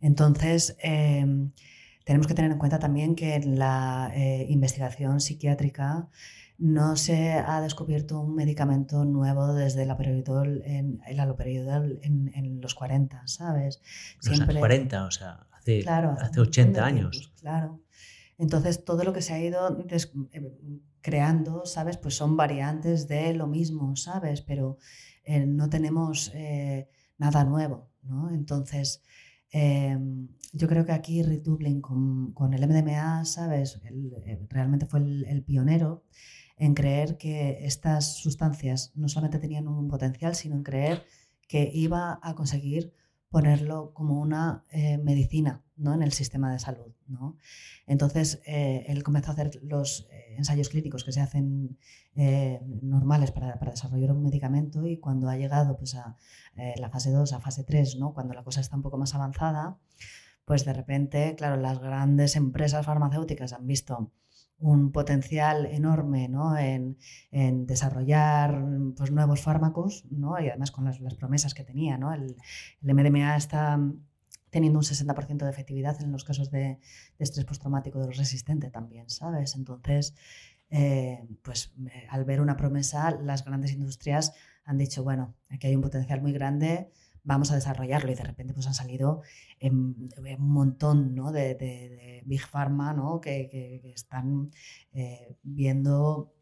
Entonces, 0.00 0.76
em, 0.80 1.50
tenemos 2.04 2.26
que 2.26 2.34
tener 2.34 2.52
en 2.52 2.58
cuenta 2.58 2.78
también 2.78 3.14
que 3.14 3.34
en 3.34 3.58
la 3.58 4.10
eh, 4.14 4.46
investigación 4.48 5.20
psiquiátrica 5.20 6.08
no 6.56 6.96
se 6.96 7.32
ha 7.32 7.60
descubierto 7.60 8.20
un 8.20 8.34
medicamento 8.34 9.04
nuevo 9.04 9.54
desde 9.54 9.82
el 9.82 9.90
aloperidol 9.90 10.62
en, 10.64 11.00
el 11.06 11.98
en, 12.02 12.32
en, 12.34 12.60
los 12.60 12.74
40, 12.74 13.22
¿sabes? 13.26 13.80
Siempre, 14.20 14.54
los 14.54 14.60
40, 14.60 15.04
o 15.04 15.10
sea, 15.10 15.46
hace, 15.52 15.84
hace 15.88 16.40
80 16.40 16.84
años. 16.84 17.32
claro. 17.40 17.80
Entonces, 18.38 18.84
todo 18.84 19.02
lo 19.02 19.12
que 19.12 19.20
se 19.20 19.34
ha 19.34 19.40
ido 19.40 19.84
eh, 20.32 20.80
creando, 21.00 21.66
¿sabes? 21.66 21.96
Pues 21.98 22.14
son 22.14 22.36
variantes 22.36 23.08
de 23.08 23.34
lo 23.34 23.48
mismo, 23.48 23.96
¿sabes? 23.96 24.42
Pero 24.42 24.78
eh, 25.24 25.44
no 25.44 25.68
tenemos 25.68 26.30
eh, 26.34 26.88
nada 27.18 27.44
nuevo, 27.44 27.90
¿no? 28.02 28.30
Entonces, 28.30 29.02
yo 30.52 30.68
creo 30.68 30.84
que 30.84 30.92
aquí 30.92 31.22
Rick 31.22 31.42
Dublin 31.42 31.80
con, 31.80 32.54
el 32.54 32.68
MDMA, 32.68 33.24
¿sabes? 33.24 33.80
realmente 34.50 34.86
fue 34.86 35.00
el, 35.00 35.42
pionero 35.42 36.04
en 36.58 36.74
creer 36.74 37.16
que 37.16 37.64
estas 37.64 38.18
sustancias 38.18 38.92
no 38.94 39.08
solamente 39.08 39.38
tenían 39.38 39.66
un 39.66 39.88
potencial, 39.88 40.34
sino 40.34 40.54
en 40.54 40.64
creer 40.64 41.06
que 41.48 41.70
iba 41.72 42.20
a 42.22 42.34
conseguir 42.34 42.92
ponerlo 43.30 43.94
como 43.94 44.20
una 44.20 44.64
medicina 45.02 45.64
¿no? 45.76 45.94
en 45.94 46.02
el 46.02 46.12
sistema 46.12 46.52
de 46.52 46.58
salud. 46.58 46.97
¿No? 47.08 47.36
Entonces, 47.86 48.40
eh, 48.46 48.84
él 48.88 49.02
comenzó 49.02 49.30
a 49.30 49.34
hacer 49.34 49.58
los 49.62 50.08
eh, 50.10 50.34
ensayos 50.36 50.68
clínicos 50.68 51.04
que 51.04 51.12
se 51.12 51.20
hacen 51.20 51.78
normales 52.82 53.30
para, 53.30 53.56
desarrollar 53.70 54.10
un 54.10 54.24
medicamento 54.24 54.84
y 54.86 54.98
cuando 54.98 55.28
ha 55.28 55.36
llegado 55.36 55.76
pues, 55.76 55.94
a 55.94 56.16
la 56.76 56.90
fase 56.90 57.12
2, 57.12 57.32
a 57.32 57.38
fase 57.38 57.62
3, 57.62 57.96
¿no? 58.00 58.12
cuando 58.12 58.34
la 58.34 58.42
cosa 58.42 58.60
está 58.60 58.74
un 58.74 58.82
poco 58.82 58.98
más 58.98 59.14
avanzada, 59.14 59.78
pues 60.44 60.64
de 60.64 60.72
repente, 60.72 61.36
claro, 61.36 61.60
las 61.60 61.78
grandes 61.78 62.34
empresas 62.34 62.84
farmacéuticas 62.84 63.52
han 63.52 63.68
visto 63.68 64.10
un 64.58 64.92
potencial 64.92 65.66
enorme 65.66 66.28
¿no? 66.28 66.56
en, 66.56 66.96
desarrollar 67.66 68.64
pues, 68.96 69.10
nuevos 69.10 69.40
fármacos 69.42 70.04
¿no? 70.10 70.40
y 70.40 70.48
además 70.48 70.70
con 70.70 70.84
las, 70.84 70.98
promesas 71.16 71.54
que 71.54 71.64
tenía. 71.64 71.98
¿no? 71.98 72.12
El, 72.12 72.36
MDMA 72.82 73.36
está 73.36 73.78
teniendo 74.50 74.78
un 74.78 74.84
60% 74.84 75.44
de 75.44 75.50
efectividad 75.50 76.00
en 76.02 76.12
los 76.12 76.24
casos 76.24 76.50
de, 76.50 76.78
estrés 77.18 77.44
postraumático 77.44 78.02
resistente 78.10 78.70
también, 78.70 79.08
¿sabes? 79.08 79.54
Entonces, 79.56 80.14
eh, 80.70 81.26
pues 81.42 81.72
al 82.10 82.24
ver 82.24 82.40
una 82.40 82.56
promesa, 82.56 83.10
las 83.10 83.44
grandes 83.44 83.72
industrias 83.72 84.32
han 84.64 84.78
dicho, 84.78 85.02
bueno, 85.02 85.34
aquí 85.48 85.66
hay 85.66 85.76
un 85.76 85.82
potencial 85.82 86.20
muy 86.20 86.32
grande, 86.32 86.90
vamos 87.24 87.50
a 87.50 87.54
desarrollarlo 87.54 88.10
y 88.10 88.14
de 88.14 88.24
repente 88.24 88.54
pues 88.54 88.66
han 88.66 88.74
salido 88.74 89.22
un 89.60 90.08
montón 90.38 91.14
¿no? 91.14 91.30
de, 91.32 92.22
Big 92.24 92.46
Pharma 92.46 92.92
¿no? 92.92 93.20
que, 93.20 93.80
están 93.94 94.50
eh, 94.92 95.36
viendo 95.42 96.32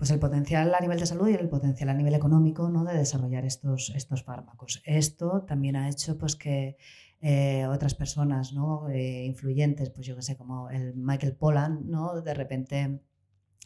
pues 0.00 0.10
el 0.12 0.18
potencial 0.18 0.74
a 0.74 0.80
nivel 0.80 0.98
de 0.98 1.04
salud 1.04 1.28
y 1.28 1.34
el 1.34 1.50
potencial 1.50 1.90
a 1.90 1.94
nivel 1.94 2.14
económico 2.14 2.70
¿no? 2.70 2.84
de 2.84 2.96
desarrollar 2.96 3.44
estos, 3.44 3.92
estos 3.94 4.22
fármacos. 4.22 4.80
Esto 4.86 5.42
también 5.42 5.76
ha 5.76 5.90
hecho 5.90 6.16
pues, 6.16 6.36
que 6.36 6.78
eh, 7.20 7.66
otras 7.66 7.94
personas 7.94 8.54
¿no? 8.54 8.88
Eh, 8.88 9.26
influyentes, 9.26 9.90
pues 9.90 10.06
yo 10.06 10.16
que 10.16 10.22
sé, 10.22 10.38
como 10.38 10.70
el 10.70 10.94
Michael 10.94 11.36
Pollan, 11.36 11.82
¿no? 11.84 12.22
de 12.22 12.32
repente 12.32 13.02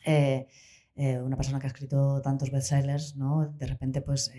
eh, 0.04 0.48
una 0.96 1.36
persona 1.36 1.60
que 1.60 1.66
ha 1.66 1.68
escrito 1.68 2.20
tantos 2.20 2.50
bestsellers, 2.50 3.16
¿no? 3.16 3.46
De 3.56 3.66
repente, 3.66 4.00
pues, 4.00 4.32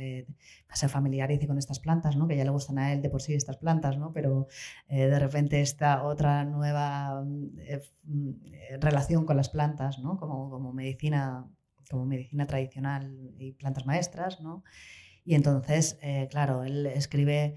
se 0.73 0.87
familiarice 0.87 1.47
con 1.47 1.57
estas 1.57 1.79
plantas, 1.79 2.15
¿no? 2.15 2.29
Que 2.29 2.37
ya 2.37 2.45
le 2.45 2.49
gustan 2.49 2.77
a 2.77 2.93
él 2.93 3.01
de 3.01 3.09
por 3.09 3.21
sí 3.21 3.33
estas 3.33 3.57
plantas, 3.57 3.97
¿no? 3.97 4.13
Pero 4.13 4.47
de 4.87 5.19
repente 5.19 5.59
esta 5.59 6.03
otra 6.03 6.45
nueva 6.45 7.25
mm, 7.25 8.79
relación 8.79 9.25
con 9.25 9.35
las 9.35 9.49
plantas, 9.49 9.99
¿no? 9.99 10.17
Como, 10.17 10.49
como, 10.49 10.71
medicina, 10.71 11.45
como 11.89 12.05
medicina 12.05 12.45
tradicional 12.47 13.33
y 13.37 13.53
plantas 13.53 13.85
maestras, 13.85 14.41
¿no? 14.41 14.63
Y 15.23 15.35
entonces, 15.35 15.97
claro, 16.29 16.63
él 16.63 16.85
escribe 16.85 17.55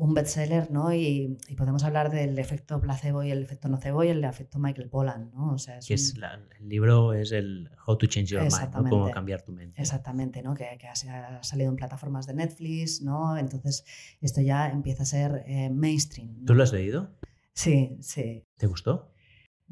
un 0.00 0.14
bestseller, 0.14 0.70
¿no? 0.70 0.94
Y, 0.94 1.38
podemos 1.58 1.84
hablar 1.84 2.10
del 2.10 2.38
efecto 2.38 2.80
placebo 2.80 3.22
y 3.22 3.30
el 3.30 3.42
efecto 3.42 3.68
nocebo 3.68 4.02
y 4.02 4.08
el 4.08 4.24
efecto 4.24 4.58
Michael 4.58 4.88
Pollan, 4.88 5.30
¿no? 5.34 5.52
O 5.52 5.58
sea, 5.58 5.76
es, 5.76 5.90
el 5.90 6.68
libro 6.68 7.12
es 7.12 7.32
el 7.32 7.68
How 7.86 7.98
to 7.98 8.06
Change 8.06 8.30
Your 8.30 8.42
Mind, 8.44 8.74
¿no? 8.74 8.88
Cómo 8.88 9.10
cambiar 9.10 9.42
tu 9.42 9.52
mente. 9.52 9.78
Exactamente, 9.78 10.42
¿no? 10.42 10.54
Que, 10.54 10.64
ha 10.64 11.42
salido 11.42 11.68
en 11.68 11.76
plataformas 11.76 12.26
de 12.26 12.32
Netflix, 12.32 13.02
¿no? 13.02 13.36
Entonces, 13.36 13.84
esto 14.22 14.40
ya 14.40 14.70
empieza 14.70 15.02
a 15.02 15.06
ser 15.06 15.44
eh, 15.46 15.68
mainstream. 15.68 16.46
¿Tú 16.46 16.54
lo 16.54 16.62
has 16.62 16.72
leído? 16.72 17.10
Sí, 17.52 17.98
sí. 18.00 18.46
¿Te 18.56 18.66
gustó? 18.68 19.12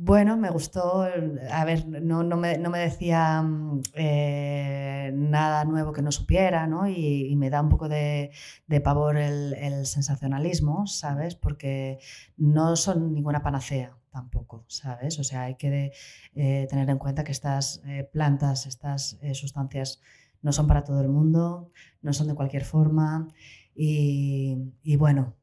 Bueno, 0.01 0.37
me 0.37 0.49
gustó, 0.51 1.03
a 1.03 1.65
ver, 1.65 1.89
no, 1.89 2.23
no, 2.23 2.37
me, 2.37 2.57
no 2.57 2.71
me, 2.71 2.79
decía 2.79 3.43
mm, 3.43 3.83
eh, 3.95 5.11
nada 5.13 5.65
nuevo 5.65 5.93
que 5.93 6.03
no 6.03 6.13
supiera, 6.13 6.69
¿no? 6.69 6.87
Y, 6.89 7.35
me 7.35 7.51
da 7.51 7.61
un 7.61 7.69
poco 7.69 7.89
de, 7.89 8.31
de 8.69 8.81
pavor 8.81 9.17
el, 9.17 9.87
sensacionalismo, 9.87 10.87
¿sabes? 10.87 11.35
Porque 11.35 11.99
no 12.37 12.77
son 12.77 13.13
ninguna 13.13 13.43
panacea 13.43 13.99
tampoco, 14.13 14.65
¿sabes? 14.69 15.19
O 15.19 15.25
sea, 15.25 15.43
hay 15.43 15.57
que 15.57 15.91
eh, 16.37 16.67
tener 16.71 16.89
en 16.89 16.99
cuenta 16.99 17.25
que 17.25 17.33
estas 17.33 17.83
eh, 17.85 18.09
plantas, 18.13 18.67
estas 18.67 19.19
sustancias 19.33 20.01
no 20.43 20.53
son 20.53 20.69
para 20.69 20.85
todo 20.85 21.01
el 21.01 21.09
mundo, 21.09 21.73
no 22.03 22.13
son 22.13 22.29
de 22.29 22.37
cualquier 22.37 22.65
forma 22.65 23.27
y, 23.75 24.59
y 24.85 24.95
bueno, 24.95 25.35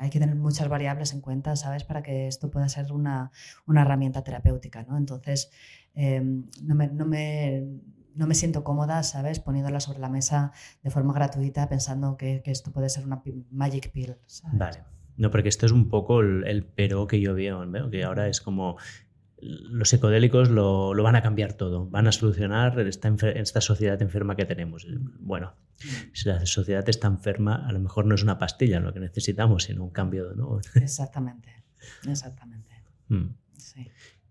hay 0.00 0.10
que 0.10 0.18
tener 0.18 0.36
muchas 0.36 0.68
variables 0.68 1.12
en 1.12 1.20
cuenta, 1.20 1.56
¿sabes? 1.56 1.84
Para 1.84 2.02
que 2.02 2.26
esto 2.26 2.50
pueda 2.50 2.68
ser 2.68 2.92
una, 2.92 3.30
una 3.66 3.82
herramienta 3.82 4.22
terapéutica, 4.24 4.84
¿no? 4.84 4.96
Entonces, 4.96 5.50
em, 5.94 6.46
no, 6.62 6.74
me, 6.74 6.88
no, 6.88 7.04
me, 7.04 7.66
no, 8.14 8.26
me, 8.26 8.34
siento 8.34 8.64
cómoda, 8.64 9.02
¿sabes? 9.02 9.40
Poniéndola 9.40 9.80
sobre 9.80 9.98
la 9.98 10.08
mesa 10.08 10.52
de 10.82 10.90
forma 10.90 11.12
gratuita, 11.12 11.68
pensando 11.68 12.16
que, 12.16 12.42
que 12.42 12.50
esto 12.50 12.72
puede 12.72 12.88
ser 12.88 13.04
una 13.04 13.22
magic 13.50 13.90
pill. 13.92 14.16
Vale. 14.52 14.82
No, 15.18 15.32
porque 15.32 15.48
esto 15.48 15.66
es 15.66 15.72
un 15.72 15.88
poco 15.88 16.20
el, 16.20 16.46
el 16.46 16.64
pero 16.64 17.06
que 17.08 17.20
yo 17.20 17.34
veo, 17.34 17.66
¿no? 17.66 17.90
que 17.90 18.04
ahora 18.04 18.28
es 18.28 18.40
como 18.40 18.76
los 19.40 19.90
psicodélicos 19.90 20.50
lo, 20.50 20.94
lo, 20.94 21.02
van 21.02 21.16
a 21.16 21.22
cambiar 21.22 21.52
todo, 21.54 21.86
van 21.86 22.06
a 22.06 22.12
solucionar 22.12 22.78
esta, 22.80 23.08
esta 23.08 23.60
sociedad 23.60 24.00
enferma 24.02 24.36
que 24.36 24.44
tenemos. 24.44 24.86
Bueno, 25.20 25.54
si 26.12 26.28
la 26.28 26.44
sociedad 26.46 26.88
está 26.88 27.06
enferma, 27.06 27.66
a 27.66 27.72
lo 27.72 27.80
mejor 27.80 28.06
no 28.06 28.14
es 28.14 28.22
una 28.22 28.38
pastilla 28.38 28.80
lo 28.80 28.92
que 28.92 29.00
necesitamos, 29.00 29.64
sino 29.64 29.84
un 29.84 29.90
cambio. 29.90 30.32
¿no? 30.34 30.58
Exactamente, 30.74 31.64
exactamente. 32.06 32.74
Mm. 33.08 33.28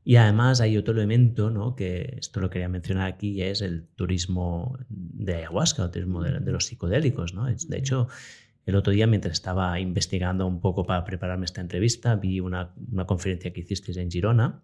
Y 0.04 0.16
además 0.16 0.62
hay 0.62 0.78
otro 0.78 0.94
elemento, 0.94 1.50
¿no? 1.50 1.76
que 1.76 2.16
esto 2.18 2.40
lo 2.40 2.50
quería 2.50 2.70
mencionar 2.70 3.08
aquí, 3.08 3.42
es 3.42 3.62
el 3.62 3.88
turismo 3.96 4.78
de 4.88 5.36
ayahuasca, 5.36 5.84
el 5.84 5.92
turismo 5.92 6.24
de, 6.24 6.52
los 6.52 6.68
psicodélicos. 6.68 7.34
¿no? 7.34 7.46
De 7.46 7.78
hecho, 7.78 8.08
el 8.68 8.76
otro 8.76 8.92
día, 8.92 9.08
mientras 9.08 9.32
estaba 9.32 9.80
investigando 9.80 10.46
un 10.46 10.60
poco 10.60 10.86
para 10.86 11.06
prepararme 11.06 11.46
esta 11.46 11.62
entrevista, 11.62 12.18
vi 12.18 12.42
una, 12.42 12.74
conferencia 13.06 13.54
que 13.54 13.62
hicisteis 13.62 13.96
en 13.96 14.12
Girona 14.12 14.62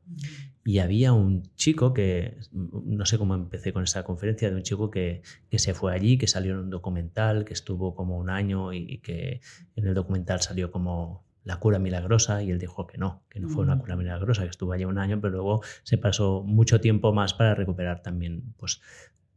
y 0.66 0.80
había 0.80 1.14
un 1.14 1.44
chico 1.56 1.94
que, 1.94 2.38
no 2.52 3.06
sé 3.06 3.18
cómo 3.18 3.34
empecé 3.34 3.72
con 3.72 3.84
esa 3.84 4.04
conferencia, 4.04 4.50
de 4.50 4.58
un 4.58 4.64
chico 4.64 4.92
que, 4.92 5.22
que 5.50 5.58
se 5.58 5.74
fue 5.74 5.94
allí, 5.94 6.18
que 6.18 6.28
salió 6.28 6.52
en 6.52 6.60
un 6.60 6.70
documental, 6.70 7.46
que 7.46 7.54
estuvo 7.54 7.96
como 7.96 8.18
un 8.18 8.30
año 8.30 8.74
y, 8.74 8.98
que 8.98 9.40
en 9.78 9.88
el 9.88 9.94
documental 9.94 10.42
salió 10.42 10.70
como 10.70 11.26
la 11.46 11.62
cura 11.62 11.80
milagrosa 11.80 12.44
y 12.44 12.52
él 12.52 12.60
dijo 12.60 12.86
que 12.88 12.98
no, 12.98 13.24
que 13.30 13.40
no 13.40 13.48
fue 13.48 13.64
una 13.64 13.80
cura 13.80 13.96
milagrosa, 13.96 14.44
que 14.44 14.50
estuvo 14.50 14.74
allí 14.74 14.84
un 14.84 14.98
año, 14.98 15.22
pero 15.22 15.32
luego 15.32 15.62
se 15.84 15.98
pasó 15.98 16.44
mucho 16.44 16.82
tiempo 16.82 17.14
más 17.14 17.34
para 17.34 17.56
recuperar 17.56 18.02
también, 18.02 18.54
pues 18.58 18.82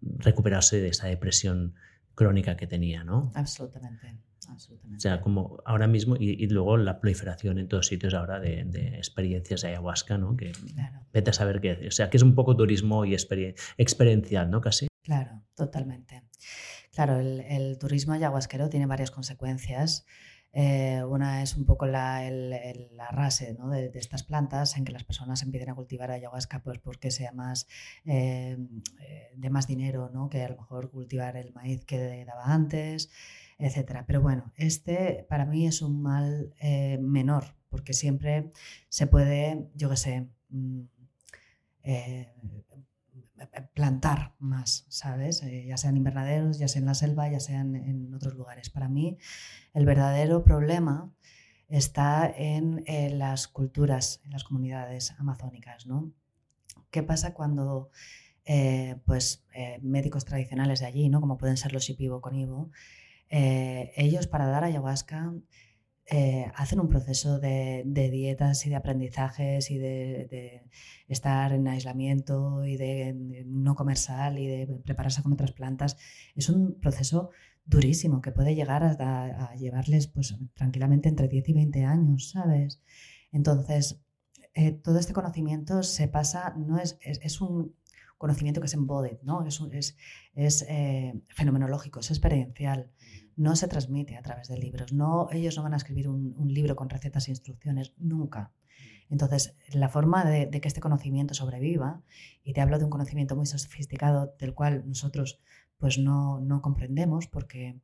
recuperarse 0.03 0.81
de 0.81 0.89
esa 0.89 1.07
depresión 1.07 1.75
crónica 2.17 2.57
que 2.57 2.67
tenía, 2.67 3.05
¿no? 3.05 3.31
Absolutamente. 3.37 4.19
O 4.49 5.01
sea, 5.01 5.21
como 5.21 5.59
ahora 5.65 5.87
mismo, 5.87 6.17
y, 6.19 6.47
luego 6.49 6.77
la 6.77 7.01
proliferación 7.01 7.59
en 7.59 7.69
todos 7.69 7.87
sitios 7.87 8.15
ahora 8.15 8.39
de, 8.41 8.61
experiencias 8.97 9.63
de 9.63 9.69
ayahuasca, 9.69 10.19
¿no? 10.19 10.37
Que 10.37 10.53
vete 11.13 11.31
a 11.31 11.33
saber 11.33 11.61
qué 11.61 11.87
O 11.89 11.91
sea, 11.91 12.11
que 12.11 12.17
es 12.17 12.23
un 12.23 12.35
poco 12.35 12.57
turismo 12.57 13.05
y 13.05 13.15
experiencial, 13.15 14.51
¿no? 14.51 14.61
Casi. 14.61 14.87
Claro, 15.03 15.43
totalmente. 15.55 16.23
Claro, 16.93 17.19
el, 17.19 17.41
el 17.41 17.79
turismo 17.79 18.15
ayahuasquero 18.15 18.69
tiene 18.69 18.87
varias 18.87 19.11
consecuencias. 19.11 20.07
Eh, 20.59 21.05
una 21.05 21.43
es 21.43 21.55
un 21.55 21.67
poco 21.67 21.85
la, 21.85 22.27
el, 22.27 22.49
de, 22.49 23.91
estas 23.95 24.23
plantas, 24.23 24.79
en 24.79 24.87
que 24.87 24.93
las 24.93 25.05
personas 25.05 25.43
empiecen 25.43 25.69
a 25.69 25.75
cultivar 25.75 26.11
ayahuasca 26.11 26.63
pues, 26.63 26.79
porque 26.79 27.11
sea 27.11 27.31
más 27.33 27.69
eh, 28.07 28.57
eh, 29.03 29.33
de 29.37 29.51
más 29.51 29.67
dinero 29.67 30.09
¿no? 30.15 30.31
que 30.31 30.43
a 30.43 30.49
lo 30.49 30.57
mejor 30.57 30.91
cultivar 30.91 31.37
el 31.37 31.53
maíz 31.53 31.85
que 31.85 32.25
daba 32.25 32.55
antes, 32.55 33.11
etc. 33.59 34.05
Pero 34.07 34.23
bueno, 34.23 34.51
este 34.57 35.27
para 35.29 35.45
mí 35.45 35.67
es 35.67 35.83
un 35.83 36.01
mal 36.01 36.55
menor, 37.01 37.55
porque 37.69 37.93
siempre 37.93 38.51
se 38.89 39.07
puede, 39.07 39.69
yo 39.75 39.91
qué 39.91 39.97
sé, 39.99 40.27
mm, 40.49 40.85
plantar 43.75 44.35
más, 44.39 44.87
¿sabes? 44.89 45.43
Eh, 45.43 45.67
ya 45.67 45.77
sean 45.77 45.97
invernaderos, 45.97 46.59
ya 46.59 46.69
sea 46.69 46.81
en 46.81 46.87
la 46.87 46.95
selva, 46.95 47.29
ya 47.29 47.41
sean 47.41 47.77
en 47.77 48.15
otros 48.15 48.35
lugares. 48.35 48.71
Para 48.71 48.89
mí, 48.89 49.19
el 49.75 49.85
verdadero 49.85 50.43
problema 50.43 51.13
está 51.69 52.33
en 52.35 52.83
eh, 52.87 53.11
las 53.11 53.49
culturas, 53.49 54.21
en 54.25 54.31
las 54.31 54.45
comunidades 54.45 55.13
amazónicas, 55.19 55.87
¿no? 55.87 56.13
¿Qué 56.91 57.03
pasa 57.03 57.35
cuando 57.35 57.91
eh, 58.45 58.97
pues, 59.05 59.45
médicos 59.83 60.25
tradicionales 60.25 60.81
de 60.81 60.87
allí, 60.87 61.09
¿no? 61.09 61.21
como 61.21 61.37
pueden 61.37 61.57
ser 61.57 61.73
los 61.73 61.91
Ipibo 61.91 62.21
con 62.21 62.37
Ivo, 62.37 62.71
ellos 63.29 64.29
para 64.29 64.47
dar 64.47 64.63
ayahuasca 64.63 65.35
eh, 66.09 66.53
hacen 66.55 66.79
un 66.79 66.89
proceso 66.89 67.41
de, 67.41 67.83
dietas 67.85 68.65
y 68.65 68.71
de 68.71 68.77
aprendizajes 68.77 69.71
y 69.73 69.79
de, 69.79 70.63
estar 71.09 71.53
en 71.53 71.67
aislamiento 71.67 72.65
y 72.65 72.77
de, 72.77 73.45
no 73.47 73.75
comer 73.75 73.97
sal 73.97 74.39
y 74.39 74.47
de 74.47 74.67
prepararse 74.85 75.23
con 75.23 75.33
otras 75.33 75.53
plantas. 75.53 75.97
Es 76.37 76.49
un 76.49 76.79
proceso 76.81 77.31
durísimo 77.65 78.21
que 78.21 78.31
puede 78.31 78.55
llegar 78.55 78.85
a, 78.85 79.55
llevarles 79.57 80.07
pues, 80.07 80.37
tranquilamente 80.55 81.09
entre 81.09 81.27
10 81.27 81.49
y 81.49 81.53
20 81.53 81.85
años, 81.85 82.31
¿sabes? 82.31 82.81
Entonces, 83.33 84.01
eh, 84.55 84.73
todo 84.73 84.99
este 84.99 85.13
conocimiento 85.13 85.83
se 85.83 86.07
pasa, 86.07 86.55
no 86.57 86.79
es, 86.79 86.99
es, 87.03 87.41
un 87.41 87.75
conocimiento 88.17 88.61
que 88.61 88.67
es 88.67 88.75
embodied, 88.75 89.19
¿no? 89.23 89.45
Es, 89.45 89.61
es, 90.35 90.63
eh, 90.69 91.21
fenomenológico, 91.29 92.01
es 92.01 92.11
experiencial 92.11 92.91
no 93.37 93.55
se 93.55 93.69
transmite 93.69 94.17
a 94.17 94.23
través 94.23 94.49
de 94.49 94.59
libros. 94.59 94.93
No, 94.93 95.29
ellos 95.31 95.57
no 95.57 95.63
van 95.63 95.75
a 95.75 95.77
escribir 95.77 96.09
un, 96.09 96.35
libro 96.53 96.75
con 96.75 96.89
recetas 96.89 97.29
e 97.29 97.33
instrucciones, 97.33 97.93
nunca. 97.99 98.53
Entonces, 99.11 99.55
la 99.73 99.89
forma 99.89 100.25
de, 100.25 100.51
que 100.51 100.69
este 100.69 100.81
conocimiento 100.81 101.35
sobreviva, 101.35 102.03
y 102.43 102.55
te 102.55 102.61
hablo 102.61 102.79
de 102.79 102.85
un 102.85 102.91
conocimiento 102.91 103.37
muy 103.37 103.47
sofisticado 103.47 104.35
del 104.39 104.55
cual 104.55 104.85
nosotros 104.87 105.39
pues 105.79 105.99
no, 105.99 106.61
comprendemos 106.63 107.29
porque 107.29 107.79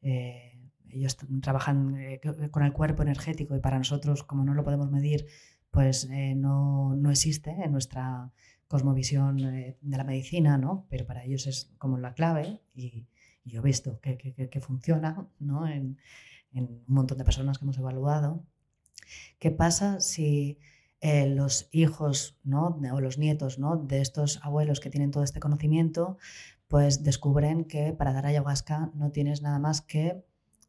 eh, 0.00 0.58
ellos 0.88 1.18
trabajan 1.42 1.96
eh, 1.98 2.20
con 2.50 2.62
el 2.62 2.72
cuerpo 2.72 3.02
energético 3.02 3.54
y 3.54 3.60
para 3.60 3.78
nosotros, 3.78 4.24
como 4.24 4.44
no 4.44 4.54
lo 4.54 4.64
podemos 4.64 4.90
medir, 4.90 5.26
pues 5.70 6.08
eh, 6.10 6.34
no, 6.34 6.94
no, 6.96 7.10
existe 7.10 7.50
en 7.50 7.72
nuestra 7.72 8.32
cosmovisión 8.68 9.36
de 9.36 9.76
la 9.82 10.04
medicina, 10.04 10.56
¿no? 10.56 10.86
pero 10.88 11.04
para 11.04 11.24
ellos 11.24 11.46
es 11.46 11.70
como 11.78 11.98
la 11.98 12.14
clave 12.14 12.60
y, 12.74 13.06
y 13.44 13.50
yo 13.50 13.60
he 13.60 13.62
visto 13.62 14.00
que, 14.00 14.16
que, 14.16 14.60
funciona 14.60 15.28
¿no? 15.38 15.68
en, 15.68 15.98
un 16.52 16.84
montón 16.86 17.18
de 17.18 17.24
personas 17.24 17.58
que 17.58 17.64
hemos 17.64 17.78
evaluado. 17.78 18.44
¿Qué 19.38 19.50
pasa 19.50 20.00
si 20.00 20.58
eh, 21.00 21.26
los 21.26 21.68
hijos 21.72 22.38
¿no? 22.42 22.78
o 22.92 23.00
los 23.00 23.18
nietos 23.18 23.58
¿no? 23.58 23.76
de 23.76 24.00
estos 24.00 24.40
abuelos 24.42 24.80
que 24.80 24.90
tienen 24.90 25.10
todo 25.10 25.24
este 25.24 25.40
conocimiento 25.40 26.16
pues 26.68 27.04
descubren 27.04 27.64
que 27.64 27.92
para 27.92 28.12
dar 28.12 28.26
ayahuasca 28.26 28.90
no 28.94 29.10
tienes 29.10 29.42
nada 29.42 29.58
más 29.58 29.82
que 29.82 30.24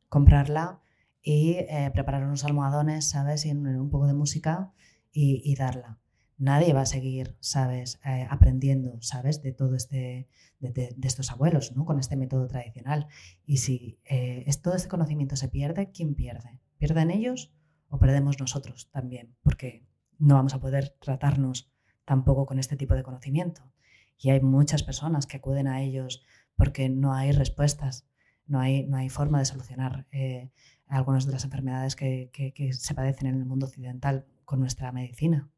comprarla 0.09 0.81
y 1.21 1.53
eh, 1.53 1.89
preparar 1.93 2.23
unos 2.23 2.43
almohadones, 2.43 3.09
¿sabes? 3.09 3.45
Y 3.45 3.51
un, 3.51 3.89
poco 3.89 4.05
de 4.05 4.13
música 4.13 4.73
y 5.11 5.55
darla 5.55 5.97
nadie 6.37 6.73
va 6.73 6.81
a 6.81 6.85
seguir, 6.85 7.35
¿sabes?, 7.39 7.99
eh, 8.05 8.27
aprendiendo, 8.29 9.01
¿sabes?, 9.01 9.41
de 9.41 9.51
todo 9.51 9.75
este, 9.75 10.27
de, 10.59 10.95
estos 11.03 11.31
abuelos, 11.31 11.75
¿no?, 11.75 11.85
con 11.85 11.99
este 11.99 12.15
método 12.15 12.47
tradicional. 12.47 13.07
Y 13.45 13.57
si 13.57 13.99
eh, 14.05 14.45
todo 14.61 14.75
este 14.75 14.89
conocimiento 14.89 15.35
se 15.35 15.47
pierde, 15.47 15.91
¿quién 15.91 16.15
pierde? 16.15 16.59
¿Pierden 16.77 17.11
ellos 17.11 17.53
o 17.87 17.99
perdemos 17.99 18.39
nosotros 18.39 18.89
también? 18.91 19.35
Porque 19.43 19.85
no 20.17 20.35
vamos 20.35 20.53
a 20.53 20.59
poder 20.59 20.95
tratarnos 20.99 21.71
tampoco 22.03 22.45
con 22.45 22.59
este 22.59 22.75
tipo 22.75 22.95
de 22.95 23.03
conocimiento. 23.03 23.71
Y 24.17 24.29
hay 24.29 24.41
muchas 24.41 24.83
personas 24.83 25.27
que 25.27 25.37
acuden 25.37 25.67
a 25.67 25.81
ellos 25.81 26.23
porque 26.55 26.89
no 26.89 27.13
hay 27.13 27.31
respuestas, 27.31 28.07
no 28.45 28.59
hay, 28.59 28.85
no 28.87 28.97
hay 28.97 29.09
forma 29.09 29.39
de 29.39 29.45
solucionar 29.45 30.07
eh, 30.11 30.51
algunas 30.87 31.25
de 31.25 31.33
las 31.33 31.43
enfermedades 31.43 31.95
que 31.95 32.29
se 32.71 32.93
padecen 32.93 33.27
en 33.27 33.35
el 33.35 33.45
mundo 33.45 33.65
occidental 33.65 34.25
con 34.45 34.59
nuestra 34.59 34.91
medicina. 34.91 35.49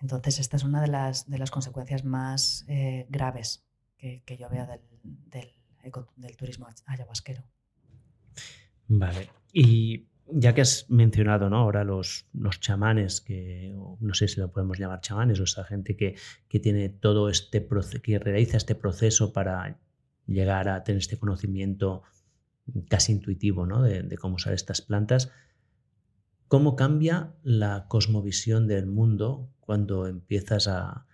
Entonces, 0.00 0.38
esta 0.38 0.56
es 0.56 0.64
una 0.64 0.80
de 0.80 0.88
las, 0.88 1.28
de 1.28 1.38
las 1.38 1.50
consecuencias 1.50 2.04
más 2.04 2.64
eh, 2.68 3.06
graves 3.08 3.64
que, 3.96 4.36
yo 4.38 4.48
veo 4.48 4.66
del, 4.66 5.52
del, 6.16 6.36
turismo 6.36 6.68
ayahuasquero. 6.86 7.42
Vale. 8.86 9.28
Y 9.52 10.08
ya 10.30 10.54
que 10.54 10.60
has 10.60 10.88
mencionado 10.88 11.48
¿no? 11.50 11.56
ahora 11.56 11.84
los, 11.84 12.26
los 12.32 12.60
chamanes, 12.60 13.20
que 13.20 13.74
no 14.00 14.14
sé 14.14 14.28
si 14.28 14.40
lo 14.40 14.52
podemos 14.52 14.78
llamar 14.78 15.00
chamanes, 15.00 15.40
o 15.40 15.44
esa 15.44 15.64
gente 15.64 15.96
que, 15.96 16.16
que 16.48 16.60
tiene 16.60 16.88
todo 16.88 17.28
este 17.28 17.60
proceso, 17.60 18.02
que 18.02 18.18
realiza 18.18 18.56
este 18.56 18.74
proceso 18.74 19.32
para 19.32 19.78
llegar 20.26 20.68
a 20.68 20.84
tener 20.84 20.98
este 20.98 21.18
conocimiento 21.18 22.02
casi 22.88 23.12
intuitivo 23.12 23.66
¿no? 23.66 23.82
de, 23.82 24.02
de 24.02 24.18
cómo 24.18 24.36
usar 24.36 24.52
estas 24.52 24.82
plantas, 24.82 25.32
¿cómo 26.48 26.76
cambia 26.76 27.34
la 27.42 27.86
cosmovisión 27.88 28.66
del 28.66 28.86
mundo 28.86 29.50
cuando 29.60 30.06
empiezas 30.06 30.66
a, 30.66 31.04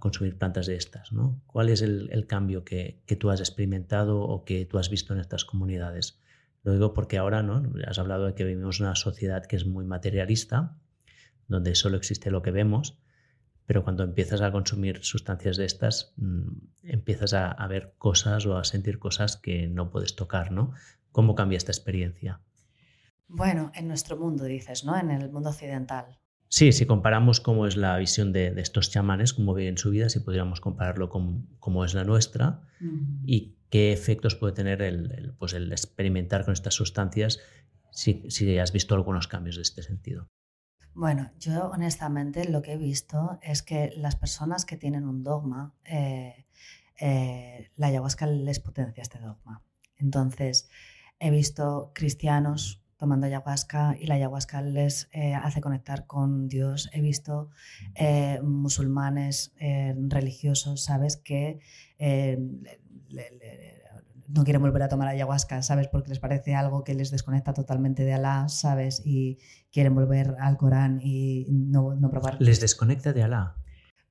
consumir 0.00 0.36
plantas 0.38 0.66
de 0.66 0.76
estas? 0.76 1.12
¿no? 1.12 1.40
¿Cuál 1.46 1.68
es 1.68 1.82
el, 1.82 2.26
cambio 2.26 2.64
que, 2.64 3.02
tú 3.18 3.30
has 3.30 3.40
experimentado 3.40 4.22
o 4.22 4.44
que 4.44 4.64
tú 4.64 4.78
has 4.78 4.88
visto 4.90 5.12
en 5.12 5.20
estas 5.20 5.44
comunidades? 5.44 6.20
Lo 6.62 6.72
digo 6.72 6.94
porque 6.94 7.18
ahora 7.18 7.42
¿no? 7.42 7.62
has 7.86 7.98
hablado 7.98 8.26
de 8.26 8.34
que 8.34 8.44
vivimos 8.44 8.80
una 8.80 8.94
sociedad 8.94 9.44
que 9.44 9.56
es 9.56 9.66
muy 9.66 9.84
materialista, 9.84 10.76
donde 11.46 11.74
solo 11.74 11.96
existe 11.96 12.30
lo 12.30 12.42
que 12.42 12.50
vemos, 12.50 12.98
pero 13.66 13.84
cuando 13.84 14.02
empiezas 14.02 14.40
a 14.40 14.50
consumir 14.50 15.04
sustancias 15.04 15.56
de 15.56 15.64
estas, 15.64 16.12
mm, 16.16 16.48
empiezas 16.82 17.34
a, 17.34 17.50
a, 17.50 17.66
ver 17.68 17.94
cosas 17.98 18.46
o 18.46 18.56
a 18.56 18.64
sentir 18.64 18.98
cosas 18.98 19.36
que 19.36 19.68
no 19.68 19.90
puedes 19.90 20.16
tocar, 20.16 20.52
¿no? 20.52 20.72
¿Cómo 21.12 21.34
cambia 21.34 21.56
esta 21.56 21.72
experiencia? 21.72 22.40
Bueno, 23.28 23.72
en 23.74 23.88
nuestro 23.88 24.16
mundo 24.16 24.44
dices, 24.44 24.84
¿no? 24.84 24.96
En 24.98 25.10
el 25.10 25.30
mundo 25.30 25.50
occidental. 25.50 26.18
Sí, 26.48 26.70
si 26.70 26.86
comparamos 26.86 27.40
cómo 27.40 27.66
es 27.66 27.76
la 27.76 27.96
visión 27.96 28.32
de, 28.32 28.54
estos 28.60 28.90
chamanes, 28.90 29.32
cómo 29.32 29.54
viven 29.54 29.76
su 29.76 29.90
vida, 29.90 30.08
si 30.08 30.20
podríamos 30.20 30.60
compararlo 30.60 31.08
con 31.08 31.48
cómo 31.58 31.84
es 31.84 31.94
la 31.94 32.04
nuestra 32.04 32.60
y 33.24 33.56
qué 33.70 33.92
efectos 33.92 34.36
puede 34.36 34.52
tener 34.52 34.80
el, 34.82 35.34
pues 35.38 35.52
el 35.52 35.72
experimentar 35.72 36.44
con 36.44 36.52
estas 36.52 36.74
sustancias, 36.74 37.40
si, 37.90 38.58
has 38.58 38.72
visto 38.72 38.94
algunos 38.94 39.26
cambios 39.26 39.56
de 39.56 39.62
este 39.62 39.82
sentido. 39.82 40.28
Bueno, 40.94 41.32
yo 41.40 41.70
honestamente 41.70 42.48
lo 42.48 42.62
que 42.62 42.74
he 42.74 42.78
visto 42.78 43.40
es 43.42 43.62
que 43.62 43.92
las 43.96 44.14
personas 44.14 44.64
que 44.64 44.76
tienen 44.76 45.08
un 45.08 45.24
dogma, 45.24 45.74
eh, 45.84 46.46
eh, 47.00 47.72
la 47.74 47.88
ayahuasca 47.88 48.28
les 48.28 48.60
potencia 48.60 49.02
este 49.02 49.18
dogma. 49.18 49.64
Entonces, 49.96 50.70
he 51.18 51.30
visto 51.30 51.90
cristianos 51.94 52.83
tomando 53.04 53.26
ayahuasca 53.26 53.98
y 54.00 54.06
la 54.06 54.14
ayahuasca 54.14 54.62
les 54.62 55.10
eh, 55.12 55.34
hace 55.34 55.60
conectar 55.60 56.06
con 56.06 56.48
Dios. 56.48 56.88
He 56.94 57.02
visto 57.02 57.50
eh, 57.96 58.40
musulmanes 58.42 59.52
eh, 59.60 59.94
religiosos, 60.08 60.84
¿sabes? 60.84 61.18
Que 61.18 61.60
no 64.26 64.42
quieren 64.44 64.62
volver 64.62 64.84
a 64.84 64.88
tomar 64.88 65.08
ayahuasca, 65.08 65.62
¿sabes? 65.62 65.88
Porque 65.88 66.08
les 66.08 66.18
parece 66.18 66.54
algo 66.54 66.82
que 66.82 66.94
les 66.94 67.10
desconecta 67.10 67.52
totalmente 67.52 68.04
de 68.04 68.14
Alá, 68.14 68.48
¿sabes? 68.48 69.02
Y 69.04 69.38
quieren 69.70 69.94
volver 69.94 70.36
al 70.40 70.56
Corán 70.56 70.98
y 71.02 71.46
no, 71.50 71.94
no 71.94 72.08
probar. 72.08 72.38
¿Les 72.40 72.58
desconecta 72.62 73.12
de 73.12 73.22
Alá? 73.22 73.56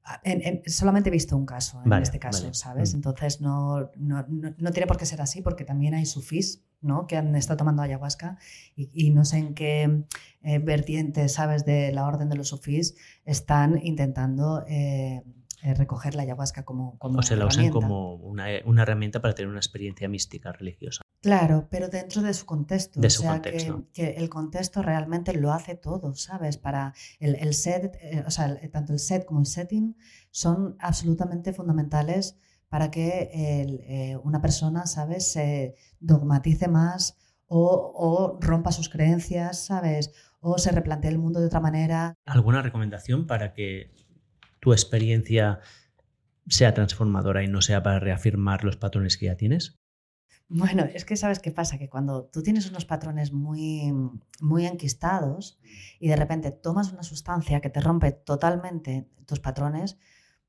Ah, 0.05 0.21
solamente 0.65 1.09
he 1.09 1.11
visto 1.11 1.37
un 1.37 1.45
caso 1.45 1.81
en 1.85 1.93
este 1.93 2.19
caso, 2.19 2.53
¿sabes? 2.53 2.93
Mm. 2.93 2.97
Entonces 2.97 3.39
no, 3.39 3.89
no, 3.95 4.25
no, 4.27 4.71
tiene 4.71 4.85
por 4.85 4.97
qué 4.97 5.05
ser 5.05 5.21
así 5.21 5.41
porque 5.41 5.63
también 5.63 5.93
hay 5.93 6.05
sufís 6.05 6.61
¿no? 6.81 7.07
que 7.07 7.15
han 7.15 7.33
estado 7.35 7.57
tomando 7.57 7.81
ayahuasca 7.81 8.37
y, 8.75 9.11
no 9.11 9.23
sé 9.23 9.37
en 9.37 9.53
qué 9.53 10.03
eh, 10.41 10.59
vertiente, 10.59 11.29
¿sabes? 11.29 11.63
De 11.65 11.93
la 11.93 12.05
orden 12.05 12.29
de 12.29 12.35
los 12.35 12.49
sufís 12.49 12.95
están 13.25 13.79
intentando... 13.81 14.65
Eh, 14.67 15.23
eh, 15.65 15.73
recoger 15.75 16.13
la 16.15 16.23
ayahuasca 16.23 16.63
como, 16.65 16.97
como 16.99 17.19
o 17.19 17.21
se 17.21 17.37
la 17.37 17.45
usan 17.45 17.69
como 17.69 18.15
una, 18.15 18.47
una, 18.65 18.81
herramienta 18.81 19.21
para 19.21 19.33
tener 19.33 19.47
una 19.49 19.59
experiencia 19.59 20.09
mística 20.09 20.51
religiosa. 20.51 21.03
Claro, 21.23 21.69
pero 21.71 21.87
dentro 21.87 22.21
de 22.21 22.33
su 22.33 22.45
contexto. 22.45 22.99
De 22.99 23.07
o 23.07 23.09
sea, 23.09 23.41
Que, 23.41 24.15
el 24.17 24.29
contexto 24.29 24.81
realmente 24.81 25.33
lo 25.33 25.53
hace 25.53 25.75
todo, 25.75 26.13
¿sabes? 26.15 26.57
Para 26.57 26.93
el, 27.17 27.35
el 27.35 27.53
set, 27.53 27.97
eh, 28.01 28.25
o 28.27 28.29
sea, 28.29 28.59
tanto 28.69 28.91
el 28.91 28.99
set 28.99 29.23
como 29.23 29.39
el 29.39 29.45
setting 29.45 29.95
son 30.31 30.75
absolutamente 30.79 31.53
fundamentales 31.53 32.37
para 32.67 32.91
que 32.91 33.29
eh, 33.33 34.17
una 34.17 34.41
persona, 34.41 34.85
¿sabes?, 34.85 35.31
se 35.31 35.75
dogmatice 36.01 36.67
más 36.67 37.15
o, 37.47 37.93
o 37.95 38.37
rompa 38.41 38.73
sus 38.73 38.89
creencias, 38.89 39.65
¿sabes? 39.65 40.11
O 40.41 40.57
se 40.57 40.71
replantee 40.71 41.09
el 41.09 41.19
mundo 41.19 41.39
de 41.39 41.45
otra 41.45 41.61
manera. 41.61 42.15
¿Alguna 42.25 42.61
recomendación 42.61 43.27
para 43.27 43.53
que 43.53 43.93
tu 44.59 44.73
experiencia 44.73 45.61
sea 46.49 46.73
transformadora 46.73 47.43
y 47.43 47.47
no 47.47 47.61
sea 47.61 47.81
para 47.81 47.99
reafirmar 47.99 48.65
los 48.65 48.75
patrones 48.75 49.17
que 49.17 49.27
ya 49.27 49.37
tienes? 49.37 49.79
Bueno, 50.49 50.83
es 50.93 51.05
que 51.05 51.15
sabes 51.15 51.39
qué 51.39 51.51
pasa, 51.51 51.77
que 51.77 51.89
cuando 51.89 52.25
tú 52.25 52.43
tienes 52.43 52.69
unos 52.69 52.85
patrones 52.85 53.31
muy, 53.31 53.91
muy 54.39 54.65
enquistados 54.65 55.59
y 55.99 56.09
de 56.09 56.15
repente 56.15 56.51
tomas 56.51 56.91
una 56.91 57.03
sustancia 57.03 57.59
que 57.59 57.69
te 57.69 57.79
rompe 57.79 58.11
totalmente 58.11 59.07
tus 59.25 59.39
patrones, 59.39 59.97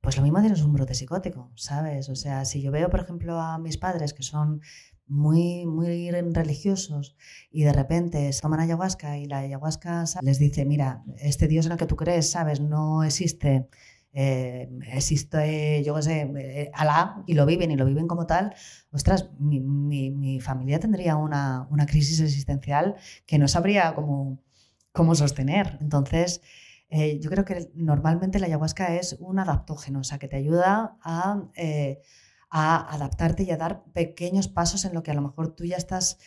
pues 0.01 0.19
lo 0.19 0.23
mismo 0.23 0.41
tienes 0.41 0.61
un 0.63 0.75
brote 0.75 0.95
psicótico, 0.95 1.51
¿sabes? 1.55 2.11
O 2.11 2.17
sea, 2.17 2.45
si 2.45 2.61
yo 2.61 2.71
veo, 2.71 2.91
por 2.91 3.01
ejemplo, 3.01 3.41
a 3.41 3.59
mis 3.59 3.79
padres 3.79 4.13
que 4.13 4.23
son 4.23 4.61
muy, 5.07 5.67
muy 5.67 6.11
religiosos 6.11 7.17
y 7.51 7.65
de 7.65 7.73
repente 7.73 8.31
toman 8.41 8.61
ayahuasca 8.61 9.19
y 9.19 9.27
la 9.27 9.39
ayahuasca 9.39 10.05
les 10.23 10.39
dice, 10.39 10.65
mira, 10.65 11.03
este 11.17 11.49
Dios 11.49 11.67
en 11.67 11.73
el 11.73 11.79
que 11.79 11.87
tú 11.87 11.97
crees, 11.97 12.31
¿sabes? 12.31 12.61
No 12.61 13.05
existe 13.05 13.69
eh, 14.17 14.71
existe, 14.93 15.83
yo 15.83 15.97
qué 15.97 16.03
sé, 16.03 16.33
eh, 16.37 16.71
Alá 16.73 17.25
y 17.27 17.35
lo 17.35 17.45
viven 17.47 17.73
y 17.73 17.77
lo 17.77 17.85
viven 17.85 18.07
como 18.07 18.27
tal, 18.27 18.55
ostras, 18.93 19.31
mi, 19.41 19.59
mi, 19.61 20.41
familia 20.41 20.79
tendría 20.79 21.17
una, 21.17 21.67
una, 21.69 21.85
crisis 21.85 22.21
existencial 22.21 22.95
que 23.27 23.39
no 23.39 23.49
sabría 23.49 23.93
cómo, 23.97 24.41
cómo 24.93 25.17
sostener. 25.17 25.79
Entonces, 25.81 26.43
eh, 26.91 27.19
yo 27.19 27.29
creo 27.29 27.45
que 27.45 27.73
normalmente 27.75 28.39
la 28.39 28.47
ayahuasca 28.47 28.95
es 28.95 29.17
un 29.19 29.41
adaptógeno, 29.41 29.99
o 30.01 30.05
sea, 30.05 30.19
que 30.21 30.29
te 30.29 30.37
ayuda 30.37 30.97
a, 31.03 31.43
a 32.51 32.95
adaptarte 32.95 33.43
y 33.43 33.51
a 33.51 33.57
dar 33.57 33.83
pequeños 33.95 34.47
pasos 34.47 34.85
en 34.85 34.95
lo 34.95 35.03
que 35.03 35.11
a 35.11 35.15
lo 35.15 35.23
mejor 35.23 35.57
tú 35.57 35.65
ya 35.65 35.77
estás 35.77 36.19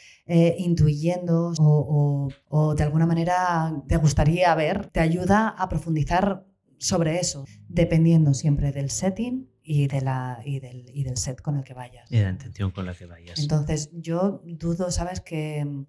intuyendo 0.57 1.53
o, 1.57 2.27
o, 2.49 2.75
de 2.75 2.83
alguna 2.83 3.05
manera 3.05 3.81
te 3.87 3.95
gustaría 3.95 4.53
ver, 4.55 4.87
te 4.87 4.99
ayuda 4.99 5.47
a 5.47 5.69
profundizar 5.69 6.46
sobre 6.77 7.19
eso, 7.19 7.45
dependiendo 7.67 8.33
siempre 8.33 8.71
del 8.71 8.89
setting 8.89 9.49
y, 9.63 9.87
de 9.87 10.01
la, 10.01 10.39
y, 10.45 10.59
del, 10.59 10.85
y 10.93 11.03
del 11.03 11.17
set 11.17 11.41
con 11.41 11.57
el 11.57 11.63
que 11.63 11.73
vayas. 11.73 12.11
Y 12.11 12.17
de 12.17 12.23
la 12.23 12.29
intención 12.29 12.71
con 12.71 12.85
la 12.85 12.93
que 12.93 13.05
vayas. 13.05 13.39
Entonces, 13.39 13.89
yo 13.93 14.41
dudo, 14.45 14.91
¿sabes? 14.91 15.21
Que, 15.21 15.85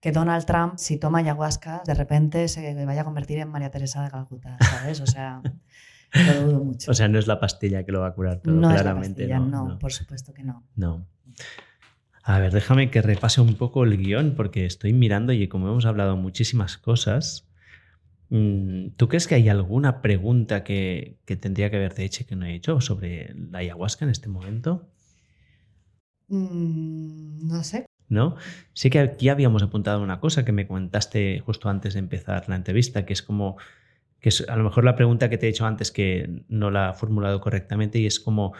que 0.00 0.12
Donald 0.12 0.44
Trump, 0.44 0.74
si 0.76 0.98
toma 0.98 1.20
ayahuasca, 1.20 1.82
de 1.86 1.94
repente 1.94 2.48
se 2.48 2.84
vaya 2.84 3.02
a 3.02 3.04
convertir 3.04 3.38
en 3.38 3.48
María 3.48 3.70
Teresa 3.70 4.02
de 4.02 4.10
Calcuta, 4.10 4.58
¿sabes? 4.60 5.00
O 5.00 5.06
sea, 5.06 5.40
lo 6.12 6.42
dudo 6.42 6.64
mucho. 6.64 6.90
O 6.90 6.94
sea, 6.94 7.08
no 7.08 7.18
es 7.18 7.26
la 7.26 7.40
pastilla 7.40 7.84
que 7.84 7.92
lo 7.92 8.00
va 8.00 8.08
a 8.08 8.14
curar 8.14 8.40
todo, 8.40 8.54
no 8.54 8.68
claramente. 8.68 9.22
Es 9.22 9.28
la 9.28 9.38
pastilla, 9.38 9.58
no, 9.64 9.78
por 9.78 9.92
supuesto 9.92 10.34
que 10.34 10.42
no. 10.42 10.66
No. 10.74 11.06
A 12.24 12.38
ver, 12.38 12.52
déjame 12.52 12.90
que 12.90 13.02
repase 13.02 13.40
un 13.40 13.54
poco 13.54 13.84
el 13.84 13.96
guion, 13.96 14.34
porque 14.36 14.66
estoy 14.66 14.92
mirando 14.92 15.32
y 15.32 15.48
como 15.48 15.68
hemos 15.68 15.86
hablado 15.86 16.16
muchísimas 16.16 16.78
cosas, 16.78 17.48
¿Tú 18.96 19.08
crees 19.08 19.26
que 19.26 19.34
hay 19.34 19.50
alguna 19.50 20.00
pregunta 20.00 20.64
que, 20.64 21.18
tendría 21.38 21.68
que 21.68 21.76
haberte 21.76 22.02
hecho 22.02 22.24
que 22.26 22.34
no 22.34 22.46
he 22.46 22.54
hecho 22.54 22.80
sobre 22.80 23.34
la 23.34 23.58
ayahuasca 23.58 24.06
en 24.06 24.10
este 24.10 24.30
momento? 24.30 24.88
Mm, 26.28 27.46
no 27.46 27.62
sé. 27.62 27.84
¿No? 28.08 28.36
Sí 28.72 28.88
que 28.88 29.00
aquí 29.00 29.28
habíamos 29.28 29.62
apuntado 29.62 30.02
una 30.02 30.18
cosa 30.18 30.46
que 30.46 30.52
me 30.52 30.66
comentaste 30.66 31.40
justo 31.40 31.68
antes 31.68 31.92
de 31.92 32.00
empezar 32.00 32.48
la 32.48 32.56
entrevista, 32.56 33.04
que 33.04 33.12
es 33.12 33.22
como, 33.22 33.58
que 34.18 34.30
es 34.30 34.48
a 34.48 34.56
lo 34.56 34.64
mejor 34.64 34.84
la 34.84 34.96
pregunta 34.96 35.28
que 35.28 35.36
te 35.36 35.46
he 35.46 35.50
hecho 35.50 35.66
antes 35.66 35.92
que 35.92 36.44
no 36.48 36.70
la 36.70 36.90
he 36.90 36.94
formulado 36.94 37.38
correctamente 37.42 37.98
y 37.98 38.06
es 38.06 38.18
como, 38.18 38.54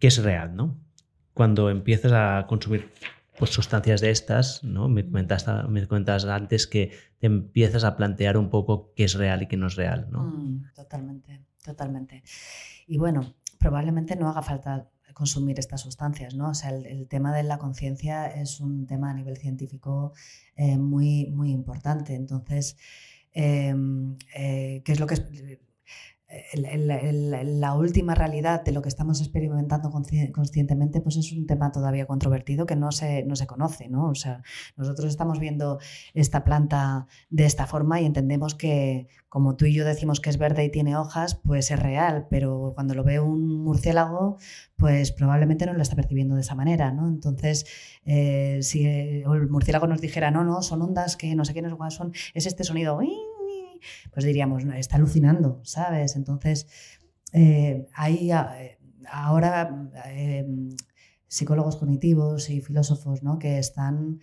¿qué 0.00 0.08
es 0.08 0.22
real? 0.22 0.54
¿no? 0.54 0.78
Cuando 1.32 1.70
empiezas 1.70 2.12
a 2.12 2.44
consumir 2.46 2.90
pues, 3.42 3.54
sustancias 3.54 4.00
de 4.00 4.12
estas, 4.12 4.62
¿no? 4.62 4.88
Me 4.88 5.04
comentas, 5.04 5.48
me 5.68 5.84
antes 6.32 6.68
que 6.68 6.92
te 7.18 7.26
empiezas 7.26 7.82
a 7.82 7.96
plantear 7.96 8.36
un 8.36 8.50
poco 8.50 8.92
qué 8.94 9.02
es 9.02 9.14
real 9.14 9.42
y 9.42 9.48
qué 9.48 9.56
no 9.56 9.66
es 9.66 9.74
real, 9.74 10.06
¿no? 10.12 10.22
Mm, 10.22 10.72
totalmente, 10.76 11.44
totalmente. 11.60 12.22
Y 12.86 12.98
bueno, 12.98 13.34
probablemente 13.58 14.14
no 14.14 14.28
haga 14.28 14.42
falta 14.42 14.88
consumir 15.12 15.58
estas 15.58 15.80
sustancias, 15.80 16.36
¿no? 16.36 16.50
O 16.50 16.54
sea, 16.54 16.70
el, 16.70 17.08
tema 17.08 17.34
de 17.34 17.42
la 17.42 17.58
conciencia 17.58 18.26
es 18.26 18.60
un 18.60 18.86
tema 18.86 19.10
a 19.10 19.14
nivel 19.14 19.36
científico 19.36 20.12
eh, 20.54 20.78
muy, 20.78 21.32
muy 21.32 21.50
importante. 21.50 22.14
Entonces, 22.14 22.76
em, 23.32 24.18
eh, 24.36 24.82
¿qué 24.84 24.92
es 24.92 25.00
lo 25.00 25.08
que 25.08 25.16
la 26.54 27.74
última 27.74 28.14
realidad 28.14 28.64
de 28.64 28.72
lo 28.72 28.82
que 28.82 28.88
estamos 28.88 29.20
experimentando 29.20 29.90
conscientemente, 29.90 31.00
pues 31.00 31.16
es 31.16 31.32
un 31.32 31.46
tema 31.46 31.72
todavía 31.72 32.06
controvertido 32.06 32.66
que 32.66 32.76
no 32.76 32.92
se, 32.92 33.24
no 33.24 33.36
se 33.36 33.46
conoce, 33.46 33.88
¿no? 33.88 34.08
O 34.08 34.14
sea, 34.14 34.42
nosotros 34.76 35.08
estamos 35.08 35.38
viendo 35.38 35.78
esta 36.14 36.44
planta 36.44 37.06
de 37.30 37.44
esta 37.44 37.66
forma 37.66 38.00
y 38.00 38.06
entendemos 38.06 38.54
que, 38.54 39.08
como 39.28 39.56
tú 39.56 39.66
y 39.66 39.74
yo 39.74 39.84
decimos 39.84 40.20
que 40.20 40.30
es 40.30 40.38
verde 40.38 40.64
y 40.64 40.70
tiene 40.70 40.96
hojas, 40.96 41.34
pues 41.34 41.70
es 41.70 41.78
real, 41.78 42.26
pero 42.30 42.72
cuando 42.74 42.94
lo 42.94 43.04
ve 43.04 43.20
un 43.20 43.62
murciélago, 43.62 44.38
pues 44.76 45.12
probablemente 45.12 45.66
no 45.66 45.74
lo 45.74 45.82
está 45.82 45.96
percibiendo 45.96 46.34
de 46.34 46.40
esa 46.40 46.54
manera, 46.54 46.92
¿no? 46.92 47.08
Entonces, 47.08 47.66
eh, 48.04 48.58
si 48.62 48.86
el 48.86 49.48
murciélago 49.48 49.86
nos 49.86 50.00
dijera, 50.00 50.30
no, 50.30 50.44
no, 50.44 50.62
son 50.62 50.82
ondas 50.82 51.16
que 51.16 51.34
no 51.34 51.44
sé 51.44 51.52
quiénes 51.52 51.72
son, 51.90 52.12
es 52.34 52.46
este 52.46 52.64
sonido, 52.64 52.96
pues 54.12 54.24
diríamos, 54.24 54.64
está 54.76 54.96
alucinando, 54.96 55.60
¿sabes? 55.64 56.16
Entonces, 56.16 56.66
eh, 57.32 57.86
hay 57.94 58.30
eh, 58.30 58.78
ahora 59.10 59.90
eh, 60.06 60.46
psicólogos 61.26 61.76
cognitivos 61.76 62.50
y 62.50 62.60
filósofos 62.60 63.22
¿no? 63.22 63.38
que 63.38 63.58
están 63.58 64.20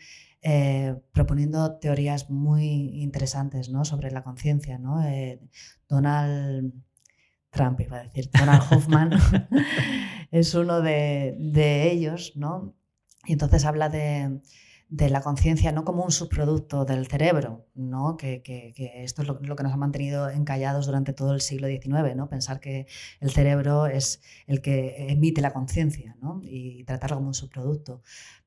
proponiendo 1.11 1.80
teorías 1.80 2.30
muy 2.30 3.02
interesantes 3.02 3.69
¿no? 3.69 3.84
sobre 3.84 4.10
la 4.11 4.23
conciencia. 4.23 4.77
¿no? 4.77 5.02
Donald 5.90 6.73
Trump, 7.49 7.81
iba 7.81 7.98
a 7.98 8.03
decir, 8.03 8.30
Donald 8.31 8.61
Hoffman 8.72 9.11
es 10.31 10.53
uno 10.53 10.81
de, 10.81 11.36
de 11.40 11.91
ellos, 11.91 12.34
¿no? 12.36 12.76
Y 13.26 13.34
entonces 13.34 13.65
habla 13.65 13.90
de, 13.90 14.40
de 14.90 15.10
la 15.10 15.22
conciencia 15.22 15.72
no 15.72 15.86
como 15.86 16.03
un 16.03 16.11
subproducto 16.11 16.84
del 16.84 17.06
cerebro, 17.07 17.68
¿no? 17.76 18.18
que, 18.18 18.41
esto 18.95 19.22
es 19.22 19.28
lo, 19.28 19.56
que 19.56 19.64
nos 19.64 19.72
ha 19.72 19.78
mantenido 19.78 20.30
encallados 20.30 20.88
durante 20.88 21.14
todo 21.14 21.34
el 21.34 21.41
siglo 21.41 21.68
XIX, 21.68 22.16
¿no? 22.16 22.28
pensar 22.28 22.60
que 22.60 22.88
el 23.20 23.30
cerebro 23.30 23.86
es 23.86 24.22
el 24.48 24.61
que 24.61 25.11
emite 25.11 25.41
la 25.41 25.53
conciencia 25.53 26.18
¿no? 26.22 26.41
y 26.44 26.84
tratarlo 26.86 27.18
como 27.18 27.28
un 27.28 27.34
subproducto 27.36 28.02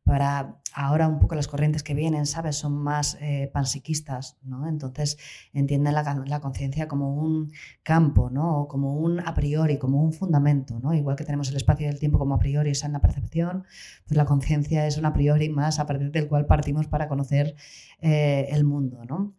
para 0.05 0.59
ahora 0.74 1.07
un 1.07 1.19
poco 1.20 1.35
las 1.35 1.49
corrientes 1.49 1.83
que 1.83 1.95
vienen, 1.95 2.27
¿sabes? 2.27 2.57
Son 2.57 2.73
más 2.73 3.16
eh, 3.20 3.51
¿no? 4.43 4.69
Entonces 4.69 5.19
entienden 5.53 5.95
la, 5.95 6.41
conciencia 6.41 6.89
como 6.89 7.15
un 7.15 7.53
campo, 7.83 8.31
¿no? 8.31 8.62
O 8.62 8.69
como 8.69 8.97
un 8.97 9.20
a 9.20 9.35
priori, 9.35 9.79
como 9.79 10.03
un 10.03 10.12
fundamento, 10.12 10.79
¿no? 10.81 10.95
Igual 10.95 11.16
que 11.16 11.24
tenemos 11.24 11.51
el 11.51 11.57
espacio 11.57 11.87
y 11.87 11.91
el 11.91 11.99
tiempo 11.99 12.19
como 12.19 12.35
a 12.35 12.39
priori, 12.39 12.70
esa 12.70 12.87
en 12.87 12.93
la 12.93 13.01
percepción, 13.01 13.65
pues 14.07 14.16
la 14.16 14.24
conciencia 14.24 14.87
es 14.87 14.97
un 14.99 15.07
a 15.07 15.12
priori 15.12 15.49
más 15.49 15.79
a 15.79 15.87
partir 15.87 16.11
del 16.11 16.29
cual 16.29 16.47
partimos 16.47 16.87
para 16.89 17.09
conocer 17.09 17.55
eh, 18.01 18.49
el 18.51 18.65
mundo, 18.65 19.05
¿no? 19.05 19.35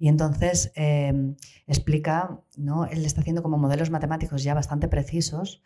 Y 0.00 0.08
entonces 0.08 0.72
em, 0.76 1.36
explica, 1.66 2.40
¿no? 2.56 2.86
Él 2.86 3.04
está 3.04 3.20
haciendo 3.20 3.42
como 3.42 3.58
modelos 3.58 3.90
matemáticos 3.90 4.42
ya 4.42 4.54
bastante 4.54 4.88
precisos 4.88 5.62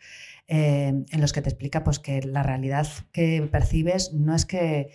em, 0.47 1.05
en 1.09 1.21
los 1.21 1.31
que 1.31 1.41
te 1.41 1.47
explica 1.47 1.85
pues, 1.85 1.99
que 1.99 2.21
la 2.21 2.43
realidad 2.43 2.85
que 3.13 3.47
percibes 3.49 4.11
no 4.13 4.35
es 4.35 4.45
que, 4.45 4.91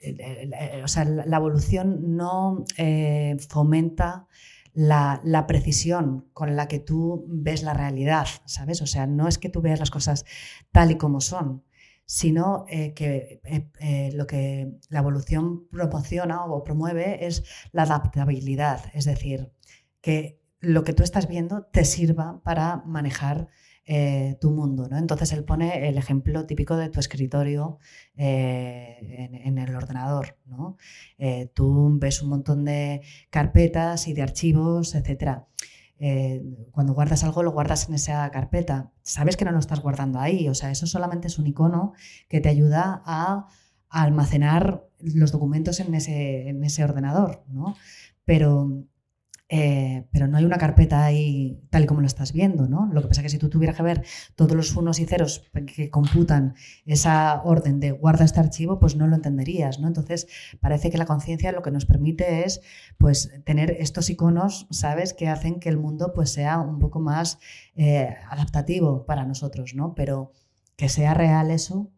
eh, 0.00 0.50
eh, 0.52 0.80
o 0.82 0.88
sea, 0.88 1.04
la 1.04 1.36
evolución 1.36 2.16
no 2.16 2.64
eh, 2.76 3.36
fomenta 3.48 4.26
la, 4.74 5.20
la, 5.22 5.46
precisión 5.46 6.26
con 6.32 6.56
la 6.56 6.66
que 6.66 6.80
tú 6.80 7.24
ves 7.28 7.62
la 7.62 7.74
realidad, 7.74 8.26
¿sabes? 8.46 8.82
O 8.82 8.86
sea, 8.86 9.06
no 9.06 9.28
es 9.28 9.38
que 9.38 9.48
tú 9.48 9.62
veas 9.62 9.78
las 9.78 9.92
cosas 9.92 10.24
tal 10.72 10.90
y 10.90 10.96
como 10.96 11.20
son, 11.20 11.62
sino 12.06 12.64
eh, 12.68 12.94
que 12.94 13.40
eh, 13.80 14.10
lo 14.14 14.26
que 14.26 14.72
la 14.88 15.00
evolución 15.00 15.68
promociona 15.68 16.44
o 16.44 16.64
promueve 16.64 17.26
es 17.26 17.44
la 17.72 17.82
adaptabilidad, 17.82 18.84
es 18.94 19.04
decir, 19.04 19.52
que 20.00 20.40
lo 20.60 20.84
que 20.84 20.92
tú 20.92 21.02
estás 21.02 21.28
viendo 21.28 21.64
te 21.72 21.84
sirva 21.84 22.40
para 22.44 22.82
manejar 22.86 23.48
eh, 23.84 24.36
tu 24.40 24.52
mundo. 24.52 24.86
¿no? 24.88 24.96
Entonces 24.96 25.32
él 25.32 25.44
pone 25.44 25.88
el 25.88 25.98
ejemplo 25.98 26.46
típico 26.46 26.76
de 26.76 26.88
tu 26.88 27.00
escritorio 27.00 27.78
eh, 28.16 29.28
en, 29.44 29.58
el 29.58 29.74
ordenador. 29.74 30.38
¿no? 30.46 30.76
Eh, 31.18 31.50
tú 31.52 31.90
ves 31.98 32.22
un 32.22 32.28
montón 32.28 32.64
de 32.64 33.02
carpetas 33.30 34.06
y 34.06 34.14
de 34.14 34.22
archivos, 34.22 34.94
etc. 34.94 35.42
cuando 36.72 36.94
guardas 36.94 37.22
algo, 37.22 37.42
lo 37.42 37.52
guardas 37.52 37.88
en 37.88 37.94
esa 37.94 38.28
carpeta. 38.30 38.90
Sabes 39.02 39.36
que 39.36 39.44
no 39.44 39.52
lo 39.52 39.58
estás 39.58 39.80
guardando 39.80 40.18
ahí. 40.18 40.48
O 40.48 40.54
sea, 40.54 40.70
eso 40.70 40.86
solamente 40.86 41.28
es 41.28 41.38
un 41.38 41.46
icono 41.46 41.92
que 42.28 42.40
te 42.40 42.48
ayuda 42.48 43.02
a, 43.04 43.48
almacenar 43.88 44.88
los 45.00 45.32
documentos 45.32 45.78
en 45.78 45.94
ese, 45.94 46.48
en 46.48 46.64
ese 46.64 46.82
ordenador. 46.82 47.44
¿no? 47.48 47.76
Pero 48.24 48.86
eh, 49.54 50.06
pero 50.10 50.28
no 50.28 50.38
hay 50.38 50.46
una 50.46 50.56
carpeta 50.56 51.04
ahí 51.04 51.60
tal 51.68 51.84
y 51.84 51.86
como 51.86 52.00
lo 52.00 52.06
estás 52.06 52.32
viendo, 52.32 52.68
¿no? 52.68 52.88
Lo 52.90 53.02
que 53.02 53.08
pasa 53.08 53.20
es 53.20 53.24
que 53.24 53.28
si 53.28 53.36
tú 53.36 53.50
tuvieras 53.50 53.76
que 53.76 53.82
ver 53.82 54.02
todos 54.34 54.56
los 54.56 54.74
unos 54.76 54.98
y 54.98 55.04
ceros 55.04 55.44
que 55.76 55.90
computan 55.90 56.54
esa 56.86 57.42
orden 57.42 57.78
de 57.78 57.90
guarda 57.90 58.24
este 58.24 58.40
archivo, 58.40 58.78
pues 58.80 58.96
no 58.96 59.06
lo 59.06 59.14
entenderías, 59.14 59.78
¿no? 59.78 59.88
Entonces, 59.88 60.26
parece 60.60 60.88
que 60.88 60.96
la 60.96 61.04
conciencia 61.04 61.52
lo 61.52 61.60
que 61.60 61.70
nos 61.70 61.84
permite 61.84 62.46
es, 62.46 62.62
pues, 62.96 63.30
tener 63.44 63.76
estos 63.78 64.08
iconos, 64.08 64.68
¿sabes?, 64.70 65.12
que 65.12 65.28
hacen 65.28 65.60
que 65.60 65.68
el 65.68 65.76
mundo, 65.76 66.14
pues, 66.14 66.30
sea 66.30 66.58
un 66.58 66.78
poco 66.78 66.98
más 66.98 67.38
eh, 67.76 68.08
adaptativo 68.30 69.04
para 69.04 69.26
nosotros, 69.26 69.74
¿no? 69.74 69.94
Pero 69.94 70.32
que 70.76 70.88
sea 70.88 71.12
real 71.12 71.50
eso, 71.50 71.90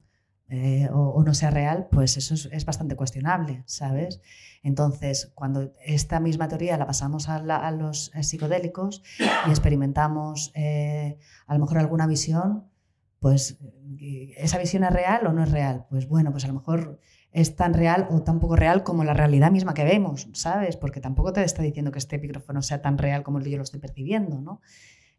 eh, 0.51 0.89
o, 0.93 1.23
no 1.25 1.33
sea 1.33 1.51
real, 1.51 1.89
pues 1.91 2.16
eso 2.19 2.35
es, 2.35 2.65
bastante 2.66 2.97
cuestionable, 2.97 3.62
¿sabes? 3.66 4.21
Entonces, 4.62 5.33
cuando 5.35 5.73
esta 5.85 6.21
misma 6.21 6.49
teoría 6.49 6.77
la 6.77 6.87
pasamos 6.87 7.29
a, 7.29 7.71
los 7.71 8.15
eh, 8.15 8.23
psicodélicos 8.23 9.03
y 9.47 9.51
experimentamos 9.51 10.53
eh, 10.55 11.19
a 11.47 11.55
lo 11.55 11.61
mejor 11.61 11.79
alguna 11.79 12.07
visión, 12.07 12.65
pues 13.21 13.59
¿esa 14.37 14.59
visión 14.59 14.85
es 14.85 14.93
real 14.93 15.27
o 15.27 15.33
no 15.33 15.43
es 15.43 15.51
real? 15.51 15.87
Pues 15.89 16.07
bueno, 16.09 16.31
pues 16.31 16.45
a 16.45 16.49
lo 16.49 16.55
mejor 16.55 17.01
es 17.33 17.57
tan 17.57 17.73
real 17.73 18.07
o 18.11 18.23
tan 18.23 18.39
poco 18.39 18.55
real 18.55 18.85
como 18.85 19.03
la 19.03 19.15
realidad 19.15 19.51
misma 19.51 19.73
que 19.73 19.85
vemos, 19.85 20.29
¿sabes? 20.35 20.77
Porque 20.77 21.01
tampoco 21.01 21.33
te 21.33 21.43
está 21.43 21.62
diciendo 21.62 21.91
que 21.91 21.99
este 21.99 22.19
micrófono 22.19 22.61
sea 22.61 22.83
tan 22.83 22.99
real 22.99 23.23
como 23.23 23.41
yo 23.41 23.57
lo 23.57 23.65
estoy 23.65 23.81
percibiendo, 23.81 24.41
¿no? 24.41 24.61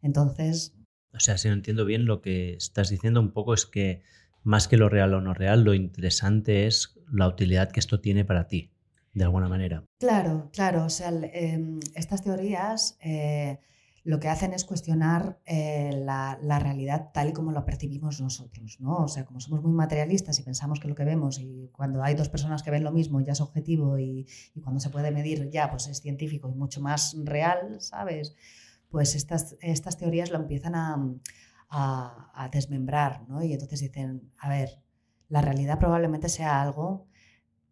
Entonces... 0.01 0.75
O 1.13 1.19
sea, 1.19 1.37
si 1.37 1.47
no 1.47 1.55
entiendo 1.55 1.83
bien 1.83 2.05
lo 2.05 2.21
que 2.21 2.53
estás 2.53 2.89
diciendo 2.89 3.19
un 3.19 3.31
poco 3.31 3.53
es 3.53 3.65
que 3.65 4.01
más 4.45 4.67
que 4.67 4.77
lo 4.77 4.87
real 4.87 5.13
o 5.15 5.21
no 5.21 5.33
real, 5.33 5.63
lo 5.63 5.73
interesante 5.73 6.67
es 6.67 6.97
la 7.11 7.27
utilidad 7.27 7.71
que 7.71 7.79
esto 7.79 7.99
tiene 7.99 8.23
para 8.23 8.47
ti, 8.47 8.71
de 9.13 9.23
alguna 9.23 9.49
manera. 9.49 9.83
Claro, 9.99 10.49
claro. 10.53 10.85
O 10.85 10.89
sea, 10.89 11.09
em, 11.09 11.79
estas 11.95 12.21
teorías 12.21 12.95
eh, 13.01 13.59
lo 14.03 14.19
que 14.19 14.29
hacen 14.29 14.53
es 14.53 14.63
cuestionar 14.63 15.39
eh, 15.47 15.89
la, 15.95 16.59
realidad 16.59 17.09
tal 17.11 17.29
y 17.29 17.33
como 17.33 17.51
la 17.51 17.65
percibimos 17.65 18.21
nosotros, 18.21 18.79
¿no? 18.79 18.97
O 18.97 19.07
sea, 19.07 19.25
como 19.25 19.39
somos 19.39 19.63
muy 19.63 19.73
materialistas 19.73 20.37
y 20.39 20.43
pensamos 20.43 20.79
que 20.79 20.87
lo 20.87 20.93
que 20.93 21.05
vemos 21.05 21.39
y 21.39 21.71
cuando 21.73 22.03
hay 22.03 22.13
dos 22.13 22.29
personas 22.29 22.61
que 22.61 22.69
ven 22.69 22.83
lo 22.83 22.91
mismo 22.91 23.19
ya 23.21 23.33
es 23.33 23.41
objetivo 23.41 23.97
y, 23.97 24.27
y 24.53 24.61
cuando 24.61 24.79
se 24.79 24.91
puede 24.91 25.09
medir 25.09 25.49
ya 25.49 25.71
pues 25.71 25.87
es 25.87 26.01
científico 26.01 26.47
y 26.49 26.53
mucho 26.53 26.81
más 26.81 27.17
real, 27.23 27.81
¿sabes? 27.81 28.35
Pues 28.89 29.15
estas, 29.15 29.57
estas 29.59 29.97
teorías 29.97 30.29
lo 30.29 30.37
empiezan 30.37 30.75
a, 30.75 30.97
a, 31.69 32.49
desmembrar, 32.51 33.27
¿no? 33.27 33.43
Y 33.43 33.53
entonces 33.53 33.79
dicen, 33.79 34.31
a 34.37 34.49
ver, 34.49 34.81
la 35.29 35.41
realidad 35.41 35.79
probablemente 35.79 36.29
sea 36.29 36.61
algo 36.61 37.07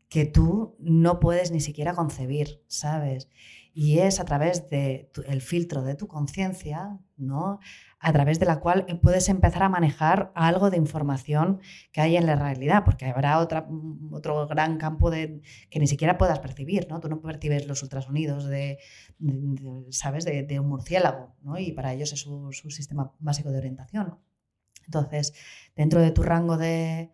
que 0.10 0.26
tú 0.26 0.76
no 0.80 1.20
puedes 1.20 1.52
ni 1.52 1.62
siquiera 1.62 1.94
concebir, 1.94 2.64
¿sabes? 2.68 3.30
Y 3.74 4.00
es 4.00 4.20
a 4.20 4.26
través 4.26 4.70
del 4.70 5.10
el 5.26 5.42
filtro 5.42 5.82
de 5.84 5.96
tu 5.96 6.08
conciencia, 6.08 7.00
¿no? 7.18 7.60
A 8.04 8.12
través 8.12 8.38
de 8.38 8.46
la 8.46 8.60
cual 8.60 8.86
puedes 9.02 9.30
empezar 9.30 9.64
a 9.64 9.70
manejar 9.70 10.34
algo 10.36 10.70
de 10.70 10.76
información 10.76 11.62
que 11.94 12.02
hay 12.02 12.18
en 12.18 12.26
la 12.26 12.36
realidad, 12.36 12.84
porque 12.84 13.06
habrá 13.06 13.40
otra, 13.40 13.66
otro 14.12 14.46
gran 14.46 14.78
campo 14.78 15.10
de, 15.10 15.42
que 15.70 15.80
ni 15.80 15.88
siquiera 15.88 16.18
puedas 16.18 16.40
percibir, 16.40 16.86
¿no? 16.90 17.00
Tú 17.00 17.08
no 17.08 17.22
percibes 17.22 17.66
los 17.66 17.82
ultrasonidos 17.82 18.44
de, 18.44 18.80
¿sabes? 19.90 20.26
De, 20.26 20.60
un 20.60 20.68
murciélago, 20.68 21.34
¿no? 21.44 21.58
Y 21.58 21.72
para 21.72 21.94
ellos 21.94 22.12
es 22.12 22.20
su, 22.20 22.52
sistema 22.52 23.14
básico 23.20 23.52
de 23.52 23.60
orientación. 23.60 24.20
Entonces, 24.86 25.34
dentro 25.74 26.02
de 26.02 26.12
tu 26.12 26.24
rango 26.24 26.58
de, 26.58 27.10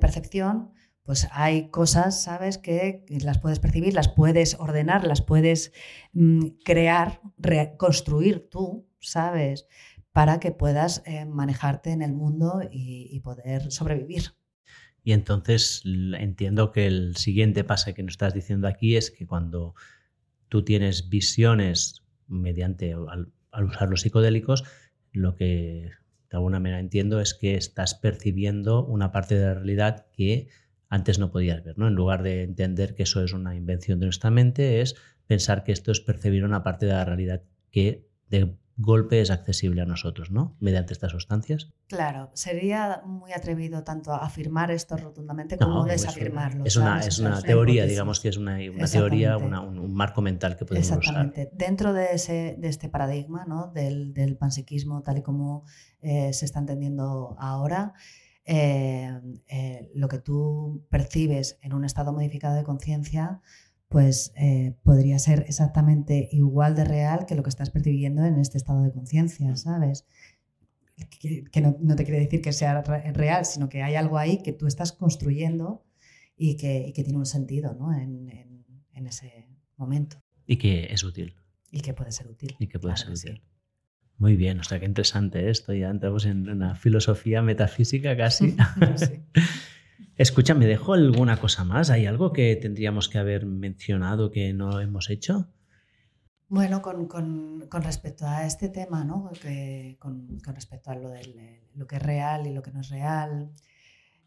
percepción, 0.00 0.70
pues 1.02 1.26
hay 1.32 1.70
cosas, 1.70 2.22
¿sabes? 2.22 2.56
Que 2.56 3.04
las 3.08 3.38
puedes 3.38 3.58
percibir, 3.58 3.94
las 3.94 4.08
puedes 4.08 4.54
ordenar, 4.60 5.04
las 5.04 5.22
puedes 5.22 5.72
mm, 6.12 6.46
crear, 6.64 7.20
reconstruir 7.36 8.48
tú, 8.48 8.87
¿sabes? 9.00 9.66
Para 10.12 10.40
que 10.40 10.52
puedas 10.52 11.02
eh, 11.06 11.24
manejarte 11.24 11.90
en 11.90 12.02
el 12.02 12.12
mundo 12.12 12.60
y, 12.70 13.20
poder 13.20 13.70
sobrevivir. 13.70 14.34
Y 15.02 15.12
entonces 15.12 15.82
entiendo 15.84 16.72
que 16.72 16.86
el 16.86 17.16
siguiente 17.16 17.64
paso 17.64 17.94
que 17.94 18.02
nos 18.02 18.12
estás 18.12 18.34
diciendo 18.34 18.68
aquí 18.68 18.96
es 18.96 19.10
que 19.10 19.26
cuando 19.26 19.74
tú 20.48 20.64
tienes 20.64 21.08
visiones 21.08 22.04
mediante, 22.26 22.94
al, 22.94 23.32
usar 23.64 23.88
los 23.88 24.02
psicodélicos, 24.02 24.64
lo 25.12 25.34
que 25.34 25.90
de 26.30 26.36
alguna 26.36 26.60
manera 26.60 26.80
entiendo 26.80 27.20
es 27.20 27.34
que 27.34 27.54
estás 27.54 27.94
percibiendo 27.94 28.84
una 28.84 29.12
parte 29.12 29.36
de 29.36 29.46
la 29.46 29.54
realidad 29.54 30.06
que 30.12 30.48
antes 30.88 31.18
no 31.18 31.30
podías 31.30 31.62
ver, 31.64 31.78
¿no? 31.78 31.86
En 31.86 31.94
lugar 31.94 32.22
de 32.22 32.42
entender 32.42 32.94
que 32.94 33.04
eso 33.04 33.22
es 33.22 33.32
una 33.32 33.54
invención 33.54 34.00
de 34.00 34.06
nuestra 34.06 34.30
mente, 34.30 34.80
es 34.80 34.96
pensar 35.26 35.64
que 35.64 35.72
esto 35.72 35.92
es 35.92 36.00
percibir 36.00 36.44
una 36.44 36.62
parte 36.62 36.86
de 36.86 36.92
la 36.92 37.04
realidad 37.04 37.42
que 37.70 38.08
de 38.28 38.56
golpe 38.78 39.20
es 39.20 39.30
accesible 39.30 39.82
a 39.82 39.84
nosotros, 39.86 40.30
¿no? 40.30 40.56
Mediante 40.60 40.92
estas 40.92 41.10
sustancias. 41.10 41.72
Claro, 41.88 42.30
sería 42.32 43.02
muy 43.04 43.32
atrevido 43.32 43.82
tanto 43.82 44.12
a 44.12 44.18
afirmar 44.18 44.70
esto 44.70 44.96
rotundamente 44.96 45.58
como 45.58 45.84
desafirmarlo. 45.84 46.64
Es 46.64 46.76
una, 46.76 47.00
es 47.00 47.18
una 47.18 47.42
teoría, 47.42 47.86
digamos 47.86 48.20
que 48.20 48.28
es 48.28 48.36
una, 48.36 48.56
teoría, 48.90 49.36
un, 49.36 49.92
marco 49.92 50.22
mental 50.22 50.56
que 50.56 50.64
podemos 50.64 50.88
Exactamente. 50.88 51.50
Dentro 51.52 51.92
de, 51.92 52.12
ese, 52.12 52.54
de 52.56 52.68
este 52.68 52.88
paradigma 52.88 53.44
¿no? 53.46 53.66
del, 53.74 54.14
del 54.14 54.36
panpsiquismo 54.36 55.02
tal 55.02 55.18
y 55.18 55.22
como 55.22 55.64
eh, 56.00 56.32
se 56.32 56.44
está 56.44 56.60
entendiendo 56.60 57.36
ahora, 57.40 57.94
eh, 58.50 59.20
eh, 59.48 59.90
lo 59.94 60.08
que 60.08 60.18
tú 60.20 60.86
percibes 60.88 61.58
en 61.60 61.74
un 61.74 61.84
estado 61.84 62.12
modificado 62.12 62.54
de 62.54 62.62
conciencia 62.62 63.42
pues 63.88 64.32
eh, 64.36 64.76
podría 64.82 65.18
ser 65.18 65.44
exactamente 65.48 66.28
igual 66.32 66.74
de 66.74 66.84
real 66.84 67.24
que 67.26 67.34
lo 67.34 67.42
que 67.42 67.48
estás 67.48 67.70
percibiendo 67.70 68.24
en 68.24 68.38
este 68.38 68.58
estado 68.58 68.82
de 68.82 68.92
conciencia, 68.92 69.56
¿sabes? 69.56 70.06
Que, 71.20 71.60
no, 71.60 71.96
te 71.96 72.04
quiere 72.04 72.20
decir 72.20 72.42
que 72.42 72.52
sea 72.52 72.82
real, 72.82 73.44
sino 73.44 73.68
que 73.68 73.82
hay 73.82 73.94
algo 73.94 74.18
ahí 74.18 74.42
que 74.42 74.52
tú 74.52 74.66
estás 74.66 74.92
construyendo 74.92 75.84
y 76.36 76.56
que, 76.56 76.92
tiene 76.94 77.18
un 77.18 77.26
sentido 77.26 77.74
¿no? 77.74 77.92
en, 77.92 78.66
ese 79.06 79.46
momento. 79.76 80.20
Y 80.44 80.56
que 80.56 80.92
es 80.92 81.04
útil. 81.04 81.36
Y 81.70 81.80
que 81.80 81.94
puede 81.94 82.10
ser 82.10 82.26
útil. 82.26 82.56
Y 82.58 82.66
que 82.66 82.78
puede 82.78 82.96
ser 82.96 83.10
útil. 83.10 83.42
Muy 84.16 84.34
bien, 84.34 84.58
o 84.58 84.64
sea, 84.64 84.80
qué 84.80 84.86
interesante 84.86 85.48
esto. 85.48 85.72
Ya 85.72 85.88
entramos 85.88 86.26
en 86.26 86.48
una 86.48 86.74
filosofía 86.74 87.40
metafísica 87.42 88.16
casi. 88.16 88.56
sí. 88.96 89.22
Escucha, 90.18 90.52
¿me 90.52 90.66
dejo 90.66 90.94
alguna 90.94 91.36
cosa 91.36 91.62
más? 91.62 91.90
¿Hay 91.90 92.04
algo 92.04 92.32
que 92.32 92.56
tendríamos 92.56 93.08
que 93.08 93.18
haber 93.18 93.46
mencionado 93.46 94.32
que 94.32 94.52
no 94.52 94.80
hemos 94.80 95.10
hecho? 95.10 95.46
Bueno, 96.48 96.82
con, 96.82 97.68
respecto 97.70 98.26
a 98.26 98.44
este 98.44 98.68
tema, 98.68 99.04
¿no? 99.04 99.30
con, 100.00 100.40
respecto 100.42 100.90
a 100.90 100.96
lo, 100.96 101.10
de 101.10 101.62
lo 101.72 101.86
que 101.86 101.96
es 101.96 102.02
real 102.02 102.48
y 102.48 102.52
lo 102.52 102.62
que 102.62 102.72
no 102.72 102.80
es 102.80 102.88
real, 102.88 103.52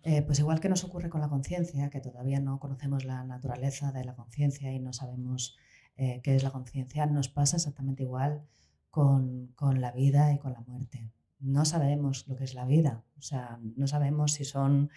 eh, 0.04 0.22
pues 0.22 0.40
igual 0.40 0.62
que 0.62 0.70
nos 0.70 0.86
ocurre 0.86 1.10
con 1.10 1.20
la 1.20 1.28
conciencia, 1.28 1.90
que 1.90 2.00
todavía 2.00 2.40
no 2.40 2.58
conocemos 2.58 3.04
la 3.04 3.26
naturaleza 3.26 3.92
de 3.92 4.06
la 4.06 4.16
conciencia 4.16 4.72
y 4.72 4.80
no 4.80 4.94
sabemos 4.94 5.58
eh, 5.98 6.22
qué 6.24 6.38
es 6.38 6.44
la 6.44 6.52
conciencia, 6.52 7.06
nos 7.06 7.28
pasa 7.28 7.58
exactamente 7.58 8.04
igual 8.04 8.44
con, 8.90 9.48
con, 9.56 9.82
la 9.82 9.92
vida 9.92 10.34
y 10.34 10.40
con 10.40 10.54
la 10.54 10.62
muerte. 10.62 11.12
No 11.40 11.66
sabemos 11.66 12.30
lo 12.30 12.38
que 12.38 12.46
es 12.46 12.54
la 12.54 12.64
vida, 12.64 13.04
o 13.18 13.22
sea, 13.22 13.60
no 13.76 13.88
sabemos 13.88 14.32
si 14.32 14.46
son 14.46 14.90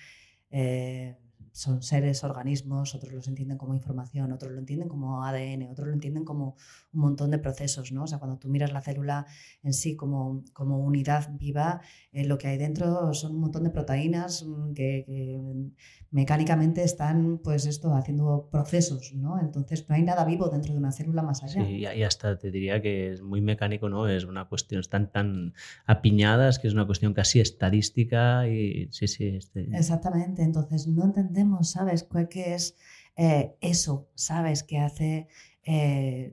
eh, 0.56 1.16
son 1.50 1.82
seres, 1.82 2.22
organismos, 2.22 2.94
otros 2.94 3.12
los 3.12 3.26
entienden 3.26 3.58
como 3.58 3.74
información, 3.74 4.30
otros 4.30 4.52
lo 4.52 4.58
entienden 4.58 4.88
como 4.88 5.24
ADN, 5.24 5.68
otros 5.70 5.88
lo 5.88 5.94
entienden 5.94 6.24
como 6.24 6.56
un 6.92 7.00
montón 7.00 7.32
de 7.32 7.38
procesos, 7.38 7.90
¿no? 7.90 8.04
O 8.04 8.06
sea, 8.06 8.18
cuando 8.18 8.38
tú 8.38 8.48
miras 8.48 8.72
la 8.72 8.80
célula 8.80 9.26
en 9.64 9.72
sí 9.72 9.96
como, 9.96 10.44
como 10.52 10.78
unidad 10.78 11.30
viva, 11.32 11.80
eh, 12.12 12.24
lo 12.24 12.38
que 12.38 12.48
hay 12.48 12.58
dentro 12.58 13.12
son 13.14 13.34
un 13.34 13.40
montón 13.40 13.64
de 13.64 13.70
proteínas 13.70 14.44
mm, 14.44 14.72
que, 14.74 15.44
mecánicamente 16.14 16.84
están, 16.84 17.38
pues 17.38 17.66
esto, 17.66 17.92
haciendo 17.92 18.48
procesos, 18.48 19.12
¿no? 19.14 19.40
Entonces 19.40 19.84
no 19.88 19.96
hay 19.96 20.02
nada 20.04 20.24
vivo 20.24 20.48
dentro 20.48 20.72
de 20.72 20.78
una 20.78 20.92
célula 20.92 21.24
más 21.24 21.42
allá. 21.42 21.66
Sí, 21.66 21.78
y 21.78 22.02
hasta 22.04 22.38
te 22.38 22.52
diría 22.52 22.80
que 22.80 23.10
es 23.10 23.20
muy 23.20 23.40
mecánico, 23.40 23.88
¿no? 23.88 24.06
Es 24.06 24.22
una 24.24 24.44
cuestión, 24.48 24.80
están 24.80 25.10
tan 25.10 25.54
apiñadas 25.86 26.60
que 26.60 26.68
es 26.68 26.74
una 26.74 26.86
cuestión 26.86 27.14
casi 27.14 27.40
estadística 27.40 28.46
y 28.46 28.86
sí, 28.92 29.08
sí. 29.08 29.26
Este... 29.26 29.62
Exactamente, 29.76 30.44
entonces 30.44 30.86
no 30.86 31.02
entendemos 31.02 31.70
¿sabes? 31.70 32.06
¿Qué 32.30 32.54
es 32.54 32.76
eh, 33.16 33.56
eso, 33.60 34.08
¿sabes? 34.14 34.62
Que 34.62 34.78
hace, 34.78 35.26
eh, 35.64 36.32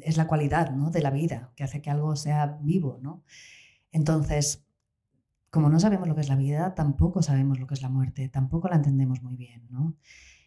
es 0.00 0.16
la 0.16 0.28
cualidad 0.28 0.70
¿no? 0.70 0.92
de 0.92 1.02
la 1.02 1.10
vida, 1.10 1.50
que 1.56 1.64
hace 1.64 1.82
que 1.82 1.90
algo 1.90 2.14
sea 2.14 2.56
vivo, 2.62 3.00
¿no? 3.02 3.24
Entonces, 3.90 4.64
como 5.52 5.68
no 5.68 5.78
sabemos 5.78 6.08
lo 6.08 6.14
que 6.14 6.22
es 6.22 6.30
la 6.30 6.36
vida, 6.36 6.74
tampoco 6.74 7.22
sabemos 7.22 7.60
lo 7.60 7.66
que 7.66 7.74
es 7.74 7.82
la 7.82 7.90
muerte, 7.90 8.28
tampoco 8.30 8.68
la 8.68 8.76
entendemos 8.76 9.22
muy 9.22 9.36
bien, 9.36 9.68
¿no? 9.70 9.94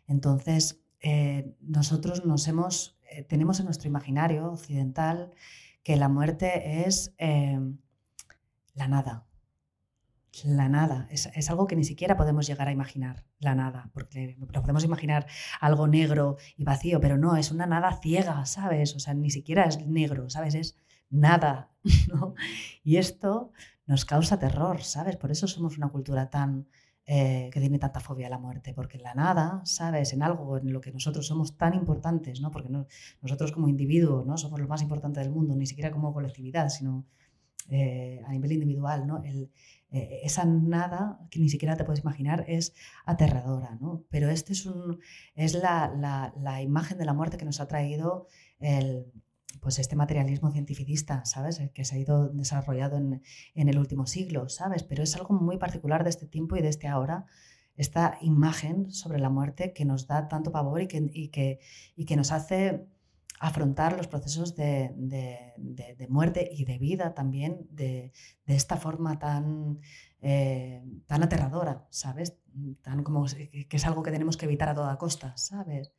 Entonces, 0.07 0.81
eh, 0.99 1.55
nosotros 1.61 2.25
nos 2.25 2.47
hemos, 2.47 2.99
tenemos 3.29 3.59
en 3.59 3.65
nuestro 3.65 3.87
imaginario 3.87 4.51
occidental 4.51 5.31
que 5.83 5.95
la 5.95 6.09
muerte 6.09 6.87
es 6.87 7.13
la 7.19 8.87
nada, 8.87 9.27
la 10.43 10.67
nada. 10.67 11.07
Es, 11.11 11.49
algo 11.49 11.67
que 11.67 11.75
ni 11.75 11.83
siquiera 11.83 12.17
podemos 12.17 12.47
llegar 12.47 12.67
a 12.67 12.71
imaginar, 12.71 13.23
la 13.39 13.55
nada, 13.55 13.89
porque 13.93 14.35
lo 14.37 14.61
podemos 14.61 14.83
imaginar 14.83 15.27
algo 15.61 15.87
negro 15.87 16.37
y 16.57 16.63
vacío, 16.63 16.99
pero 16.99 17.17
no, 17.17 17.37
es 17.37 17.51
una 17.51 17.65
nada 17.65 17.99
ciega, 18.01 18.45
¿sabes? 18.45 18.95
O 18.95 18.99
sea, 18.99 19.13
ni 19.13 19.29
siquiera 19.29 19.63
es 19.65 19.85
negro, 19.85 20.29
¿sabes? 20.29 20.55
Es 20.55 20.77
nada, 21.09 21.71
¿no? 22.09 22.33
Y 22.83 22.97
esto 22.97 23.51
nos 23.85 24.05
causa 24.05 24.39
terror, 24.39 24.81
¿sabes? 24.83 25.17
Por 25.17 25.31
eso 25.31 25.47
somos 25.47 25.77
una 25.77 25.89
cultura 25.89 26.29
tan... 26.29 26.67
Eh, 27.07 27.51
que 27.53 27.59
tiene 27.59 27.77
tanta 27.77 27.99
fobia 27.99 28.25
a 28.25 28.29
la 28.31 28.39
muerte, 28.39 28.73
porque 28.73 28.97
la 28.97 29.13
nada, 29.13 29.61
¿sabes? 29.63 30.11
En 30.13 30.23
algo 30.23 30.57
en 30.57 30.73
lo 30.73 30.81
que 30.81 30.91
nosotros 30.91 31.27
somos 31.27 31.55
tan 31.55 31.75
importantes, 31.75 32.41
¿no? 32.41 32.49
Porque 32.49 32.69
nosotros 33.21 33.51
como 33.51 33.67
individuo, 33.67 34.25
¿no? 34.25 34.39
Somos 34.39 34.59
lo 34.59 34.67
más 34.67 34.81
importante 34.81 35.19
del 35.19 35.29
mundo, 35.29 35.55
ni 35.55 35.67
siquiera 35.67 35.91
como 35.91 36.11
colectividad, 36.11 36.69
sino 36.69 37.05
eh, 37.69 38.21
a 38.25 38.31
nivel 38.31 38.53
individual, 38.53 39.05
¿no? 39.05 39.23
El, 39.23 39.51
eh, 39.91 40.21
esa 40.23 40.45
nada 40.45 41.19
que 41.31 41.39
ni 41.39 41.49
siquiera 41.49 41.77
te 41.77 41.83
puedes 41.83 42.01
imaginar 42.01 42.43
es 42.47 42.73
aterradora, 43.05 43.77
¿no? 43.79 44.03
Pero 44.09 44.29
este 44.29 44.53
es, 44.53 44.65
un, 44.65 44.99
es 45.35 45.53
la, 45.53 46.31
la, 46.37 46.61
imagen 46.61 46.97
de 46.97 47.05
la 47.05 47.13
muerte 47.13 47.37
que 47.37 47.45
nos 47.45 47.61
ha 47.61 47.67
traído 47.67 48.27
el, 48.59 49.05
pues 49.65 49.79
este 49.79 49.95
materialismo 49.95 50.51
cientificista, 50.51 51.25
¿sabes? 51.25 51.59
El 51.59 51.71
que 51.71 51.85
se 51.85 51.95
ha 51.95 51.97
ido 51.97 52.29
desarrollado 52.29 52.97
en, 52.97 53.23
en, 53.55 53.67
el 53.67 53.79
último 53.79 54.05
siglo, 54.05 54.47
¿sabes? 54.47 54.83
Pero 54.83 55.01
es 55.01 55.15
algo 55.15 55.33
muy 55.33 55.57
particular 55.57 56.03
de 56.03 56.11
este 56.11 56.27
tiempo 56.27 56.55
y 56.55 56.61
de 56.61 56.67
este 56.67 56.87
ahora, 56.87 57.25
esta 57.75 58.19
imagen 58.21 58.91
sobre 58.91 59.17
la 59.17 59.31
muerte 59.31 59.73
que 59.73 59.83
nos 59.83 60.05
da 60.05 60.27
tanto 60.27 60.51
pavor 60.51 60.83
y 60.83 60.87
que, 60.87 61.09
y 61.11 61.29
que, 61.29 61.59
y 61.95 62.05
que 62.05 62.15
nos 62.15 62.31
hace 62.31 62.85
afrontar 63.39 63.97
los 63.97 64.07
procesos 64.07 64.55
de, 64.55 64.93
muerte 66.09 66.47
y 66.51 66.65
de 66.65 66.77
vida 66.77 67.15
también 67.15 67.65
de, 67.71 68.13
esta 68.45 68.77
forma 68.77 69.17
tan, 69.17 69.79
eh, 70.21 70.83
tan 71.07 71.23
aterradora, 71.23 71.87
¿sabes? 71.89 72.37
Tan 72.83 73.01
como 73.01 73.25
que 73.25 73.77
es 73.77 73.85
algo 73.87 74.03
que 74.03 74.11
tenemos 74.11 74.37
que 74.37 74.45
evitar 74.45 74.69
a 74.69 74.75
toda 74.75 74.99
costa, 74.99 75.35
¿sabes? 75.37 75.91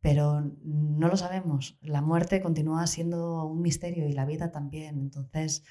Pero 0.00 0.52
no 0.62 1.08
lo 1.08 1.16
sabemos. 1.16 1.78
La 1.82 2.02
muerte 2.02 2.40
continúa 2.40 2.86
siendo 2.86 3.46
un 3.46 3.62
misterio 3.62 4.08
y 4.08 4.12
la 4.12 4.26
vida 4.26 4.52
también. 4.52 4.98
Entonces, 4.98 5.64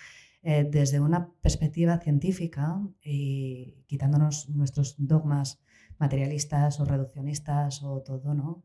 eh, 0.43 0.67
desde 0.69 0.99
una 0.99 1.31
perspectiva 1.41 1.99
científica 1.99 2.81
y 3.01 3.83
quitándonos 3.87 4.49
nuestros 4.49 4.95
dogmas 4.97 5.59
materialistas 5.97 6.79
o 6.79 6.85
reduccionistas 6.85 7.81
o 7.83 8.01
todo, 8.01 8.33
¿no? 8.33 8.63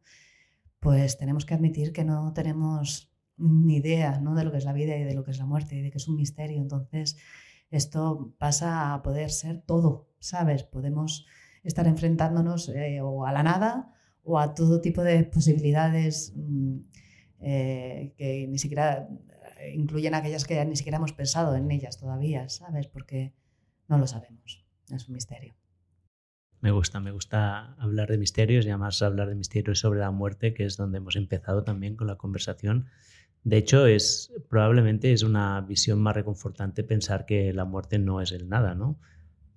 pues 0.82 1.16
tenemos 1.16 1.46
que 1.46 1.54
admitir 1.54 1.92
que 1.92 2.04
no 2.04 2.32
tenemos 2.32 3.12
ni 3.36 3.76
idea 3.76 4.18
¿no? 4.18 4.34
de 4.34 4.42
lo 4.42 4.50
que 4.50 4.58
es 4.58 4.64
la 4.64 4.72
vida 4.72 4.96
y 4.96 5.04
de 5.04 5.14
lo 5.14 5.22
que 5.22 5.30
es 5.30 5.38
la 5.38 5.46
muerte 5.46 5.76
y 5.76 5.80
de 5.80 5.92
que 5.92 5.98
es 5.98 6.08
un 6.08 6.16
misterio. 6.16 6.60
Entonces, 6.60 7.16
esto 7.70 8.34
pasa 8.36 8.92
a 8.92 9.00
poder 9.00 9.30
ser 9.30 9.62
todo, 9.62 10.08
¿sabes? 10.18 10.64
Podemos 10.64 11.24
estar 11.62 11.86
enfrentándonos 11.86 12.68
eh, 12.68 13.00
o 13.00 13.24
a 13.24 13.32
la 13.32 13.44
nada 13.44 13.94
o 14.24 14.38
a 14.38 14.54
todo 14.54 14.80
tipo 14.80 15.02
de 15.02 15.24
posibilidades 15.24 16.32
mm, 16.36 16.78
eh, 17.40 18.12
que 18.16 18.46
ni 18.48 18.58
siquiera 18.58 19.08
eh, 19.58 19.74
incluyen 19.74 20.14
aquellas 20.14 20.44
que 20.44 20.64
ni 20.64 20.76
siquiera 20.76 20.98
hemos 20.98 21.12
pensado 21.12 21.56
en 21.56 21.70
ellas 21.70 21.98
todavía, 21.98 22.48
¿sabes? 22.48 22.86
Porque 22.86 23.32
no 23.88 23.98
lo 23.98 24.06
sabemos, 24.06 24.64
es 24.90 25.08
un 25.08 25.14
misterio. 25.14 25.54
Me 26.60 26.70
gusta, 26.70 27.00
me 27.00 27.10
gusta 27.10 27.74
hablar 27.74 28.08
de 28.08 28.18
misterios 28.18 28.64
y 28.64 28.68
además 28.68 29.02
hablar 29.02 29.28
de 29.28 29.34
misterios 29.34 29.80
sobre 29.80 29.98
la 29.98 30.12
muerte, 30.12 30.54
que 30.54 30.64
es 30.64 30.76
donde 30.76 30.98
hemos 30.98 31.16
empezado 31.16 31.64
también 31.64 31.96
con 31.96 32.06
la 32.06 32.16
conversación. 32.16 32.86
De 33.42 33.56
hecho, 33.56 33.86
es 33.86 34.32
probablemente 34.48 35.12
es 35.12 35.24
una 35.24 35.60
visión 35.62 36.00
más 36.00 36.14
reconfortante 36.14 36.84
pensar 36.84 37.26
que 37.26 37.52
la 37.52 37.64
muerte 37.64 37.98
no 37.98 38.20
es 38.20 38.30
el 38.30 38.48
nada, 38.48 38.76
¿no? 38.76 38.96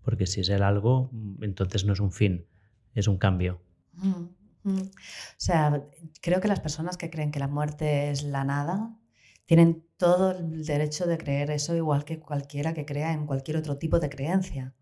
Porque 0.02 0.26
si 0.26 0.42
es 0.42 0.50
el 0.50 0.64
algo, 0.64 1.12
entonces 1.42 1.86
no 1.86 1.94
es 1.94 2.00
un 2.00 2.12
fin, 2.12 2.48
es 2.96 3.08
un 3.08 3.20
cambio. 3.20 3.62
Mm, 3.94 4.26
mm. 4.66 4.82
O 4.82 4.92
sea, 5.38 5.88
creo 6.22 6.42
que 6.42 6.48
las 6.48 6.60
personas 6.60 6.98
que 6.98 7.10
creen 7.10 7.32
que 7.32 7.40
la 7.40 7.48
muerte 7.48 8.12
es 8.12 8.24
la 8.24 8.44
nada 8.44 8.98
tienen 9.46 9.86
todo 9.98 10.32
el 10.32 10.66
derecho 10.66 11.06
de 11.06 11.18
creer 11.18 11.52
eso 11.52 11.76
igual 11.76 12.04
que 12.04 12.20
cualquiera 12.20 12.74
que 12.74 12.86
crea 12.86 13.14
en 13.14 13.26
cualquier 13.26 13.58
otro 13.58 13.78
tipo 13.78 14.00
de 14.00 14.10
creencia. 14.10 14.76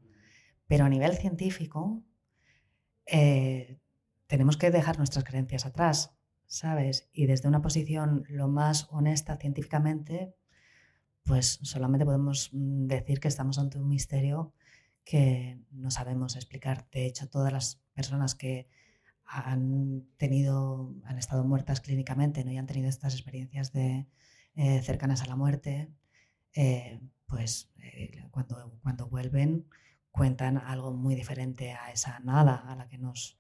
Pero 0.68 0.86
a 0.86 0.90
nivel 0.90 1.16
científico, 1.18 2.04
eh, 3.06 3.80
tenemos 4.28 4.58
que 4.58 4.72
dejar 4.72 4.98
nuestras 4.98 5.26
creencias 5.26 5.66
atrás, 5.66 6.18
¿sabes? 6.48 7.10
Y 7.14 7.26
desde 7.26 7.50
una 7.50 7.62
posición 7.62 8.24
lo 8.30 8.48
más 8.48 8.88
honesta 8.90 9.38
científicamente, 9.38 10.34
pues 11.24 11.60
solamente 11.64 12.06
podemos 12.06 12.50
mm, 12.54 12.88
decir 12.88 13.20
que 13.20 13.28
estamos 13.28 13.60
ante 13.60 13.80
un 13.80 13.88
misterio 13.88 14.54
que 15.04 15.60
no 15.72 15.92
sabemos 15.92 16.36
explicar. 16.36 16.88
De 16.92 17.06
hecho, 17.06 17.30
todas 17.30 17.52
las 17.52 17.82
personas 17.94 18.36
que 18.36 18.70
han 19.40 20.06
tenido, 20.18 20.94
han 21.06 21.18
estado 21.18 21.44
muertas 21.44 21.82
clínicamente 21.82 22.44
¿no? 22.44 22.52
y 22.52 22.58
han 22.58 22.68
tenido 22.68 22.90
estas 22.90 23.14
experiencias 23.14 23.72
de, 23.74 24.08
eh, 24.56 24.82
cercanas 24.82 25.24
a 25.24 25.28
la 25.28 25.36
muerte, 25.36 25.92
eh, 26.54 27.00
pues 27.26 27.72
cuando, 28.32 28.80
cuando 28.84 29.10
vuelven 29.10 29.68
cuentan 30.14 30.58
algo 30.58 30.94
muy 30.94 31.16
diferente 31.16 31.72
a 31.72 31.92
esa 31.92 32.20
nada 32.20 32.56
a 32.68 32.76
la 32.76 32.88
que 32.88 33.00
nos 33.00 33.40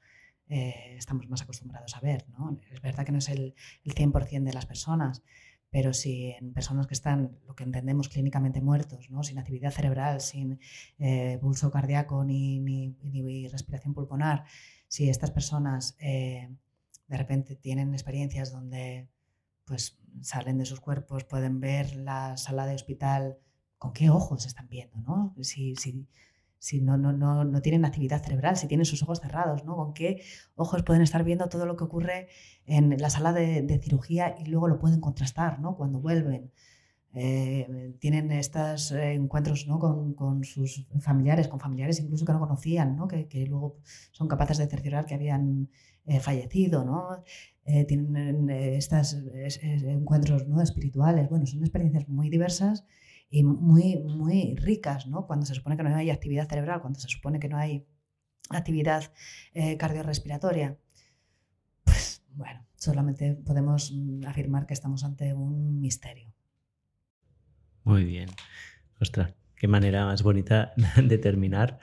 eh, 0.50 0.96
estamos 0.98 1.30
más 1.30 1.42
acostumbrados 1.44 1.96
a 1.96 2.00
ver. 2.00 2.26
¿no? 2.30 2.60
Es 2.72 2.82
verdad 2.82 3.06
que 3.06 3.12
no 3.12 3.20
es 3.20 3.30
el, 3.30 3.54
el 3.84 3.94
100% 3.94 4.44
de 4.44 4.54
las 4.54 4.66
personas, 4.66 5.24
pero 5.70 5.94
si 5.94 6.32
en 6.32 6.54
personas 6.54 6.88
que 6.88 6.94
están, 6.94 7.38
lo 7.48 7.56
que 7.56 7.64
entendemos 7.64 8.10
clínicamente 8.10 8.60
muertos, 8.62 9.10
¿no? 9.10 9.24
sin 9.24 9.38
actividad 9.38 9.72
cerebral, 9.72 10.20
sin 10.20 10.60
eh, 10.98 11.38
pulso 11.42 11.72
cardíaco 11.72 12.24
ni, 12.24 12.60
ni, 12.60 12.96
ni, 13.04 13.48
respiración 13.48 13.94
pulmonar, 13.94 14.46
si 14.94 15.10
estas 15.10 15.32
personas 15.32 15.96
eh, 16.00 16.56
de 17.08 17.18
repente 17.18 17.56
tienen 17.56 17.96
experiencias 17.96 18.52
donde 18.52 19.10
pues, 19.66 19.98
salen 20.22 20.60
de 20.60 20.68
sus 20.68 20.82
cuerpos, 20.82 21.24
pueden 21.24 21.60
ver 21.60 21.96
la 21.96 22.38
sala 22.38 22.68
de 22.68 22.76
hospital, 22.76 23.40
¿con 23.80 23.92
qué 23.92 24.12
ojos 24.12 24.46
están 24.46 24.70
viendo? 24.70 25.00
¿no? 25.00 25.34
Si, 25.42 25.76
si, 25.78 26.08
si 26.60 26.80
no, 26.80 26.96
no, 26.96 27.12
no, 27.12 27.44
no, 27.44 27.62
tienen 27.64 27.86
actividad 27.86 28.24
cerebral, 28.24 28.56
si 28.56 28.68
tienen 28.68 28.86
sus 28.86 29.02
ojos 29.02 29.20
cerrados, 29.20 29.66
¿no? 29.66 29.76
¿Con 29.78 29.96
qué 29.96 30.22
ojos 30.54 30.84
pueden 30.84 31.02
estar 31.02 31.24
viendo 31.24 31.50
todo 31.50 31.66
lo 31.66 31.76
que 31.76 31.86
ocurre 31.86 32.28
en 32.68 32.96
la 33.02 33.10
sala 33.10 33.34
de, 33.34 33.80
cirugía 33.82 34.36
y 34.38 34.46
luego 34.46 34.68
lo 34.68 34.78
pueden 34.78 35.02
contrastar, 35.02 35.60
¿no? 35.60 35.76
Cuando 35.76 36.02
vuelven. 36.02 36.52
Eh, 37.16 37.96
tienen 38.00 38.32
estos 38.32 38.92
eh, 38.92 39.14
encuentros 39.14 39.68
¿no? 39.68 39.78
con, 39.78 40.44
sus 40.44 40.88
familiares, 41.00 41.48
con 41.48 41.60
familiares 41.60 42.00
incluso 42.00 42.26
que 42.26 42.34
no 42.34 42.40
conocían, 42.40 42.96
¿no? 42.96 43.08
Que, 43.08 43.46
luego 43.48 43.78
son 44.12 44.28
capaces 44.28 44.58
de 44.58 44.68
cerciorar 44.68 45.06
que 45.06 45.14
habían 45.14 45.70
eh, 46.06 46.20
fallecido, 46.20 46.84
¿no? 46.84 47.24
tienen 47.88 48.50
estos 48.50 49.16
encuentros 49.64 50.44
espirituales. 50.62 51.30
Bueno, 51.30 51.46
son 51.46 51.62
experiencias 51.62 52.10
muy 52.10 52.30
diversas 52.30 52.84
y 53.30 53.44
muy, 53.46 54.04
muy 54.04 54.56
ricas, 54.56 55.08
¿no? 55.08 55.28
Cuando 55.28 55.46
se 55.46 55.54
supone 55.54 55.78
que 55.78 55.84
no 55.84 55.96
hay 55.96 56.10
actividad 56.10 56.50
cerebral, 56.50 56.82
cuando 56.82 57.00
se 57.00 57.08
supone 57.08 57.40
que 57.40 57.48
no 57.48 57.58
hay 57.58 57.86
actividad 58.50 59.14
cardiorrespiratoria. 59.80 60.78
Pues 61.86 62.22
bueno, 62.36 62.66
solamente 62.76 63.34
podemos 63.36 63.94
mm, 63.94 64.26
afirmar 64.26 64.66
que 64.66 64.74
estamos 64.74 65.06
ante 65.06 65.34
un 65.34 65.80
misterio. 65.80 66.33
Muy 67.84 68.04
bien. 68.04 68.30
Ostras, 69.00 69.34
qué 69.56 69.68
manera 69.68 70.06
más 70.06 70.24
bonita 70.24 70.74
de 71.04 71.18
terminar. 71.18 71.80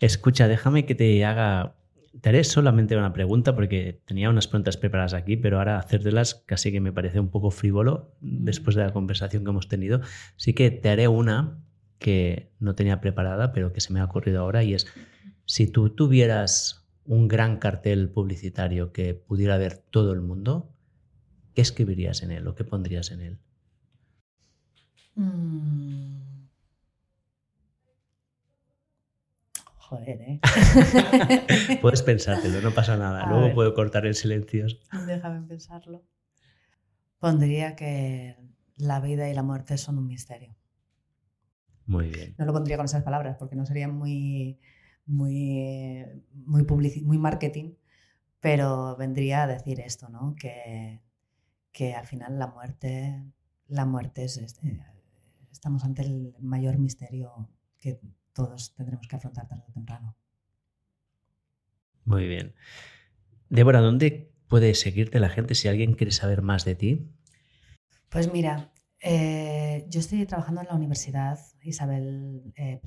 Escucha, 0.00 0.48
déjame 0.48 0.86
que 0.86 0.94
te 0.94 1.24
haga 1.24 1.76
te 2.20 2.28
haré 2.28 2.44
solamente 2.44 2.96
una 2.96 3.12
pregunta 3.12 3.54
porque 3.54 4.00
tenía 4.04 4.30
unas 4.30 4.46
preguntas 4.46 4.76
preparadas 4.76 5.14
aquí, 5.14 5.36
pero 5.36 5.58
ahora 5.58 5.78
hacértelas 5.78 6.42
casi 6.46 6.70
que 6.70 6.80
me 6.80 6.92
parece 6.92 7.18
un 7.18 7.28
poco 7.28 7.50
frívolo 7.50 8.14
después 8.20 8.76
de 8.76 8.82
la 8.82 8.92
conversación 8.92 9.44
que 9.44 9.50
hemos 9.50 9.68
tenido. 9.68 10.00
Sí 10.36 10.54
que 10.54 10.70
te 10.70 10.88
haré 10.88 11.08
una 11.08 11.58
que 11.98 12.52
no 12.60 12.74
tenía 12.74 13.00
preparada, 13.00 13.52
pero 13.52 13.72
que 13.72 13.80
se 13.80 13.92
me 13.92 14.00
ha 14.00 14.04
ocurrido 14.04 14.40
ahora 14.40 14.62
y 14.62 14.74
es, 14.74 14.86
si 15.46 15.66
tú 15.66 15.90
tuvieras 15.90 16.86
un 17.04 17.28
gran 17.28 17.58
cartel 17.58 18.08
publicitario 18.10 18.92
que 18.92 19.14
pudiera 19.14 19.58
ver 19.58 19.78
todo 19.78 20.12
el 20.12 20.20
mundo, 20.20 20.72
¿qué 21.54 21.62
escribirías 21.62 22.22
en 22.22 22.30
él 22.30 22.46
o 22.46 22.54
qué 22.54 22.64
pondrías 22.64 23.10
en 23.10 23.20
él? 23.20 23.38
Mm. 25.16 26.24
Joder, 29.76 30.20
¿eh? 30.22 30.40
Puedes 31.82 32.02
pensártelo, 32.02 32.60
no 32.60 32.70
pasa 32.72 32.96
nada. 32.96 33.26
Luego 33.26 33.54
puedo 33.54 33.74
cortar 33.74 34.06
el 34.06 34.14
silencio. 34.14 34.66
Déjame 35.06 35.46
pensarlo. 35.46 36.02
Pondría 37.18 37.76
que 37.76 38.36
la 38.76 39.00
vida 39.00 39.28
y 39.28 39.34
la 39.34 39.42
muerte 39.42 39.76
son 39.76 39.98
un 39.98 40.06
misterio. 40.06 40.56
Muy 41.86 42.08
bien. 42.08 42.34
No 42.38 42.46
lo 42.46 42.52
pondría 42.52 42.76
con 42.76 42.86
esas 42.86 43.02
palabras 43.02 43.36
porque 43.38 43.56
no 43.56 43.66
sería 43.66 43.88
muy, 43.88 44.58
muy, 45.06 46.04
muy, 46.32 46.64
muy 47.02 47.18
marketing, 47.18 47.74
pero 48.40 48.96
vendría 48.96 49.42
a 49.42 49.46
decir 49.46 49.80
esto, 49.80 50.08
¿no? 50.08 50.34
Que, 50.34 51.02
que 51.72 51.94
al 51.94 52.06
final 52.06 52.38
la 52.38 52.46
muerte, 52.46 53.22
la 53.68 53.84
muerte 53.84 54.24
es, 54.24 54.38
este, 54.38 54.80
estamos 55.54 55.84
ante 55.84 56.02
el 56.02 56.34
mayor 56.40 56.78
misterio 56.78 57.48
que 57.78 58.00
todos 58.32 58.74
tendremos 58.74 59.06
que 59.06 59.16
afrontar 59.16 59.46
tarde 59.46 59.64
o 59.68 59.72
temprano. 59.72 60.16
Muy 62.04 62.26
bien. 62.26 62.54
Débora, 63.48 63.80
¿dónde 63.80 64.32
puede 64.48 64.74
seguirte 64.74 65.20
la 65.20 65.28
gente 65.28 65.54
si 65.54 65.68
alguien 65.68 65.94
quiere 65.94 66.12
saber 66.12 66.42
más 66.42 66.64
de 66.64 66.74
ti? 66.74 67.08
Pues 68.10 68.32
mira, 68.32 68.72
eh, 69.00 69.86
yo 69.88 70.00
estoy 70.00 70.26
trabajando 70.26 70.60
en 70.60 70.66
la 70.66 70.74
Universidad 70.74 71.38
Isabel 71.62 72.52
I, 72.56 72.56
eh, 72.56 72.80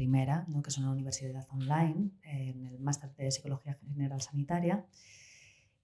¿no? 0.48 0.61
que 0.61 0.69
es 0.69 0.77
una 0.77 0.91
universidad 0.91 1.48
online, 1.49 2.11
en 2.23 2.65
el 2.65 2.80
máster 2.80 3.15
de 3.15 3.31
Psicología 3.31 3.80
General 3.94 4.22
Sanitaria. 4.22 4.85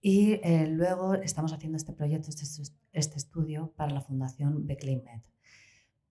Y 0.01 0.33
eh, 0.43 0.67
luego 0.67 1.15
estamos 1.15 1.53
haciendo 1.53 1.77
este 1.77 1.93
proyecto, 1.93 2.29
este, 2.29 2.45
este 2.91 3.17
estudio 3.17 3.73
para 3.77 3.93
la 3.93 4.01
Fundación 4.01 4.67
Beckley 4.67 5.01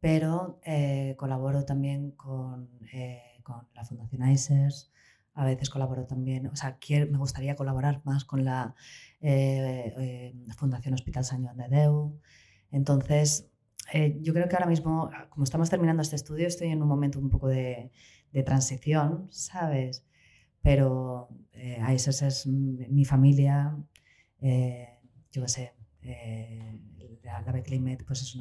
Pero 0.02 0.60
colaboro 1.16 1.64
también 1.64 2.10
con 2.10 2.68
con 3.42 3.66
la 3.74 3.84
Fundación 3.84 4.28
ICERS, 4.28 4.90
a 5.34 5.44
veces 5.44 5.70
colaboro 5.70 6.06
también, 6.06 6.46
o 6.46 6.56
sea, 6.56 6.78
me 7.10 7.18
gustaría 7.18 7.56
colaborar 7.56 8.02
más 8.04 8.24
con 8.24 8.44
la 8.44 8.74
eh, 9.20 9.94
eh, 9.98 10.34
Fundación 10.56 10.94
Hospital 10.94 11.24
San 11.24 11.42
Juan 11.42 11.56
de 11.56 11.68
Deu. 11.68 12.20
Entonces, 12.70 13.48
eh, 13.92 14.18
yo 14.20 14.32
creo 14.34 14.48
que 14.48 14.56
ahora 14.56 14.66
mismo, 14.66 15.10
como 15.30 15.44
estamos 15.44 15.70
terminando 15.70 16.02
este 16.02 16.16
estudio, 16.16 16.46
estoy 16.46 16.68
en 16.68 16.82
un 16.82 16.88
momento 16.88 17.18
un 17.18 17.30
poco 17.30 17.48
de, 17.48 17.90
transición, 18.46 19.28
¿sabes? 19.30 20.06
Pero 20.62 21.28
ICERS 21.52 22.22
es 22.22 22.46
mi 22.46 23.04
familia, 23.04 23.76
yo 24.40 25.42
qué 25.42 25.48
sé, 25.48 25.74
la, 27.22 27.42
la 27.42 27.52
Beckley 27.52 27.78
pues 28.06 28.22
es 28.22 28.34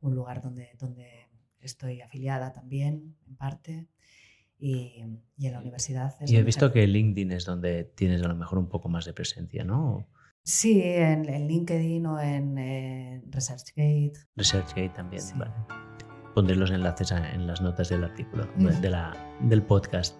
un 0.00 0.14
lugar 0.14 0.42
donde, 0.42 0.70
donde 0.78 1.28
estoy 1.60 2.00
afiliada 2.00 2.52
también, 2.52 3.16
en 3.26 3.36
parte 3.36 3.88
y, 4.58 5.00
en 5.00 5.22
la 5.38 5.60
universidad. 5.60 6.14
y 6.26 6.36
he 6.36 6.42
visto 6.42 6.72
que 6.72 6.86
LinkedIn 6.86 7.32
es 7.32 7.44
donde 7.44 7.84
tienes 7.84 8.22
a 8.22 8.28
lo 8.28 8.36
mejor 8.36 8.58
un 8.58 8.68
poco 8.68 8.88
más 8.88 9.04
de 9.04 9.12
presencia, 9.12 9.64
¿no? 9.64 10.08
Sí, 10.42 10.80
en, 10.80 11.24
LinkedIn 11.48 12.06
o 12.06 12.20
en 12.20 13.22
ResearchGate. 13.30 14.12
ResearchGate 14.36 14.90
también, 14.90 15.22
vale. 15.36 15.52
Pondré 16.34 16.54
los 16.54 16.70
enlaces 16.70 17.10
en 17.10 17.46
las 17.46 17.60
notas 17.60 17.88
del 17.88 18.04
artículo, 18.04 18.46
de 18.80 18.90
la, 18.90 19.16
del 19.40 19.62
podcast. 19.62 20.16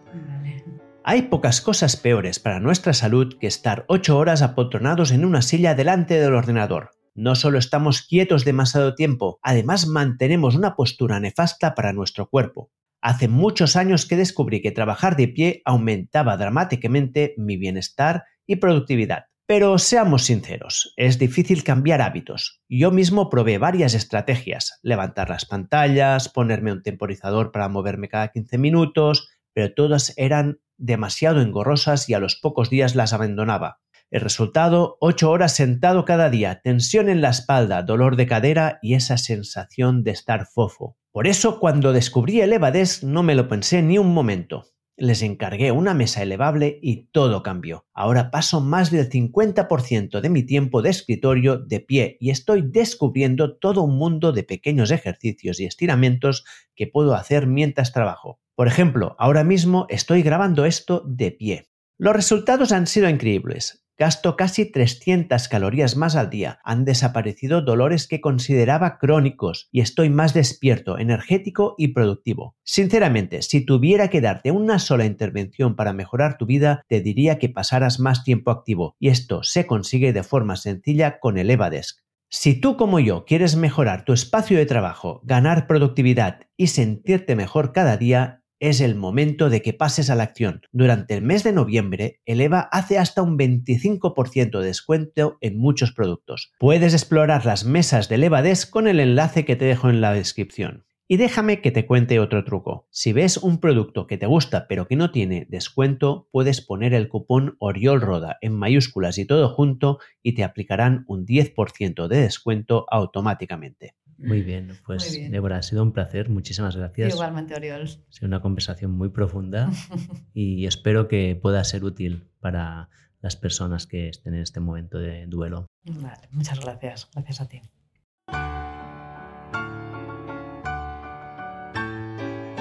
Hay 1.04 1.22
pocas 1.22 1.60
cosas 1.60 1.96
peores 1.96 2.40
para 2.40 2.58
nuestra 2.58 2.92
salud 2.92 3.38
que 3.38 3.46
estar 3.46 3.84
ocho 3.86 4.18
horas 4.18 4.42
apotronados 4.42 5.12
en 5.12 5.24
una 5.24 5.42
silla 5.42 5.76
delante 5.76 6.18
del 6.18 6.34
ordenador. 6.34 6.95
No 7.16 7.34
solo 7.34 7.58
estamos 7.58 8.02
quietos 8.02 8.44
demasiado 8.44 8.94
tiempo, 8.94 9.40
además 9.42 9.86
mantenemos 9.86 10.54
una 10.54 10.76
postura 10.76 11.18
nefasta 11.18 11.74
para 11.74 11.94
nuestro 11.94 12.28
cuerpo. 12.28 12.70
Hace 13.00 13.26
muchos 13.26 13.74
años 13.74 14.04
que 14.04 14.16
descubrí 14.16 14.60
que 14.60 14.70
trabajar 14.70 15.16
de 15.16 15.28
pie 15.28 15.62
aumentaba 15.64 16.36
dramáticamente 16.36 17.32
mi 17.38 17.56
bienestar 17.56 18.24
y 18.46 18.56
productividad. 18.56 19.28
Pero 19.46 19.78
seamos 19.78 20.24
sinceros, 20.24 20.92
es 20.96 21.18
difícil 21.18 21.64
cambiar 21.64 22.02
hábitos. 22.02 22.60
Yo 22.68 22.90
mismo 22.90 23.30
probé 23.30 23.56
varias 23.56 23.94
estrategias, 23.94 24.78
levantar 24.82 25.30
las 25.30 25.46
pantallas, 25.46 26.28
ponerme 26.28 26.70
un 26.70 26.82
temporizador 26.82 27.50
para 27.50 27.70
moverme 27.70 28.10
cada 28.10 28.28
15 28.28 28.58
minutos, 28.58 29.30
pero 29.54 29.72
todas 29.72 30.12
eran 30.18 30.58
demasiado 30.76 31.40
engorrosas 31.40 32.10
y 32.10 32.14
a 32.14 32.18
los 32.18 32.36
pocos 32.36 32.68
días 32.68 32.94
las 32.94 33.14
abandonaba. 33.14 33.78
El 34.08 34.20
resultado, 34.20 34.98
8 35.00 35.28
horas 35.28 35.56
sentado 35.56 36.04
cada 36.04 36.30
día, 36.30 36.60
tensión 36.62 37.08
en 37.08 37.20
la 37.20 37.30
espalda, 37.30 37.82
dolor 37.82 38.14
de 38.14 38.26
cadera 38.26 38.78
y 38.80 38.94
esa 38.94 39.18
sensación 39.18 40.04
de 40.04 40.12
estar 40.12 40.46
fofo. 40.46 40.96
Por 41.10 41.26
eso, 41.26 41.58
cuando 41.58 41.92
descubrí 41.92 42.40
el 42.40 42.52
Evadesk 42.52 43.02
no 43.02 43.24
me 43.24 43.34
lo 43.34 43.48
pensé 43.48 43.82
ni 43.82 43.98
un 43.98 44.14
momento. 44.14 44.66
Les 44.96 45.22
encargué 45.22 45.72
una 45.72 45.92
mesa 45.92 46.22
elevable 46.22 46.78
y 46.80 47.08
todo 47.08 47.42
cambió. 47.42 47.84
Ahora 47.92 48.30
paso 48.30 48.60
más 48.60 48.92
del 48.92 49.10
50% 49.10 50.20
de 50.20 50.30
mi 50.30 50.44
tiempo 50.44 50.82
de 50.82 50.90
escritorio 50.90 51.58
de 51.58 51.80
pie 51.80 52.16
y 52.20 52.30
estoy 52.30 52.62
descubriendo 52.62 53.58
todo 53.58 53.82
un 53.82 53.98
mundo 53.98 54.32
de 54.32 54.44
pequeños 54.44 54.92
ejercicios 54.92 55.58
y 55.58 55.64
estiramientos 55.64 56.44
que 56.76 56.86
puedo 56.86 57.14
hacer 57.14 57.48
mientras 57.48 57.92
trabajo. 57.92 58.40
Por 58.54 58.68
ejemplo, 58.68 59.16
ahora 59.18 59.42
mismo 59.42 59.86
estoy 59.90 60.22
grabando 60.22 60.64
esto 60.64 61.02
de 61.06 61.32
pie. 61.32 61.68
Los 61.98 62.14
resultados 62.14 62.72
han 62.72 62.86
sido 62.86 63.08
increíbles. 63.08 63.85
Gasto 63.98 64.36
casi 64.36 64.70
300 64.70 65.48
calorías 65.48 65.96
más 65.96 66.16
al 66.16 66.28
día. 66.28 66.58
Han 66.64 66.84
desaparecido 66.84 67.62
dolores 67.62 68.06
que 68.06 68.20
consideraba 68.20 68.98
crónicos 68.98 69.68
y 69.72 69.80
estoy 69.80 70.10
más 70.10 70.34
despierto, 70.34 70.98
energético 70.98 71.74
y 71.78 71.88
productivo. 71.88 72.56
Sinceramente, 72.62 73.40
si 73.40 73.64
tuviera 73.64 74.08
que 74.08 74.20
darte 74.20 74.50
una 74.50 74.78
sola 74.78 75.06
intervención 75.06 75.76
para 75.76 75.94
mejorar 75.94 76.36
tu 76.36 76.44
vida, 76.44 76.82
te 76.88 77.00
diría 77.00 77.38
que 77.38 77.48
pasaras 77.48 77.98
más 77.98 78.22
tiempo 78.22 78.50
activo 78.50 78.96
y 78.98 79.08
esto 79.08 79.42
se 79.42 79.66
consigue 79.66 80.12
de 80.12 80.22
forma 80.22 80.56
sencilla 80.56 81.18
con 81.18 81.38
el 81.38 81.50
Evadesk. 81.50 82.00
Si 82.28 82.60
tú 82.60 82.76
como 82.76 83.00
yo 83.00 83.24
quieres 83.24 83.56
mejorar 83.56 84.04
tu 84.04 84.12
espacio 84.12 84.58
de 84.58 84.66
trabajo, 84.66 85.22
ganar 85.24 85.66
productividad 85.66 86.40
y 86.56 86.66
sentirte 86.66 87.36
mejor 87.36 87.72
cada 87.72 87.96
día, 87.96 88.42
es 88.60 88.80
el 88.80 88.94
momento 88.94 89.50
de 89.50 89.62
que 89.62 89.72
pases 89.72 90.10
a 90.10 90.14
la 90.14 90.24
acción. 90.24 90.62
Durante 90.72 91.14
el 91.14 91.22
mes 91.22 91.44
de 91.44 91.52
noviembre, 91.52 92.20
Eleva 92.24 92.68
hace 92.72 92.98
hasta 92.98 93.22
un 93.22 93.38
25% 93.38 94.60
de 94.60 94.66
descuento 94.66 95.38
en 95.40 95.58
muchos 95.58 95.92
productos. 95.92 96.52
Puedes 96.58 96.92
explorar 96.94 97.46
las 97.46 97.64
mesas 97.64 98.08
de 98.08 98.16
ElevaDesk 98.16 98.70
con 98.70 98.88
el 98.88 99.00
enlace 99.00 99.44
que 99.44 99.56
te 99.56 99.64
dejo 99.64 99.90
en 99.90 100.00
la 100.00 100.12
descripción. 100.12 100.86
Y 101.08 101.18
déjame 101.18 101.60
que 101.60 101.70
te 101.70 101.86
cuente 101.86 102.18
otro 102.18 102.44
truco. 102.44 102.88
Si 102.90 103.12
ves 103.12 103.36
un 103.36 103.60
producto 103.60 104.08
que 104.08 104.18
te 104.18 104.26
gusta 104.26 104.66
pero 104.66 104.88
que 104.88 104.96
no 104.96 105.12
tiene 105.12 105.46
descuento, 105.48 106.28
puedes 106.32 106.60
poner 106.60 106.94
el 106.94 107.08
cupón 107.08 107.54
OriolRoda 107.60 108.38
en 108.40 108.54
mayúsculas 108.54 109.16
y 109.18 109.24
todo 109.24 109.48
junto 109.50 110.00
y 110.24 110.34
te 110.34 110.42
aplicarán 110.42 111.04
un 111.06 111.24
10% 111.24 112.08
de 112.08 112.16
descuento 112.22 112.86
automáticamente. 112.90 113.94
Muy 114.18 114.42
bien, 114.42 114.72
pues 114.84 115.12
Débora, 115.30 115.58
ha 115.58 115.62
sido 115.62 115.82
un 115.82 115.92
placer, 115.92 116.28
muchísimas 116.30 116.74
gracias. 116.76 117.12
Igualmente, 117.12 117.54
Oriol. 117.54 117.82
Ha 117.82 118.12
sido 118.12 118.28
una 118.28 118.40
conversación 118.40 118.92
muy 118.92 119.10
profunda 119.10 119.70
y 120.34 120.66
espero 120.66 121.08
que 121.08 121.38
pueda 121.40 121.62
ser 121.64 121.84
útil 121.84 122.28
para 122.40 122.88
las 123.20 123.36
personas 123.36 123.86
que 123.86 124.08
estén 124.08 124.34
en 124.34 124.42
este 124.42 124.60
momento 124.60 124.98
de 124.98 125.26
duelo. 125.26 125.66
Vale, 125.84 126.28
muchas 126.30 126.60
gracias. 126.60 127.08
Gracias 127.12 127.40
a 127.40 127.48
ti. 127.48 127.60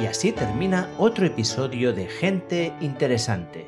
Y 0.02 0.08
así 0.08 0.32
termina 0.32 0.90
otro 0.98 1.26
episodio 1.26 1.94
de 1.94 2.08
Gente 2.08 2.74
Interesante. 2.82 3.66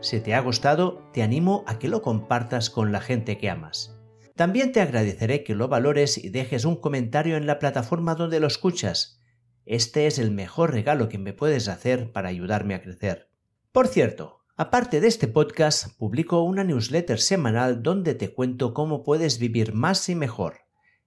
Si 0.00 0.20
te 0.20 0.34
ha 0.34 0.40
gustado, 0.40 1.02
te 1.12 1.22
animo 1.22 1.64
a 1.66 1.78
que 1.78 1.88
lo 1.88 2.00
compartas 2.00 2.70
con 2.70 2.92
la 2.92 3.00
gente 3.00 3.38
que 3.38 3.50
amas. 3.50 3.93
También 4.36 4.72
te 4.72 4.80
agradeceré 4.80 5.44
que 5.44 5.54
lo 5.54 5.68
valores 5.68 6.18
y 6.18 6.28
dejes 6.28 6.64
un 6.64 6.74
comentario 6.76 7.36
en 7.36 7.46
la 7.46 7.60
plataforma 7.60 8.16
donde 8.16 8.40
lo 8.40 8.48
escuchas. 8.48 9.20
Este 9.64 10.08
es 10.08 10.18
el 10.18 10.32
mejor 10.32 10.72
regalo 10.72 11.08
que 11.08 11.18
me 11.18 11.32
puedes 11.32 11.68
hacer 11.68 12.10
para 12.10 12.30
ayudarme 12.30 12.74
a 12.74 12.82
crecer. 12.82 13.30
Por 13.70 13.86
cierto, 13.86 14.40
aparte 14.56 15.00
de 15.00 15.06
este 15.06 15.28
podcast, 15.28 15.96
publico 15.96 16.42
una 16.42 16.64
newsletter 16.64 17.20
semanal 17.20 17.82
donde 17.82 18.14
te 18.14 18.34
cuento 18.34 18.74
cómo 18.74 19.04
puedes 19.04 19.38
vivir 19.38 19.72
más 19.72 20.08
y 20.08 20.16
mejor. 20.16 20.62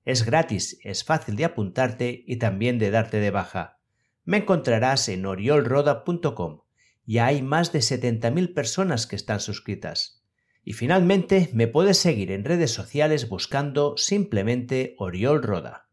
Es 0.05 0.25
gratis, 0.25 0.79
es 0.83 1.03
fácil 1.03 1.35
de 1.35 1.43
apuntarte 1.43 2.23
y 2.25 2.37
también 2.37 2.79
de 2.79 2.91
darte 2.91 3.19
de 3.19 3.29
baja. 3.29 3.77
Me 4.23 4.37
encontrarás 4.37 5.09
en 5.09 5.25
oriolroda.com 5.25 6.61
Ya 7.05 7.25
hay 7.25 7.41
más 7.41 7.73
de 7.73 7.79
70.000 7.79 8.53
personas 8.53 9.05
que 9.05 9.17
están 9.17 9.41
suscritas. 9.41 10.25
Y 10.67 10.73
finalmente 10.73 11.49
me 11.53 11.69
puedes 11.69 11.97
seguir 11.97 12.29
en 12.29 12.43
redes 12.43 12.71
sociales 12.71 13.29
buscando 13.29 13.95
simplemente 13.95 14.95
Oriol 14.97 15.41
Roda. 15.41 15.87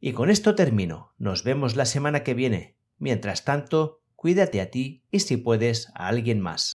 Y 0.00 0.14
con 0.14 0.30
esto 0.30 0.56
termino. 0.56 1.14
Nos 1.16 1.44
vemos 1.44 1.76
la 1.76 1.84
semana 1.84 2.24
que 2.24 2.34
viene. 2.34 2.76
Mientras 2.98 3.44
tanto, 3.44 4.02
cuídate 4.16 4.60
a 4.60 4.72
ti 4.72 5.04
y 5.12 5.20
si 5.20 5.36
puedes 5.36 5.92
a 5.94 6.08
alguien 6.08 6.40
más. 6.40 6.74